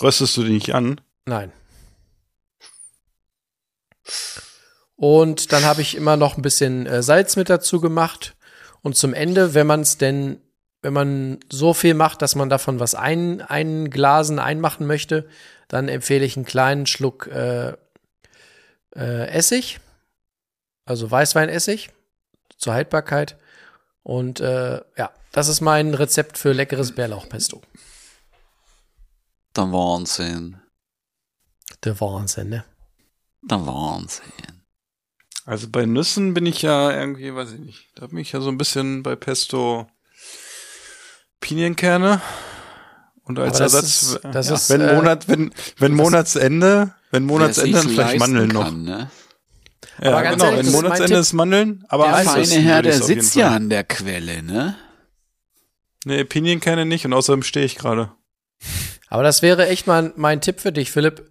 Röstest 0.00 0.36
du 0.36 0.44
die 0.44 0.52
nicht 0.52 0.74
an? 0.74 1.00
Nein. 1.26 1.50
Und 4.96 5.52
dann 5.52 5.64
habe 5.64 5.82
ich 5.82 5.96
immer 5.96 6.16
noch 6.16 6.36
ein 6.36 6.42
bisschen 6.42 6.86
äh, 6.86 7.02
Salz 7.02 7.36
mit 7.36 7.50
dazu 7.50 7.80
gemacht. 7.80 8.36
Und 8.82 8.96
zum 8.96 9.14
Ende, 9.14 9.54
wenn 9.54 9.66
man 9.66 9.80
es 9.80 9.98
denn, 9.98 10.40
wenn 10.82 10.92
man 10.92 11.40
so 11.50 11.74
viel 11.74 11.94
macht, 11.94 12.22
dass 12.22 12.34
man 12.34 12.48
davon 12.48 12.80
was 12.80 12.94
ein, 12.94 13.40
einglasen, 13.40 14.38
einmachen 14.38 14.86
möchte, 14.86 15.28
dann 15.68 15.88
empfehle 15.88 16.24
ich 16.24 16.36
einen 16.36 16.44
kleinen 16.44 16.86
Schluck 16.86 17.26
äh, 17.28 17.72
äh, 18.94 19.28
Essig, 19.28 19.80
also 20.84 21.10
Weißweinessig 21.10 21.90
zur 22.56 22.74
Haltbarkeit. 22.74 23.36
Und 24.02 24.40
äh, 24.40 24.82
ja, 24.96 25.10
das 25.32 25.48
ist 25.48 25.60
mein 25.60 25.94
Rezept 25.94 26.38
für 26.38 26.52
leckeres 26.52 26.94
Bärlauchpesto. 26.94 27.62
Der 29.56 29.72
Wahnsinn. 29.72 30.60
Der 31.82 31.98
Wahnsinn, 32.00 32.50
ne? 32.50 32.64
Der 33.42 33.66
Wahnsinn. 33.66 34.53
Also 35.44 35.68
bei 35.70 35.84
Nüssen 35.86 36.32
bin 36.34 36.46
ich 36.46 36.62
ja 36.62 36.90
irgendwie, 36.90 37.34
weiß 37.34 37.52
ich 37.52 37.60
nicht, 37.60 37.88
da 37.96 38.06
bin 38.06 38.18
ich 38.18 38.32
ja 38.32 38.40
so 38.40 38.48
ein 38.48 38.56
bisschen 38.58 39.02
bei 39.02 39.14
Pesto 39.14 39.86
Pinienkerne 41.40 42.20
und 43.24 43.38
als 43.38 43.56
Aber 43.56 43.64
das 43.64 43.74
Ersatz, 43.74 44.02
ist- 44.02 44.20
das 44.24 44.48
ja, 44.48 44.54
ist, 44.54 44.70
wenn 44.70 44.80
äh, 44.80 44.94
Monat, 44.94 45.28
wenn 45.28 45.52
wenn 45.78 45.92
Monatsende, 45.92 46.94
wenn 47.10 47.24
Monatsende 47.24 47.72
dann 47.78 47.88
vielleicht 47.88 48.18
Mandeln 48.18 48.48
noch. 48.48 48.64
kann, 48.64 48.82
Ne? 48.84 49.10
Ja, 50.02 50.10
Aber 50.12 50.22
ganz 50.22 50.36
genau, 50.36 50.44
ehrlich, 50.46 50.58
wenn 50.60 50.66
ist 50.66 50.72
Monatsende 50.72 51.08
Tipp. 51.12 51.18
ist 51.20 51.32
Mandeln, 51.34 51.84
aber 51.88 52.04
Der 52.06 52.14
feine 52.16 52.40
essen 52.42 52.62
Herr, 52.62 52.82
der 52.82 53.02
sitzt 53.02 53.34
ja 53.36 53.50
an 53.50 53.68
der 53.68 53.84
Quelle, 53.84 54.42
ne? 54.42 54.76
Nee, 56.06 56.24
Pinienkerne 56.24 56.84
nicht 56.84 57.04
und 57.06 57.12
außerdem 57.12 57.42
stehe 57.42 57.64
ich 57.66 57.76
gerade. 57.76 58.10
Aber 59.08 59.22
das 59.22 59.42
wäre 59.42 59.68
echt 59.68 59.86
mal 59.86 60.12
mein 60.16 60.40
Tipp 60.40 60.60
für 60.60 60.72
dich, 60.72 60.90
Philipp. 60.90 61.30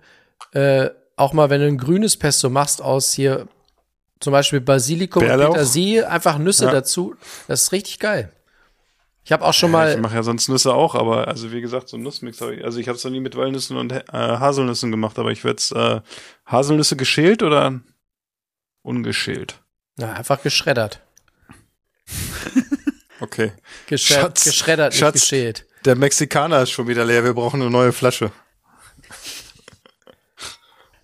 Äh, 0.51 0.89
auch 1.15 1.33
mal, 1.33 1.49
wenn 1.49 1.61
du 1.61 1.67
ein 1.67 1.77
grünes 1.77 2.15
Pesto 2.17 2.49
machst 2.49 2.81
aus 2.81 3.11
hier 3.13 3.47
zum 4.23 4.31
Beispiel 4.31 4.61
Basilikum 4.61 5.21
und 5.21 5.27
Bärlauch? 5.27 5.51
Petersilie, 5.53 6.07
einfach 6.09 6.37
Nüsse 6.37 6.65
Ja. 6.65 6.71
dazu. 6.71 7.15
Das 7.47 7.63
ist 7.63 7.71
richtig 7.71 7.99
geil. 7.99 8.31
Ich 9.25 9.31
habe 9.31 9.45
auch 9.45 9.53
schon 9.53 9.71
Ja, 9.71 9.77
mal, 9.77 9.91
ich 9.93 9.99
mache 10.01 10.15
ja 10.15 10.23
sonst 10.23 10.49
Nüsse 10.49 10.73
auch, 10.73 10.95
aber 10.95 11.27
also 11.29 11.51
wie 11.51 11.61
gesagt, 11.61 11.87
so 11.87 11.95
ein 11.97 12.03
Nussmix 12.03 12.41
habe 12.41 12.55
ich, 12.55 12.65
also 12.65 12.79
ich 12.79 12.87
habe 12.89 12.97
es 12.97 13.03
noch 13.03 13.11
nie 13.11 13.21
mit 13.21 13.37
Walnüssen 13.37 13.77
und 13.77 13.91
äh, 13.93 14.01
Haselnüssen 14.11 14.91
gemacht, 14.91 15.17
aber 15.19 15.31
ich 15.31 15.43
werde 15.45 15.57
es 15.57 15.71
äh, 15.71 16.01
Haselnüsse 16.45 16.95
geschält 16.97 17.41
oder 17.43 17.79
ungeschält? 18.81 19.59
na, 19.97 20.13
einfach 20.13 20.41
geschreddert. 20.41 20.99
Okay. 23.19 23.53
Geschre 23.87 24.15
Schatz, 24.15 24.43
geschreddert, 24.43 24.93
Schatz. 24.93 25.13
nicht 25.15 25.21
geschält. 25.29 25.65
Der 25.85 25.95
Mexikaner 25.95 26.61
ist 26.61 26.71
schon 26.71 26.89
wieder 26.89 27.05
leer, 27.05 27.23
wir 27.23 27.33
brauchen 27.33 27.61
eine 27.61 27.69
neue 27.71 27.93
Flasche. 27.93 28.31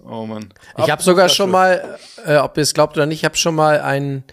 Oh 0.10 0.26
Mann. 0.26 0.52
Ich 0.78 0.90
habe 0.90 1.04
sogar 1.04 1.30
schon 1.30 1.52
mal, 1.52 2.00
äh, 2.26 2.38
ob 2.38 2.58
ihr 2.58 2.64
es 2.64 2.74
glaubt 2.74 2.98
oder 2.98 3.06
nicht, 3.06 3.20
ich 3.20 3.26
habe 3.26 3.38
schon 3.38 3.54
mal 3.54 3.80
ein 3.80 4.24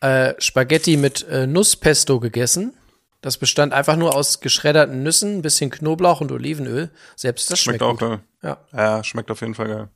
äh, 0.00 0.34
Spaghetti 0.38 0.96
mit 0.96 1.26
äh, 1.28 1.46
Nusspesto 1.46 2.20
gegessen. 2.20 2.74
Das 3.20 3.38
bestand 3.38 3.72
einfach 3.72 3.96
nur 3.96 4.14
aus 4.14 4.40
geschredderten 4.40 5.02
Nüssen, 5.02 5.38
ein 5.38 5.42
bisschen 5.42 5.70
Knoblauch 5.70 6.20
und 6.20 6.30
Olivenöl. 6.30 6.90
Selbst 7.16 7.50
das 7.50 7.58
Schmeckt, 7.58 7.80
schmeckt, 7.80 7.82
auch 7.82 7.98
gut. 7.98 8.00
geil. 8.00 8.20
Ja. 8.42 8.58
Ja, 8.72 9.02
schmeckt 9.02 9.30
auf 9.30 9.40
jeden 9.40 9.54
Fall 9.54 9.66
geil. 9.66 9.88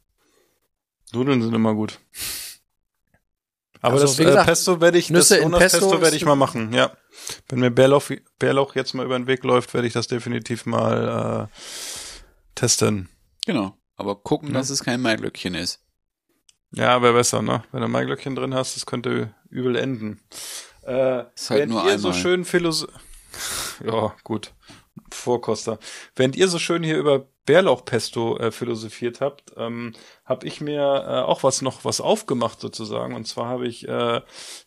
Nudeln 1.12 1.42
sind 1.42 1.54
immer 1.54 1.74
gut. 1.74 1.98
Aber 3.80 3.94
Also, 3.94 4.06
das 4.06 4.18
äh, 4.18 4.24
gesagt, 4.24 4.46
Pesto 4.46 4.80
werde 4.80 4.98
ich, 4.98 5.10
Nüsse 5.10 5.36
das 5.36 5.44
in 5.44 5.52
Pesto 5.52 5.78
Pesto 5.78 6.00
werde 6.00 6.16
ich 6.16 6.24
mal 6.24 6.34
machen, 6.36 6.72
ja. 6.72 6.90
Wenn 7.48 7.60
mir 7.60 7.70
Bärlauch, 7.70 8.10
Bärlauch 8.38 8.74
jetzt 8.74 8.94
mal 8.94 9.04
über 9.06 9.16
den 9.18 9.26
Weg 9.26 9.44
läuft, 9.44 9.72
werde 9.74 9.86
ich 9.86 9.92
das 9.92 10.08
definitiv 10.08 10.66
mal 10.66 11.48
äh, 11.48 11.54
testen. 12.54 13.08
Genau. 13.46 13.76
Aber 13.98 14.16
gucken, 14.16 14.48
Ja. 14.48 14.54
dass 14.54 14.70
es 14.70 14.82
kein 14.82 15.02
Maiglöckchen 15.02 15.54
ist. 15.54 15.82
Ja, 16.70 17.02
wäre 17.02 17.12
besser, 17.14 17.42
ne? 17.42 17.62
Wenn 17.72 17.82
du 17.82 17.88
Maiglöckchen 17.88 18.34
drin 18.34 18.54
hast, 18.54 18.76
das 18.76 18.86
könnte 18.86 19.34
übel 19.50 19.76
enden. 19.76 20.20
Äh, 20.86 21.24
Ist 21.34 21.50
halt 21.50 21.60
während 21.60 21.72
nur 21.72 21.84
ihr 21.84 21.98
so 21.98 22.08
einmal. 22.08 22.20
schön 22.22 22.44
Philosophie. 22.46 22.92
Ja, 23.84 24.14
gut. 24.24 24.54
Vorkoster. 25.12 25.78
Während 26.16 26.34
ihr 26.36 26.48
so 26.48 26.58
schön 26.58 26.82
hier 26.82 26.98
über 26.98 27.28
Bärlauchpesto 27.46 28.36
äh, 28.38 28.50
philosophiert 28.50 29.20
habt, 29.20 29.52
ähm, 29.56 29.94
habe 30.24 30.46
ich 30.46 30.60
mir 30.60 30.80
äh, 30.82 31.22
auch 31.22 31.42
was 31.44 31.62
noch 31.62 31.84
was 31.84 32.00
aufgemacht 32.00 32.60
sozusagen. 32.60 33.14
Und 33.14 33.26
zwar 33.26 33.46
habe 33.46 33.68
ich 33.68 33.86
äh, 33.88 34.20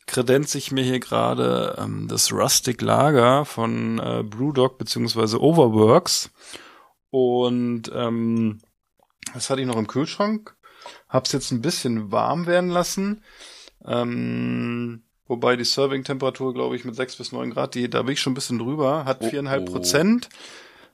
kredenz 0.07 0.55
ich 0.55 0.71
mir 0.71 0.84
hier 0.84 0.99
gerade 0.99 1.75
ähm, 1.79 2.07
das 2.07 2.32
Rustic 2.32 2.82
Lager 2.82 3.43
von 3.45 3.99
äh, 3.99 4.23
Brewdog 4.23 4.77
beziehungsweise 4.77 5.41
Overworks. 5.41 6.32
Und 7.09 7.91
ähm, 7.93 8.61
das 9.34 9.49
hatte 9.49 9.61
ich 9.61 9.67
noch 9.67 9.77
im 9.77 9.88
Kühlschrank. 9.88 10.55
Hab's 11.09 11.32
jetzt 11.32 11.51
ein 11.51 11.61
bisschen 11.61 12.11
warm 12.11 12.47
werden 12.47 12.69
lassen. 12.69 13.23
Ähm, 13.86 15.03
wobei 15.27 15.55
die 15.55 15.65
Serving-Temperatur, 15.65 16.53
glaube 16.53 16.75
ich, 16.75 16.86
mit 16.86 16.95
6 16.95 17.17
bis 17.17 17.32
9 17.32 17.51
Grad, 17.51 17.75
die, 17.75 17.89
da 17.89 18.03
bin 18.03 18.13
ich 18.13 18.21
schon 18.21 18.32
ein 18.32 18.36
bisschen 18.36 18.59
drüber, 18.59 19.05
hat 19.05 19.23
viereinhalb 19.23 19.69
oh. 19.69 19.73
Prozent. 19.73 20.29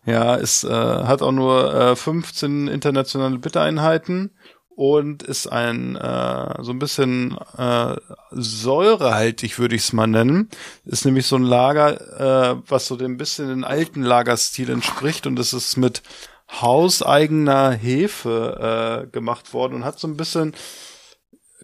Ja, 0.05 0.35
ist, 0.35 0.63
äh, 0.63 0.69
hat 0.69 1.21
auch 1.21 1.33
nur 1.33 1.73
äh, 1.73 1.95
15 1.95 2.67
internationale 2.67 3.39
Bittereinheiten 3.39 4.31
und 4.77 5.23
ist 5.23 5.47
ein 5.47 5.95
äh, 5.95 6.63
so 6.63 6.71
ein 6.71 6.77
bisschen 6.77 7.35
äh, 7.57 7.95
säurehaltig, 8.31 9.57
würde 9.57 9.75
ich 9.75 9.81
es 9.81 9.91
mal 9.91 10.05
nennen. 10.05 10.49
Ist 10.85 11.03
nämlich 11.03 11.25
so 11.25 11.35
ein 11.35 11.43
Lager, 11.43 12.53
äh, 12.53 12.61
was 12.67 12.85
so 12.85 12.95
dem 12.95 13.17
bisschen 13.17 13.47
den 13.47 13.63
alten 13.63 14.03
Lagerstil 14.03 14.69
entspricht 14.69 15.25
und 15.25 15.39
es 15.39 15.51
ist 15.51 15.77
mit 15.77 16.03
hauseigener 16.49 17.71
Hefe 17.71 19.05
äh, 19.05 19.11
gemacht 19.11 19.53
worden 19.53 19.75
und 19.75 19.85
hat 19.85 19.99
so 19.99 20.07
ein 20.07 20.17
bisschen 20.17 20.55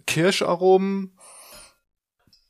Kirscharomen. 0.06 1.18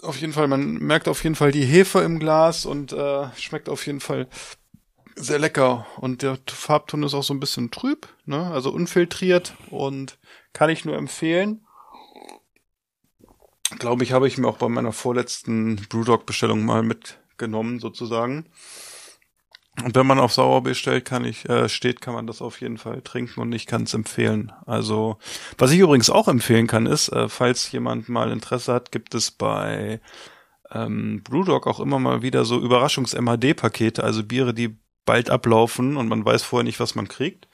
Auf 0.03 0.19
jeden 0.19 0.33
Fall, 0.33 0.49
man 0.49 0.75
merkt 0.75 1.09
auf 1.09 1.23
jeden 1.25 1.37
Fall 1.37 1.53
die 1.53 1.65
Hefe 1.65 2.01
im 2.01 2.19
Glas 2.19 2.67
und 2.67 2.93
äh, 2.93 3.29
schmeckt 3.37 3.69
auf 3.69 3.87
jeden 3.87 4.01
Fall 4.01 4.29
sehr 5.17 5.39
lecker. 5.39 5.87
Und 5.97 6.23
der 6.23 6.39
Farbton 6.47 7.05
ist 7.05 7.15
auch 7.15 7.23
so 7.23 7.33
ein 7.33 7.41
bisschen 7.41 7.71
trüb, 7.71 8.09
ne? 8.27 8.51
Also 8.51 8.71
unfiltriert 8.71 9.55
und 9.71 10.19
kann 10.53 10.71
ich 10.71 10.85
nur 10.85 10.97
empfehlen. 10.97 11.67
Glaube 13.79 14.05
ich, 14.05 14.13
habe 14.13 14.29
ich 14.29 14.39
mir 14.39 14.47
auch 14.47 14.59
bei 14.59 14.69
meiner 14.69 14.93
vorletzten 14.93 15.77
Brewdog-Bestellung 15.89 16.65
mal 16.65 16.83
mitgenommen, 16.83 17.81
sozusagen. 17.81 18.51
Und 19.83 19.97
wenn 19.97 20.07
man 20.07 20.21
auf 20.21 20.33
Sauer 20.33 20.63
bestellt, 20.63 21.05
kann 21.05 21.25
ich, 21.25 21.49
äh, 21.49 21.69
steht, 21.69 22.01
kann 22.01 22.15
man 22.15 22.29
das 22.29 22.41
auf 22.41 22.61
jeden 22.61 22.79
Fall 22.79 23.03
trinken 23.03 23.41
und 23.41 23.53
ich 23.53 23.67
kann 23.67 23.83
es 23.83 23.95
empfehlen. 23.95 24.53
Also, 24.67 25.19
was 25.59 25.73
ich 25.73 25.81
übrigens 25.81 26.11
auch 26.11 26.29
empfehlen 26.29 26.69
kann, 26.69 26.87
ist, 26.87 27.09
äh, 27.09 27.29
falls 27.29 27.73
jemand 27.73 28.09
mal 28.09 28.31
Interesse 28.31 28.73
hat, 28.73 28.93
gibt 28.93 29.15
es 29.15 29.33
bei 29.33 30.01
ähm, 30.71 31.23
Brewdog 31.25 31.67
auch 31.67 31.81
immer 31.81 31.99
mal 31.99 32.23
wieder 32.23 32.45
so 32.45 32.61
Überraschungs-MHD-Pakete, 32.61 34.05
also 34.05 34.23
Biere, 34.23 34.55
die 34.55 34.77
bald 35.05 35.29
ablaufen 35.29 35.97
und 35.97 36.09
man 36.09 36.25
weiß 36.25 36.45
vorher 36.45 36.65
nicht, 36.65 36.81
was 36.81 36.95
man 36.95 37.09
kriegt. 37.09 37.49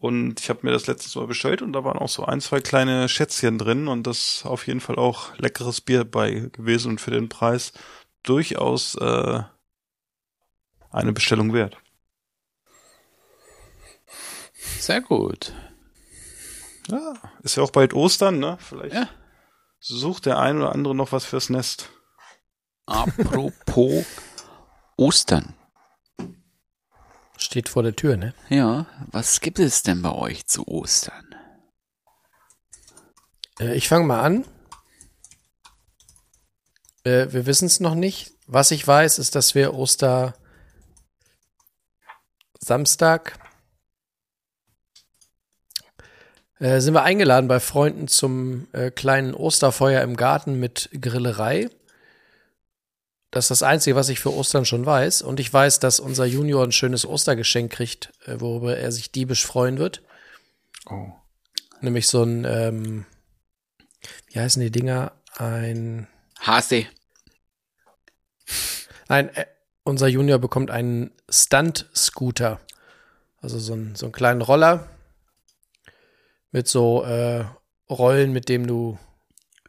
Und 0.00 0.38
ich 0.40 0.48
habe 0.48 0.60
mir 0.62 0.70
das 0.70 0.86
letztes 0.86 1.16
Mal 1.16 1.26
bestellt 1.26 1.60
und 1.60 1.72
da 1.72 1.82
waren 1.82 1.98
auch 1.98 2.08
so 2.08 2.24
ein, 2.24 2.40
zwei 2.40 2.60
kleine 2.60 3.08
Schätzchen 3.08 3.58
drin 3.58 3.88
und 3.88 4.06
das 4.06 4.42
auf 4.44 4.68
jeden 4.68 4.80
Fall 4.80 4.96
auch 4.96 5.36
leckeres 5.38 5.80
Bier 5.80 6.04
bei 6.04 6.50
gewesen 6.52 6.92
und 6.92 7.00
für 7.00 7.10
den 7.10 7.28
Preis 7.28 7.72
durchaus 8.22 8.94
äh, 8.94 9.42
eine 10.90 11.12
Bestellung 11.12 11.52
wert. 11.52 11.76
Sehr 14.80 15.00
gut. 15.00 15.52
Ja, 16.88 17.14
ist 17.42 17.56
ja 17.56 17.62
auch 17.62 17.70
bald 17.70 17.92
Ostern, 17.94 18.38
ne? 18.38 18.56
Vielleicht 18.60 18.94
Ja. 18.94 19.08
sucht 19.80 20.26
der 20.26 20.38
ein 20.38 20.56
oder 20.58 20.72
andere 20.72 20.94
noch 20.94 21.12
was 21.12 21.24
fürs 21.24 21.50
Nest. 21.50 21.90
Apropos 22.86 24.06
Ostern. 24.96 25.54
Steht 27.36 27.68
vor 27.68 27.82
der 27.82 27.94
Tür, 27.94 28.16
ne? 28.16 28.34
Ja, 28.48 28.86
was 29.12 29.40
gibt 29.40 29.58
es 29.58 29.82
denn 29.82 30.02
bei 30.02 30.12
euch 30.12 30.46
zu 30.46 30.66
Ostern? 30.66 31.34
Äh, 33.60 33.74
ich 33.76 33.88
fange 33.88 34.06
mal 34.06 34.20
an. 34.22 34.44
Äh, 37.04 37.30
wir 37.32 37.46
wissen 37.46 37.66
es 37.66 37.78
noch 37.80 37.94
nicht. 37.94 38.32
Was 38.46 38.70
ich 38.70 38.86
weiß, 38.86 39.18
ist, 39.18 39.34
dass 39.34 39.54
wir 39.54 39.74
Oster 39.74 40.34
Samstag 42.58 43.38
äh, 46.58 46.80
sind 46.80 46.94
wir 46.94 47.02
eingeladen 47.02 47.48
bei 47.48 47.60
Freunden 47.60 48.08
zum 48.08 48.66
äh, 48.72 48.90
kleinen 48.90 49.34
Osterfeuer 49.34 50.02
im 50.02 50.16
Garten 50.16 50.58
mit 50.58 50.90
Grillerei. 51.00 51.70
Das 53.30 53.44
ist 53.44 53.50
das 53.50 53.62
Einzige, 53.62 53.94
was 53.94 54.08
ich 54.08 54.20
für 54.20 54.32
Ostern 54.32 54.64
schon 54.64 54.86
weiß. 54.86 55.22
Und 55.22 55.38
ich 55.38 55.52
weiß, 55.52 55.80
dass 55.80 56.00
unser 56.00 56.24
Junior 56.24 56.64
ein 56.64 56.72
schönes 56.72 57.06
Ostergeschenk 57.06 57.72
kriegt, 57.72 58.12
äh, 58.26 58.40
worüber 58.40 58.76
er 58.76 58.90
sich 58.90 59.12
diebisch 59.12 59.46
freuen 59.46 59.78
wird. 59.78 60.02
Oh. 60.86 61.12
Nämlich 61.80 62.08
so 62.08 62.22
ein, 62.22 62.44
ähm, 62.44 63.06
wie 64.28 64.40
heißen 64.40 64.62
die 64.62 64.70
Dinger? 64.70 65.12
Ein, 65.36 66.08
Hase. 66.40 66.86
nein, 69.08 69.28
äh, 69.34 69.44
unser 69.88 70.06
Junior 70.08 70.38
bekommt 70.38 70.70
einen 70.70 71.10
Stunt-Scooter. 71.28 72.60
Also 73.40 73.58
so, 73.58 73.74
ein, 73.74 73.94
so 73.94 74.06
einen 74.06 74.12
kleinen 74.12 74.42
Roller 74.42 74.88
mit 76.50 76.68
so 76.68 77.04
äh, 77.04 77.44
Rollen, 77.88 78.32
mit 78.32 78.48
dem 78.48 78.66
du 78.66 78.98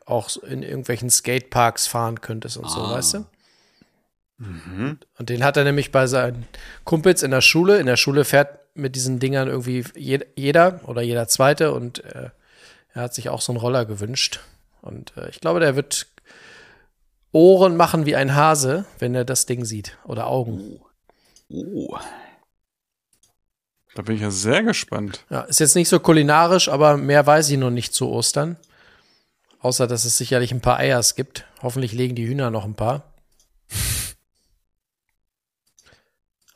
auch 0.06 0.30
so 0.30 0.42
in 0.42 0.64
irgendwelchen 0.64 1.10
Skateparks 1.10 1.88
fahren 1.88 2.22
könntest 2.22 2.58
und 2.58 2.70
so, 2.70 2.80
Ah. 2.80 2.94
weißt 2.96 3.14
du? 3.16 3.26
Mhm. 4.38 4.98
Und 5.18 5.30
den 5.30 5.44
hat 5.44 5.58
er 5.58 5.64
nämlich 5.66 5.92
bei 5.92 6.08
seinen 6.08 6.48
Kumpels 6.84 7.22
in 7.24 7.32
der 7.32 7.42
Schule. 7.42 7.78
In 7.78 7.86
der 7.86 7.98
Schule 7.98 8.26
fährt 8.26 8.60
mit 8.74 8.96
diesen 8.96 9.20
Dingern 9.20 9.48
irgendwie 9.50 9.84
je, 9.96 10.20
jeder 10.36 10.80
oder 10.86 11.02
jeder 11.02 11.28
Zweite 11.28 11.74
und 11.74 12.04
äh, 12.06 12.30
er 12.94 13.02
hat 13.04 13.14
sich 13.14 13.30
auch 13.30 13.42
so 13.42 13.52
einen 13.52 13.60
Roller 13.60 13.86
gewünscht. 13.86 14.40
Und 14.82 15.16
äh, 15.18 15.30
ich 15.30 15.42
glaube, 15.42 15.60
der 15.60 15.76
wird 15.76 16.08
Ohren 17.32 17.78
machen 17.78 18.06
wie 18.06 18.16
ein 18.16 18.36
Hase, 18.36 18.86
wenn 18.98 19.14
er 19.16 19.26
das 19.26 19.46
Ding 19.46 19.66
sieht. 19.66 19.98
Oder 20.06 20.28
Augen. 20.28 20.80
Oh. 21.50 21.98
Da 23.96 24.02
bin 24.02 24.16
ich 24.16 24.22
ja 24.22 24.32
sehr 24.32 24.64
gespannt. 24.64 25.26
Ja, 25.30 25.42
ist 25.42 25.60
jetzt 25.60 25.76
nicht 25.76 25.90
so 25.90 26.00
kulinarisch, 26.00 26.70
aber 26.70 26.98
mehr 26.98 27.26
weiß 27.26 27.50
ich 27.50 27.58
noch 27.58 27.72
nicht 27.72 27.94
zu 27.94 28.10
Ostern. 28.10 28.58
Außer, 29.60 29.88
dass 29.88 30.06
es 30.06 30.18
sicherlich 30.18 30.52
ein 30.52 30.62
paar 30.62 30.78
Eiers 30.78 31.16
gibt. 31.16 31.46
Hoffentlich 31.62 31.92
legen 31.92 32.16
die 32.16 32.28
Hühner 32.28 32.50
noch 32.50 32.66
ein 32.66 32.76
paar. 32.76 33.14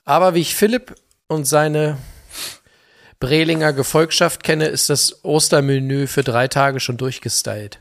Aber 0.05 0.33
wie 0.33 0.41
ich 0.41 0.55
Philipp 0.55 0.95
und 1.27 1.45
seine 1.45 1.97
Brelinger 3.19 3.73
Gefolgschaft 3.73 4.43
kenne, 4.43 4.67
ist 4.67 4.89
das 4.89 5.23
Ostermenü 5.23 6.07
für 6.07 6.23
drei 6.23 6.47
Tage 6.47 6.79
schon 6.79 6.97
durchgestylt. 6.97 7.79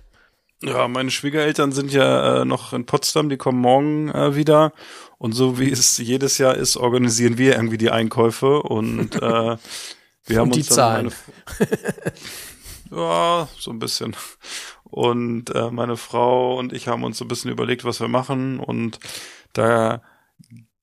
Ja, 0.63 0.87
meine 0.87 1.11
Schwiegereltern 1.11 1.73
sind 1.73 1.93
ja 1.93 2.43
äh, 2.43 2.45
noch 2.45 2.73
in 2.73 2.87
Potsdam, 2.87 3.29
die 3.29 3.37
kommen 3.37 3.61
morgen 3.61 4.11
äh, 4.11 4.37
wieder. 4.37 4.73
Und 5.19 5.33
so 5.33 5.59
wie 5.59 5.71
es 5.71 5.99
jedes 5.99 6.39
Jahr 6.39 6.55
ist, 6.55 6.77
organisieren 6.77 7.37
wir 7.37 7.57
irgendwie 7.57 7.79
die 7.79 7.91
Einkäufe 7.91 8.63
und 8.63 9.17
äh, 9.23 9.57
wir 10.25 10.39
haben 10.39 10.49
Und 10.49 10.55
die 10.55 10.61
uns 10.61 10.69
dann 10.69 10.77
Zahlen. 10.77 11.13
Meine, 12.91 13.03
ja, 13.03 13.49
so 13.59 13.71
ein 13.73 13.79
bisschen. 13.81 14.15
Und 14.85 15.51
äh, 15.55 15.71
meine 15.71 15.97
Frau 15.97 16.59
und 16.59 16.73
ich 16.73 16.87
haben 16.87 17.03
uns 17.03 17.19
so 17.19 17.25
ein 17.25 17.29
bisschen 17.29 17.51
überlegt, 17.51 17.85
was 17.85 18.01
wir 18.01 18.09
machen. 18.09 18.61
Und 18.61 19.01
da 19.55 20.03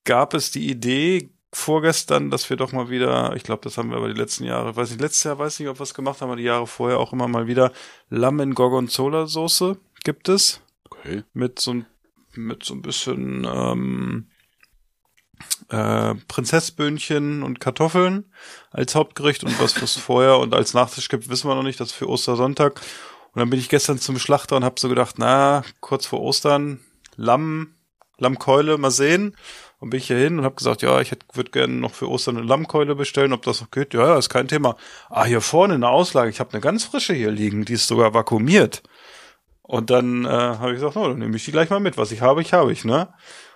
gab 0.03 0.33
es 0.33 0.51
die 0.51 0.69
Idee 0.69 1.31
vorgestern, 1.51 2.29
dass 2.29 2.49
wir 2.49 2.57
doch 2.57 2.71
mal 2.71 2.89
wieder, 2.89 3.35
ich 3.35 3.43
glaube, 3.43 3.63
das 3.63 3.77
haben 3.77 3.89
wir 3.89 3.97
aber 3.97 4.07
die 4.07 4.19
letzten 4.19 4.43
Jahre, 4.43 4.75
weiß 4.75 4.91
nicht, 4.91 5.01
letztes 5.01 5.23
Jahr 5.23 5.39
weiß 5.39 5.59
nicht, 5.59 5.67
ob 5.69 5.79
wir 5.79 5.83
es 5.83 5.93
gemacht 5.93 6.21
haben, 6.21 6.29
aber 6.29 6.37
die 6.37 6.43
Jahre 6.43 6.67
vorher 6.67 6.99
auch 6.99 7.13
immer 7.13 7.27
mal 7.27 7.47
wieder 7.47 7.71
Lamm 8.09 8.39
in 8.39 8.53
Gorgonzola 8.53 9.25
Soße 9.27 9.77
gibt 10.03 10.29
es 10.29 10.61
Okay. 10.91 11.23
mit 11.33 11.59
so 11.59 11.71
ein 11.71 11.85
mit 12.35 12.63
so 12.63 12.75
ein 12.75 12.81
bisschen 12.81 13.47
ähm, 13.51 14.27
äh, 15.69 16.15
Prinzessböhnchen 16.27 17.43
und 17.43 17.59
Kartoffeln 17.59 18.31
als 18.71 18.95
Hauptgericht 18.95 19.43
und 19.43 19.59
was 19.59 19.81
es 19.81 19.95
vorher 19.97 20.37
und 20.37 20.53
als 20.53 20.73
Nachtisch 20.73 21.09
gibt, 21.09 21.29
wissen 21.29 21.49
wir 21.49 21.55
noch 21.55 21.63
nicht, 21.63 21.79
das 21.79 21.89
ist 21.89 21.95
für 21.95 22.07
Ostersonntag. 22.09 22.81
Und 23.33 23.39
dann 23.39 23.49
bin 23.49 23.59
ich 23.59 23.69
gestern 23.69 23.99
zum 23.99 24.17
Schlachter 24.19 24.57
und 24.57 24.63
habe 24.63 24.79
so 24.79 24.89
gedacht, 24.89 25.15
na, 25.17 25.63
kurz 25.79 26.05
vor 26.05 26.21
Ostern, 26.21 26.79
Lamm, 27.15 27.75
Lammkeule, 28.17 28.77
mal 28.77 28.91
sehen. 28.91 29.35
Und 29.79 29.91
bin 29.91 29.99
ich 29.99 30.07
hier 30.07 30.17
hin 30.17 30.39
und 30.39 30.45
habe 30.45 30.55
gesagt, 30.55 30.81
ja, 30.81 30.99
ich 30.99 31.15
würde 31.33 31.51
gerne 31.51 31.73
noch 31.73 31.93
für 31.93 32.09
Ostern 32.09 32.37
eine 32.37 32.45
Lammkeule 32.45 32.95
bestellen, 32.95 33.31
ob 33.31 33.43
das 33.43 33.61
noch 33.61 33.71
geht. 33.71 33.93
Ja, 33.93 34.07
ja, 34.07 34.17
ist 34.17 34.29
kein 34.29 34.49
Thema. 34.49 34.75
Ah, 35.09 35.23
hier 35.23 35.39
vorne 35.39 35.75
eine 35.75 35.87
Auslage, 35.87 36.29
ich 36.29 36.41
habe 36.41 36.51
eine 36.51 36.61
ganz 36.61 36.83
frische 36.83 37.13
hier 37.13 37.31
liegen, 37.31 37.63
die 37.63 37.73
ist 37.73 37.87
sogar 37.87 38.13
vakuumiert. 38.13 38.83
Und 39.61 39.89
dann 39.89 40.25
äh, 40.25 40.29
habe 40.29 40.71
ich 40.71 40.77
gesagt, 40.77 40.95
no, 40.95 41.07
dann 41.07 41.19
nehme 41.19 41.35
ich 41.35 41.45
die 41.45 41.51
gleich 41.51 41.69
mal 41.69 41.79
mit. 41.79 41.97
Was 41.97 42.11
ich 42.11 42.21
habe, 42.21 42.41
ich 42.41 42.53
habe 42.53 42.71
ich, 42.73 42.83
ne? 42.83 43.13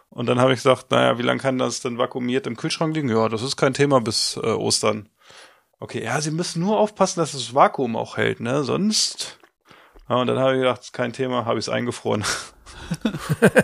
Und 0.10 0.28
dann 0.28 0.40
habe 0.40 0.54
ich 0.54 0.60
gesagt, 0.60 0.92
naja, 0.92 1.18
wie 1.18 1.24
lange 1.24 1.42
kann 1.42 1.58
das 1.58 1.82
denn 1.82 1.98
vakuumiert 1.98 2.46
im 2.46 2.56
Kühlschrank 2.56 2.96
liegen? 2.96 3.10
Ja, 3.10 3.28
das 3.30 3.42
ist 3.42 3.58
kein 3.58 3.74
Thema 3.74 4.00
bis 4.00 4.38
äh, 4.38 4.46
Ostern. 4.46 5.10
Okay, 5.80 6.04
ja, 6.04 6.22
Sie 6.22 6.32
müssen 6.32 6.62
nur 6.62 6.80
aufpassen, 6.80 7.20
dass 7.20 7.32
das 7.34 7.56
Vakuum 7.56 7.96
auch 7.96 8.16
hält, 8.16 8.40
ne? 8.40 8.64
Sonst. 8.64 9.40
Ja, 10.08 10.18
und 10.18 10.28
dann 10.28 10.38
habe 10.40 10.54
ich 10.54 10.60
gedacht, 10.60 10.94
kein 10.94 11.14
Thema, 11.14 11.46
habe 11.46 11.60
ich 11.60 11.66
es 11.66 11.70
eingefroren. 11.70 12.24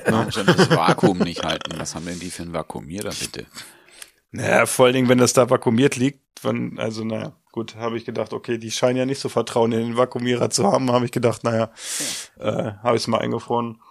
Warum 0.05 0.31
schon 0.31 0.45
das 0.45 0.69
Vakuum 0.69 1.19
nicht 1.19 1.43
halten? 1.43 1.73
Was 1.77 1.95
haben 1.95 2.05
denn 2.05 2.19
die 2.19 2.29
für 2.29 2.43
ein 2.43 2.53
Vakuumierer, 2.53 3.11
bitte? 3.19 3.45
Naja, 4.31 4.65
vor 4.65 4.85
allen 4.85 4.93
Dingen, 4.93 5.09
wenn 5.09 5.17
das 5.17 5.33
da 5.33 5.49
vakuumiert 5.49 5.95
liegt, 5.95 6.21
wenn, 6.43 6.77
also 6.77 7.03
naja, 7.03 7.33
gut, 7.51 7.75
habe 7.75 7.97
ich 7.97 8.05
gedacht, 8.05 8.31
okay, 8.31 8.57
die 8.57 8.71
scheinen 8.71 8.97
ja 8.97 9.05
nicht 9.05 9.19
so 9.19 9.29
Vertrauen 9.29 9.71
in 9.71 9.79
den 9.79 9.97
Vakuumierer 9.97 10.49
zu 10.49 10.71
haben, 10.71 10.91
habe 10.91 11.05
ich 11.05 11.11
gedacht, 11.11 11.43
naja, 11.43 11.71
äh, 12.39 12.71
habe 12.83 12.95
ich 12.95 13.03
es 13.03 13.07
mal 13.07 13.19
eingefroren. 13.19 13.81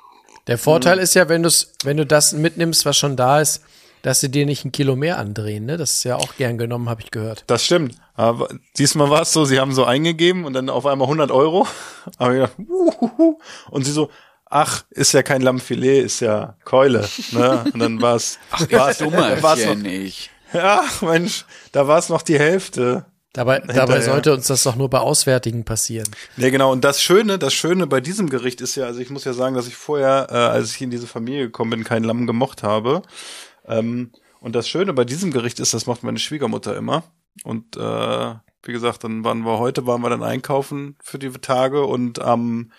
Der 0.46 0.58
Vorteil 0.58 0.98
ist 0.98 1.14
ja, 1.14 1.28
wenn, 1.28 1.42
du's, 1.42 1.74
wenn 1.84 1.96
du 1.96 2.06
das 2.06 2.32
mitnimmst, 2.32 2.86
was 2.86 2.96
schon 2.96 3.16
da 3.16 3.40
ist, 3.40 3.62
dass 4.02 4.20
sie 4.20 4.30
dir 4.30 4.46
nicht 4.46 4.64
ein 4.64 4.72
Kilo 4.72 4.96
mehr 4.96 5.18
andrehen. 5.18 5.66
Ne? 5.66 5.76
Das 5.76 5.94
ist 5.94 6.04
ja 6.04 6.16
auch 6.16 6.36
gern 6.36 6.56
genommen, 6.56 6.88
habe 6.88 7.02
ich 7.02 7.10
gehört. 7.10 7.44
Das 7.48 7.64
stimmt. 7.64 7.96
Aber 8.14 8.48
diesmal 8.78 9.10
war 9.10 9.22
es 9.22 9.32
so, 9.32 9.44
sie 9.44 9.60
haben 9.60 9.74
so 9.74 9.84
eingegeben 9.84 10.44
und 10.44 10.52
dann 10.54 10.70
auf 10.70 10.86
einmal 10.86 11.06
100 11.06 11.30
Euro. 11.30 11.66
Aber 12.18 12.32
ich 12.32 12.40
gedacht, 12.40 12.58
uhuhu. 12.58 13.38
und 13.70 13.84
sie 13.84 13.92
so, 13.92 14.08
ach, 14.50 14.84
ist 14.90 15.12
ja 15.12 15.22
kein 15.22 15.42
Lammfilet, 15.42 16.04
ist 16.04 16.20
ja 16.20 16.56
Keule. 16.64 17.08
Ne? 17.32 17.64
Und 17.72 17.78
dann 17.78 18.00
war 18.00 18.16
es, 18.16 18.38
war 18.50 18.90
es 18.90 19.00
war's 19.00 19.64
noch, 19.66 19.74
nicht. 19.74 20.30
ach 20.52 21.02
Mensch, 21.02 21.44
da 21.72 21.86
war 21.86 21.98
es 21.98 22.08
noch 22.08 22.22
die 22.22 22.38
Hälfte. 22.38 23.06
Dabei, 23.34 23.60
dabei 23.60 24.00
sollte 24.00 24.32
uns 24.32 24.46
das 24.46 24.62
doch 24.62 24.74
nur 24.74 24.88
bei 24.88 24.98
Auswärtigen 24.98 25.64
passieren. 25.64 26.08
Nee, 26.36 26.50
genau. 26.50 26.72
Und 26.72 26.82
das 26.82 27.02
Schöne, 27.02 27.38
das 27.38 27.52
Schöne 27.52 27.86
bei 27.86 28.00
diesem 28.00 28.30
Gericht 28.30 28.60
ist 28.60 28.74
ja, 28.74 28.86
also 28.86 29.00
ich 29.00 29.10
muss 29.10 29.24
ja 29.24 29.32
sagen, 29.32 29.54
dass 29.54 29.68
ich 29.68 29.76
vorher, 29.76 30.28
äh, 30.30 30.34
als 30.34 30.74
ich 30.74 30.80
in 30.80 30.90
diese 30.90 31.06
Familie 31.06 31.44
gekommen 31.44 31.70
bin, 31.70 31.84
kein 31.84 32.04
Lamm 32.04 32.26
gemocht 32.26 32.62
habe. 32.62 33.02
Ähm, 33.66 34.12
und 34.40 34.56
das 34.56 34.68
Schöne 34.68 34.92
bei 34.92 35.04
diesem 35.04 35.30
Gericht 35.30 35.60
ist, 35.60 35.74
das 35.74 35.86
macht 35.86 36.02
meine 36.02 36.18
Schwiegermutter 36.18 36.76
immer. 36.76 37.04
Und 37.44 37.76
äh, 37.76 38.34
wie 38.62 38.72
gesagt, 38.72 39.04
dann 39.04 39.24
waren 39.24 39.42
wir 39.42 39.58
heute, 39.58 39.86
waren 39.86 40.00
wir 40.00 40.10
dann 40.10 40.22
einkaufen 40.22 40.96
für 41.02 41.18
die 41.18 41.30
Tage 41.30 41.84
und 41.84 42.20
am 42.20 42.72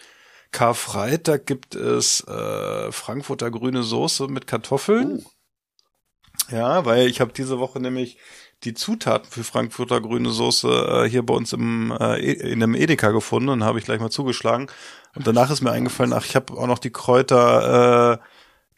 Karfreitag 0.52 1.45
gibt 1.45 1.76
es 1.76 2.22
äh, 2.28 2.91
Frankfurter 2.91 3.52
grüne 3.52 3.84
Soße 3.84 4.28
mit 4.28 4.47
Kartoffeln. 4.47 5.24
Ja, 6.52 6.86
weil 6.86 7.08
ich 7.08 7.22
habe 7.22 7.34
diese 7.34 7.60
Woche 7.60 7.80
nämlich 7.80 8.18
die 8.64 8.74
Zutaten 8.74 9.30
für 9.30 9.43
Frankfurter 9.43 10.02
grüne 10.02 10.32
Soße 10.32 11.04
äh, 11.06 11.10
hier 11.10 11.24
bei 11.24 11.34
uns 11.34 11.54
im 11.54 11.91
äh, 11.97 12.20
E- 12.20 12.52
in 12.52 12.64
einem 12.64 12.76
Edeka 12.76 13.12
gefunden 13.12 13.50
und 13.50 13.64
habe 13.64 13.80
ich 13.80 13.86
gleich 13.86 14.00
mal 14.00 14.10
zugeschlagen. 14.10 14.68
Und 15.16 15.28
danach 15.28 15.52
ist 15.52 15.62
mir 15.62 15.72
eingefallen, 15.72 16.14
ach, 16.14 16.26
ich 16.26 16.36
habe 16.36 16.54
auch 16.54 16.68
noch 16.68 16.80
die 16.80 16.91
Kräuter 16.91 18.14
äh, 18.14 18.18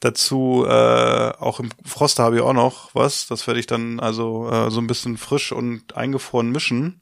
dazu, 0.01 0.65
äh, 0.67 1.31
auch 1.39 1.59
im 1.59 1.69
Froster 1.85 2.23
habe 2.23 2.35
ich 2.37 2.41
auch 2.41 2.53
noch 2.53 2.93
was. 2.93 3.27
Das 3.27 3.47
werde 3.47 3.59
ich 3.59 3.67
dann 3.67 3.99
also 3.99 4.49
äh, 4.49 4.69
so 4.69 4.81
ein 4.81 4.87
bisschen 4.87 5.17
frisch 5.17 5.51
und 5.51 5.95
eingefroren 5.95 6.51
mischen. 6.51 7.01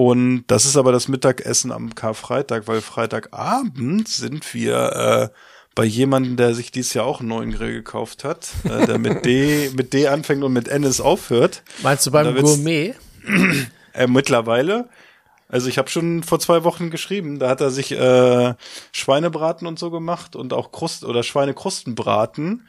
Und 0.00 0.44
das 0.46 0.64
ist 0.64 0.78
aber 0.78 0.92
das 0.92 1.08
Mittagessen 1.08 1.70
am 1.70 1.94
Karfreitag, 1.94 2.66
weil 2.68 2.80
Freitagabend 2.80 4.08
sind 4.08 4.54
wir 4.54 5.30
äh, 5.30 5.36
bei 5.74 5.84
jemandem, 5.84 6.38
der 6.38 6.54
sich 6.54 6.70
dieses 6.70 6.94
Jahr 6.94 7.04
auch 7.04 7.20
einen 7.20 7.28
neuen 7.28 7.52
Grill 7.52 7.74
gekauft 7.74 8.24
hat, 8.24 8.48
äh, 8.64 8.86
der 8.86 8.96
mit 8.96 9.26
D, 9.26 9.68
mit 9.76 9.92
D 9.92 10.08
anfängt 10.08 10.42
und 10.42 10.54
mit 10.54 10.68
Ennis 10.68 11.02
aufhört. 11.02 11.62
Meinst 11.82 12.06
du 12.06 12.12
beim 12.12 12.34
Gourmet? 12.34 12.94
Äh, 13.92 14.06
mittlerweile. 14.06 14.88
Also 15.48 15.68
ich 15.68 15.76
habe 15.76 15.90
schon 15.90 16.22
vor 16.22 16.38
zwei 16.38 16.62
Wochen 16.62 16.90
geschrieben, 16.90 17.40
da 17.40 17.48
hat 17.48 17.60
er 17.60 17.72
sich 17.72 17.90
äh, 17.90 18.54
Schweinebraten 18.92 19.66
und 19.66 19.80
so 19.80 19.90
gemacht 19.90 20.36
und 20.36 20.52
auch 20.52 20.70
Krust 20.70 21.04
oder 21.04 21.24
Schweinekrustenbraten. 21.24 22.68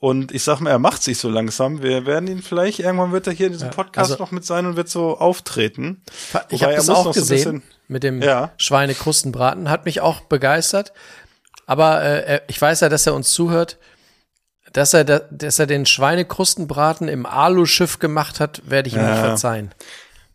Und 0.00 0.30
ich 0.32 0.44
sag 0.44 0.60
mal, 0.60 0.70
er 0.70 0.78
macht 0.78 1.02
sich 1.02 1.18
so 1.18 1.28
langsam. 1.28 1.82
Wir 1.82 2.06
werden 2.06 2.28
ihn 2.28 2.40
vielleicht, 2.42 2.78
irgendwann 2.78 3.10
wird 3.10 3.26
er 3.26 3.32
hier 3.32 3.46
in 3.46 3.52
diesem 3.52 3.70
Podcast 3.70 4.12
also- 4.12 4.22
noch 4.22 4.30
mit 4.30 4.44
sein 4.44 4.64
und 4.66 4.76
wird 4.76 4.88
so 4.88 5.18
auftreten. 5.18 6.02
Ich 6.50 6.62
habe 6.62 6.74
das 6.74 6.88
auch 6.88 7.04
noch 7.06 7.14
so 7.14 7.20
gesehen 7.20 7.36
bisschen- 7.36 7.62
mit 7.88 8.02
dem 8.04 8.22
Ja. 8.22 8.52
Schweinekrustenbraten. 8.58 9.68
Hat 9.70 9.84
mich 9.86 10.00
auch 10.00 10.20
begeistert. 10.20 10.92
Aber 11.66 12.02
äh, 12.02 12.40
ich 12.46 12.60
weiß 12.60 12.80
ja, 12.80 12.88
dass 12.88 13.06
er 13.06 13.14
uns 13.14 13.30
zuhört. 13.32 13.78
Dass 14.72 14.92
er, 14.92 15.04
da, 15.04 15.20
dass 15.30 15.58
er 15.58 15.66
den 15.66 15.86
Schweinekrustenbraten 15.86 17.08
im 17.08 17.24
Aluschiff 17.26 17.98
gemacht 17.98 18.38
hat, 18.38 18.62
werde 18.66 18.88
ich 18.88 18.94
ihm 18.94 19.00
nicht 19.00 19.16
Ja. 19.16 19.24
verzeihen. 19.24 19.72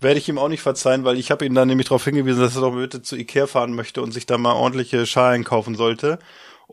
Werde 0.02 0.20
ich 0.20 0.28
ihm 0.28 0.38
auch 0.40 0.50
nicht 0.50 0.62
verzeihen, 0.62 1.06
weil 1.06 1.18
ich 1.18 1.32
habe 1.32 1.46
ihn 1.46 1.54
dann 1.56 1.68
nämlich 1.68 1.88
darauf 1.88 2.04
hingewiesen, 2.04 2.42
dass 2.42 2.56
er 2.56 2.62
doch 2.62 2.76
bitte 2.76 3.02
zu 3.04 3.16
Ikea 3.16 3.48
fahren 3.48 3.74
möchte 3.74 4.02
und 4.02 4.12
sich 4.12 4.26
da 4.26 4.38
mal 4.38 4.54
ordentliche 4.54 5.06
Schalen 5.06 5.44
kaufen 5.44 5.76
sollte. 5.76 6.20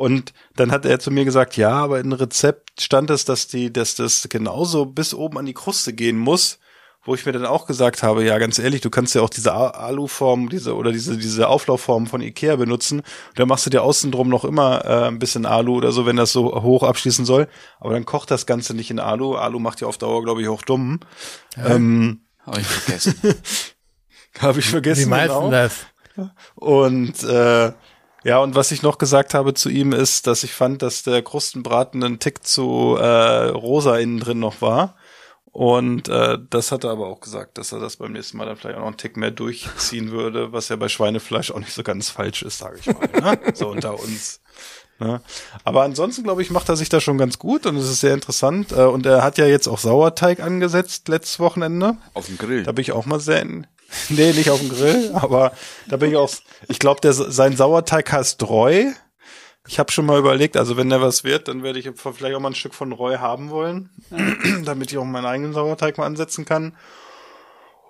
Und 0.00 0.32
dann 0.56 0.72
hat 0.72 0.86
er 0.86 0.98
zu 0.98 1.10
mir 1.10 1.26
gesagt, 1.26 1.58
ja, 1.58 1.72
aber 1.72 2.00
in 2.00 2.14
Rezept 2.14 2.80
stand 2.80 3.10
es, 3.10 3.26
dass 3.26 3.48
die, 3.48 3.70
dass 3.70 3.96
das 3.96 4.30
genauso 4.30 4.86
bis 4.86 5.12
oben 5.12 5.36
an 5.36 5.44
die 5.44 5.52
Kruste 5.52 5.92
gehen 5.92 6.16
muss. 6.16 6.58
Wo 7.04 7.14
ich 7.14 7.26
mir 7.26 7.32
dann 7.32 7.44
auch 7.44 7.66
gesagt 7.66 8.02
habe, 8.02 8.24
ja, 8.24 8.38
ganz 8.38 8.58
ehrlich, 8.58 8.80
du 8.80 8.88
kannst 8.88 9.14
ja 9.14 9.20
auch 9.20 9.28
diese 9.28 9.52
Aluform, 9.52 10.48
diese 10.48 10.74
oder 10.74 10.90
diese 10.90 11.18
diese 11.18 11.48
Auflaufform 11.48 12.06
von 12.06 12.22
Ikea 12.22 12.56
benutzen. 12.56 13.02
Da 13.34 13.44
machst 13.44 13.66
du 13.66 13.70
dir 13.70 13.82
außen 13.82 14.10
drum 14.10 14.30
noch 14.30 14.46
immer 14.46 14.86
äh, 14.86 15.08
ein 15.08 15.18
bisschen 15.18 15.44
Alu 15.44 15.76
oder 15.76 15.92
so, 15.92 16.06
wenn 16.06 16.16
das 16.16 16.32
so 16.32 16.62
hoch 16.62 16.82
abschließen 16.82 17.26
soll. 17.26 17.46
Aber 17.78 17.92
dann 17.92 18.06
kocht 18.06 18.30
das 18.30 18.46
Ganze 18.46 18.72
nicht 18.72 18.90
in 18.90 19.00
Alu. 19.00 19.34
Alu 19.34 19.58
macht 19.58 19.82
ja 19.82 19.86
auf 19.86 19.98
Dauer, 19.98 20.22
glaube 20.22 20.40
ich, 20.40 20.48
auch 20.48 20.62
dumm. 20.62 21.00
Ähm, 21.58 22.22
Habe 22.46 22.60
ich 22.62 22.66
vergessen. 22.66 23.20
habe 24.38 24.60
ich 24.60 24.66
vergessen. 24.66 25.04
Wie 25.04 25.10
meinst 25.10 25.34
du 25.34 25.40
genau. 25.40 25.50
das? 25.50 25.86
Und 26.54 27.22
äh, 27.22 27.72
ja, 28.24 28.38
und 28.38 28.54
was 28.54 28.70
ich 28.70 28.82
noch 28.82 28.98
gesagt 28.98 29.34
habe 29.34 29.54
zu 29.54 29.68
ihm 29.68 29.92
ist, 29.92 30.26
dass 30.26 30.44
ich 30.44 30.52
fand, 30.52 30.82
dass 30.82 31.02
der 31.02 31.22
Krustenbraten 31.22 32.02
einen 32.02 32.18
Tick 32.18 32.46
zu 32.46 32.96
äh, 32.98 33.48
rosa 33.48 33.96
innen 33.98 34.20
drin 34.20 34.40
noch 34.40 34.60
war. 34.60 34.96
Und 35.52 36.08
äh, 36.08 36.38
das 36.48 36.70
hat 36.70 36.84
er 36.84 36.90
aber 36.90 37.08
auch 37.08 37.20
gesagt, 37.20 37.58
dass 37.58 37.72
er 37.72 37.80
das 37.80 37.96
beim 37.96 38.12
nächsten 38.12 38.36
Mal 38.36 38.46
dann 38.46 38.56
vielleicht 38.56 38.76
auch 38.76 38.82
noch 38.82 38.88
einen 38.88 38.96
Tick 38.96 39.16
mehr 39.16 39.32
durchziehen 39.32 40.12
würde, 40.12 40.52
was 40.52 40.68
ja 40.68 40.76
bei 40.76 40.88
Schweinefleisch 40.88 41.50
auch 41.50 41.58
nicht 41.58 41.72
so 41.72 41.82
ganz 41.82 42.08
falsch 42.08 42.42
ist, 42.42 42.58
sage 42.58 42.78
ich 42.78 42.86
mal. 42.86 43.08
Ne? 43.20 43.40
So 43.54 43.68
unter 43.68 43.98
uns. 43.98 44.40
Ne? 45.00 45.20
Aber 45.64 45.82
ansonsten, 45.82 46.22
glaube 46.22 46.42
ich, 46.42 46.50
macht 46.50 46.68
er 46.68 46.76
sich 46.76 46.88
da 46.88 47.00
schon 47.00 47.18
ganz 47.18 47.38
gut 47.38 47.66
und 47.66 47.76
es 47.76 47.90
ist 47.90 48.00
sehr 48.00 48.14
interessant. 48.14 48.70
Äh, 48.70 48.84
und 48.84 49.06
er 49.06 49.24
hat 49.24 49.38
ja 49.38 49.46
jetzt 49.46 49.66
auch 49.66 49.78
Sauerteig 49.78 50.40
angesetzt 50.40 51.08
letztes 51.08 51.40
Wochenende. 51.40 51.96
Auf 52.14 52.26
dem 52.26 52.38
Grill. 52.38 52.62
Da 52.62 52.72
bin 52.72 52.82
ich 52.82 52.92
auch 52.92 53.06
mal 53.06 53.18
sehr 53.18 53.40
in, 53.40 53.66
nee, 54.08 54.32
nicht 54.32 54.50
auf 54.50 54.60
dem 54.60 54.68
Grill, 54.68 55.10
aber 55.14 55.52
da 55.88 55.96
bin 55.96 56.10
ich 56.10 56.16
auch, 56.16 56.30
ich 56.68 56.78
glaube, 56.78 57.12
sein 57.12 57.56
Sauerteig 57.56 58.12
heißt 58.12 58.42
Reu. 58.48 58.86
Ich 59.66 59.78
habe 59.78 59.92
schon 59.92 60.06
mal 60.06 60.18
überlegt, 60.18 60.56
also 60.56 60.76
wenn 60.76 60.88
der 60.88 61.02
was 61.02 61.22
wird, 61.22 61.48
dann 61.48 61.62
werde 61.62 61.78
ich 61.78 61.88
vielleicht 61.94 62.34
auch 62.34 62.40
mal 62.40 62.50
ein 62.50 62.54
Stück 62.54 62.74
von 62.74 62.92
Reu 62.92 63.18
haben 63.18 63.50
wollen, 63.50 63.90
damit 64.64 64.90
ich 64.90 64.98
auch 64.98 65.04
meinen 65.04 65.26
eigenen 65.26 65.52
Sauerteig 65.52 65.98
mal 65.98 66.06
ansetzen 66.06 66.44
kann. 66.44 66.76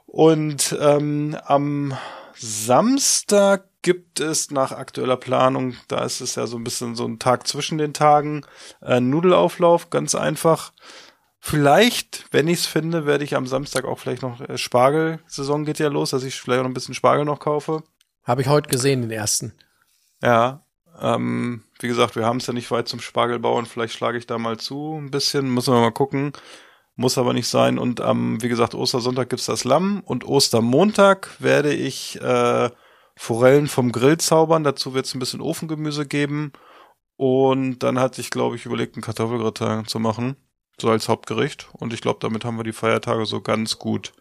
Und 0.07 0.76
ähm, 0.80 1.36
am 1.44 1.96
Samstag 2.34 3.66
gibt 3.82 4.20
es 4.20 4.51
nach 4.51 4.72
aktueller 4.72 5.16
Planung, 5.16 5.76
da 5.88 6.05
ist 6.05 6.20
es 6.20 6.34
ja 6.34 6.46
so 6.46 6.57
ein 6.57 6.64
bisschen 6.64 6.96
so 6.96 7.07
ein 7.07 7.18
Tag 7.18 7.46
zwischen 7.46 7.78
den 7.78 7.94
Tagen, 7.94 8.42
äh, 8.82 9.01
Nudelauflauf, 9.01 9.90
ganz 9.90 10.14
einfach. 10.14 10.72
Vielleicht, 11.43 12.26
wenn 12.32 12.49
ich 12.49 12.61
es 12.61 12.66
finde, 12.66 13.07
werde 13.07 13.24
ich 13.24 13.34
am 13.34 13.47
Samstag 13.47 13.86
auch 13.86 13.99
vielleicht 13.99 14.22
noch 14.22 14.41
äh, 14.41 14.59
Spargel-Saison 14.59 15.64
geht 15.64 15.78
ja 15.78 15.88
los, 15.88 16.11
dass 16.11 16.22
ich 16.22 16.38
vielleicht 16.38 16.61
auch 16.61 16.64
noch 16.64 16.71
ein 16.71 16.75
bisschen 16.75 16.95
Spargel 16.95 17.25
noch 17.25 17.41
kaufe. 17.41 17.83
Habe 18.25 18.42
ich 18.42 18.49
heute 18.49 18.68
gesehen, 18.68 19.00
den 19.00 19.11
ersten. 19.11 19.54
Ja, 20.22 20.64
ähm, 21.00 21.62
wie 21.80 21.88
gesagt, 21.88 22.14
wir 22.14 22.26
haben 22.26 22.37
es 22.37 22.46
ja 22.46 22.53
nicht 22.53 22.71
weit 22.71 22.88
zum 22.88 23.00
Spargelbauern. 23.00 23.64
Vielleicht 23.64 23.95
schlage 23.95 24.18
ich 24.18 24.26
da 24.26 24.37
mal 24.37 24.58
zu 24.58 24.99
ein 24.99 25.11
bisschen, 25.11 25.53
müssen 25.53 25.72
wir 25.72 25.80
mal 25.80 25.92
gucken. 25.92 26.33
Muss 26.95 27.17
aber 27.17 27.33
nicht 27.33 27.49
sein. 27.49 27.79
Und 27.79 28.03
am, 28.03 28.42
wie 28.42 28.49
gesagt, 28.49 28.75
Ostersonntag 28.75 29.30
gibt's 29.30 29.46
das 29.46 29.64
Lamm 29.64 30.03
und 30.04 30.25
Ostermontag 30.26 31.30
werde 31.41 31.72
ich 31.72 32.21
äh, 32.21 32.68
Forellen 33.17 33.68
vom 33.68 33.92
Grill 33.92 34.18
zaubern. 34.18 34.64
Dazu 34.64 34.92
wird's 34.92 35.14
ein 35.14 35.21
bisschen 35.21 35.41
Ofengemüse 35.41 36.07
geben. 36.07 36.53
Und 37.17 37.79
dann 37.79 37.99
hatte 37.99 38.21
ich, 38.21 38.30
glaube 38.30 38.57
ich, 38.57 38.67
überlegt, 38.67 38.96
einen 38.96 39.03
Kartoffelgratin 39.03 39.87
zu 39.87 39.99
machen. 39.99 40.37
So 40.80 40.88
als 40.90 41.08
Hauptgericht. 41.08 41.68
Und 41.72 41.92
ich 41.92 42.00
glaube, 42.00 42.18
damit 42.20 42.44
haben 42.44 42.57
wir 42.57 42.64
die 42.64 42.72
Feiertage 42.72 43.26
so 43.26 43.40
ganz 43.40 43.78
gut 43.78 44.12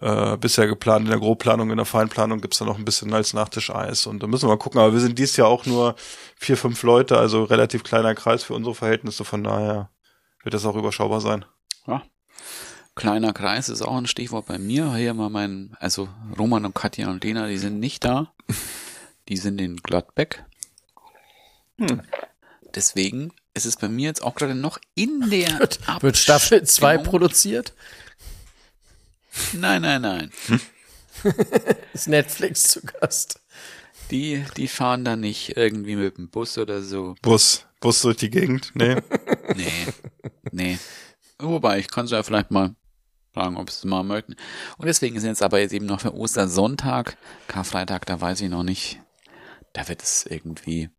äh, 0.00 0.36
bisher 0.36 0.66
geplant. 0.66 1.04
In 1.04 1.10
der 1.10 1.20
Grobplanung, 1.20 1.70
in 1.70 1.76
der 1.76 1.86
Feinplanung 1.86 2.40
gibt's 2.40 2.58
dann 2.58 2.68
noch 2.68 2.78
ein 2.78 2.84
bisschen 2.84 3.12
als 3.14 3.32
Nachtisch 3.32 3.70
Eis. 3.70 4.06
Und 4.06 4.22
da 4.22 4.26
müssen 4.26 4.44
wir 4.44 4.54
mal 4.54 4.58
gucken. 4.58 4.80
Aber 4.80 4.92
wir 4.92 5.00
sind 5.00 5.18
dies 5.18 5.36
Jahr 5.36 5.48
auch 5.48 5.66
nur 5.66 5.94
vier, 6.36 6.56
fünf 6.56 6.82
Leute, 6.82 7.18
also 7.18 7.44
relativ 7.44 7.84
kleiner 7.84 8.14
Kreis 8.14 8.42
für 8.44 8.54
unsere 8.54 8.74
Verhältnisse. 8.74 9.24
Von 9.24 9.44
daher 9.44 9.90
wird 10.42 10.54
das 10.54 10.66
auch 10.66 10.76
überschaubar 10.76 11.20
sein. 11.20 11.44
Ja. 11.86 12.02
Kleiner 12.94 13.32
Kreis 13.32 13.68
ist 13.68 13.82
auch 13.82 13.96
ein 13.96 14.08
Stichwort 14.08 14.46
bei 14.46 14.58
mir. 14.58 14.94
Hier 14.94 15.14
mal 15.14 15.30
mein, 15.30 15.76
also 15.78 16.08
Roman 16.36 16.64
und 16.64 16.74
Katja 16.74 17.08
und 17.08 17.22
Lena, 17.22 17.46
die 17.46 17.58
sind 17.58 17.78
nicht 17.78 18.04
da. 18.04 18.32
Die 19.28 19.36
sind 19.36 19.60
in 19.60 19.76
Gladbeck. 19.76 20.44
Hm. 21.78 22.02
Deswegen 22.74 23.32
ist 23.58 23.64
es 23.66 23.76
bei 23.76 23.88
mir 23.88 24.06
jetzt 24.06 24.22
auch 24.22 24.34
gerade 24.34 24.54
noch 24.54 24.78
in 24.94 25.28
der 25.30 25.58
Wird 26.00 26.16
Staffel 26.16 26.62
2 26.64 26.94
Abstimmung. 26.94 27.04
produziert? 27.04 27.74
Nein, 29.52 29.82
nein, 29.82 30.02
nein. 30.02 30.30
Ist 31.92 32.08
Netflix 32.08 32.64
zu 32.64 32.80
Gast? 32.82 33.40
Die, 34.10 34.44
die 34.56 34.68
fahren 34.68 35.04
da 35.04 35.16
nicht 35.16 35.56
irgendwie 35.56 35.96
mit 35.96 36.16
dem 36.16 36.28
Bus 36.30 36.56
oder 36.58 36.82
so. 36.82 37.14
Bus, 37.22 37.66
Bus 37.80 38.02
durch 38.02 38.16
die 38.16 38.30
Gegend. 38.30 38.72
Nee. 38.74 38.96
Nee, 39.56 39.86
nee. 40.52 40.78
Wobei, 41.38 41.78
ich 41.78 41.88
kann 41.88 42.04
es 42.04 42.10
ja 42.10 42.22
vielleicht 42.22 42.50
mal 42.50 42.74
fragen, 43.32 43.56
ob 43.56 43.70
sie 43.70 43.78
es 43.78 43.84
mal 43.86 44.02
möchten. 44.02 44.34
Und 44.76 44.86
deswegen 44.86 45.18
sind 45.18 45.30
jetzt 45.30 45.42
aber 45.42 45.58
jetzt 45.58 45.72
eben 45.72 45.86
noch 45.86 46.02
für 46.02 46.12
Ostersonntag, 46.14 47.16
Karfreitag, 47.46 48.04
da 48.04 48.20
weiß 48.20 48.42
ich 48.42 48.50
noch 48.50 48.62
nicht. 48.62 49.00
Da 49.72 49.88
wird 49.88 50.02
es 50.02 50.26
irgendwie, 50.26 50.90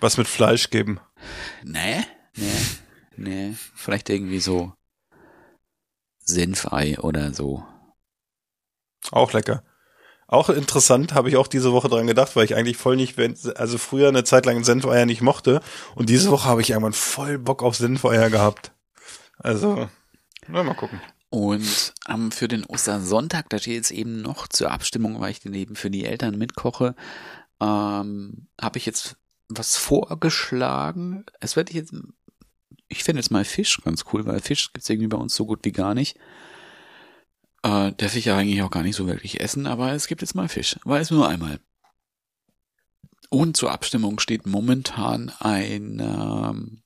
Was 0.00 0.16
mit 0.16 0.28
Fleisch 0.28 0.70
geben. 0.70 1.00
nee, 1.62 2.04
nee, 2.36 2.52
Nee, 3.16 3.54
vielleicht 3.74 4.08
irgendwie 4.08 4.40
so 4.40 4.72
Senfei 6.18 6.98
oder 6.98 7.34
so. 7.34 7.64
Auch 9.10 9.32
lecker. 9.32 9.62
Auch 10.26 10.48
interessant, 10.48 11.12
habe 11.12 11.28
ich 11.28 11.36
auch 11.36 11.48
diese 11.48 11.72
Woche 11.72 11.88
dran 11.88 12.06
gedacht, 12.06 12.36
weil 12.36 12.44
ich 12.44 12.54
eigentlich 12.54 12.76
voll 12.76 12.94
nicht, 12.96 13.16
wenn- 13.16 13.36
also 13.56 13.78
früher 13.78 14.08
eine 14.08 14.22
Zeit 14.24 14.46
lang 14.46 14.62
Senfeier 14.62 15.04
nicht 15.06 15.22
mochte 15.22 15.60
und 15.96 16.08
diese 16.08 16.30
Woche 16.30 16.48
habe 16.48 16.60
ich 16.60 16.70
irgendwann 16.70 16.92
voll 16.92 17.36
Bock 17.38 17.62
auf 17.62 17.74
Senfeier 17.76 18.30
gehabt. 18.30 18.72
Also, 19.38 19.88
na, 20.46 20.62
mal 20.62 20.74
gucken. 20.74 21.00
Und 21.30 21.94
ähm, 22.08 22.30
für 22.30 22.46
den 22.48 22.64
Ostersonntag, 22.64 23.48
da 23.50 23.58
steht 23.58 23.74
jetzt 23.74 23.90
eben 23.90 24.22
noch 24.22 24.46
zur 24.46 24.70
Abstimmung, 24.70 25.20
weil 25.20 25.32
ich 25.32 25.40
den 25.40 25.54
eben 25.54 25.74
für 25.74 25.90
die 25.90 26.04
Eltern 26.04 26.38
mitkoche, 26.38 26.94
ähm, 27.60 28.46
habe 28.60 28.78
ich 28.78 28.86
jetzt 28.86 29.16
was 29.50 29.76
vorgeschlagen. 29.76 31.24
Es 31.40 31.56
werde 31.56 31.70
ich 31.70 31.76
jetzt, 31.76 31.94
ich 32.88 33.04
finde 33.04 33.20
jetzt 33.20 33.30
mal 33.30 33.44
Fisch 33.44 33.80
ganz 33.84 34.04
cool, 34.12 34.24
weil 34.26 34.40
Fisch 34.40 34.72
gibt's 34.72 34.88
irgendwie 34.88 35.08
bei 35.08 35.18
uns 35.18 35.34
so 35.34 35.44
gut 35.44 35.60
wie 35.64 35.72
gar 35.72 35.94
nicht. 35.94 36.16
Äh, 37.62 37.92
darf 37.92 38.16
ich 38.16 38.24
ja 38.24 38.36
eigentlich 38.36 38.62
auch 38.62 38.70
gar 38.70 38.82
nicht 38.82 38.96
so 38.96 39.06
wirklich 39.06 39.40
essen, 39.40 39.66
aber 39.66 39.92
es 39.92 40.06
gibt 40.06 40.22
jetzt 40.22 40.34
mal 40.34 40.48
Fisch, 40.48 40.78
weil 40.84 41.02
es 41.02 41.10
nur 41.10 41.28
einmal. 41.28 41.60
Und 43.28 43.56
zur 43.56 43.70
Abstimmung 43.70 44.18
steht 44.18 44.46
momentan 44.46 45.30
ein 45.38 46.00
ähm, 46.00 46.82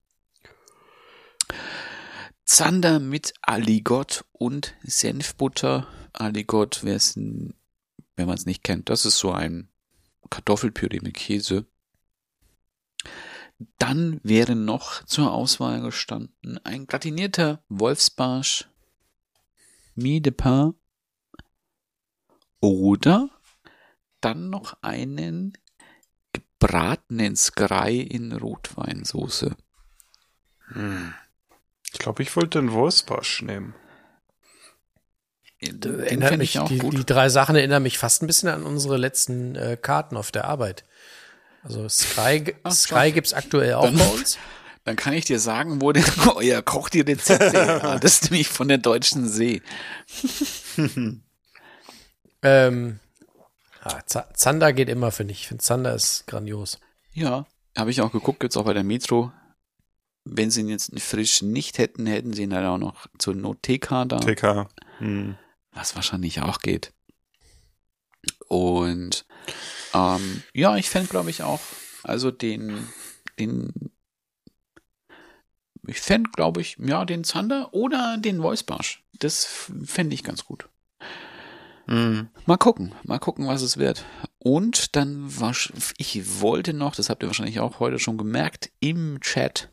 Zander 2.44 2.98
mit 2.98 3.32
Aligot 3.40 4.24
und 4.32 4.74
Senfbutter. 4.82 5.86
Aligot, 6.12 6.80
wer 6.82 6.96
es, 6.96 7.16
wenn 7.16 7.54
man 8.16 8.34
es 8.36 8.46
nicht 8.46 8.62
kennt, 8.62 8.90
das 8.90 9.06
ist 9.06 9.18
so 9.18 9.32
ein 9.32 9.68
Kartoffelpüree 10.28 11.00
mit 11.00 11.14
Käse. 11.14 11.66
Dann 13.78 14.20
wäre 14.22 14.54
noch 14.54 15.04
zur 15.04 15.32
Auswahl 15.32 15.80
gestanden 15.80 16.58
ein 16.64 16.86
gratinierter 16.86 17.62
Wolfsbarsch, 17.68 18.68
Mie 19.94 20.20
de 20.20 20.32
Pain 20.32 20.74
oder 22.60 23.30
dann 24.20 24.50
noch 24.50 24.78
einen 24.82 25.56
gebratenen 26.32 27.36
Skrei 27.36 27.94
in 27.94 28.32
Rotweinsoße. 28.32 29.54
Ich 31.84 31.98
glaube, 31.98 32.22
ich 32.22 32.34
wollte 32.34 32.58
den 32.58 32.72
Wolfsbarsch 32.72 33.42
nehmen. 33.42 33.74
Den 35.60 36.00
Erinnert 36.00 36.38
mich, 36.38 36.56
ich 36.56 36.58
auch 36.58 36.68
die, 36.68 36.78
gut. 36.78 36.94
die 36.94 37.06
drei 37.06 37.28
Sachen 37.28 37.56
erinnern 37.56 37.82
mich 37.82 37.98
fast 37.98 38.22
ein 38.22 38.26
bisschen 38.26 38.48
an 38.48 38.64
unsere 38.64 38.96
letzten 38.96 39.54
äh, 39.56 39.78
Karten 39.80 40.16
auf 40.16 40.30
der 40.30 40.44
Arbeit. 40.44 40.84
Also 41.64 41.88
Sky, 41.88 42.54
Ach, 42.62 42.70
Sky 42.72 42.94
schau. 43.08 43.10
gibt's 43.12 43.32
aktuell 43.34 43.74
auch 43.74 43.84
Dann- 43.86 43.96
bei 43.98 44.06
uns. 44.18 44.38
Dann 44.84 44.96
kann 44.96 45.14
ich 45.14 45.24
dir 45.24 45.40
sagen, 45.40 45.80
wo 45.80 45.92
denn 45.92 46.04
euer 46.34 46.60
Koch 46.62 46.90
die 46.90 47.02
her 47.04 47.82
hat. 47.82 48.04
Das 48.04 48.12
ist 48.20 48.30
nämlich 48.30 48.48
von 48.48 48.68
der 48.68 48.78
Deutschen 48.78 49.26
See. 49.28 49.62
Ähm, 52.42 53.00
Z- 54.06 54.36
Zander 54.36 54.72
geht 54.74 54.88
immer, 54.90 55.10
finde 55.10 55.32
ich. 55.32 55.40
Ich 55.42 55.48
finde 55.48 55.64
Zander 55.64 55.94
ist 55.94 56.26
grandios. 56.26 56.78
Ja, 57.12 57.46
habe 57.76 57.90
ich 57.90 58.00
auch 58.02 58.12
geguckt, 58.12 58.42
jetzt 58.42 58.56
auch 58.56 58.64
bei 58.64 58.74
der 58.74 58.84
Metro. 58.84 59.32
Wenn 60.24 60.50
sie 60.50 60.60
ihn 60.60 60.68
jetzt 60.68 60.98
frisch 61.00 61.42
nicht 61.42 61.78
hätten, 61.78 62.06
hätten 62.06 62.32
sie 62.32 62.42
ihn 62.42 62.50
leider 62.50 62.70
auch 62.72 62.78
noch 62.78 63.06
zur 63.18 63.34
Not 63.34 63.62
TK 63.62 64.04
da, 64.08 64.18
TK. 64.20 64.68
Hm. 64.98 65.36
was 65.72 65.94
wahrscheinlich 65.96 66.40
auch 66.42 66.58
geht. 66.60 66.92
Und 68.48 69.26
ähm, 69.94 70.42
ja, 70.52 70.76
ich 70.76 70.90
fände, 70.90 71.08
glaube 71.08 71.30
ich, 71.30 71.42
auch, 71.42 71.60
also 72.02 72.30
den, 72.30 72.88
den, 73.38 73.72
ich 75.86 76.00
fände, 76.00 76.30
glaube 76.30 76.60
ich, 76.60 76.76
ja, 76.78 77.04
den 77.04 77.24
Zander 77.24 77.72
oder 77.72 78.16
den 78.18 78.42
Voicebarsch. 78.42 79.02
Das 79.18 79.46
fände 79.84 80.14
ich 80.14 80.24
ganz 80.24 80.44
gut. 80.44 80.68
Hm. 81.86 82.28
Mal 82.46 82.56
gucken, 82.56 82.94
mal 83.04 83.18
gucken, 83.18 83.46
was 83.46 83.62
es 83.62 83.76
wird. 83.76 84.04
Und 84.38 84.96
dann 84.96 85.40
war 85.40 85.54
ich 85.98 86.40
wollte 86.40 86.72
noch, 86.72 86.94
das 86.94 87.10
habt 87.10 87.22
ihr 87.22 87.28
wahrscheinlich 87.28 87.60
auch 87.60 87.78
heute 87.78 87.98
schon 87.98 88.18
gemerkt, 88.18 88.70
im 88.80 89.20
Chat 89.20 89.68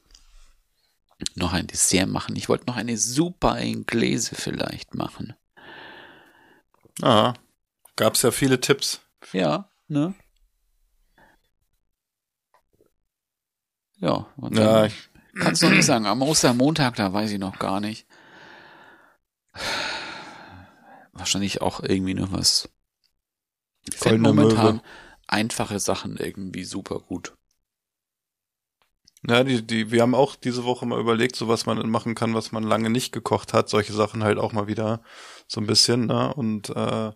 noch 1.35 1.53
ein 1.53 1.67
Dessert 1.67 2.09
machen. 2.09 2.35
Ich 2.35 2.49
wollte 2.49 2.65
noch 2.65 2.75
eine 2.75 2.97
Super 2.97 3.59
Inglese 3.59 4.35
vielleicht 4.35 4.95
machen. 4.95 5.35
Ah, 7.01 7.33
gab's 7.95 8.21
ja 8.23 8.31
viele 8.31 8.59
Tipps. 8.59 9.01
Ja, 9.31 9.70
ne? 9.91 10.15
Ja, 13.99 14.25
und 14.37 14.57
Ja, 14.57 14.85
ich, 14.85 15.09
kannst 15.35 15.61
du 15.61 15.67
noch 15.67 15.75
nicht 15.75 15.85
sagen. 15.85 16.07
Am 16.07 16.21
Ostermontag, 16.23 16.95
da 16.95 17.13
weiß 17.13 17.31
ich 17.31 17.39
noch 17.39 17.59
gar 17.59 17.79
nicht. 17.79 18.07
Wahrscheinlich 21.13 21.61
auch 21.61 21.81
irgendwie 21.83 22.15
noch 22.15 22.31
was. 22.31 22.69
Ich 23.87 23.97
finde 23.97 24.19
momentan 24.19 24.75
Möwe. 24.77 24.81
einfache 25.27 25.79
Sachen 25.79 26.17
irgendwie 26.17 26.63
super 26.63 26.99
gut. 26.99 27.35
ja, 29.27 29.43
die, 29.43 29.61
die, 29.61 29.91
wir 29.91 30.01
haben 30.01 30.15
auch 30.15 30.35
diese 30.35 30.63
Woche 30.63 30.85
mal 30.85 30.99
überlegt, 30.99 31.35
so 31.35 31.47
was 31.47 31.65
man 31.67 31.87
machen 31.89 32.15
kann, 32.15 32.33
was 32.33 32.51
man 32.51 32.63
lange 32.63 32.89
nicht 32.89 33.11
gekocht 33.11 33.53
hat. 33.53 33.69
Solche 33.69 33.93
Sachen 33.93 34.23
halt 34.23 34.39
auch 34.39 34.53
mal 34.53 34.67
wieder 34.67 35.03
so 35.47 35.61
ein 35.61 35.67
bisschen, 35.67 36.07
ne? 36.07 36.33
Und 36.33 36.69
äh, 36.69 37.11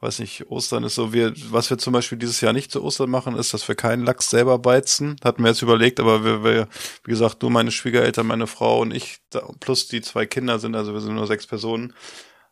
weiß 0.00 0.18
nicht, 0.20 0.50
Ostern 0.50 0.84
ist 0.84 0.94
so, 0.94 1.12
wir, 1.12 1.32
was 1.50 1.68
wir 1.70 1.78
zum 1.78 1.92
Beispiel 1.92 2.18
dieses 2.18 2.40
Jahr 2.40 2.52
nicht 2.52 2.72
zu 2.72 2.82
Ostern 2.82 3.10
machen, 3.10 3.36
ist, 3.36 3.52
dass 3.52 3.68
wir 3.68 3.74
keinen 3.74 4.04
Lachs 4.04 4.30
selber 4.30 4.58
beizen. 4.58 5.16
Hatten 5.22 5.42
wir 5.42 5.50
jetzt 5.50 5.62
überlegt, 5.62 6.00
aber 6.00 6.24
wir, 6.24 6.42
wir 6.42 6.68
wie 7.04 7.10
gesagt, 7.10 7.42
nur 7.42 7.50
meine 7.50 7.70
Schwiegereltern, 7.70 8.26
meine 8.26 8.46
Frau 8.46 8.80
und 8.80 8.92
ich, 8.92 9.18
da, 9.30 9.40
plus 9.60 9.88
die 9.88 10.00
zwei 10.00 10.26
Kinder 10.26 10.58
sind, 10.58 10.74
also 10.74 10.94
wir 10.94 11.00
sind 11.00 11.14
nur 11.14 11.26
sechs 11.26 11.46
Personen, 11.46 11.94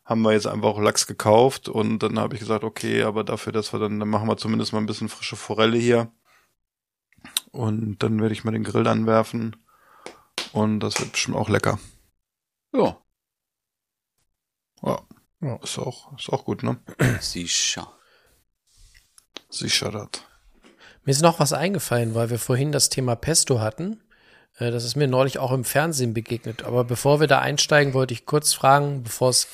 haben 0.05 0.21
wir 0.21 0.33
jetzt 0.33 0.47
einfach 0.47 0.69
auch 0.69 0.79
Lachs 0.79 1.07
gekauft 1.07 1.69
und 1.69 1.99
dann 1.99 2.19
habe 2.19 2.35
ich 2.35 2.39
gesagt, 2.39 2.63
okay, 2.63 3.03
aber 3.03 3.23
dafür, 3.23 3.53
dass 3.53 3.73
wir 3.73 3.79
dann, 3.79 3.99
dann 3.99 4.09
machen 4.09 4.27
wir 4.27 4.37
zumindest 4.37 4.73
mal 4.73 4.79
ein 4.79 4.85
bisschen 4.87 5.09
frische 5.09 5.35
Forelle 5.35 5.77
hier. 5.77 6.11
Und 7.51 7.97
dann 8.03 8.21
werde 8.21 8.33
ich 8.33 8.43
mal 8.43 8.51
den 8.51 8.63
Grill 8.63 8.87
anwerfen. 8.87 9.55
Und 10.53 10.79
das 10.79 10.99
wird 10.99 11.11
bestimmt 11.11 11.37
auch 11.37 11.49
lecker. 11.49 11.79
Ja, 12.73 12.97
Ja. 14.81 14.99
Ja 15.41 15.55
ist 15.63 15.77
auch, 15.79 16.17
ist 16.17 16.29
auch 16.29 16.43
gut, 16.45 16.63
ne? 16.63 16.77
sicher. 17.19 17.91
Sicher 19.49 19.91
das. 19.91 20.09
Mir 21.05 21.11
ist 21.11 21.21
noch 21.21 21.39
was 21.39 21.53
eingefallen, 21.53 22.13
weil 22.13 22.29
wir 22.29 22.39
vorhin 22.39 22.71
das 22.71 22.89
Thema 22.89 23.15
Pesto 23.15 23.59
hatten. 23.59 24.01
Äh, 24.57 24.69
Das 24.71 24.83
ist 24.83 24.95
mir 24.95 25.07
neulich 25.07 25.39
auch 25.39 25.51
im 25.51 25.63
Fernsehen 25.63 26.13
begegnet. 26.13 26.63
Aber 26.63 26.83
bevor 26.83 27.19
wir 27.19 27.27
da 27.27 27.39
einsteigen, 27.39 27.93
wollte 27.93 28.13
ich 28.13 28.25
kurz 28.25 28.53
fragen, 28.53 29.03
bevor 29.03 29.29
es 29.29 29.47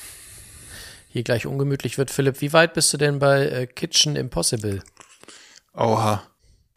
hier 1.08 1.24
gleich 1.24 1.46
ungemütlich 1.46 1.98
wird. 1.98 2.12
Philipp, 2.12 2.42
wie 2.42 2.52
weit 2.52 2.74
bist 2.74 2.92
du 2.92 2.98
denn 2.98 3.20
bei 3.20 3.46
äh, 3.48 3.68
Kitchen 3.68 4.16
Impossible? 4.18 4.84
Oha. 5.74 6.24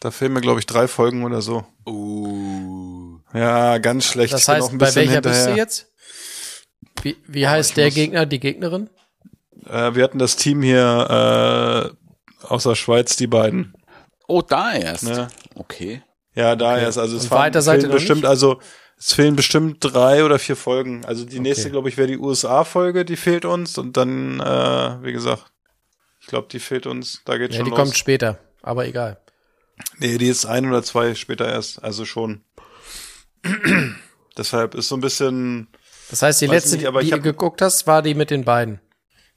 Da 0.01 0.13
fehlen 0.13 0.33
mir, 0.33 0.41
glaube 0.43 0.61
ich, 0.61 0.67
drei 0.67 0.87
Folgen 0.87 1.25
oder 1.25 1.43
so. 1.43 1.67
Uh. 1.85 3.19
Ja, 3.35 3.79
ganz 3.79 4.05
schlecht. 4.05 4.33
Das 4.33 4.43
Ich 4.43 4.47
bin 4.47 4.55
heißt, 4.57 4.79
bei 4.79 4.95
welcher 4.95 5.21
bist 5.23 5.35
hinterher. 5.35 5.55
du 5.55 5.57
jetzt? 5.57 5.87
Wie, 7.03 7.17
wie 7.27 7.49
heißt 7.49 7.71
ich 7.71 7.75
der 7.75 7.87
muss- 7.87 7.95
Gegner, 7.95 8.27
die 8.27 8.39
Gegnerin? 8.39 8.91
Äh, 9.67 9.95
wir 9.95 10.05
hatten 10.05 10.19
das 10.19 10.37
Team 10.37 10.63
hier 10.63 11.95
äh, 12.43 12.47
aus 12.47 12.63
der 12.65 12.75
Schweiz, 12.75 13.17
die 13.17 13.27
beiden. 13.27 13.75
Oh, 14.27 14.43
da 14.43 14.73
erst. 14.75 15.05
Ne? 15.05 15.29
Okay. 15.55 16.03
Ja, 16.35 16.55
da 16.57 16.75
Okay. 16.75 16.83
erst. 16.85 16.99
Also 16.99 17.17
es 17.17 17.31
noch 17.31 17.91
bestimmt, 17.91 18.23
nicht? 18.23 18.29
also 18.29 18.61
es 18.99 19.13
fehlen 19.15 19.37
bestimmt 19.37 19.79
drei 19.81 20.25
oder 20.25 20.39
vier 20.39 20.57
Folgen. 20.57 21.05
Also 21.05 21.25
die 21.25 21.41
nächste, 21.41 21.65
Okay. 21.65 21.73
glaube 21.73 21.89
ich, 21.89 21.97
wäre 21.97 22.09
die 22.09 22.19
USA-Folge, 22.19 23.05
die 23.05 23.17
fehlt 23.17 23.45
uns. 23.45 23.79
Und 23.79 23.97
dann, 23.97 24.41
äh, 24.41 25.03
wie 25.03 25.13
gesagt, 25.13 25.47
ich 26.21 26.27
glaube, 26.27 26.49
die 26.51 26.61
fehlt 26.61 26.87
uns. 26.87 27.23
Da 27.25 27.39
geht 27.39 27.53
Ja, 27.53 27.57
schon 27.59 27.65
die 27.65 27.71
los. 27.71 27.79
kommt 27.79 27.97
später, 27.97 28.39
aber 28.63 28.87
egal. 28.87 29.19
Nee, 29.99 30.19
die 30.19 30.29
ist 30.29 30.45
ein 30.45 30.69
oder 30.69 30.83
zwei 30.83 31.15
später 31.15 31.49
erst, 31.49 31.83
also 31.83 32.05
schon. 32.05 32.43
Deshalb 34.37 34.75
ist 34.75 34.89
so 34.89 34.97
ein 34.97 35.01
bisschen, 35.01 35.69
Das 36.11 36.23
heißt, 36.23 36.41
die 36.41 36.47
letzte, 36.47 36.77
nicht, 36.77 36.87
aber 36.87 37.01
die 37.01 37.07
ich 37.07 37.13
du 37.13 37.21
geguckt 37.21 37.63
hast, 37.63 37.87
war 37.87 38.03
die 38.03 38.15
mit 38.15 38.31
den 38.31 38.45
beiden. 38.45 38.81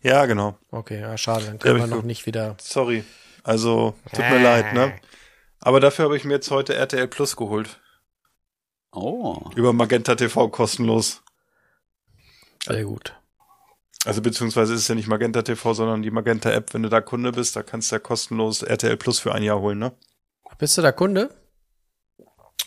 Ja, 0.01 0.25
genau. 0.25 0.57
Okay, 0.71 0.99
ja, 0.99 1.17
schade, 1.17 1.45
dann 1.45 1.59
können 1.59 1.79
wir 1.79 1.87
noch 1.87 2.03
nicht 2.03 2.25
wieder. 2.25 2.55
Sorry. 2.61 3.03
Also, 3.43 3.95
tut 4.13 4.29
mir 4.29 4.41
leid, 4.41 4.73
ne? 4.73 4.93
Aber 5.59 5.79
dafür 5.79 6.05
habe 6.05 6.17
ich 6.17 6.23
mir 6.23 6.33
jetzt 6.33 6.51
heute 6.51 6.75
RTL 6.75 7.07
Plus 7.07 7.35
geholt. 7.35 7.79
Oh. 8.91 9.49
Über 9.55 9.73
Magenta 9.73 10.15
TV 10.15 10.49
kostenlos. 10.49 11.21
Sehr 12.65 12.83
gut. 12.83 13.15
Also 14.05 14.21
beziehungsweise 14.21 14.73
ist 14.73 14.81
es 14.81 14.87
ja 14.87 14.95
nicht 14.95 15.07
Magenta 15.07 15.43
TV, 15.43 15.73
sondern 15.73 16.01
die 16.01 16.11
Magenta 16.11 16.51
App. 16.51 16.73
Wenn 16.73 16.83
du 16.83 16.89
da 16.89 17.01
Kunde 17.01 17.31
bist, 17.31 17.55
da 17.55 17.61
kannst 17.61 17.91
du 17.91 17.95
ja 17.95 17.99
kostenlos 17.99 18.63
RTL 18.63 18.97
Plus 18.97 19.19
für 19.19 19.33
ein 19.33 19.43
Jahr 19.43 19.59
holen, 19.59 19.77
ne? 19.77 19.91
Bist 20.57 20.77
du 20.77 20.81
da 20.81 20.91
Kunde? 20.91 21.29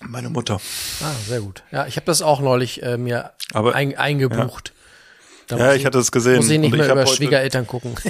Meine 0.01 0.31
Mutter. 0.31 0.61
Ah, 1.03 1.13
sehr 1.27 1.41
gut. 1.41 1.65
Ja, 1.71 1.87
ich 1.87 1.97
habe 1.97 2.07
das 2.07 2.23
auch 2.23 2.41
neulich 2.41 2.83
äh, 2.83 2.97
mir 2.97 3.33
Aber 3.53 3.75
ein, 3.75 3.97
eingebucht. 3.97 4.73
Da 5.47 5.59
ja, 5.59 5.75
ich 5.75 5.85
hatte 5.85 5.99
es 5.99 6.11
gesehen. 6.11 6.37
Muss 6.37 6.49
ich 6.51 6.59
nicht 6.59 6.73
Und 6.73 6.79
mehr 6.79 6.89
hab 6.89 6.97
über 6.97 7.07
Schwiegereltern 7.07 7.67
gucken. 7.67 7.95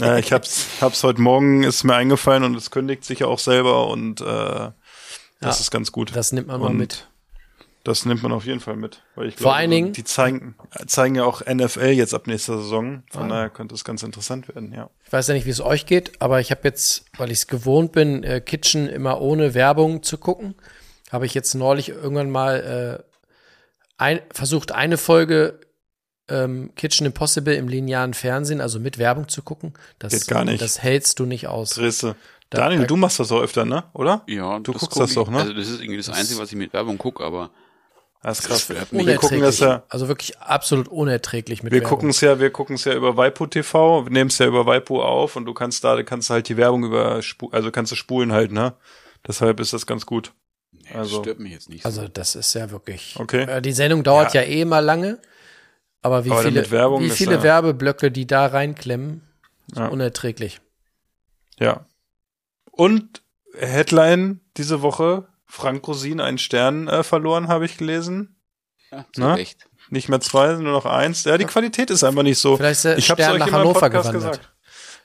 Ja, 0.00 0.16
ich 0.16 0.32
hab's, 0.32 0.64
hab's 0.80 1.02
heute 1.02 1.20
Morgen, 1.20 1.64
ist 1.64 1.82
mir 1.82 1.96
eingefallen 1.96 2.44
und 2.44 2.54
es 2.54 2.70
kündigt 2.70 3.04
sich 3.04 3.18
ja 3.18 3.26
auch 3.26 3.40
selber 3.40 3.88
und 3.88 4.20
äh, 4.20 4.24
das 4.24 4.72
Ja, 5.40 5.50
ist 5.50 5.70
ganz 5.72 5.90
gut. 5.90 6.14
Das 6.14 6.30
nimmt 6.30 6.46
man 6.46 6.60
mal 6.60 6.68
Und 6.68 6.76
mit. 6.76 7.08
Das 7.82 8.04
nimmt 8.04 8.22
man 8.22 8.30
auf 8.30 8.44
jeden 8.46 8.60
Fall 8.60 8.76
mit. 8.76 9.02
Weil 9.16 9.26
ich 9.28 9.34
Vor 9.34 9.40
glaube, 9.42 9.56
allen 9.56 9.70
Dingen- 9.72 9.92
die 9.92 10.04
zeigen, 10.04 10.54
zeigen 10.86 11.16
ja 11.16 11.24
auch 11.24 11.42
NFL 11.44 11.88
jetzt 11.90 12.14
ab 12.14 12.28
nächster 12.28 12.58
Saison. 12.58 13.02
Von 13.10 13.24
Ah. 13.24 13.28
daher 13.28 13.50
könnte 13.50 13.74
es 13.74 13.82
ganz 13.82 14.04
interessant 14.04 14.46
werden, 14.54 14.72
ja. 14.72 14.88
Ich 15.04 15.12
weiß 15.12 15.26
ja 15.26 15.34
nicht, 15.34 15.46
wie 15.46 15.50
es 15.50 15.60
euch 15.60 15.84
geht, 15.86 16.20
aber 16.22 16.38
ich 16.38 16.52
habe 16.52 16.60
jetzt, 16.62 17.06
weil 17.16 17.32
ich 17.32 17.38
es 17.38 17.46
gewohnt 17.48 17.90
bin, 17.90 18.22
äh, 18.22 18.40
Kitchen 18.40 18.88
immer 18.88 19.20
ohne 19.20 19.54
Werbung 19.54 20.04
zu 20.04 20.16
gucken, 20.18 20.54
habe 21.10 21.26
ich 21.26 21.34
jetzt 21.34 21.54
neulich 21.54 21.88
irgendwann 21.88 22.30
mal 22.30 23.02
äh, 23.02 23.12
ein, 23.96 24.20
versucht, 24.32 24.70
eine 24.70 24.96
Folge 24.96 25.58
ähm, 26.28 26.70
Kitchen 26.76 27.06
Impossible 27.06 27.54
im 27.54 27.68
linearen 27.68 28.14
Fernsehen, 28.14 28.60
also 28.60 28.78
mit 28.80 28.98
Werbung 28.98 29.28
zu 29.28 29.42
gucken. 29.42 29.74
Das, 29.98 30.12
Geht 30.12 30.26
gar 30.28 30.44
nicht. 30.44 30.60
Das 30.62 30.82
hältst 30.82 31.18
du 31.18 31.26
nicht 31.26 31.46
aus. 31.48 31.70
Drehste. 31.70 32.16
Da- 32.50 32.58
Daniel, 32.58 32.80
da- 32.82 32.86
du 32.86 32.96
machst 32.96 33.20
das 33.20 33.30
auch 33.32 33.42
öfter, 33.42 33.64
ne? 33.64 33.84
Oder? 33.92 34.22
Ja, 34.26 34.58
Du 34.60 34.72
guckst 34.72 34.90
guck 34.90 35.02
das 35.02 35.14
doch, 35.14 35.28
ne? 35.30 35.38
Also 35.40 35.52
das 35.52 35.68
ist 35.68 35.80
irgendwie 35.80 35.98
das 35.98 36.08
Einzige, 36.08 36.40
was 36.40 36.50
ich 36.50 36.56
mit 36.56 36.72
Werbung 36.72 36.96
gucke, 36.98 37.22
aber 37.24 37.50
Das 38.22 38.40
ist 38.40 38.46
krass. 38.48 38.68
mich. 38.90 39.06
Wir 39.06 39.16
gucken 39.16 39.40
das 39.42 39.58
ja, 39.60 39.82
Also 39.90 40.08
wirklich 40.08 40.38
absolut 40.38 40.88
unerträglich 40.88 41.62
mit 41.62 41.72
wir 41.72 41.80
Werbung. 41.82 41.90
gucken 41.98 42.10
es 42.10 42.20
ja, 42.22 42.40
wir 42.40 42.50
gucken 42.50 42.76
es 42.76 42.84
ja 42.84 42.94
über 42.94 43.16
Waipu 43.16 43.46
TV, 43.46 44.04
wir 44.06 44.10
nehmen 44.10 44.28
es 44.28 44.38
ja 44.38 44.46
über 44.46 44.64
Waipu 44.66 45.00
auf 45.02 45.36
und 45.36 45.44
du 45.44 45.52
kannst 45.54 45.84
da, 45.84 46.02
kannst 46.02 46.30
halt 46.30 46.48
die 46.48 46.56
Werbung 46.56 46.84
über, 46.84 47.20
also 47.52 47.70
kannst 47.70 47.92
du 47.92 47.96
spulen 47.96 48.32
halt, 48.32 48.50
ne? 48.50 48.74
Deshalb 49.26 49.60
ist 49.60 49.72
das 49.74 49.84
ganz 49.86 50.06
gut. 50.06 50.32
das 50.88 50.96
Also, 50.96 51.22
stört 51.22 51.38
mich 51.40 51.52
jetzt 51.52 51.68
nicht. 51.68 51.84
Also 51.84 52.02
so. 52.02 52.08
das 52.08 52.34
ist 52.34 52.54
ja 52.54 52.70
wirklich. 52.70 53.14
Okay. 53.18 53.42
Äh, 53.42 53.60
die 53.62 53.72
Sendung 53.72 54.02
dauert 54.04 54.32
ja, 54.32 54.40
eh 54.42 54.62
immer 54.62 54.80
lange. 54.80 55.18
Aber 56.02 56.24
wie 56.24 56.30
Aber 56.30 56.42
viele, 56.42 56.70
Werbung 56.70 57.02
wie 57.02 57.06
ist 57.06 57.16
viele 57.16 57.34
ja- 57.36 57.42
Werbeblöcke 57.42 58.10
die 58.10 58.26
da 58.26 58.46
reinklemmen, 58.46 59.22
ist 59.70 59.78
Ja. 59.78 59.88
unerträglich. 59.88 60.60
ja. 61.58 61.84
Und 62.70 63.22
Headline 63.54 64.40
diese 64.56 64.82
Woche, 64.82 65.26
Frank 65.46 65.86
Rosin 65.88 66.20
einen 66.20 66.38
Stern 66.38 66.86
äh, 66.86 67.02
verloren, 67.02 67.48
habe 67.48 67.64
ich 67.64 67.76
gelesen. 67.76 68.36
ja, 68.92 69.04
zu 69.12 69.20
Na? 69.20 69.34
Recht. 69.34 69.66
Nicht 69.90 70.08
mehr 70.08 70.20
zwei, 70.20 70.52
nur 70.52 70.72
noch 70.72 70.86
eins. 70.86 71.24
Ja, 71.24 71.38
die 71.38 71.44
Qualität 71.46 71.90
ist 71.90 72.04
einfach 72.04 72.22
nicht 72.22 72.38
so. 72.38 72.56
Vielleicht 72.56 72.76
ist 72.78 72.84
der 72.84 72.98
ich 72.98 73.06
Stern 73.06 73.32
euch 73.32 73.38
nach 73.40 73.50
Hannover 73.52 73.90
gewandert. 73.90 74.12
gesagt. 74.12 74.52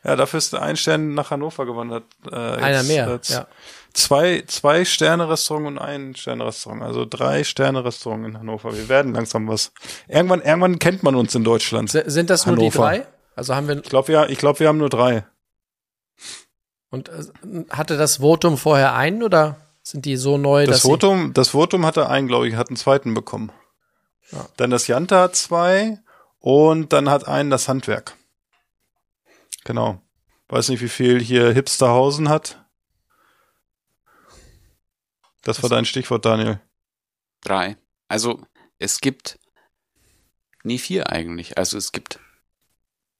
Ja, 0.04 0.16
dafür 0.18 0.38
ist 0.38 0.54
ein 0.54 0.76
Stern 0.78 1.14
nach 1.16 1.32
Hannover 1.32 1.66
gewandert. 1.66 2.04
Äh, 2.30 2.36
Einer 2.36 2.78
jetzt, 2.80 2.88
mehr. 2.90 3.08
äh, 3.08 3.22
z- 3.22 3.36
ja. 3.38 3.48
Zwei, 3.94 4.44
zwei 4.48 4.86
Sterne 4.86 5.30
Restaurant 5.30 5.68
und 5.68 5.78
ein 5.78 6.16
Sterne 6.16 6.46
Restaurant. 6.46 6.82
Also 6.82 7.06
drei 7.06 7.44
Sterne 7.44 7.86
Restaurant 7.86 8.26
in 8.26 8.38
Hannover. 8.40 8.76
Wir 8.76 8.90
werden 8.90 9.14
langsam 9.14 9.48
was. 9.48 9.72
Irgendwann, 10.08 10.42
irgendwann 10.42 10.80
kennt 10.80 11.04
man 11.04 11.16
uns 11.16 11.36
in 11.36 11.44
Deutschland. 11.44 11.94
S- 11.94 12.12
Sind 12.14 12.30
das 12.32 12.46
nur 12.48 12.56
die 12.56 12.62
Hannover. 12.72 12.80
drei? 12.80 13.06
Also 13.36 13.56
haben 13.56 13.68
wir 13.68 13.78
Ich 13.78 13.84
glaube, 13.84 14.08
wir, 14.08 14.30
ich 14.30 14.38
glaube, 14.40 14.60
wir 14.60 14.68
haben 14.68 14.78
nur 14.80 14.90
drei. 14.90 15.26
und 16.90 17.10
äh, 17.10 17.24
hatte 17.70 17.98
das 17.98 18.18
Votum 18.18 18.58
vorher 18.58 18.96
einen 18.96 19.22
oder 19.24 19.58
sind 19.84 20.06
die 20.06 20.16
so 20.18 20.38
neu, 20.38 20.66
Das 20.66 20.82
Votum, 20.82 21.34
das 21.34 21.50
Votum 21.50 21.86
hatte 21.86 22.10
einen, 22.10 22.28
glaube 22.28 22.48
ich, 22.48 22.56
hat 22.56 22.70
einen 22.70 22.78
zweiten 22.78 23.14
bekommen. 23.14 23.52
Ja. 24.32 24.46
Dann 24.58 24.70
das 24.72 24.88
Janta 24.88 25.22
hat 25.22 25.36
zwei 25.36 26.00
und 26.40 26.94
dann 26.94 27.10
hat 27.10 27.28
einen 27.28 27.50
das 27.52 27.68
Handwerk. 27.68 28.16
Genau. 29.66 30.00
Weiß 30.50 30.70
nicht, 30.70 30.82
wie 30.82 30.90
viel 30.90 31.20
hier 31.22 31.52
Hipsterhausen 31.52 32.30
hat. 32.30 32.63
Das 35.44 35.62
war 35.62 35.70
dein 35.70 35.86
Stichwort, 35.86 36.26
Daniel. 36.26 36.60
Drei. 37.42 37.78
Also 38.08 38.42
es 38.80 39.02
gibt 39.02 39.40
nie 40.64 40.80
vier 40.80 41.12
eigentlich. 41.12 41.58
Also 41.58 41.78
es 41.78 41.92
gibt 41.92 42.20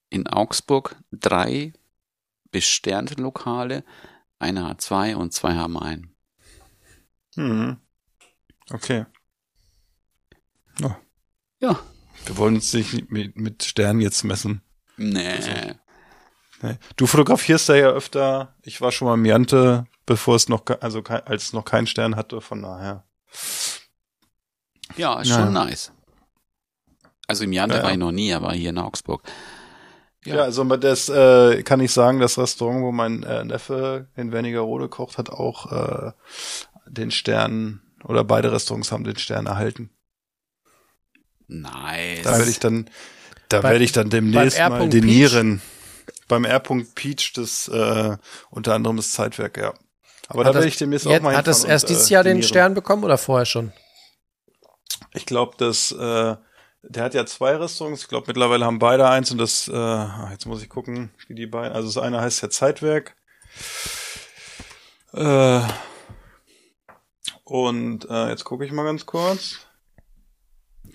in 0.10 0.28
Augsburg 0.28 0.96
drei 1.12 1.74
besternte 2.52 3.16
Lokale. 3.16 3.84
Einer 4.40 4.70
hat 4.70 4.82
zwei 4.82 5.16
und 5.16 5.34
zwei 5.34 5.56
haben 5.56 5.78
einen. 5.78 6.16
Mhm. 7.36 7.78
Okay. 8.72 9.06
Ja. 10.80 11.00
Ja. 11.60 11.80
Wir 12.26 12.38
wollen 12.38 12.56
uns 12.56 12.74
nicht 12.74 13.12
mit, 13.12 13.36
mit 13.36 13.64
Sternen 13.64 14.00
jetzt 14.00 14.24
messen. 14.24 14.62
Nee. 14.96 15.76
Nee. 16.62 16.78
Du 16.96 17.08
fotografierst 17.08 17.68
da 17.68 17.76
ja 17.76 17.90
öfter. 17.90 18.56
Ich 18.62 18.80
war 18.80 18.92
schon 18.92 19.08
mal 19.08 19.16
im 19.16 19.26
Jante, 19.26 19.86
bevor 20.06 20.36
es 20.36 20.50
noch, 20.50 20.64
also 20.82 21.04
als 21.04 21.44
es 21.44 21.54
noch 21.54 21.66
keinen 21.66 21.88
Stern 21.88 22.16
hatte, 22.16 22.42
von 22.42 22.62
daher. 22.62 23.04
Ja, 24.96 25.20
ist 25.22 25.30
Ja. 25.30 25.36
schon 25.36 25.54
nice. 25.54 25.92
Also 27.28 27.44
im 27.46 27.54
Jante 27.54 27.76
Ja, 27.76 27.80
ja. 27.82 27.86
war 27.86 27.92
ich 27.94 27.98
noch 27.98 28.12
nie, 28.12 28.34
aber 28.34 28.54
hier 28.54 28.70
in 28.72 28.78
Augsburg. 28.78 29.24
Ja, 30.26 30.44
also 30.44 30.64
bei 30.66 30.78
das 30.78 31.10
äh, 31.10 31.64
kann 31.64 31.80
ich 31.82 31.92
sagen, 31.92 32.20
das 32.20 32.38
Restaurant, 32.38 32.82
wo 32.84 32.92
mein 32.92 33.24
äh, 33.24 33.44
Neffe 33.44 34.08
in 34.16 34.32
Wernigerode 34.32 34.88
kocht, 34.88 35.18
hat 35.18 35.30
auch 35.30 35.72
äh, 35.72 36.12
den 36.86 37.12
Stern 37.12 37.82
oder 38.06 38.24
beide 38.24 38.52
Restaurants 38.52 38.92
haben 38.92 39.04
den 39.04 39.18
Stern 39.18 39.48
erhalten. 39.48 39.90
Nice. 41.48 42.24
Da 42.24 42.38
werde 42.38 42.50
ich 42.52 42.60
dann, 42.60 42.90
da 43.50 43.62
Bei- 43.62 43.72
werde 43.72 43.84
ich 43.84 43.92
dann 43.92 44.10
demnächst 44.10 44.58
beim 44.58 44.72
mal 44.72 44.90
denieren. 44.90 45.62
Beim 46.28 46.46
R. 46.46 46.60
Peach, 46.60 47.34
das 47.34 47.68
äh, 47.68 48.18
unter 48.50 48.74
anderem 48.76 48.98
das 48.98 49.12
Zeitwerk, 49.12 49.58
ja. 49.58 49.74
Aber 50.28 50.44
da 50.44 50.50
Hat 50.50 50.56
werde 50.56 50.66
das 50.68 50.74
ich 50.74 50.78
demnächst 50.78 51.06
jetzt, 51.06 51.20
auch 51.20 51.24
mal 51.24 51.36
hat 51.36 51.48
das 51.48 51.64
erst 51.64 51.86
und, 51.86 51.90
dieses 51.90 52.10
äh, 52.10 52.14
Jahr 52.14 52.24
den. 52.24 52.44
Stern 52.44 52.74
bekommen 52.74 53.04
oder 53.04 53.18
vorher 53.18 53.46
schon? 53.46 53.74
Ich 55.14 55.26
glaube, 55.26 55.58
dass 55.58 55.92
äh, 55.92 56.36
der 56.84 57.04
hat 57.04 57.14
ja 57.14 57.26
zwei 57.26 57.56
Restaurants. 57.56 58.02
Ich 58.04 58.08
glaube, 58.08 58.26
mittlerweile 58.28 58.66
haben 58.66 58.80
beide 58.80 59.08
eins 59.10 59.32
und 59.32 59.38
das, 59.38 59.68
äh, 59.68 59.74
ah, 59.76 60.30
jetzt 60.32 60.46
muss 60.46 60.62
ich 60.64 60.70
gucken, 60.70 61.12
wie 61.28 61.36
die 61.36 61.46
beiden. 61.48 61.74
Also 61.74 61.88
das 61.88 61.98
eine 61.98 62.20
heißt 62.22 62.42
ja 62.42 62.50
Zeitwerk. 62.50 63.16
Äh, 65.14 65.62
und 67.44 68.10
äh, 68.10 68.30
jetzt 68.30 68.44
gucke 68.46 68.66
ich 68.66 68.72
mal 68.72 68.84
ganz 68.84 69.06
kurz. 69.06 69.60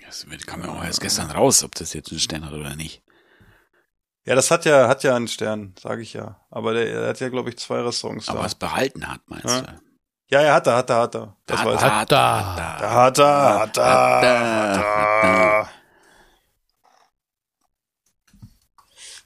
Das 0.07 0.29
wird- 0.31 0.47
kam 0.47 0.63
ja 0.63 0.71
auch 0.71 0.83
erst 0.83 1.01
gestern 1.01 1.31
raus, 1.31 1.63
ob 1.63 1.75
das 1.75 1.93
jetzt 1.93 2.11
einen 2.11 2.21
Stern 2.21 2.45
hat 2.45 2.53
oder 2.55 2.75
nicht. 2.77 3.03
Ja, 4.29 4.35
das 4.35 4.51
hat 4.51 4.67
ja 4.67 4.89
hat 4.89 5.03
ja 5.05 5.17
einen 5.17 5.27
Stern, 5.27 5.75
sage 5.81 6.03
ich 6.03 6.13
ja. 6.13 6.39
Aber 6.51 6.75
der, 6.75 6.85
der 6.85 7.09
hat 7.09 7.21
ja, 7.21 7.31
glaube 7.31 7.49
ich, 7.49 7.57
zwei 7.59 7.81
Restaurants 7.81 8.29
Aber 8.29 8.41
da. 8.41 8.45
was 8.45 8.55
behalten 8.55 9.09
hat, 9.11 9.23
meinst 9.27 9.47
Ja. 9.47 9.61
du? 9.63 9.73
Ja, 10.31 10.43
ja, 10.43 10.55
hat 10.55 10.67
er, 10.67 10.77
hat 10.77 10.91
er, 10.91 10.97
hat 11.01 11.15
er. 11.15 11.37
Das 11.47 11.61
ich. 11.61 11.67
hat 11.67 12.13
er. 12.13 12.15
Da 12.15 12.91
hat 12.93 13.19
er, 13.19 13.59
hat 13.61 13.77
er, 13.79 13.85
Hat 13.89 14.25
er, 14.25 14.77
hat 14.81 15.25
er. 15.25 15.69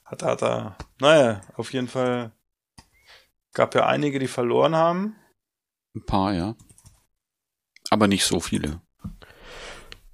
Hat 0.05 0.23
er, 0.23 0.29
hat 0.31 0.43
er. 0.43 0.77
Naja, 1.01 1.41
auf 1.57 1.73
jeden 1.73 1.89
Fall 1.89 2.31
gab 3.55 3.75
ja 3.75 3.87
einige, 3.87 4.21
die 4.21 4.29
verloren 4.29 4.77
haben. 4.77 5.17
Ein 5.97 6.07
paar, 6.07 6.33
ja. 6.33 6.55
Aber 7.91 8.07
nicht 8.07 8.25
so 8.25 8.39
viele. 8.39 8.81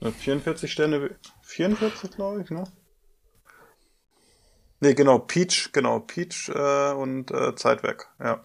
Ja, 0.00 0.10
44 0.10 0.72
Sterne, 0.72 1.18
44 1.42 2.10
glaube 2.12 2.42
ich, 2.42 2.50
ne? 2.50 2.64
Nee, 4.80 4.94
genau, 4.94 5.18
Peach, 5.20 5.70
genau, 5.72 6.00
Peach 6.00 6.48
äh, 6.50 6.92
und 6.92 7.30
äh, 7.30 7.54
Zeitwerk, 7.56 8.08
ja. 8.20 8.44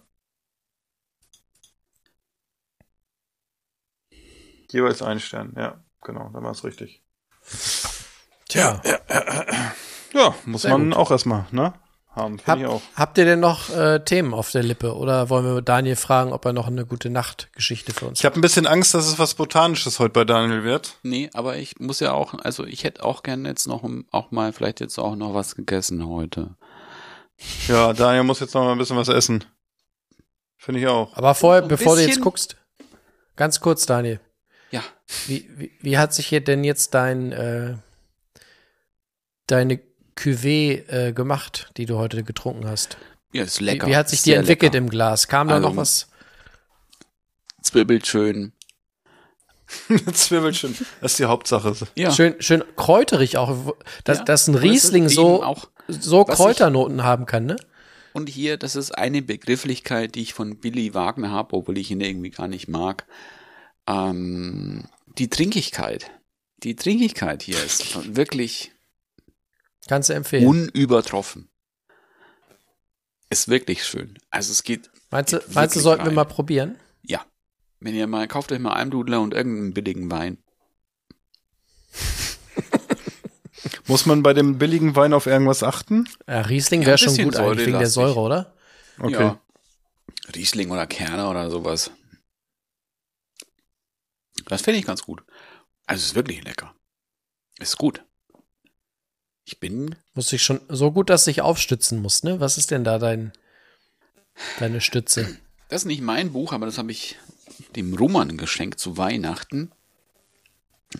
Jeweils 4.70 5.00
ein 5.02 5.20
Stern, 5.20 5.54
ja, 5.56 5.82
genau, 6.02 6.28
dann 6.30 6.42
war 6.44 6.50
es 6.50 6.64
richtig. 6.64 7.02
Tja. 8.48 8.80
Ja, 10.12 10.34
muss 10.46 10.62
Sehr 10.62 10.70
man 10.70 10.92
gut. 10.92 10.94
auch 10.94 11.10
erstmal, 11.10 11.46
ne? 11.50 11.74
Haben, 12.14 12.38
Hab, 12.46 12.58
ich 12.60 12.66
auch. 12.66 12.80
habt 12.94 13.18
ihr 13.18 13.24
denn 13.24 13.40
noch 13.40 13.70
äh, 13.70 13.98
Themen 14.04 14.34
auf 14.34 14.52
der 14.52 14.62
Lippe 14.62 14.94
oder 14.94 15.30
wollen 15.30 15.44
wir 15.44 15.62
Daniel 15.62 15.96
fragen, 15.96 16.32
ob 16.32 16.44
er 16.44 16.52
noch 16.52 16.68
eine 16.68 16.86
gute 16.86 17.10
Nachtgeschichte 17.10 17.92
für 17.92 18.06
uns 18.06 18.20
Ich 18.20 18.24
habe 18.24 18.38
ein 18.38 18.40
bisschen 18.40 18.68
Angst, 18.68 18.94
dass 18.94 19.06
es 19.08 19.18
was 19.18 19.34
Botanisches 19.34 19.98
heute 19.98 20.12
bei 20.12 20.24
Daniel 20.24 20.62
wird. 20.62 20.98
Nee, 21.02 21.28
aber 21.34 21.56
ich 21.56 21.80
muss 21.80 21.98
ja 21.98 22.12
auch, 22.12 22.34
also 22.34 22.64
ich 22.64 22.84
hätte 22.84 23.02
auch 23.02 23.24
gerne 23.24 23.48
jetzt 23.48 23.66
noch 23.66 23.82
auch 24.12 24.30
mal 24.30 24.52
vielleicht 24.52 24.78
jetzt 24.80 24.98
auch 24.98 25.16
noch 25.16 25.34
was 25.34 25.56
gegessen 25.56 26.06
heute. 26.08 26.54
Ja, 27.66 27.92
Daniel 27.92 28.22
muss 28.22 28.38
jetzt 28.38 28.54
noch 28.54 28.62
mal 28.62 28.72
ein 28.72 28.78
bisschen 28.78 28.96
was 28.96 29.08
essen. 29.08 29.44
Finde 30.56 30.80
ich 30.80 30.86
auch. 30.86 31.16
Aber 31.16 31.34
vorher, 31.34 31.62
So 31.62 31.68
bevor 31.68 31.96
du 31.96 32.02
jetzt 32.02 32.10
bisschen. 32.10 32.22
guckst, 32.22 32.56
ganz 33.34 33.58
kurz, 33.60 33.86
Daniel. 33.86 34.20
Ja. 34.70 34.82
Wie, 35.26 35.50
wie, 35.56 35.72
wie 35.80 35.98
hat 35.98 36.14
sich 36.14 36.28
hier 36.28 36.42
denn 36.42 36.62
jetzt 36.62 36.94
dein 36.94 37.32
äh, 37.32 37.74
deine 39.48 39.80
Cuvée 40.16 40.86
äh, 40.88 41.12
gemacht, 41.12 41.70
die 41.76 41.86
du 41.86 41.96
heute 41.98 42.22
getrunken 42.22 42.66
hast? 42.66 42.96
Ja, 43.32 43.42
ist 43.44 43.60
Wie, 43.60 43.64
lecker. 43.64 43.86
wie 43.86 43.96
hat 43.96 44.08
sich 44.08 44.22
die 44.22 44.32
entwickelt 44.32 44.74
lecker. 44.74 44.84
im 44.84 44.90
Glas? 44.90 45.28
Kam 45.28 45.48
da 45.48 45.56
Also, 45.56 45.68
noch 45.68 45.76
was? 45.76 46.08
Zwirbelt 47.62 48.06
schön. 48.06 48.52
Zwirbelchen. 50.12 50.76
Das 51.00 51.12
ist 51.12 51.18
die 51.18 51.24
Hauptsache. 51.24 51.74
Ja. 51.96 52.12
Schön, 52.12 52.34
schön 52.40 52.62
kräuterig 52.76 53.38
auch. 53.38 53.74
Dass, 54.04 54.18
Ja. 54.18 54.24
dass 54.24 54.46
ein 54.46 54.54
Riesling 54.54 55.08
so, 55.08 55.42
auch 55.42 55.68
so 55.88 56.24
Kräuternoten 56.24 57.02
haben 57.02 57.26
kann, 57.26 57.46
ne? 57.46 57.56
Und 58.12 58.28
hier, 58.28 58.56
das 58.58 58.76
ist 58.76 58.92
eine 58.96 59.22
Begrifflichkeit, 59.22 60.14
die 60.14 60.22
ich 60.22 60.34
von 60.34 60.58
Billy 60.60 60.94
Wagner 60.94 61.30
habe, 61.32 61.56
obwohl 61.56 61.78
ich 61.78 61.90
ihn 61.90 62.00
irgendwie 62.00 62.30
gar 62.30 62.46
nicht 62.46 62.68
mag. 62.68 63.06
Ähm, 63.88 64.84
die 65.18 65.28
Trinkigkeit. 65.28 66.10
Die 66.62 66.76
Trinkigkeit 66.76 67.42
hier 67.42 67.62
ist 67.62 68.14
wirklich 68.14 68.70
Kannst 69.88 70.08
du 70.08 70.14
empfehlen. 70.14 70.46
unübertroffen. 70.46 71.48
Ist 73.30 73.48
wirklich 73.48 73.84
schön. 73.84 74.18
Also 74.30 74.52
es 74.52 74.62
geht, 74.62 74.90
meinst 75.10 75.32
du, 75.32 75.38
geht 75.38 75.54
meinst 75.54 75.76
du 75.76 75.80
sollten 75.80 76.04
wir 76.04 76.08
rein. 76.08 76.14
mal 76.14 76.24
probieren? 76.24 76.78
ja. 77.02 77.24
Wenn 77.80 77.94
ihr 77.94 78.06
mal, 78.06 78.26
kauft 78.28 78.50
euch 78.50 78.60
mal 78.60 78.72
Almdudler 78.72 79.20
und 79.20 79.34
irgendeinen 79.34 79.74
billigen 79.74 80.10
Wein. 80.10 80.38
Muss 83.86 84.06
man 84.06 84.22
bei 84.22 84.32
dem 84.32 84.56
billigen 84.56 84.96
Wein 84.96 85.12
auf 85.12 85.26
irgendwas 85.26 85.62
achten? 85.62 86.08
Ja, 86.26 86.40
Riesling 86.42 86.80
Ja, 86.80 86.86
wäre 86.88 86.98
schon 86.98 87.16
gut 87.18 87.36
eigentlich 87.36 87.66
wegen 87.66 87.78
der. 87.78 87.88
Säure, 87.88 88.18
oder? 88.18 88.54
Okay. 88.98 89.12
Ja. 89.12 89.40
Riesling 90.34 90.70
oder 90.70 90.86
Kerne 90.86 91.28
oder 91.28 91.50
sowas. 91.50 91.90
Das 94.46 94.62
finde 94.62 94.80
ich 94.80 94.86
ganz 94.86 95.02
gut. 95.02 95.22
Also 95.86 96.00
es 96.00 96.06
ist 96.06 96.14
wirklich 96.14 96.42
lecker. 96.44 96.74
Ist 97.58 97.76
gut. 97.76 98.02
Ich 99.44 99.60
bin, 99.60 99.96
Muss 100.14 100.32
ich 100.32 100.42
schon 100.42 100.60
so 100.68 100.90
gut, 100.90 101.10
dass 101.10 101.26
ich 101.26 101.42
aufstützen 101.42 102.00
muss, 102.00 102.22
ne? 102.22 102.40
Was 102.40 102.56
ist 102.56 102.70
denn 102.70 102.84
da 102.84 102.98
dein, 102.98 103.32
deine 104.58 104.80
Stütze? 104.80 105.38
das 105.68 105.82
ist 105.82 105.86
nicht 105.86 106.00
mein 106.00 106.32
Buch, 106.32 106.52
aber 106.52 106.66
das 106.66 106.78
habe 106.78 106.92
ich 106.92 107.18
dem 107.76 107.94
Roman 107.94 108.36
geschenkt 108.36 108.80
zu 108.80 108.96
Weihnachten. 108.96 109.70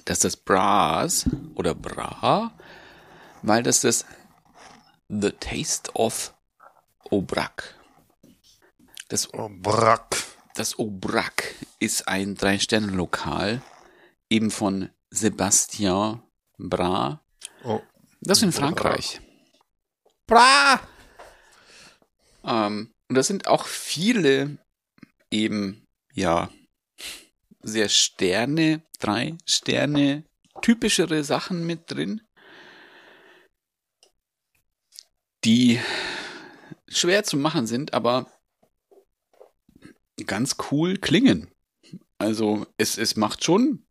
Das 0.05 0.19
ist 0.19 0.25
das 0.25 0.37
Bras 0.37 1.27
oder 1.55 1.75
Bra, 1.75 2.53
weil 3.43 3.63
das 3.63 3.81
das 3.81 4.05
The 5.09 5.31
Taste 5.31 5.93
of 5.95 6.35
Obrak. 7.11 7.75
Das 9.09 9.29
Brack. 9.29 10.17
Das 10.55 10.79
Aubrac 10.79 11.55
ist 11.81 12.07
ein 12.07 12.37
Drei-Sterne-Lokal, 12.37 13.61
eben 14.31 14.53
von 14.53 14.89
Sébastien 15.13 16.21
Bras. 16.59 17.19
Oh. 17.65 17.81
Das 18.27 18.39
ist 18.39 18.45
in 18.45 18.53
Frankreich. 18.53 19.21
Bra! 20.27 20.81
Ähm, 22.43 22.95
und 23.09 23.15
das 23.15 23.27
sind 23.27 23.47
auch 23.47 23.67
viele 23.67 24.59
eben, 25.31 25.87
ja, 26.15 26.51
sehr 27.63 27.91
Sterne, 27.91 28.83
drei 28.99 29.37
Sterne, 29.47 30.25
typischere 30.63 31.23
Sachen 31.23 31.67
mit 31.67 31.91
drin, 31.91 32.23
die 35.45 35.79
schwer 36.89 37.25
zu 37.25 37.37
machen 37.37 37.67
sind, 37.67 37.93
aber 37.93 38.33
ganz 40.25 40.57
cool 40.71 40.97
klingen. 40.97 41.51
Also 42.17 42.67
es, 42.79 42.97
es 42.97 43.17
macht 43.17 43.45
schon. 43.45 43.87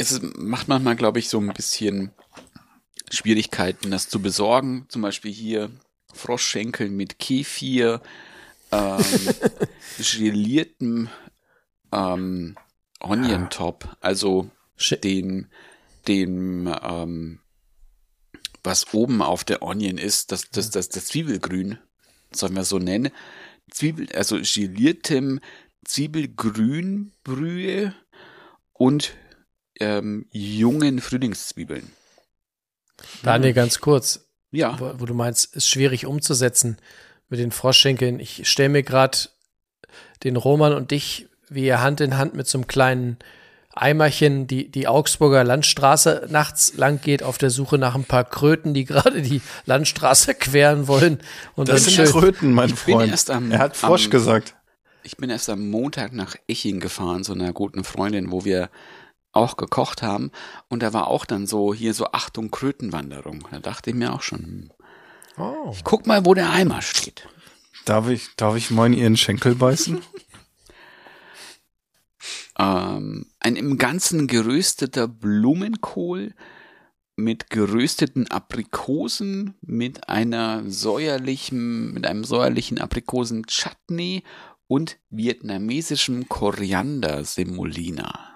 Es 0.00 0.20
macht 0.36 0.68
manchmal, 0.68 0.96
glaube 0.96 1.18
ich, 1.18 1.28
so 1.28 1.38
ein 1.38 1.52
bisschen 1.52 2.12
Schwierigkeiten, 3.10 3.90
das 3.90 4.08
zu 4.08 4.22
besorgen. 4.22 4.86
Zum 4.88 5.02
Beispiel 5.02 5.32
hier 5.32 5.70
Froschschenkel 6.12 6.88
mit 6.90 7.18
Kefir, 7.18 8.00
ähm, 8.72 8.98
geliertem 9.98 11.08
ähm, 11.92 12.56
Onion 13.00 13.50
Top, 13.50 13.96
also 14.00 14.50
Sch- 14.78 14.96
den, 15.00 15.50
dem, 16.08 16.72
ähm, 16.82 17.40
was 18.62 18.94
oben 18.94 19.20
auf 19.22 19.44
der 19.44 19.62
Onion 19.62 19.98
ist, 19.98 20.32
das, 20.32 20.50
das, 20.50 20.70
das, 20.70 20.88
das 20.88 21.04
Zwiebelgrün, 21.06 21.78
sollen 22.32 22.56
wir 22.56 22.64
so 22.64 22.78
nennen. 22.78 23.10
Zwiebel, 23.70 24.08
also 24.14 24.38
geliertem 24.42 25.40
Zwiebelgrünbrühe 25.84 27.94
und 28.72 29.14
ähm, 29.80 30.26
jungen 30.30 31.00
Frühlingszwiebeln. 31.00 31.90
Daniel, 33.22 33.52
ganz 33.54 33.80
kurz, 33.80 34.26
Ja, 34.50 34.78
wo, 34.78 34.92
wo 34.98 35.06
du 35.06 35.14
meinst, 35.14 35.54
ist 35.56 35.68
schwierig 35.68 36.06
umzusetzen 36.06 36.76
mit 37.28 37.40
den 37.40 37.50
Froschschenkeln. 37.50 38.20
Ich 38.20 38.48
stelle 38.48 38.68
mir 38.68 38.82
gerade 38.82 39.16
den 40.24 40.36
Roman 40.36 40.72
und 40.74 40.90
dich, 40.90 41.26
wie 41.48 41.64
ihr 41.66 41.80
Hand 41.80 42.00
in 42.00 42.16
Hand 42.18 42.34
mit 42.34 42.46
so 42.46 42.58
einem 42.58 42.66
kleinen 42.66 43.18
Eimerchen 43.72 44.46
die, 44.48 44.68
die 44.70 44.88
Augsburger 44.88 45.44
Landstraße 45.44 46.26
nachts 46.28 46.74
lang 46.74 47.00
geht, 47.00 47.22
auf 47.22 47.38
der 47.38 47.50
Suche 47.50 47.78
nach 47.78 47.94
ein 47.94 48.04
paar 48.04 48.24
Kröten, 48.24 48.74
die 48.74 48.84
gerade 48.84 49.22
die 49.22 49.40
Landstraße 49.64 50.34
queren 50.34 50.88
wollen. 50.88 51.20
Und 51.54 51.68
Das 51.68 51.84
sind 51.84 51.94
schön, 51.94 52.06
Kröten, 52.06 52.52
mein 52.52 52.70
Freund. 52.70 53.10
erst 53.10 53.30
am- 53.30 53.52
er 53.52 53.60
hat 53.60 53.76
Frosch 53.76 54.06
am- 54.06 54.10
gesagt. 54.10 54.56
ich 55.04 55.16
bin 55.16 55.30
erst 55.30 55.48
am 55.48 55.70
Montag 55.70 56.12
nach 56.12 56.34
Eching 56.48 56.80
gefahren, 56.80 57.22
zu 57.24 57.32
einer 57.32 57.52
guten 57.52 57.84
Freundin, 57.84 58.32
wo 58.32 58.44
wir 58.44 58.70
auch 59.32 59.56
gekocht 59.56 60.02
haben. 60.02 60.30
Und 60.68 60.82
da 60.82 60.92
war 60.92 61.08
auch 61.08 61.24
dann 61.24 61.46
so, 61.46 61.74
hier 61.74 61.94
so 61.94 62.06
Achtung 62.12 62.50
Krötenwanderung. 62.50 63.46
Da 63.50 63.60
dachte 63.60 63.90
ich 63.90 63.96
mir 63.96 64.12
auch 64.12 64.22
schon, 64.22 64.40
hm, 64.40 64.70
oh. 65.38 65.70
ich 65.72 65.84
guck 65.84 66.06
mal, 66.06 66.24
wo 66.24 66.34
der 66.34 66.50
Eimer 66.50 66.82
steht. 66.82 67.28
Darf 67.84 68.08
ich, 68.08 68.34
darf 68.36 68.56
ich 68.56 68.70
mal 68.70 68.86
in 68.86 68.94
ihren 68.94 69.16
Schenkel 69.16 69.54
beißen? 69.54 70.02
Ähm, 72.58 73.26
ein 73.38 73.54
im 73.56 73.78
Ganzen 73.78 74.26
gerösteter 74.26 75.08
Blumenkohl 75.08 76.34
mit 77.16 77.48
gerösteten 77.48 78.30
Aprikosen, 78.30 79.54
mit 79.62 80.10
einer 80.10 80.64
säuerlichen, 80.66 81.94
mit 81.94 82.06
einem 82.06 82.24
säuerlichen 82.24 82.78
Aprikosen-Chutney 82.78 84.24
und 84.66 84.98
vietnamesischem 85.08 86.28
Koriander-Semolina. 86.28 88.29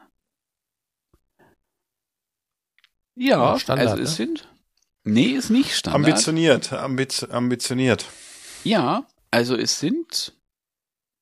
Ja, 3.16 3.52
Ja, 3.52 3.58
Standard, 3.58 3.88
also 3.88 4.02
es 4.02 4.10
ne? 4.10 4.14
sind. 4.26 4.48
Nee, 5.04 5.26
ist 5.32 5.50
nicht 5.50 5.74
Standard. 5.76 6.04
Ambitioniert, 6.06 6.72
ambiz, 6.72 7.22
ambitioniert. 7.24 8.06
Ja, 8.64 9.06
also 9.30 9.56
es 9.56 9.78
sind 9.78 10.32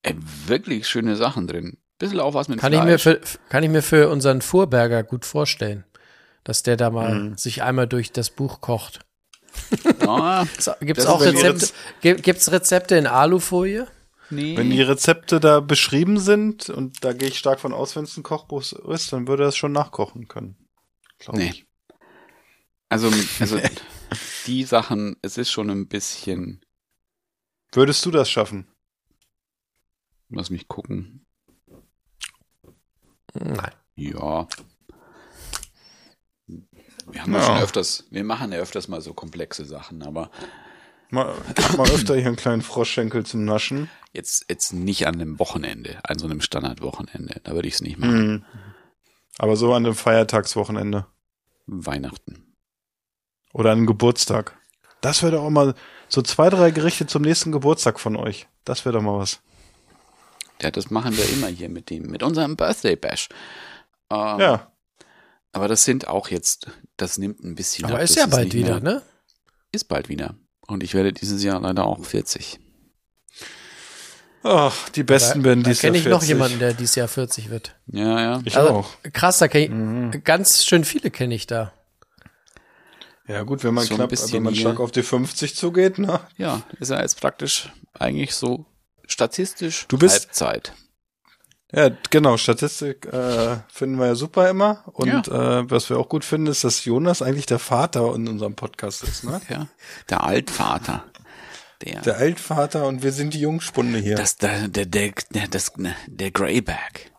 äh, 0.02 0.14
wirklich 0.46 0.88
schöne 0.88 1.16
Sachen 1.16 1.46
drin. 1.46 1.78
Bisschen 1.98 2.20
auch 2.20 2.34
was 2.34 2.48
mit 2.48 2.58
Kann 2.60 2.72
ich, 2.72 2.82
mir 2.82 2.98
Fleisch. 2.98 3.18
für, 3.20 3.38
kann 3.48 3.62
ich 3.64 3.70
mir 3.70 3.82
für 3.82 4.08
unseren 4.08 4.40
Fuhrberger 4.42 5.02
gut 5.02 5.24
vorstellen, 5.24 5.84
dass 6.44 6.62
der 6.62 6.76
da 6.76 6.90
mal 6.90 7.14
Mhm. 7.14 7.36
sich 7.36 7.62
einmal 7.62 7.86
durch 7.88 8.12
das 8.12 8.30
Buch 8.30 8.60
kocht. 8.60 9.00
Ja, 10.00 10.46
Gibt 10.80 10.98
es 10.98 11.06
auch 11.06 11.20
Rezepte? 11.20 11.68
Gibt 12.00 12.38
es 12.38 12.50
Rezepte 12.52 12.96
in 12.96 13.06
Alufolie? 13.06 13.86
nee. 14.30 14.56
Wenn 14.56 14.70
die 14.70 14.80
Rezepte 14.82 15.40
da 15.40 15.60
beschrieben 15.60 16.18
sind, 16.18 16.70
und 16.70 17.04
da 17.04 17.12
gehe 17.12 17.28
ich 17.28 17.38
stark 17.38 17.60
von 17.60 17.72
aus, 17.74 17.94
wenn 17.96 18.04
es 18.04 18.16
ein 18.16 18.22
Kochbuch 18.22 18.62
ist, 18.88 19.12
dann 19.12 19.28
würde 19.28 19.44
er 19.44 19.48
es 19.50 19.56
schon 19.56 19.72
nachkochen 19.72 20.26
können. 20.28 20.56
Nee. 21.32 21.50
ich. 21.50 21.66
Also, 22.92 23.10
also 23.40 23.58
die 24.46 24.64
Sachen, 24.64 25.16
es 25.22 25.38
ist 25.38 25.50
schon 25.50 25.70
ein 25.70 25.88
bisschen, 25.88 26.64
Würdest 27.72 28.04
du 28.04 28.10
das 28.10 28.30
schaffen? 28.30 28.66
lass 30.28 30.50
mich 30.50 30.66
gucken. 30.68 31.26
Nein. 33.34 33.72
Ja. 33.96 34.46
Wir 36.46 37.22
haben 37.22 37.34
ja. 37.34 37.42
Schon 37.42 37.58
öfters, 37.58 38.04
wir 38.10 38.24
machen 38.24 38.52
ja 38.52 38.58
öfters 38.58 38.88
mal 38.88 39.00
so 39.02 39.12
komplexe 39.14 39.64
Sachen, 39.64 40.02
aber 40.02 40.30
Mal, 41.10 41.34
mal 41.76 41.90
öfter 41.90 42.14
hier 42.16 42.26
einen 42.26 42.36
kleinen 42.36 42.62
Froschschenkel 42.62 43.26
zum 43.26 43.44
Naschen. 43.44 43.90
jetzt, 44.14 44.46
jetzt 44.48 44.72
nicht 44.72 45.06
an 45.06 45.16
einem 45.16 45.38
Wochenende, 45.38 45.98
an 46.04 46.18
so 46.18 46.24
einem 46.26 46.40
Standardwochenende. 46.40 47.40
Da 47.44 47.52
würde 47.52 47.68
ich 47.68 47.74
es 47.74 47.80
nicht 47.82 47.98
machen. 47.98 48.32
Mhm. 48.32 48.44
Aber 49.36 49.56
so 49.56 49.74
an 49.74 49.84
einem 49.84 49.94
Feiertagswochenende. 49.94 51.06
Weihnachten. 51.66 52.51
Oder 53.52 53.70
an 53.72 53.78
einem 53.78 53.86
Geburtstag. 53.86 54.56
Das 55.00 55.22
wäre 55.22 55.32
doch 55.32 55.42
auch 55.44 55.50
mal 55.50 55.74
so 56.08 56.22
zwei, 56.22 56.48
drei 56.50 56.70
Gerichte 56.70 57.06
zum 57.06 57.22
nächsten 57.22 57.52
Geburtstag 57.52 57.98
von 58.00 58.16
euch. 58.16 58.46
Das 58.64 58.84
wäre 58.84 58.94
doch 58.94 59.02
mal 59.02 59.18
was. 59.18 59.40
Ja, 60.60 60.70
das 60.70 60.90
machen 60.90 61.16
wir 61.16 61.28
immer 61.30 61.48
hier 61.48 61.68
mit 61.68 61.90
dem, 61.90 62.04
mit 62.04 62.22
unserem 62.22 62.56
Birthday 62.56 62.96
Bash. 62.96 63.28
Ähm, 64.10 64.38
Ja. 64.40 64.72
Aber 65.54 65.68
das 65.68 65.84
sind 65.84 66.08
auch 66.08 66.28
jetzt, 66.28 66.68
das 66.96 67.18
nimmt 67.18 67.40
ein 67.44 67.54
bisschen 67.56 67.84
Aber 67.84 67.96
ab. 67.96 68.02
ist 68.02 68.16
Das 68.16 68.24
ja 68.24 68.26
bald 68.26 68.54
wieder, 68.54 68.80
mehr- 68.80 68.94
ne? 68.94 69.02
Ist 69.70 69.84
bald 69.84 70.08
wieder. 70.08 70.34
Und 70.66 70.82
ich 70.82 70.94
werde 70.94 71.12
dieses 71.12 71.42
Jahr 71.42 71.60
leider 71.60 71.84
auch 71.84 72.02
40. 72.04 72.58
Ach, 74.44 74.88
die 74.90 75.02
Besten 75.04 75.40
da 75.42 75.48
werden 75.50 75.62
da 75.62 75.70
dies 75.70 75.82
Jahr 75.82 75.92
kenne 75.92 75.98
ich 75.98 76.04
noch 76.10 76.20
40. 76.20 76.28
jemanden, 76.28 76.58
der 76.58 76.72
dieses 76.74 76.94
Jahr 76.96 77.06
40 77.08 77.50
wird. 77.50 77.76
Ja, 77.86 78.20
ja. 78.20 78.40
Ich 78.44 78.56
Also, 78.56 78.70
auch. 78.72 78.90
Krass, 79.12 79.38
da 79.38 79.48
kenne 79.48 79.64
ich, 79.64 79.70
Mhm. 79.70 80.24
ganz 80.24 80.64
schön 80.64 80.84
viele 80.84 81.10
kenne 81.10 81.34
ich 81.34 81.46
da. 81.46 81.72
Ja 83.28 83.42
gut, 83.42 83.62
wenn 83.64 83.74
man 83.74 83.84
So 83.84 83.94
knapp, 83.94 84.10
wenn 84.10 84.42
man 84.42 84.54
stark 84.54 84.80
auf 84.80 84.90
die 84.90 85.02
50 85.02 85.54
zugeht, 85.54 85.98
ne? 85.98 86.20
Ja, 86.36 86.62
ist 86.80 86.90
ja 86.90 87.00
jetzt 87.00 87.20
praktisch 87.20 87.70
eigentlich 87.98 88.34
so 88.34 88.66
statistisch 89.06 89.86
Du 89.88 89.98
bist- 89.98 90.24
Halbzeit. 90.26 90.72
Ja, 91.74 91.88
genau, 92.10 92.36
Statistik 92.36 93.06
äh, 93.06 93.56
finden 93.72 93.96
wir 93.98 94.06
ja 94.06 94.14
super 94.14 94.50
immer. 94.50 94.82
Und 94.92 95.28
äh, 95.28 95.70
was 95.70 95.88
wir 95.88 95.96
auch 95.98 96.08
gut 96.10 96.22
finden, 96.22 96.48
ist, 96.48 96.64
dass 96.64 96.84
Jonas 96.84 97.22
eigentlich 97.22 97.46
der 97.46 97.58
Vater 97.58 98.14
in 98.14 98.28
unserem 98.28 98.54
Podcast 98.56 99.02
ist, 99.04 99.24
ne? 99.24 99.40
Ja, 99.48 99.68
der 100.10 100.22
Altvater. 100.22 101.04
Der, 101.80 102.02
Der 102.02 102.16
Altvater 102.18 102.86
und 102.86 103.02
wir 103.02 103.10
sind 103.12 103.32
die 103.34 103.40
Jungspunde 103.40 103.98
hier. 103.98 104.16
das, 104.16 104.36
der, 104.36 104.68
der, 104.68 104.84
der, 104.84 105.12
der, 105.30 105.48
das, 105.48 105.72
der 106.06 106.30
Greyback. 106.30 107.10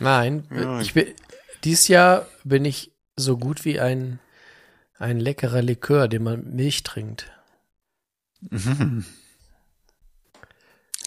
Nein, 0.00 0.46
Ja. 0.52 0.80
ich 0.80 0.92
bin, 0.92 1.06
dieses 1.64 1.86
Jahr 1.88 2.26
bin 2.44 2.64
ich 2.64 2.92
so 3.14 3.38
gut 3.38 3.64
wie 3.64 3.78
ein, 3.80 4.18
ein 4.98 5.20
leckerer 5.20 5.62
Likör, 5.62 6.08
den 6.08 6.22
man 6.22 6.40
mit 6.44 6.54
Milch 6.54 6.82
trinkt. 6.82 7.30
Mhm. 8.40 9.04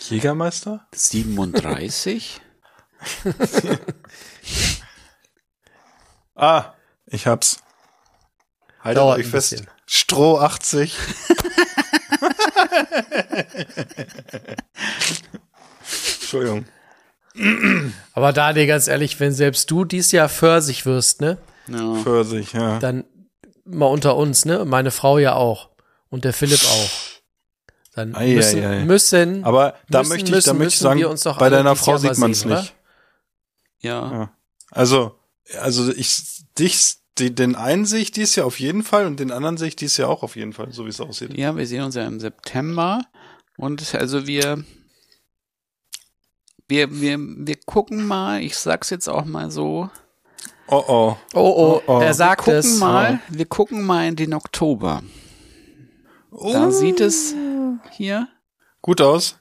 Jägermeister? 0.09 0.87
37? 0.93 2.41
Ah, 6.41 6.73
ich 7.05 7.27
hab's. 7.27 7.59
Haltet 8.79 8.97
Dauert 9.01 9.19
euch 9.19 9.27
fest. 9.27 9.49
bisschen. 9.51 9.67
Stroh 9.85 10.37
80. 10.39 10.97
Entschuldigung. 16.21 16.65
Aber 18.13 18.33
Daniel, 18.33 18.67
ganz 18.67 18.87
ehrlich, 18.87 19.19
wenn 19.19 19.33
selbst 19.33 19.69
du 19.71 19.85
dies 19.85 20.11
Jahr 20.11 20.29
Pfirsich 20.29 20.85
wirst, 20.85 21.21
ne, 21.21 21.37
Ja. 21.67 21.95
Pfirsich, 22.03 22.53
ja. 22.53 22.79
dann 22.79 23.05
mal 23.69 23.87
unter 23.87 24.15
uns, 24.15 24.45
ne, 24.45 24.65
meine 24.65 24.91
Frau 24.91 25.17
ja 25.17 25.35
auch 25.35 25.69
und 26.09 26.25
der 26.25 26.33
Philipp 26.33 26.63
auch. 26.63 26.89
Dann 27.93 28.15
Ei, 28.15 28.35
müssen, 28.35 28.63
ei, 28.63 28.67
ei. 28.67 28.85
müssen 28.85 29.43
Aber 29.43 29.75
da 29.89 29.99
müssen, 29.99 30.09
möchte 30.09 30.37
ich, 30.37 30.45
da 30.45 30.53
müssen, 30.53 30.57
möchte 30.57 30.73
ich 30.73 30.79
sagen, 30.79 30.99
wir 30.99 31.09
uns 31.09 31.23
doch 31.23 31.37
bei 31.37 31.49
deiner 31.49 31.75
Frau 31.75 31.97
sieht 31.97 32.17
man 32.17 32.31
es 32.31 32.45
nicht. 32.45 32.75
Ja. 33.81 34.11
Ja. 34.11 34.33
Also, 34.71 35.15
also 35.59 35.91
ich, 35.91 36.43
dich, 36.57 36.97
die, 37.17 37.33
den 37.33 37.55
einen 37.55 37.85
sehe 37.85 37.99
ich 37.99 38.11
dies 38.11 38.35
Jahr 38.35 38.45
auf 38.45 38.59
jeden 38.59 38.83
Fall 38.83 39.05
und 39.05 39.19
den 39.19 39.31
anderen 39.31 39.57
sehe 39.57 39.69
ich 39.69 39.75
dies 39.75 39.97
Jahr 39.97 40.09
auch 40.09 40.23
auf 40.23 40.35
jeden 40.35 40.53
Fall, 40.53 40.71
so 40.71 40.85
wie 40.85 40.89
es 40.89 41.01
aussieht. 41.01 41.35
Ja, 41.37 41.55
wir 41.57 41.65
sehen 41.65 41.83
uns 41.83 41.95
ja 41.95 42.05
im 42.05 42.19
September. 42.19 43.01
Und 43.57 43.93
also 43.95 44.27
wir, 44.27 44.63
wir, 46.67 47.01
wir, 47.01 47.17
wir 47.19 47.57
gucken 47.65 48.05
mal, 48.05 48.41
ich 48.41 48.55
sag's 48.57 48.89
jetzt 48.89 49.09
auch 49.09 49.25
mal 49.25 49.51
so. 49.51 49.89
Oh 50.71 50.83
oh. 50.87 51.17
Oh, 51.33 51.39
oh, 51.39 51.81
Oh, 51.87 51.93
oh. 51.97 51.99
er 52.01 52.13
sagt 52.13 52.45
wir 52.47 52.55
es. 52.55 52.65
gucken 52.65 52.79
mal, 52.79 53.19
wir 53.29 53.45
gucken 53.45 53.85
mal 53.85 54.07
in 54.07 54.15
den 54.15 54.33
Oktober. 54.33 55.01
Da 56.31 56.71
sieht 56.71 56.99
es 57.01 57.33
hier, 57.91 58.27
Gut 58.81 59.01
aus. 59.01 59.37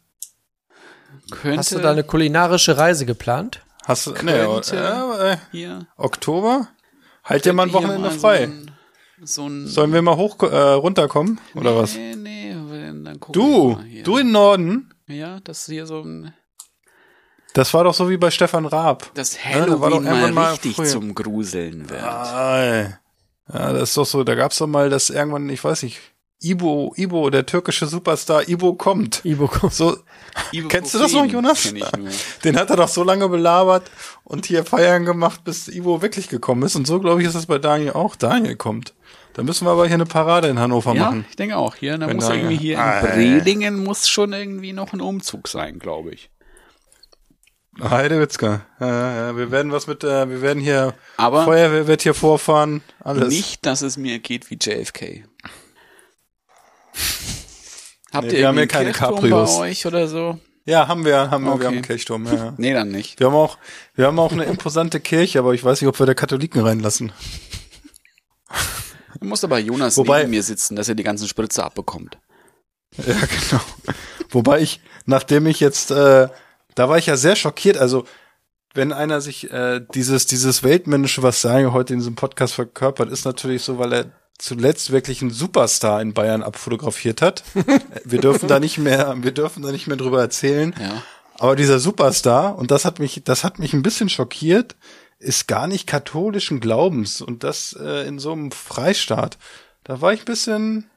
könnte 1.30 1.58
Hast 1.58 1.72
du 1.72 1.78
da 1.78 1.92
eine 1.92 2.02
kulinarische 2.02 2.76
Reise 2.78 3.06
geplant? 3.06 3.62
Hast 3.86 4.06
du, 4.06 4.10
nee, 4.12 4.16
Könnte. 4.44 4.76
äh, 4.76 5.32
äh, 5.32 5.36
hier. 5.52 5.86
Oktober? 5.96 6.68
Halt 7.24 7.44
dir 7.44 7.52
mal 7.52 7.64
ein 7.66 7.72
Wochenende 7.72 8.00
mal 8.00 8.10
frei. 8.10 8.46
So 8.46 8.52
ein, 8.52 8.70
so 9.26 9.46
ein 9.46 9.66
Sollen 9.66 9.92
wir 9.92 10.02
mal 10.02 10.16
hoch, 10.16 10.42
äh, 10.42 10.56
runterkommen? 10.72 11.40
Oder 11.54 11.76
was? 11.76 11.94
Nee, 11.94 12.14
nee, 12.16 12.54
dann 13.04 13.20
gucken 13.20 13.32
Du, 13.40 13.68
wir 13.70 13.76
mal 13.76 13.84
hier. 13.84 14.02
du 14.04 14.16
in 14.18 14.30
Norden? 14.32 14.94
Ja, 15.06 15.40
das 15.40 15.60
ist 15.60 15.66
hier 15.72 15.86
so 15.86 16.00
ein, 16.00 16.32
Das 17.54 17.72
war 17.74 17.84
doch 17.84 17.94
so 17.94 18.08
wie 18.10 18.16
bei 18.18 18.30
Stefan 18.30 18.66
Raab. 18.66 19.10
das 19.14 19.36
Ja, 19.42 19.64
da 19.66 19.80
war 19.80 19.90
doch 19.90 19.96
Halloween 19.96 20.04
mal, 20.04 20.10
irgendwann 20.12 20.34
mal 20.34 20.50
richtig 20.52 20.76
früher. 20.76 20.86
zum 20.86 21.14
Gruseln 21.14 21.88
wird. 21.90 22.00
Ja, 23.52 23.72
das 23.72 23.82
ist 23.90 23.96
doch 23.96 24.04
so, 24.06 24.24
da 24.24 24.34
gab's 24.34 24.58
doch 24.58 24.66
mal 24.66 24.90
das 24.90 25.10
irgendwann, 25.10 25.48
ich 25.48 25.62
weiß 25.64 25.82
nicht, 25.84 25.98
Ibo, 26.40 26.92
Ibo, 26.96 27.30
der 27.30 27.46
türkische 27.46 27.86
Superstar 27.86 28.48
Ibo 28.48 28.74
kommt. 28.74 29.24
Ibo, 29.24 29.48
komm. 29.48 29.70
So, 29.70 29.96
kennst 30.68 30.94
du 30.94 30.98
das 31.00 31.12
noch, 31.12 31.24
Jonas? 31.24 31.64
Kenn 31.64 31.76
ich 31.76 31.92
nur. 31.96 32.10
Den 32.44 32.56
hat 32.56 32.70
er 32.70 32.76
doch 32.76 32.86
so 32.88 33.02
lange 33.02 33.28
belabert 33.28 33.90
und 34.22 34.46
hier 34.46 34.64
Feiern 34.64 35.04
gemacht, 35.04 35.42
bis 35.42 35.66
Ivo 35.66 36.00
wirklich 36.00 36.28
gekommen 36.28 36.62
ist. 36.62 36.76
Und 36.76 36.86
so, 36.86 37.00
glaube 37.00 37.22
ich, 37.22 37.26
ist 37.28 37.34
es 37.34 37.46
bei 37.46 37.58
Daniel 37.58 37.92
auch. 37.94 38.14
Daniel 38.14 38.54
kommt. 38.54 38.94
Da 39.32 39.42
müssen 39.42 39.66
wir 39.66 39.72
aber 39.72 39.86
hier 39.86 39.94
eine 39.94 40.06
Parade 40.06 40.46
in 40.48 40.60
Hannover 40.60 40.94
Ja, 40.94 41.06
machen. 41.06 41.24
ich 41.28 41.34
denke 41.36 41.56
auch. 41.56 41.74
Hier, 41.74 41.98
da 41.98 42.06
Wenn 42.06 42.16
muss 42.16 42.26
da- 42.28 42.34
irgendwie 42.34 42.56
hier 42.56 42.78
Ah, 42.78 43.00
in 43.00 43.06
Brelingen 43.40 43.82
muss 43.82 44.06
schon 44.08 44.32
irgendwie 44.32 44.72
noch 44.72 44.92
ein 44.92 45.00
Umzug 45.00 45.48
sein, 45.48 45.80
glaube 45.80 46.10
ich. 46.12 46.30
Heidewitzka. 47.80 48.62
Ja, 48.80 49.36
wir 49.36 49.50
werden 49.50 49.70
was 49.72 49.86
mit, 49.86 50.02
äh, 50.04 50.28
wir 50.28 50.42
werden 50.42 50.60
hier, 50.60 50.94
Aber 51.16 51.44
Feuerwehr 51.44 51.86
wird 51.86 52.02
hier 52.02 52.14
vorfahren, 52.14 52.82
alles. 53.00 53.28
nicht, 53.28 53.64
dass 53.66 53.82
es 53.82 53.96
mir 53.96 54.18
geht 54.18 54.50
wie 54.50 54.58
JFK. 54.60 55.24
Habt 58.12 58.26
Nee, 58.28 58.32
ihr 58.34 58.38
wir 58.40 58.48
haben 58.48 58.68
keine 58.68 58.92
Cabrios. 58.92 59.56
bei 59.58 59.62
euch 59.68 59.86
oder 59.86 60.08
so? 60.08 60.38
Ja, 60.64 60.88
haben 60.88 61.04
wir, 61.04 61.30
haben 61.30 61.44
wir, 61.44 61.52
Okay. 61.52 61.60
wir 61.60 61.66
haben 61.68 61.74
einen 61.74 61.84
Kirchturm, 61.84 62.26
ja, 62.26 62.34
ja. 62.34 62.54
Nee, 62.58 62.72
dann 62.74 62.90
nicht. 62.90 63.20
Wir 63.20 63.26
haben 63.28 63.34
auch, 63.36 63.58
wir 63.94 64.06
haben 64.06 64.18
auch 64.18 64.32
eine 64.32 64.44
imposante 64.44 65.00
Kirche, 65.00 65.38
aber 65.38 65.54
ich 65.54 65.64
weiß 65.64 65.80
nicht, 65.80 65.88
ob 65.88 65.98
wir 65.98 66.06
da 66.06 66.14
Katholiken 66.14 66.60
reinlassen. 66.62 67.12
Du 69.20 69.26
musst 69.26 69.44
aber 69.44 69.58
Jonas 69.58 69.96
Wobei- 69.96 70.20
neben 70.20 70.30
mir 70.30 70.42
sitzen, 70.42 70.76
dass 70.76 70.88
er 70.88 70.94
die 70.94 71.02
ganzen 71.02 71.28
Spritze 71.28 71.64
abbekommt. 71.64 72.18
Ja, 72.96 73.04
genau. 73.50 73.62
Wobei 74.30 74.60
ich, 74.60 74.80
nachdem 75.06 75.46
ich 75.46 75.60
jetzt, 75.60 75.90
äh, 75.90 76.28
da 76.78 76.88
war 76.88 76.98
ich 76.98 77.06
ja 77.06 77.16
sehr 77.16 77.34
schockiert. 77.34 77.76
Also, 77.76 78.04
wenn 78.72 78.92
einer 78.92 79.20
sich 79.20 79.50
äh, 79.50 79.80
dieses, 79.94 80.26
dieses 80.26 80.62
Weltmännische, 80.62 81.22
was 81.22 81.42
Daniel 81.42 81.72
heute 81.72 81.94
in 81.94 81.98
diesem 81.98 82.14
Podcast 82.14 82.54
verkörpert, 82.54 83.10
ist 83.10 83.24
natürlich 83.24 83.62
so, 83.62 83.78
weil 83.78 83.92
er 83.92 84.12
zuletzt 84.38 84.92
wirklich 84.92 85.20
einen 85.20 85.32
Superstar 85.32 86.00
in 86.00 86.14
Bayern 86.14 86.44
abfotografiert 86.44 87.20
hat. 87.20 87.42
wir 88.04 88.20
dürfen 88.20 88.48
da 88.48 88.60
nicht 88.60 88.78
mehr, 88.78 89.16
wir 89.20 89.32
dürfen 89.32 89.64
da 89.64 89.72
nicht 89.72 89.88
mehr 89.88 89.96
drüber 89.96 90.20
erzählen. 90.20 90.72
Ja. 90.80 91.02
Aber 91.34 91.56
dieser 91.56 91.80
Superstar, 91.80 92.56
und 92.56 92.70
das 92.70 92.84
hat 92.84 93.00
mich, 93.00 93.22
das 93.24 93.42
hat 93.42 93.58
mich 93.58 93.72
ein 93.72 93.82
bisschen 93.82 94.08
schockiert, 94.08 94.76
ist 95.18 95.48
gar 95.48 95.66
nicht 95.66 95.88
katholischen 95.88 96.60
Glaubens 96.60 97.20
und 97.20 97.42
das 97.42 97.76
äh, 97.80 98.06
in 98.06 98.20
so 98.20 98.30
einem 98.30 98.52
Freistaat. 98.52 99.38
Da 99.82 100.00
war 100.00 100.12
ich 100.12 100.20
ein 100.20 100.26
bisschen, 100.26 100.90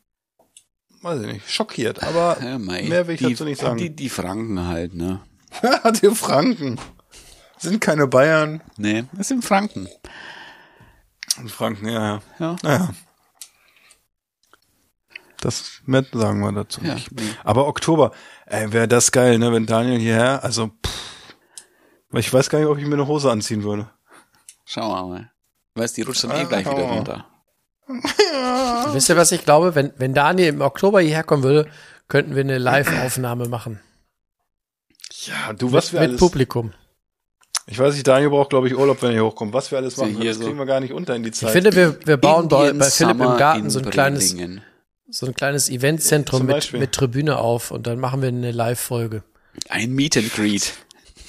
weiß 1.02 1.22
ich 1.22 1.34
nicht, 1.34 1.52
schockiert. 1.52 2.03
Aber 2.03 2.38
Ja, 2.44 2.60
mei, 2.60 2.84
mehr 2.84 3.08
will 3.08 3.16
ich 3.16 3.22
die, 3.22 3.32
dazu 3.32 3.45
nicht 3.45 3.60
sagen. 3.60 3.80
Die, 3.80 3.95
die 3.95 4.10
Franken 4.10 4.68
halt, 4.68 4.94
ne? 4.94 5.22
die 6.02 6.15
Franken 6.15 6.80
sind 7.57 7.82
keine 7.82 8.07
Bayern. 8.07 8.61
Nee, 8.78 9.06
das 9.14 9.28
sind 9.30 9.44
Franken. 9.45 9.88
Franken, 11.48 11.88
ja, 11.88 12.02
ja. 12.02 12.22
Ja. 12.40 12.56
Naja. 12.64 12.90
Das 15.40 15.82
mehr 15.86 16.06
sagen 16.11 16.40
wir 16.41 16.52
dazu 16.52 16.82
Ja, 16.84 16.94
nicht. 16.94 17.11
nee. 17.11 17.23
Aber 17.44 17.68
Oktober, 17.68 18.11
ey, 18.45 18.72
wäre 18.73 18.88
das 18.88 19.11
geil, 19.11 19.40
ne, 19.40 19.52
wenn 19.52 19.65
Daniel 19.65 19.99
hierher, 19.99 20.44
also, 20.44 20.68
pff, 20.86 21.36
ich 22.14 22.32
weiß 22.32 22.49
gar 22.49 22.60
nicht, 22.60 22.68
ob 22.68 22.78
ich 22.78 22.86
mir 22.86 22.94
eine 22.94 23.07
Hose 23.07 23.32
anziehen 23.32 23.64
würde. 23.64 23.90
Schauen 24.65 24.90
wir 24.91 25.07
mal. 25.07 25.32
Weißt, 25.76 25.98
die 25.98 26.02
rutscht 26.03 26.23
dann 26.26 26.32
eh 26.32 26.41
Ah, 26.41 26.44
gleich 26.44 26.65
wieder 26.65 26.84
runter. 26.84 27.26
Wisst 28.94 29.10
ihr, 29.10 29.18
was 29.18 29.32
ich 29.32 29.44
glaube? 29.44 29.73
Wenn, 29.73 29.94
wenn 29.98 30.14
Daniel 30.14 30.49
im 30.49 30.61
Oktober 30.61 31.02
hierher 31.02 31.23
kommen 31.23 31.44
würde, 31.44 31.69
könnten 32.07 32.36
wir 32.36 32.41
eine 32.44 32.57
Live-Aufnahme 32.57 33.48
machen. 33.48 33.80
Ja, 35.26 35.53
du, 35.53 35.72
was 35.72 35.93
wir 35.93 35.99
mit 35.99 36.10
alles, 36.10 36.19
Publikum. 36.19 36.73
ich 37.68 37.77
weiß 37.77 37.93
nicht, 37.93 38.07
Daniel 38.07 38.30
braucht, 38.31 38.49
glaube 38.49 38.68
ich, 38.68 38.76
Urlaub, 38.76 39.02
wenn 39.02 39.10
er 39.10 39.14
hier 39.15 39.26
hochkommt. 39.26 39.53
Was 39.53 39.69
wir 39.72 39.77
alles 39.77 39.95
So 39.95 40.03
machen, 40.03 40.18
hier 40.18 40.31
das 40.31 40.38
so. 40.38 40.45
kriegen 40.45 40.57
wir 40.57 40.65
gar 40.65 40.80
nicht 40.80 40.93
unter 40.93 41.15
in 41.15 41.23
die 41.23 41.30
Ich 41.30 41.35
Zeit. 41.35 41.52
finde, 41.52 41.76
wir, 41.76 41.98
wir 42.06 42.18
bauen 42.18 42.48
bei, 42.48 42.73
bei 42.73 42.89
Philipp 42.89 43.19
im 43.22 43.38
Garten 43.38 43.69
so 43.69 43.80
ein 43.80 43.89
kleines, 43.89 44.35
so 45.10 45.26
ein 45.27 45.34
kleines 45.35 45.69
Eventzentrum 45.69 46.45
mit, 46.45 46.73
mit 46.73 46.91
Tribüne 46.93 47.38
auf 47.38 47.72
und 47.72 47.85
dann 47.88 47.99
machen 47.99 48.22
wir 48.22 48.30
eine 48.30 48.52
Live-Folge. 48.52 49.23
Ein 49.69 49.91
Meet 49.91 50.18
and 50.18 50.34
Greet. 50.34 50.73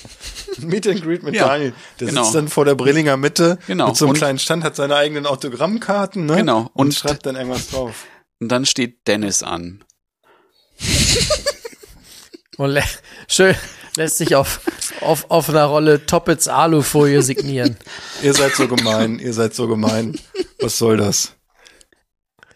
Meet 0.58 0.86
and 0.88 1.02
Greet 1.02 1.22
mit 1.22 1.34
Ja, 1.34 1.48
Daniel. 1.48 1.74
Der 2.00 2.08
genau. 2.08 2.22
sitzt 2.22 2.34
dann 2.34 2.48
vor 2.48 2.64
der 2.64 2.74
Brillinger 2.76 3.16
Mitte 3.16 3.58
Genau. 3.66 3.88
mit 3.88 3.96
so 3.96 4.04
einem 4.06 4.10
Und- 4.12 4.16
kleinen 4.18 4.38
Stand, 4.38 4.64
hat 4.64 4.74
seine 4.76 4.96
eigenen 4.96 5.26
Autogrammkarten, 5.26 6.24
ne? 6.26 6.36
Genau. 6.36 6.60
Und, 6.74 6.86
Und- 6.86 6.94
schreibt 6.94 7.26
dann 7.26 7.36
irgendwas 7.36 7.68
drauf. 7.68 8.06
Und 8.40 8.48
dann 8.48 8.64
steht 8.64 9.06
Dennis 9.06 9.42
an. 9.42 9.84
Schön 13.28 13.54
lässt 13.96 14.18
sich 14.18 14.34
auf, 14.36 14.60
auf, 15.00 15.30
auf 15.30 15.48
einer 15.48 15.64
Rolle 15.64 16.06
Toppets 16.06 16.48
Alufolie 16.48 17.22
signieren. 17.22 17.76
Ihr 18.22 18.34
seid 18.34 18.54
so 18.54 18.68
gemein, 18.68 19.18
ihr 19.18 19.32
seid 19.32 19.54
so 19.54 19.68
gemein. 19.68 20.18
Was 20.60 20.78
soll 20.78 20.96
das? 20.96 21.34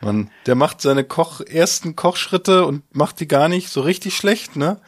Mann, 0.00 0.30
der 0.46 0.54
macht 0.54 0.80
seine 0.80 1.04
Koch, 1.04 1.40
ersten 1.40 1.96
Kochschritte 1.96 2.64
und 2.66 2.82
macht 2.94 3.20
die 3.20 3.28
gar 3.28 3.48
nicht 3.48 3.70
so 3.70 3.80
richtig 3.80 4.16
schlecht, 4.16 4.56
ne? 4.56 4.80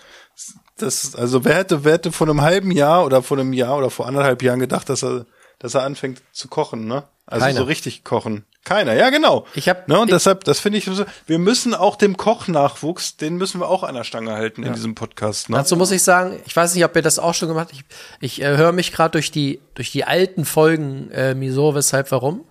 Das, 0.77 1.15
also 1.17 1.45
wer 1.45 1.57
hätte, 1.57 1.85
wer 1.85 1.95
hätte 1.95 2.13
vor 2.13 2.29
einem 2.29 2.43
halben 2.43 2.71
Jahr 2.71 3.05
oder 3.05 3.23
vor 3.23 3.39
einem 3.39 3.53
Jahr 3.53 3.77
oder 3.79 3.91
vor 3.91 4.07
anderthalb 4.07 4.43
Jahren 4.43 4.61
gedacht, 4.61 4.89
dass 4.89 5.03
er, 5.03 5.27
dass 5.59 5.75
er 5.75 5.83
anfängt 5.83 6.23
zu 6.33 6.49
kochen, 6.49 6.87
ne? 6.87 7.09
Also 7.31 7.45
Keiner. 7.45 7.59
so 7.59 7.65
richtig 7.65 8.05
kochen. 8.05 8.45
Keiner, 8.65 8.95
ja 8.95 9.11
genau. 9.11 9.47
Ich 9.55 9.69
hab- 9.69 9.87
ne, 9.89 9.99
und 10.01 10.09
ich- 10.09 10.15
deshalb, 10.15 10.45
das 10.45 10.61
finde 10.61 10.79
ich, 10.79 10.85
so- 10.87 11.05
wir 11.27 11.39
müssen 11.39 11.75
auch 11.75 11.97
dem 11.97 12.17
Kochnachwuchs, 12.17 13.17
den 13.17 13.37
müssen 13.37 13.61
wir 13.61 13.69
auch 13.69 13.83
an 13.83 13.95
der 13.95 14.05
Stange 14.05 14.33
halten 14.33 14.63
in 14.63 14.73
diesem 14.73 14.95
Podcast, 14.95 15.49
ne? 15.51 15.57
Dazu 15.59 15.77
muss 15.77 15.91
ich 15.91 16.03
sagen, 16.03 16.41
ich 16.47 16.57
weiß 16.57 16.75
nicht, 16.75 16.85
ob 16.85 16.97
ihr 16.97 17.03
das 17.03 17.19
auch 17.19 17.35
schon 17.35 17.49
gemacht 17.49 17.69
habt. 17.71 17.85
Ich, 18.21 18.39
ich 18.39 18.43
äh, 18.43 18.57
höre 18.57 18.73
mich 18.73 18.93
gerade 18.93 19.13
durch 19.13 19.31
die, 19.31 19.61
durch 19.75 19.93
die 19.93 20.05
alten 20.05 20.45
Folgen 20.45 21.11
äh, 21.13 21.35
Miso, 21.35 21.75
weshalb, 21.75 22.11
warum. 22.11 22.45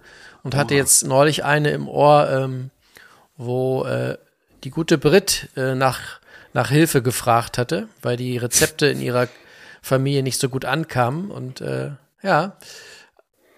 Und 0.43 0.55
hatte 0.55 0.75
jetzt 0.75 1.05
neulich 1.05 1.43
eine 1.43 1.71
im 1.71 1.87
Ohr, 1.89 2.29
ähm, 2.31 2.69
wo 3.35 3.83
äh, 3.85 4.17
die 4.63 4.69
gute 4.69 4.97
Brit 4.97 5.49
äh, 5.57 5.75
nach, 5.75 5.99
nach 6.53 6.69
Hilfe 6.69 7.01
gefragt 7.01 7.57
hatte, 7.57 7.87
weil 8.01 8.15
die 8.17 8.37
Rezepte 8.37 8.87
in 8.87 9.01
ihrer 9.01 9.27
Familie 9.81 10.23
nicht 10.23 10.39
so 10.39 10.49
gut 10.49 10.65
ankamen. 10.65 11.31
Und 11.31 11.61
äh, 11.61 11.91
ja, 12.23 12.55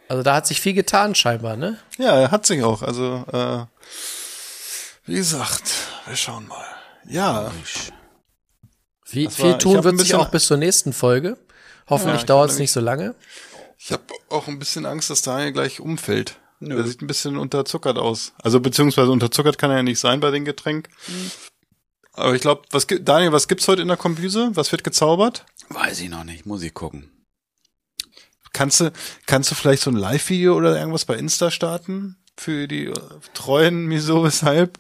also 0.09 0.23
da 0.23 0.35
hat 0.35 0.47
sich 0.47 0.59
viel 0.59 0.73
getan 0.73 1.15
scheinbar, 1.15 1.55
ne? 1.55 1.77
Ja, 1.97 2.19
er 2.19 2.31
hat 2.31 2.45
sich 2.45 2.63
auch. 2.63 2.81
Also, 2.81 3.23
äh, 3.31 3.65
wie 5.05 5.15
gesagt, 5.15 5.71
wir 6.07 6.15
schauen 6.15 6.47
mal. 6.47 6.65
Ja, 7.07 7.51
Viel, 9.05 9.29
viel 9.31 9.45
war- 9.45 9.51
ich 9.51 9.57
tun 9.57 9.83
wird 9.83 9.99
sich 9.99 10.13
auch 10.15 10.29
bis 10.29 10.45
zur 10.45 10.57
nächsten 10.57 10.93
Folge. 10.93 11.37
Hoffentlich 11.89 12.19
ich 12.21 12.25
dauert 12.25 12.51
es 12.51 12.59
nicht 12.59 12.71
so 12.71 12.79
lange. 12.79 13.15
ich 13.77 13.91
habe 13.91 14.03
auch 14.29 14.47
ein 14.47 14.59
bisschen 14.59 14.85
Angst, 14.85 15.09
dass 15.09 15.21
Daniel 15.23 15.51
gleich 15.51 15.79
umfällt. 15.79 16.35
Der 16.59 16.83
sieht 16.83 17.01
ein 17.01 17.07
bisschen 17.07 17.37
unterzuckert 17.37 17.97
aus. 17.97 18.33
Also 18.43 18.59
beziehungsweise 18.59 19.09
unterzuckert 19.11 19.57
kann 19.57 19.71
er 19.71 19.77
ja 19.77 19.83
nicht 19.83 19.99
sein 19.99 20.19
bei 20.19 20.29
dem 20.29 20.43
Getränk. 20.45 20.89
Aber 22.13 22.35
ich 22.35 22.41
glaube, 22.41 22.63
was 22.71 22.85
gibt 22.85 23.07
Daniel, 23.07 23.31
was 23.31 23.47
gibt's 23.47 23.67
heute 23.67 23.81
in 23.81 23.87
der 23.87 23.95
Kombüse? 23.95 24.51
Was 24.55 24.71
wird 24.73 24.83
gezaubert? 24.83 25.45
Weiß 25.69 26.01
ich 26.01 26.09
noch 26.09 26.25
nicht, 26.25 26.45
muss 26.45 26.61
ich 26.61 26.73
gucken. 26.73 27.09
Kannst 28.53 28.81
du, 28.81 28.91
kannst 29.25 29.51
du 29.51 29.55
vielleicht 29.55 29.81
so 29.81 29.91
ein 29.91 29.95
Live-Video 29.95 30.55
oder 30.55 30.77
irgendwas 30.77 31.05
bei 31.05 31.15
Insta 31.15 31.51
starten? 31.51 32.17
Für 32.37 32.67
die 32.67 32.91
treuen 33.33 33.89
Wieso, 33.89 34.23
weshalb? 34.23 34.79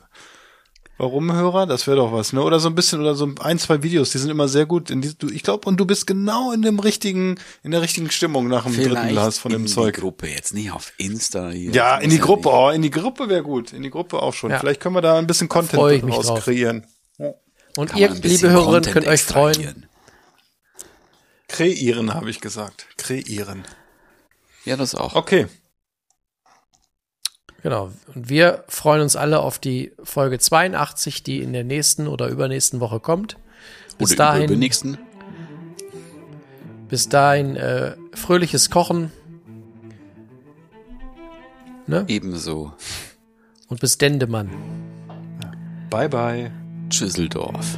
Warum 0.99 1.31
Hörer? 1.31 1.65
Das 1.65 1.87
wäre 1.87 1.95
doch 1.95 2.11
was, 2.11 2.33
ne? 2.33 2.43
Oder 2.43 2.59
so 2.59 2.67
ein 2.67 2.75
bisschen, 2.75 2.99
oder 2.99 3.15
so 3.15 3.29
ein, 3.39 3.57
zwei 3.57 3.83
Videos, 3.83 4.11
die 4.11 4.17
sind 4.17 4.29
immer 4.29 4.49
sehr 4.49 4.65
gut. 4.65 4.89
In 4.89 4.99
die, 4.99 5.17
du, 5.17 5.29
ich 5.29 5.43
glaube, 5.43 5.65
und 5.65 5.77
du 5.77 5.85
bist 5.85 6.05
genau 6.07 6.51
in 6.51 6.61
dem 6.61 6.77
richtigen, 6.77 7.35
in 7.63 7.71
der 7.71 7.81
richtigen 7.81 8.11
Stimmung 8.11 8.49
nach 8.49 8.65
dem 8.65 8.75
dritten 8.75 9.07
Glas 9.07 9.37
von 9.37 9.53
dem 9.53 9.61
in 9.61 9.67
Zeug. 9.67 9.95
die 9.95 10.01
Gruppe, 10.01 10.27
jetzt 10.27 10.53
nicht 10.53 10.71
auf 10.71 10.91
Insta 10.97 11.51
hier. 11.51 11.71
Ja, 11.71 11.97
in 11.97 12.09
die 12.09 12.19
Gruppe, 12.19 12.49
oh, 12.51 12.69
in 12.69 12.81
die 12.81 12.89
Gruppe 12.89 13.29
wäre 13.29 13.43
gut. 13.43 13.71
In 13.71 13.81
die 13.81 13.89
Gruppe 13.89 14.21
auch 14.21 14.33
schon. 14.33 14.51
Ja. 14.51 14.59
Vielleicht 14.59 14.81
können 14.81 14.93
wir 14.93 15.01
da 15.01 15.17
ein 15.17 15.25
bisschen 15.25 15.47
Content 15.47 16.03
drauf. 16.03 16.43
kreieren. 16.43 16.85
Und 17.77 17.91
Kann 17.91 17.97
ihr, 17.97 18.09
liebe 18.09 18.49
Hörerinnen, 18.49 18.91
könnt 18.91 19.07
euch 19.07 19.23
freuen. 19.23 19.85
Kreieren, 21.49 22.13
habe 22.13 22.29
ich 22.29 22.39
gesagt. 22.39 22.87
Kreieren. 22.97 23.65
Ja, 24.63 24.77
das 24.77 24.95
auch. 24.95 25.15
Okay. 25.15 25.47
Genau. 27.63 27.91
Und 28.13 28.29
wir 28.29 28.63
freuen 28.69 29.01
uns 29.01 29.15
alle 29.15 29.39
auf 29.39 29.59
die 29.59 29.91
Folge 30.01 30.39
82, 30.39 31.23
die 31.23 31.41
in 31.41 31.51
der 31.51 31.63
nächsten 31.65 32.07
oder 32.07 32.27
übernächsten 32.27 32.79
Woche 32.79 32.99
kommt. 32.99 33.37
Bis 33.97 34.11
Oder 34.11 34.17
dahin, 34.17 34.43
über 34.45 34.55
nächsten. 34.55 34.97
bis 36.87 37.09
dahin 37.09 37.57
äh, 37.57 37.97
fröhliches 38.13 38.69
Kochen. 38.69 39.11
Ne? 41.87 42.05
Ebenso. 42.07 42.71
Und 43.67 43.81
bis 43.81 43.97
Dendemann. 43.97 44.49
Bye, 45.89 46.07
bye. 46.07 46.51
Düsseldorf. 46.89 47.77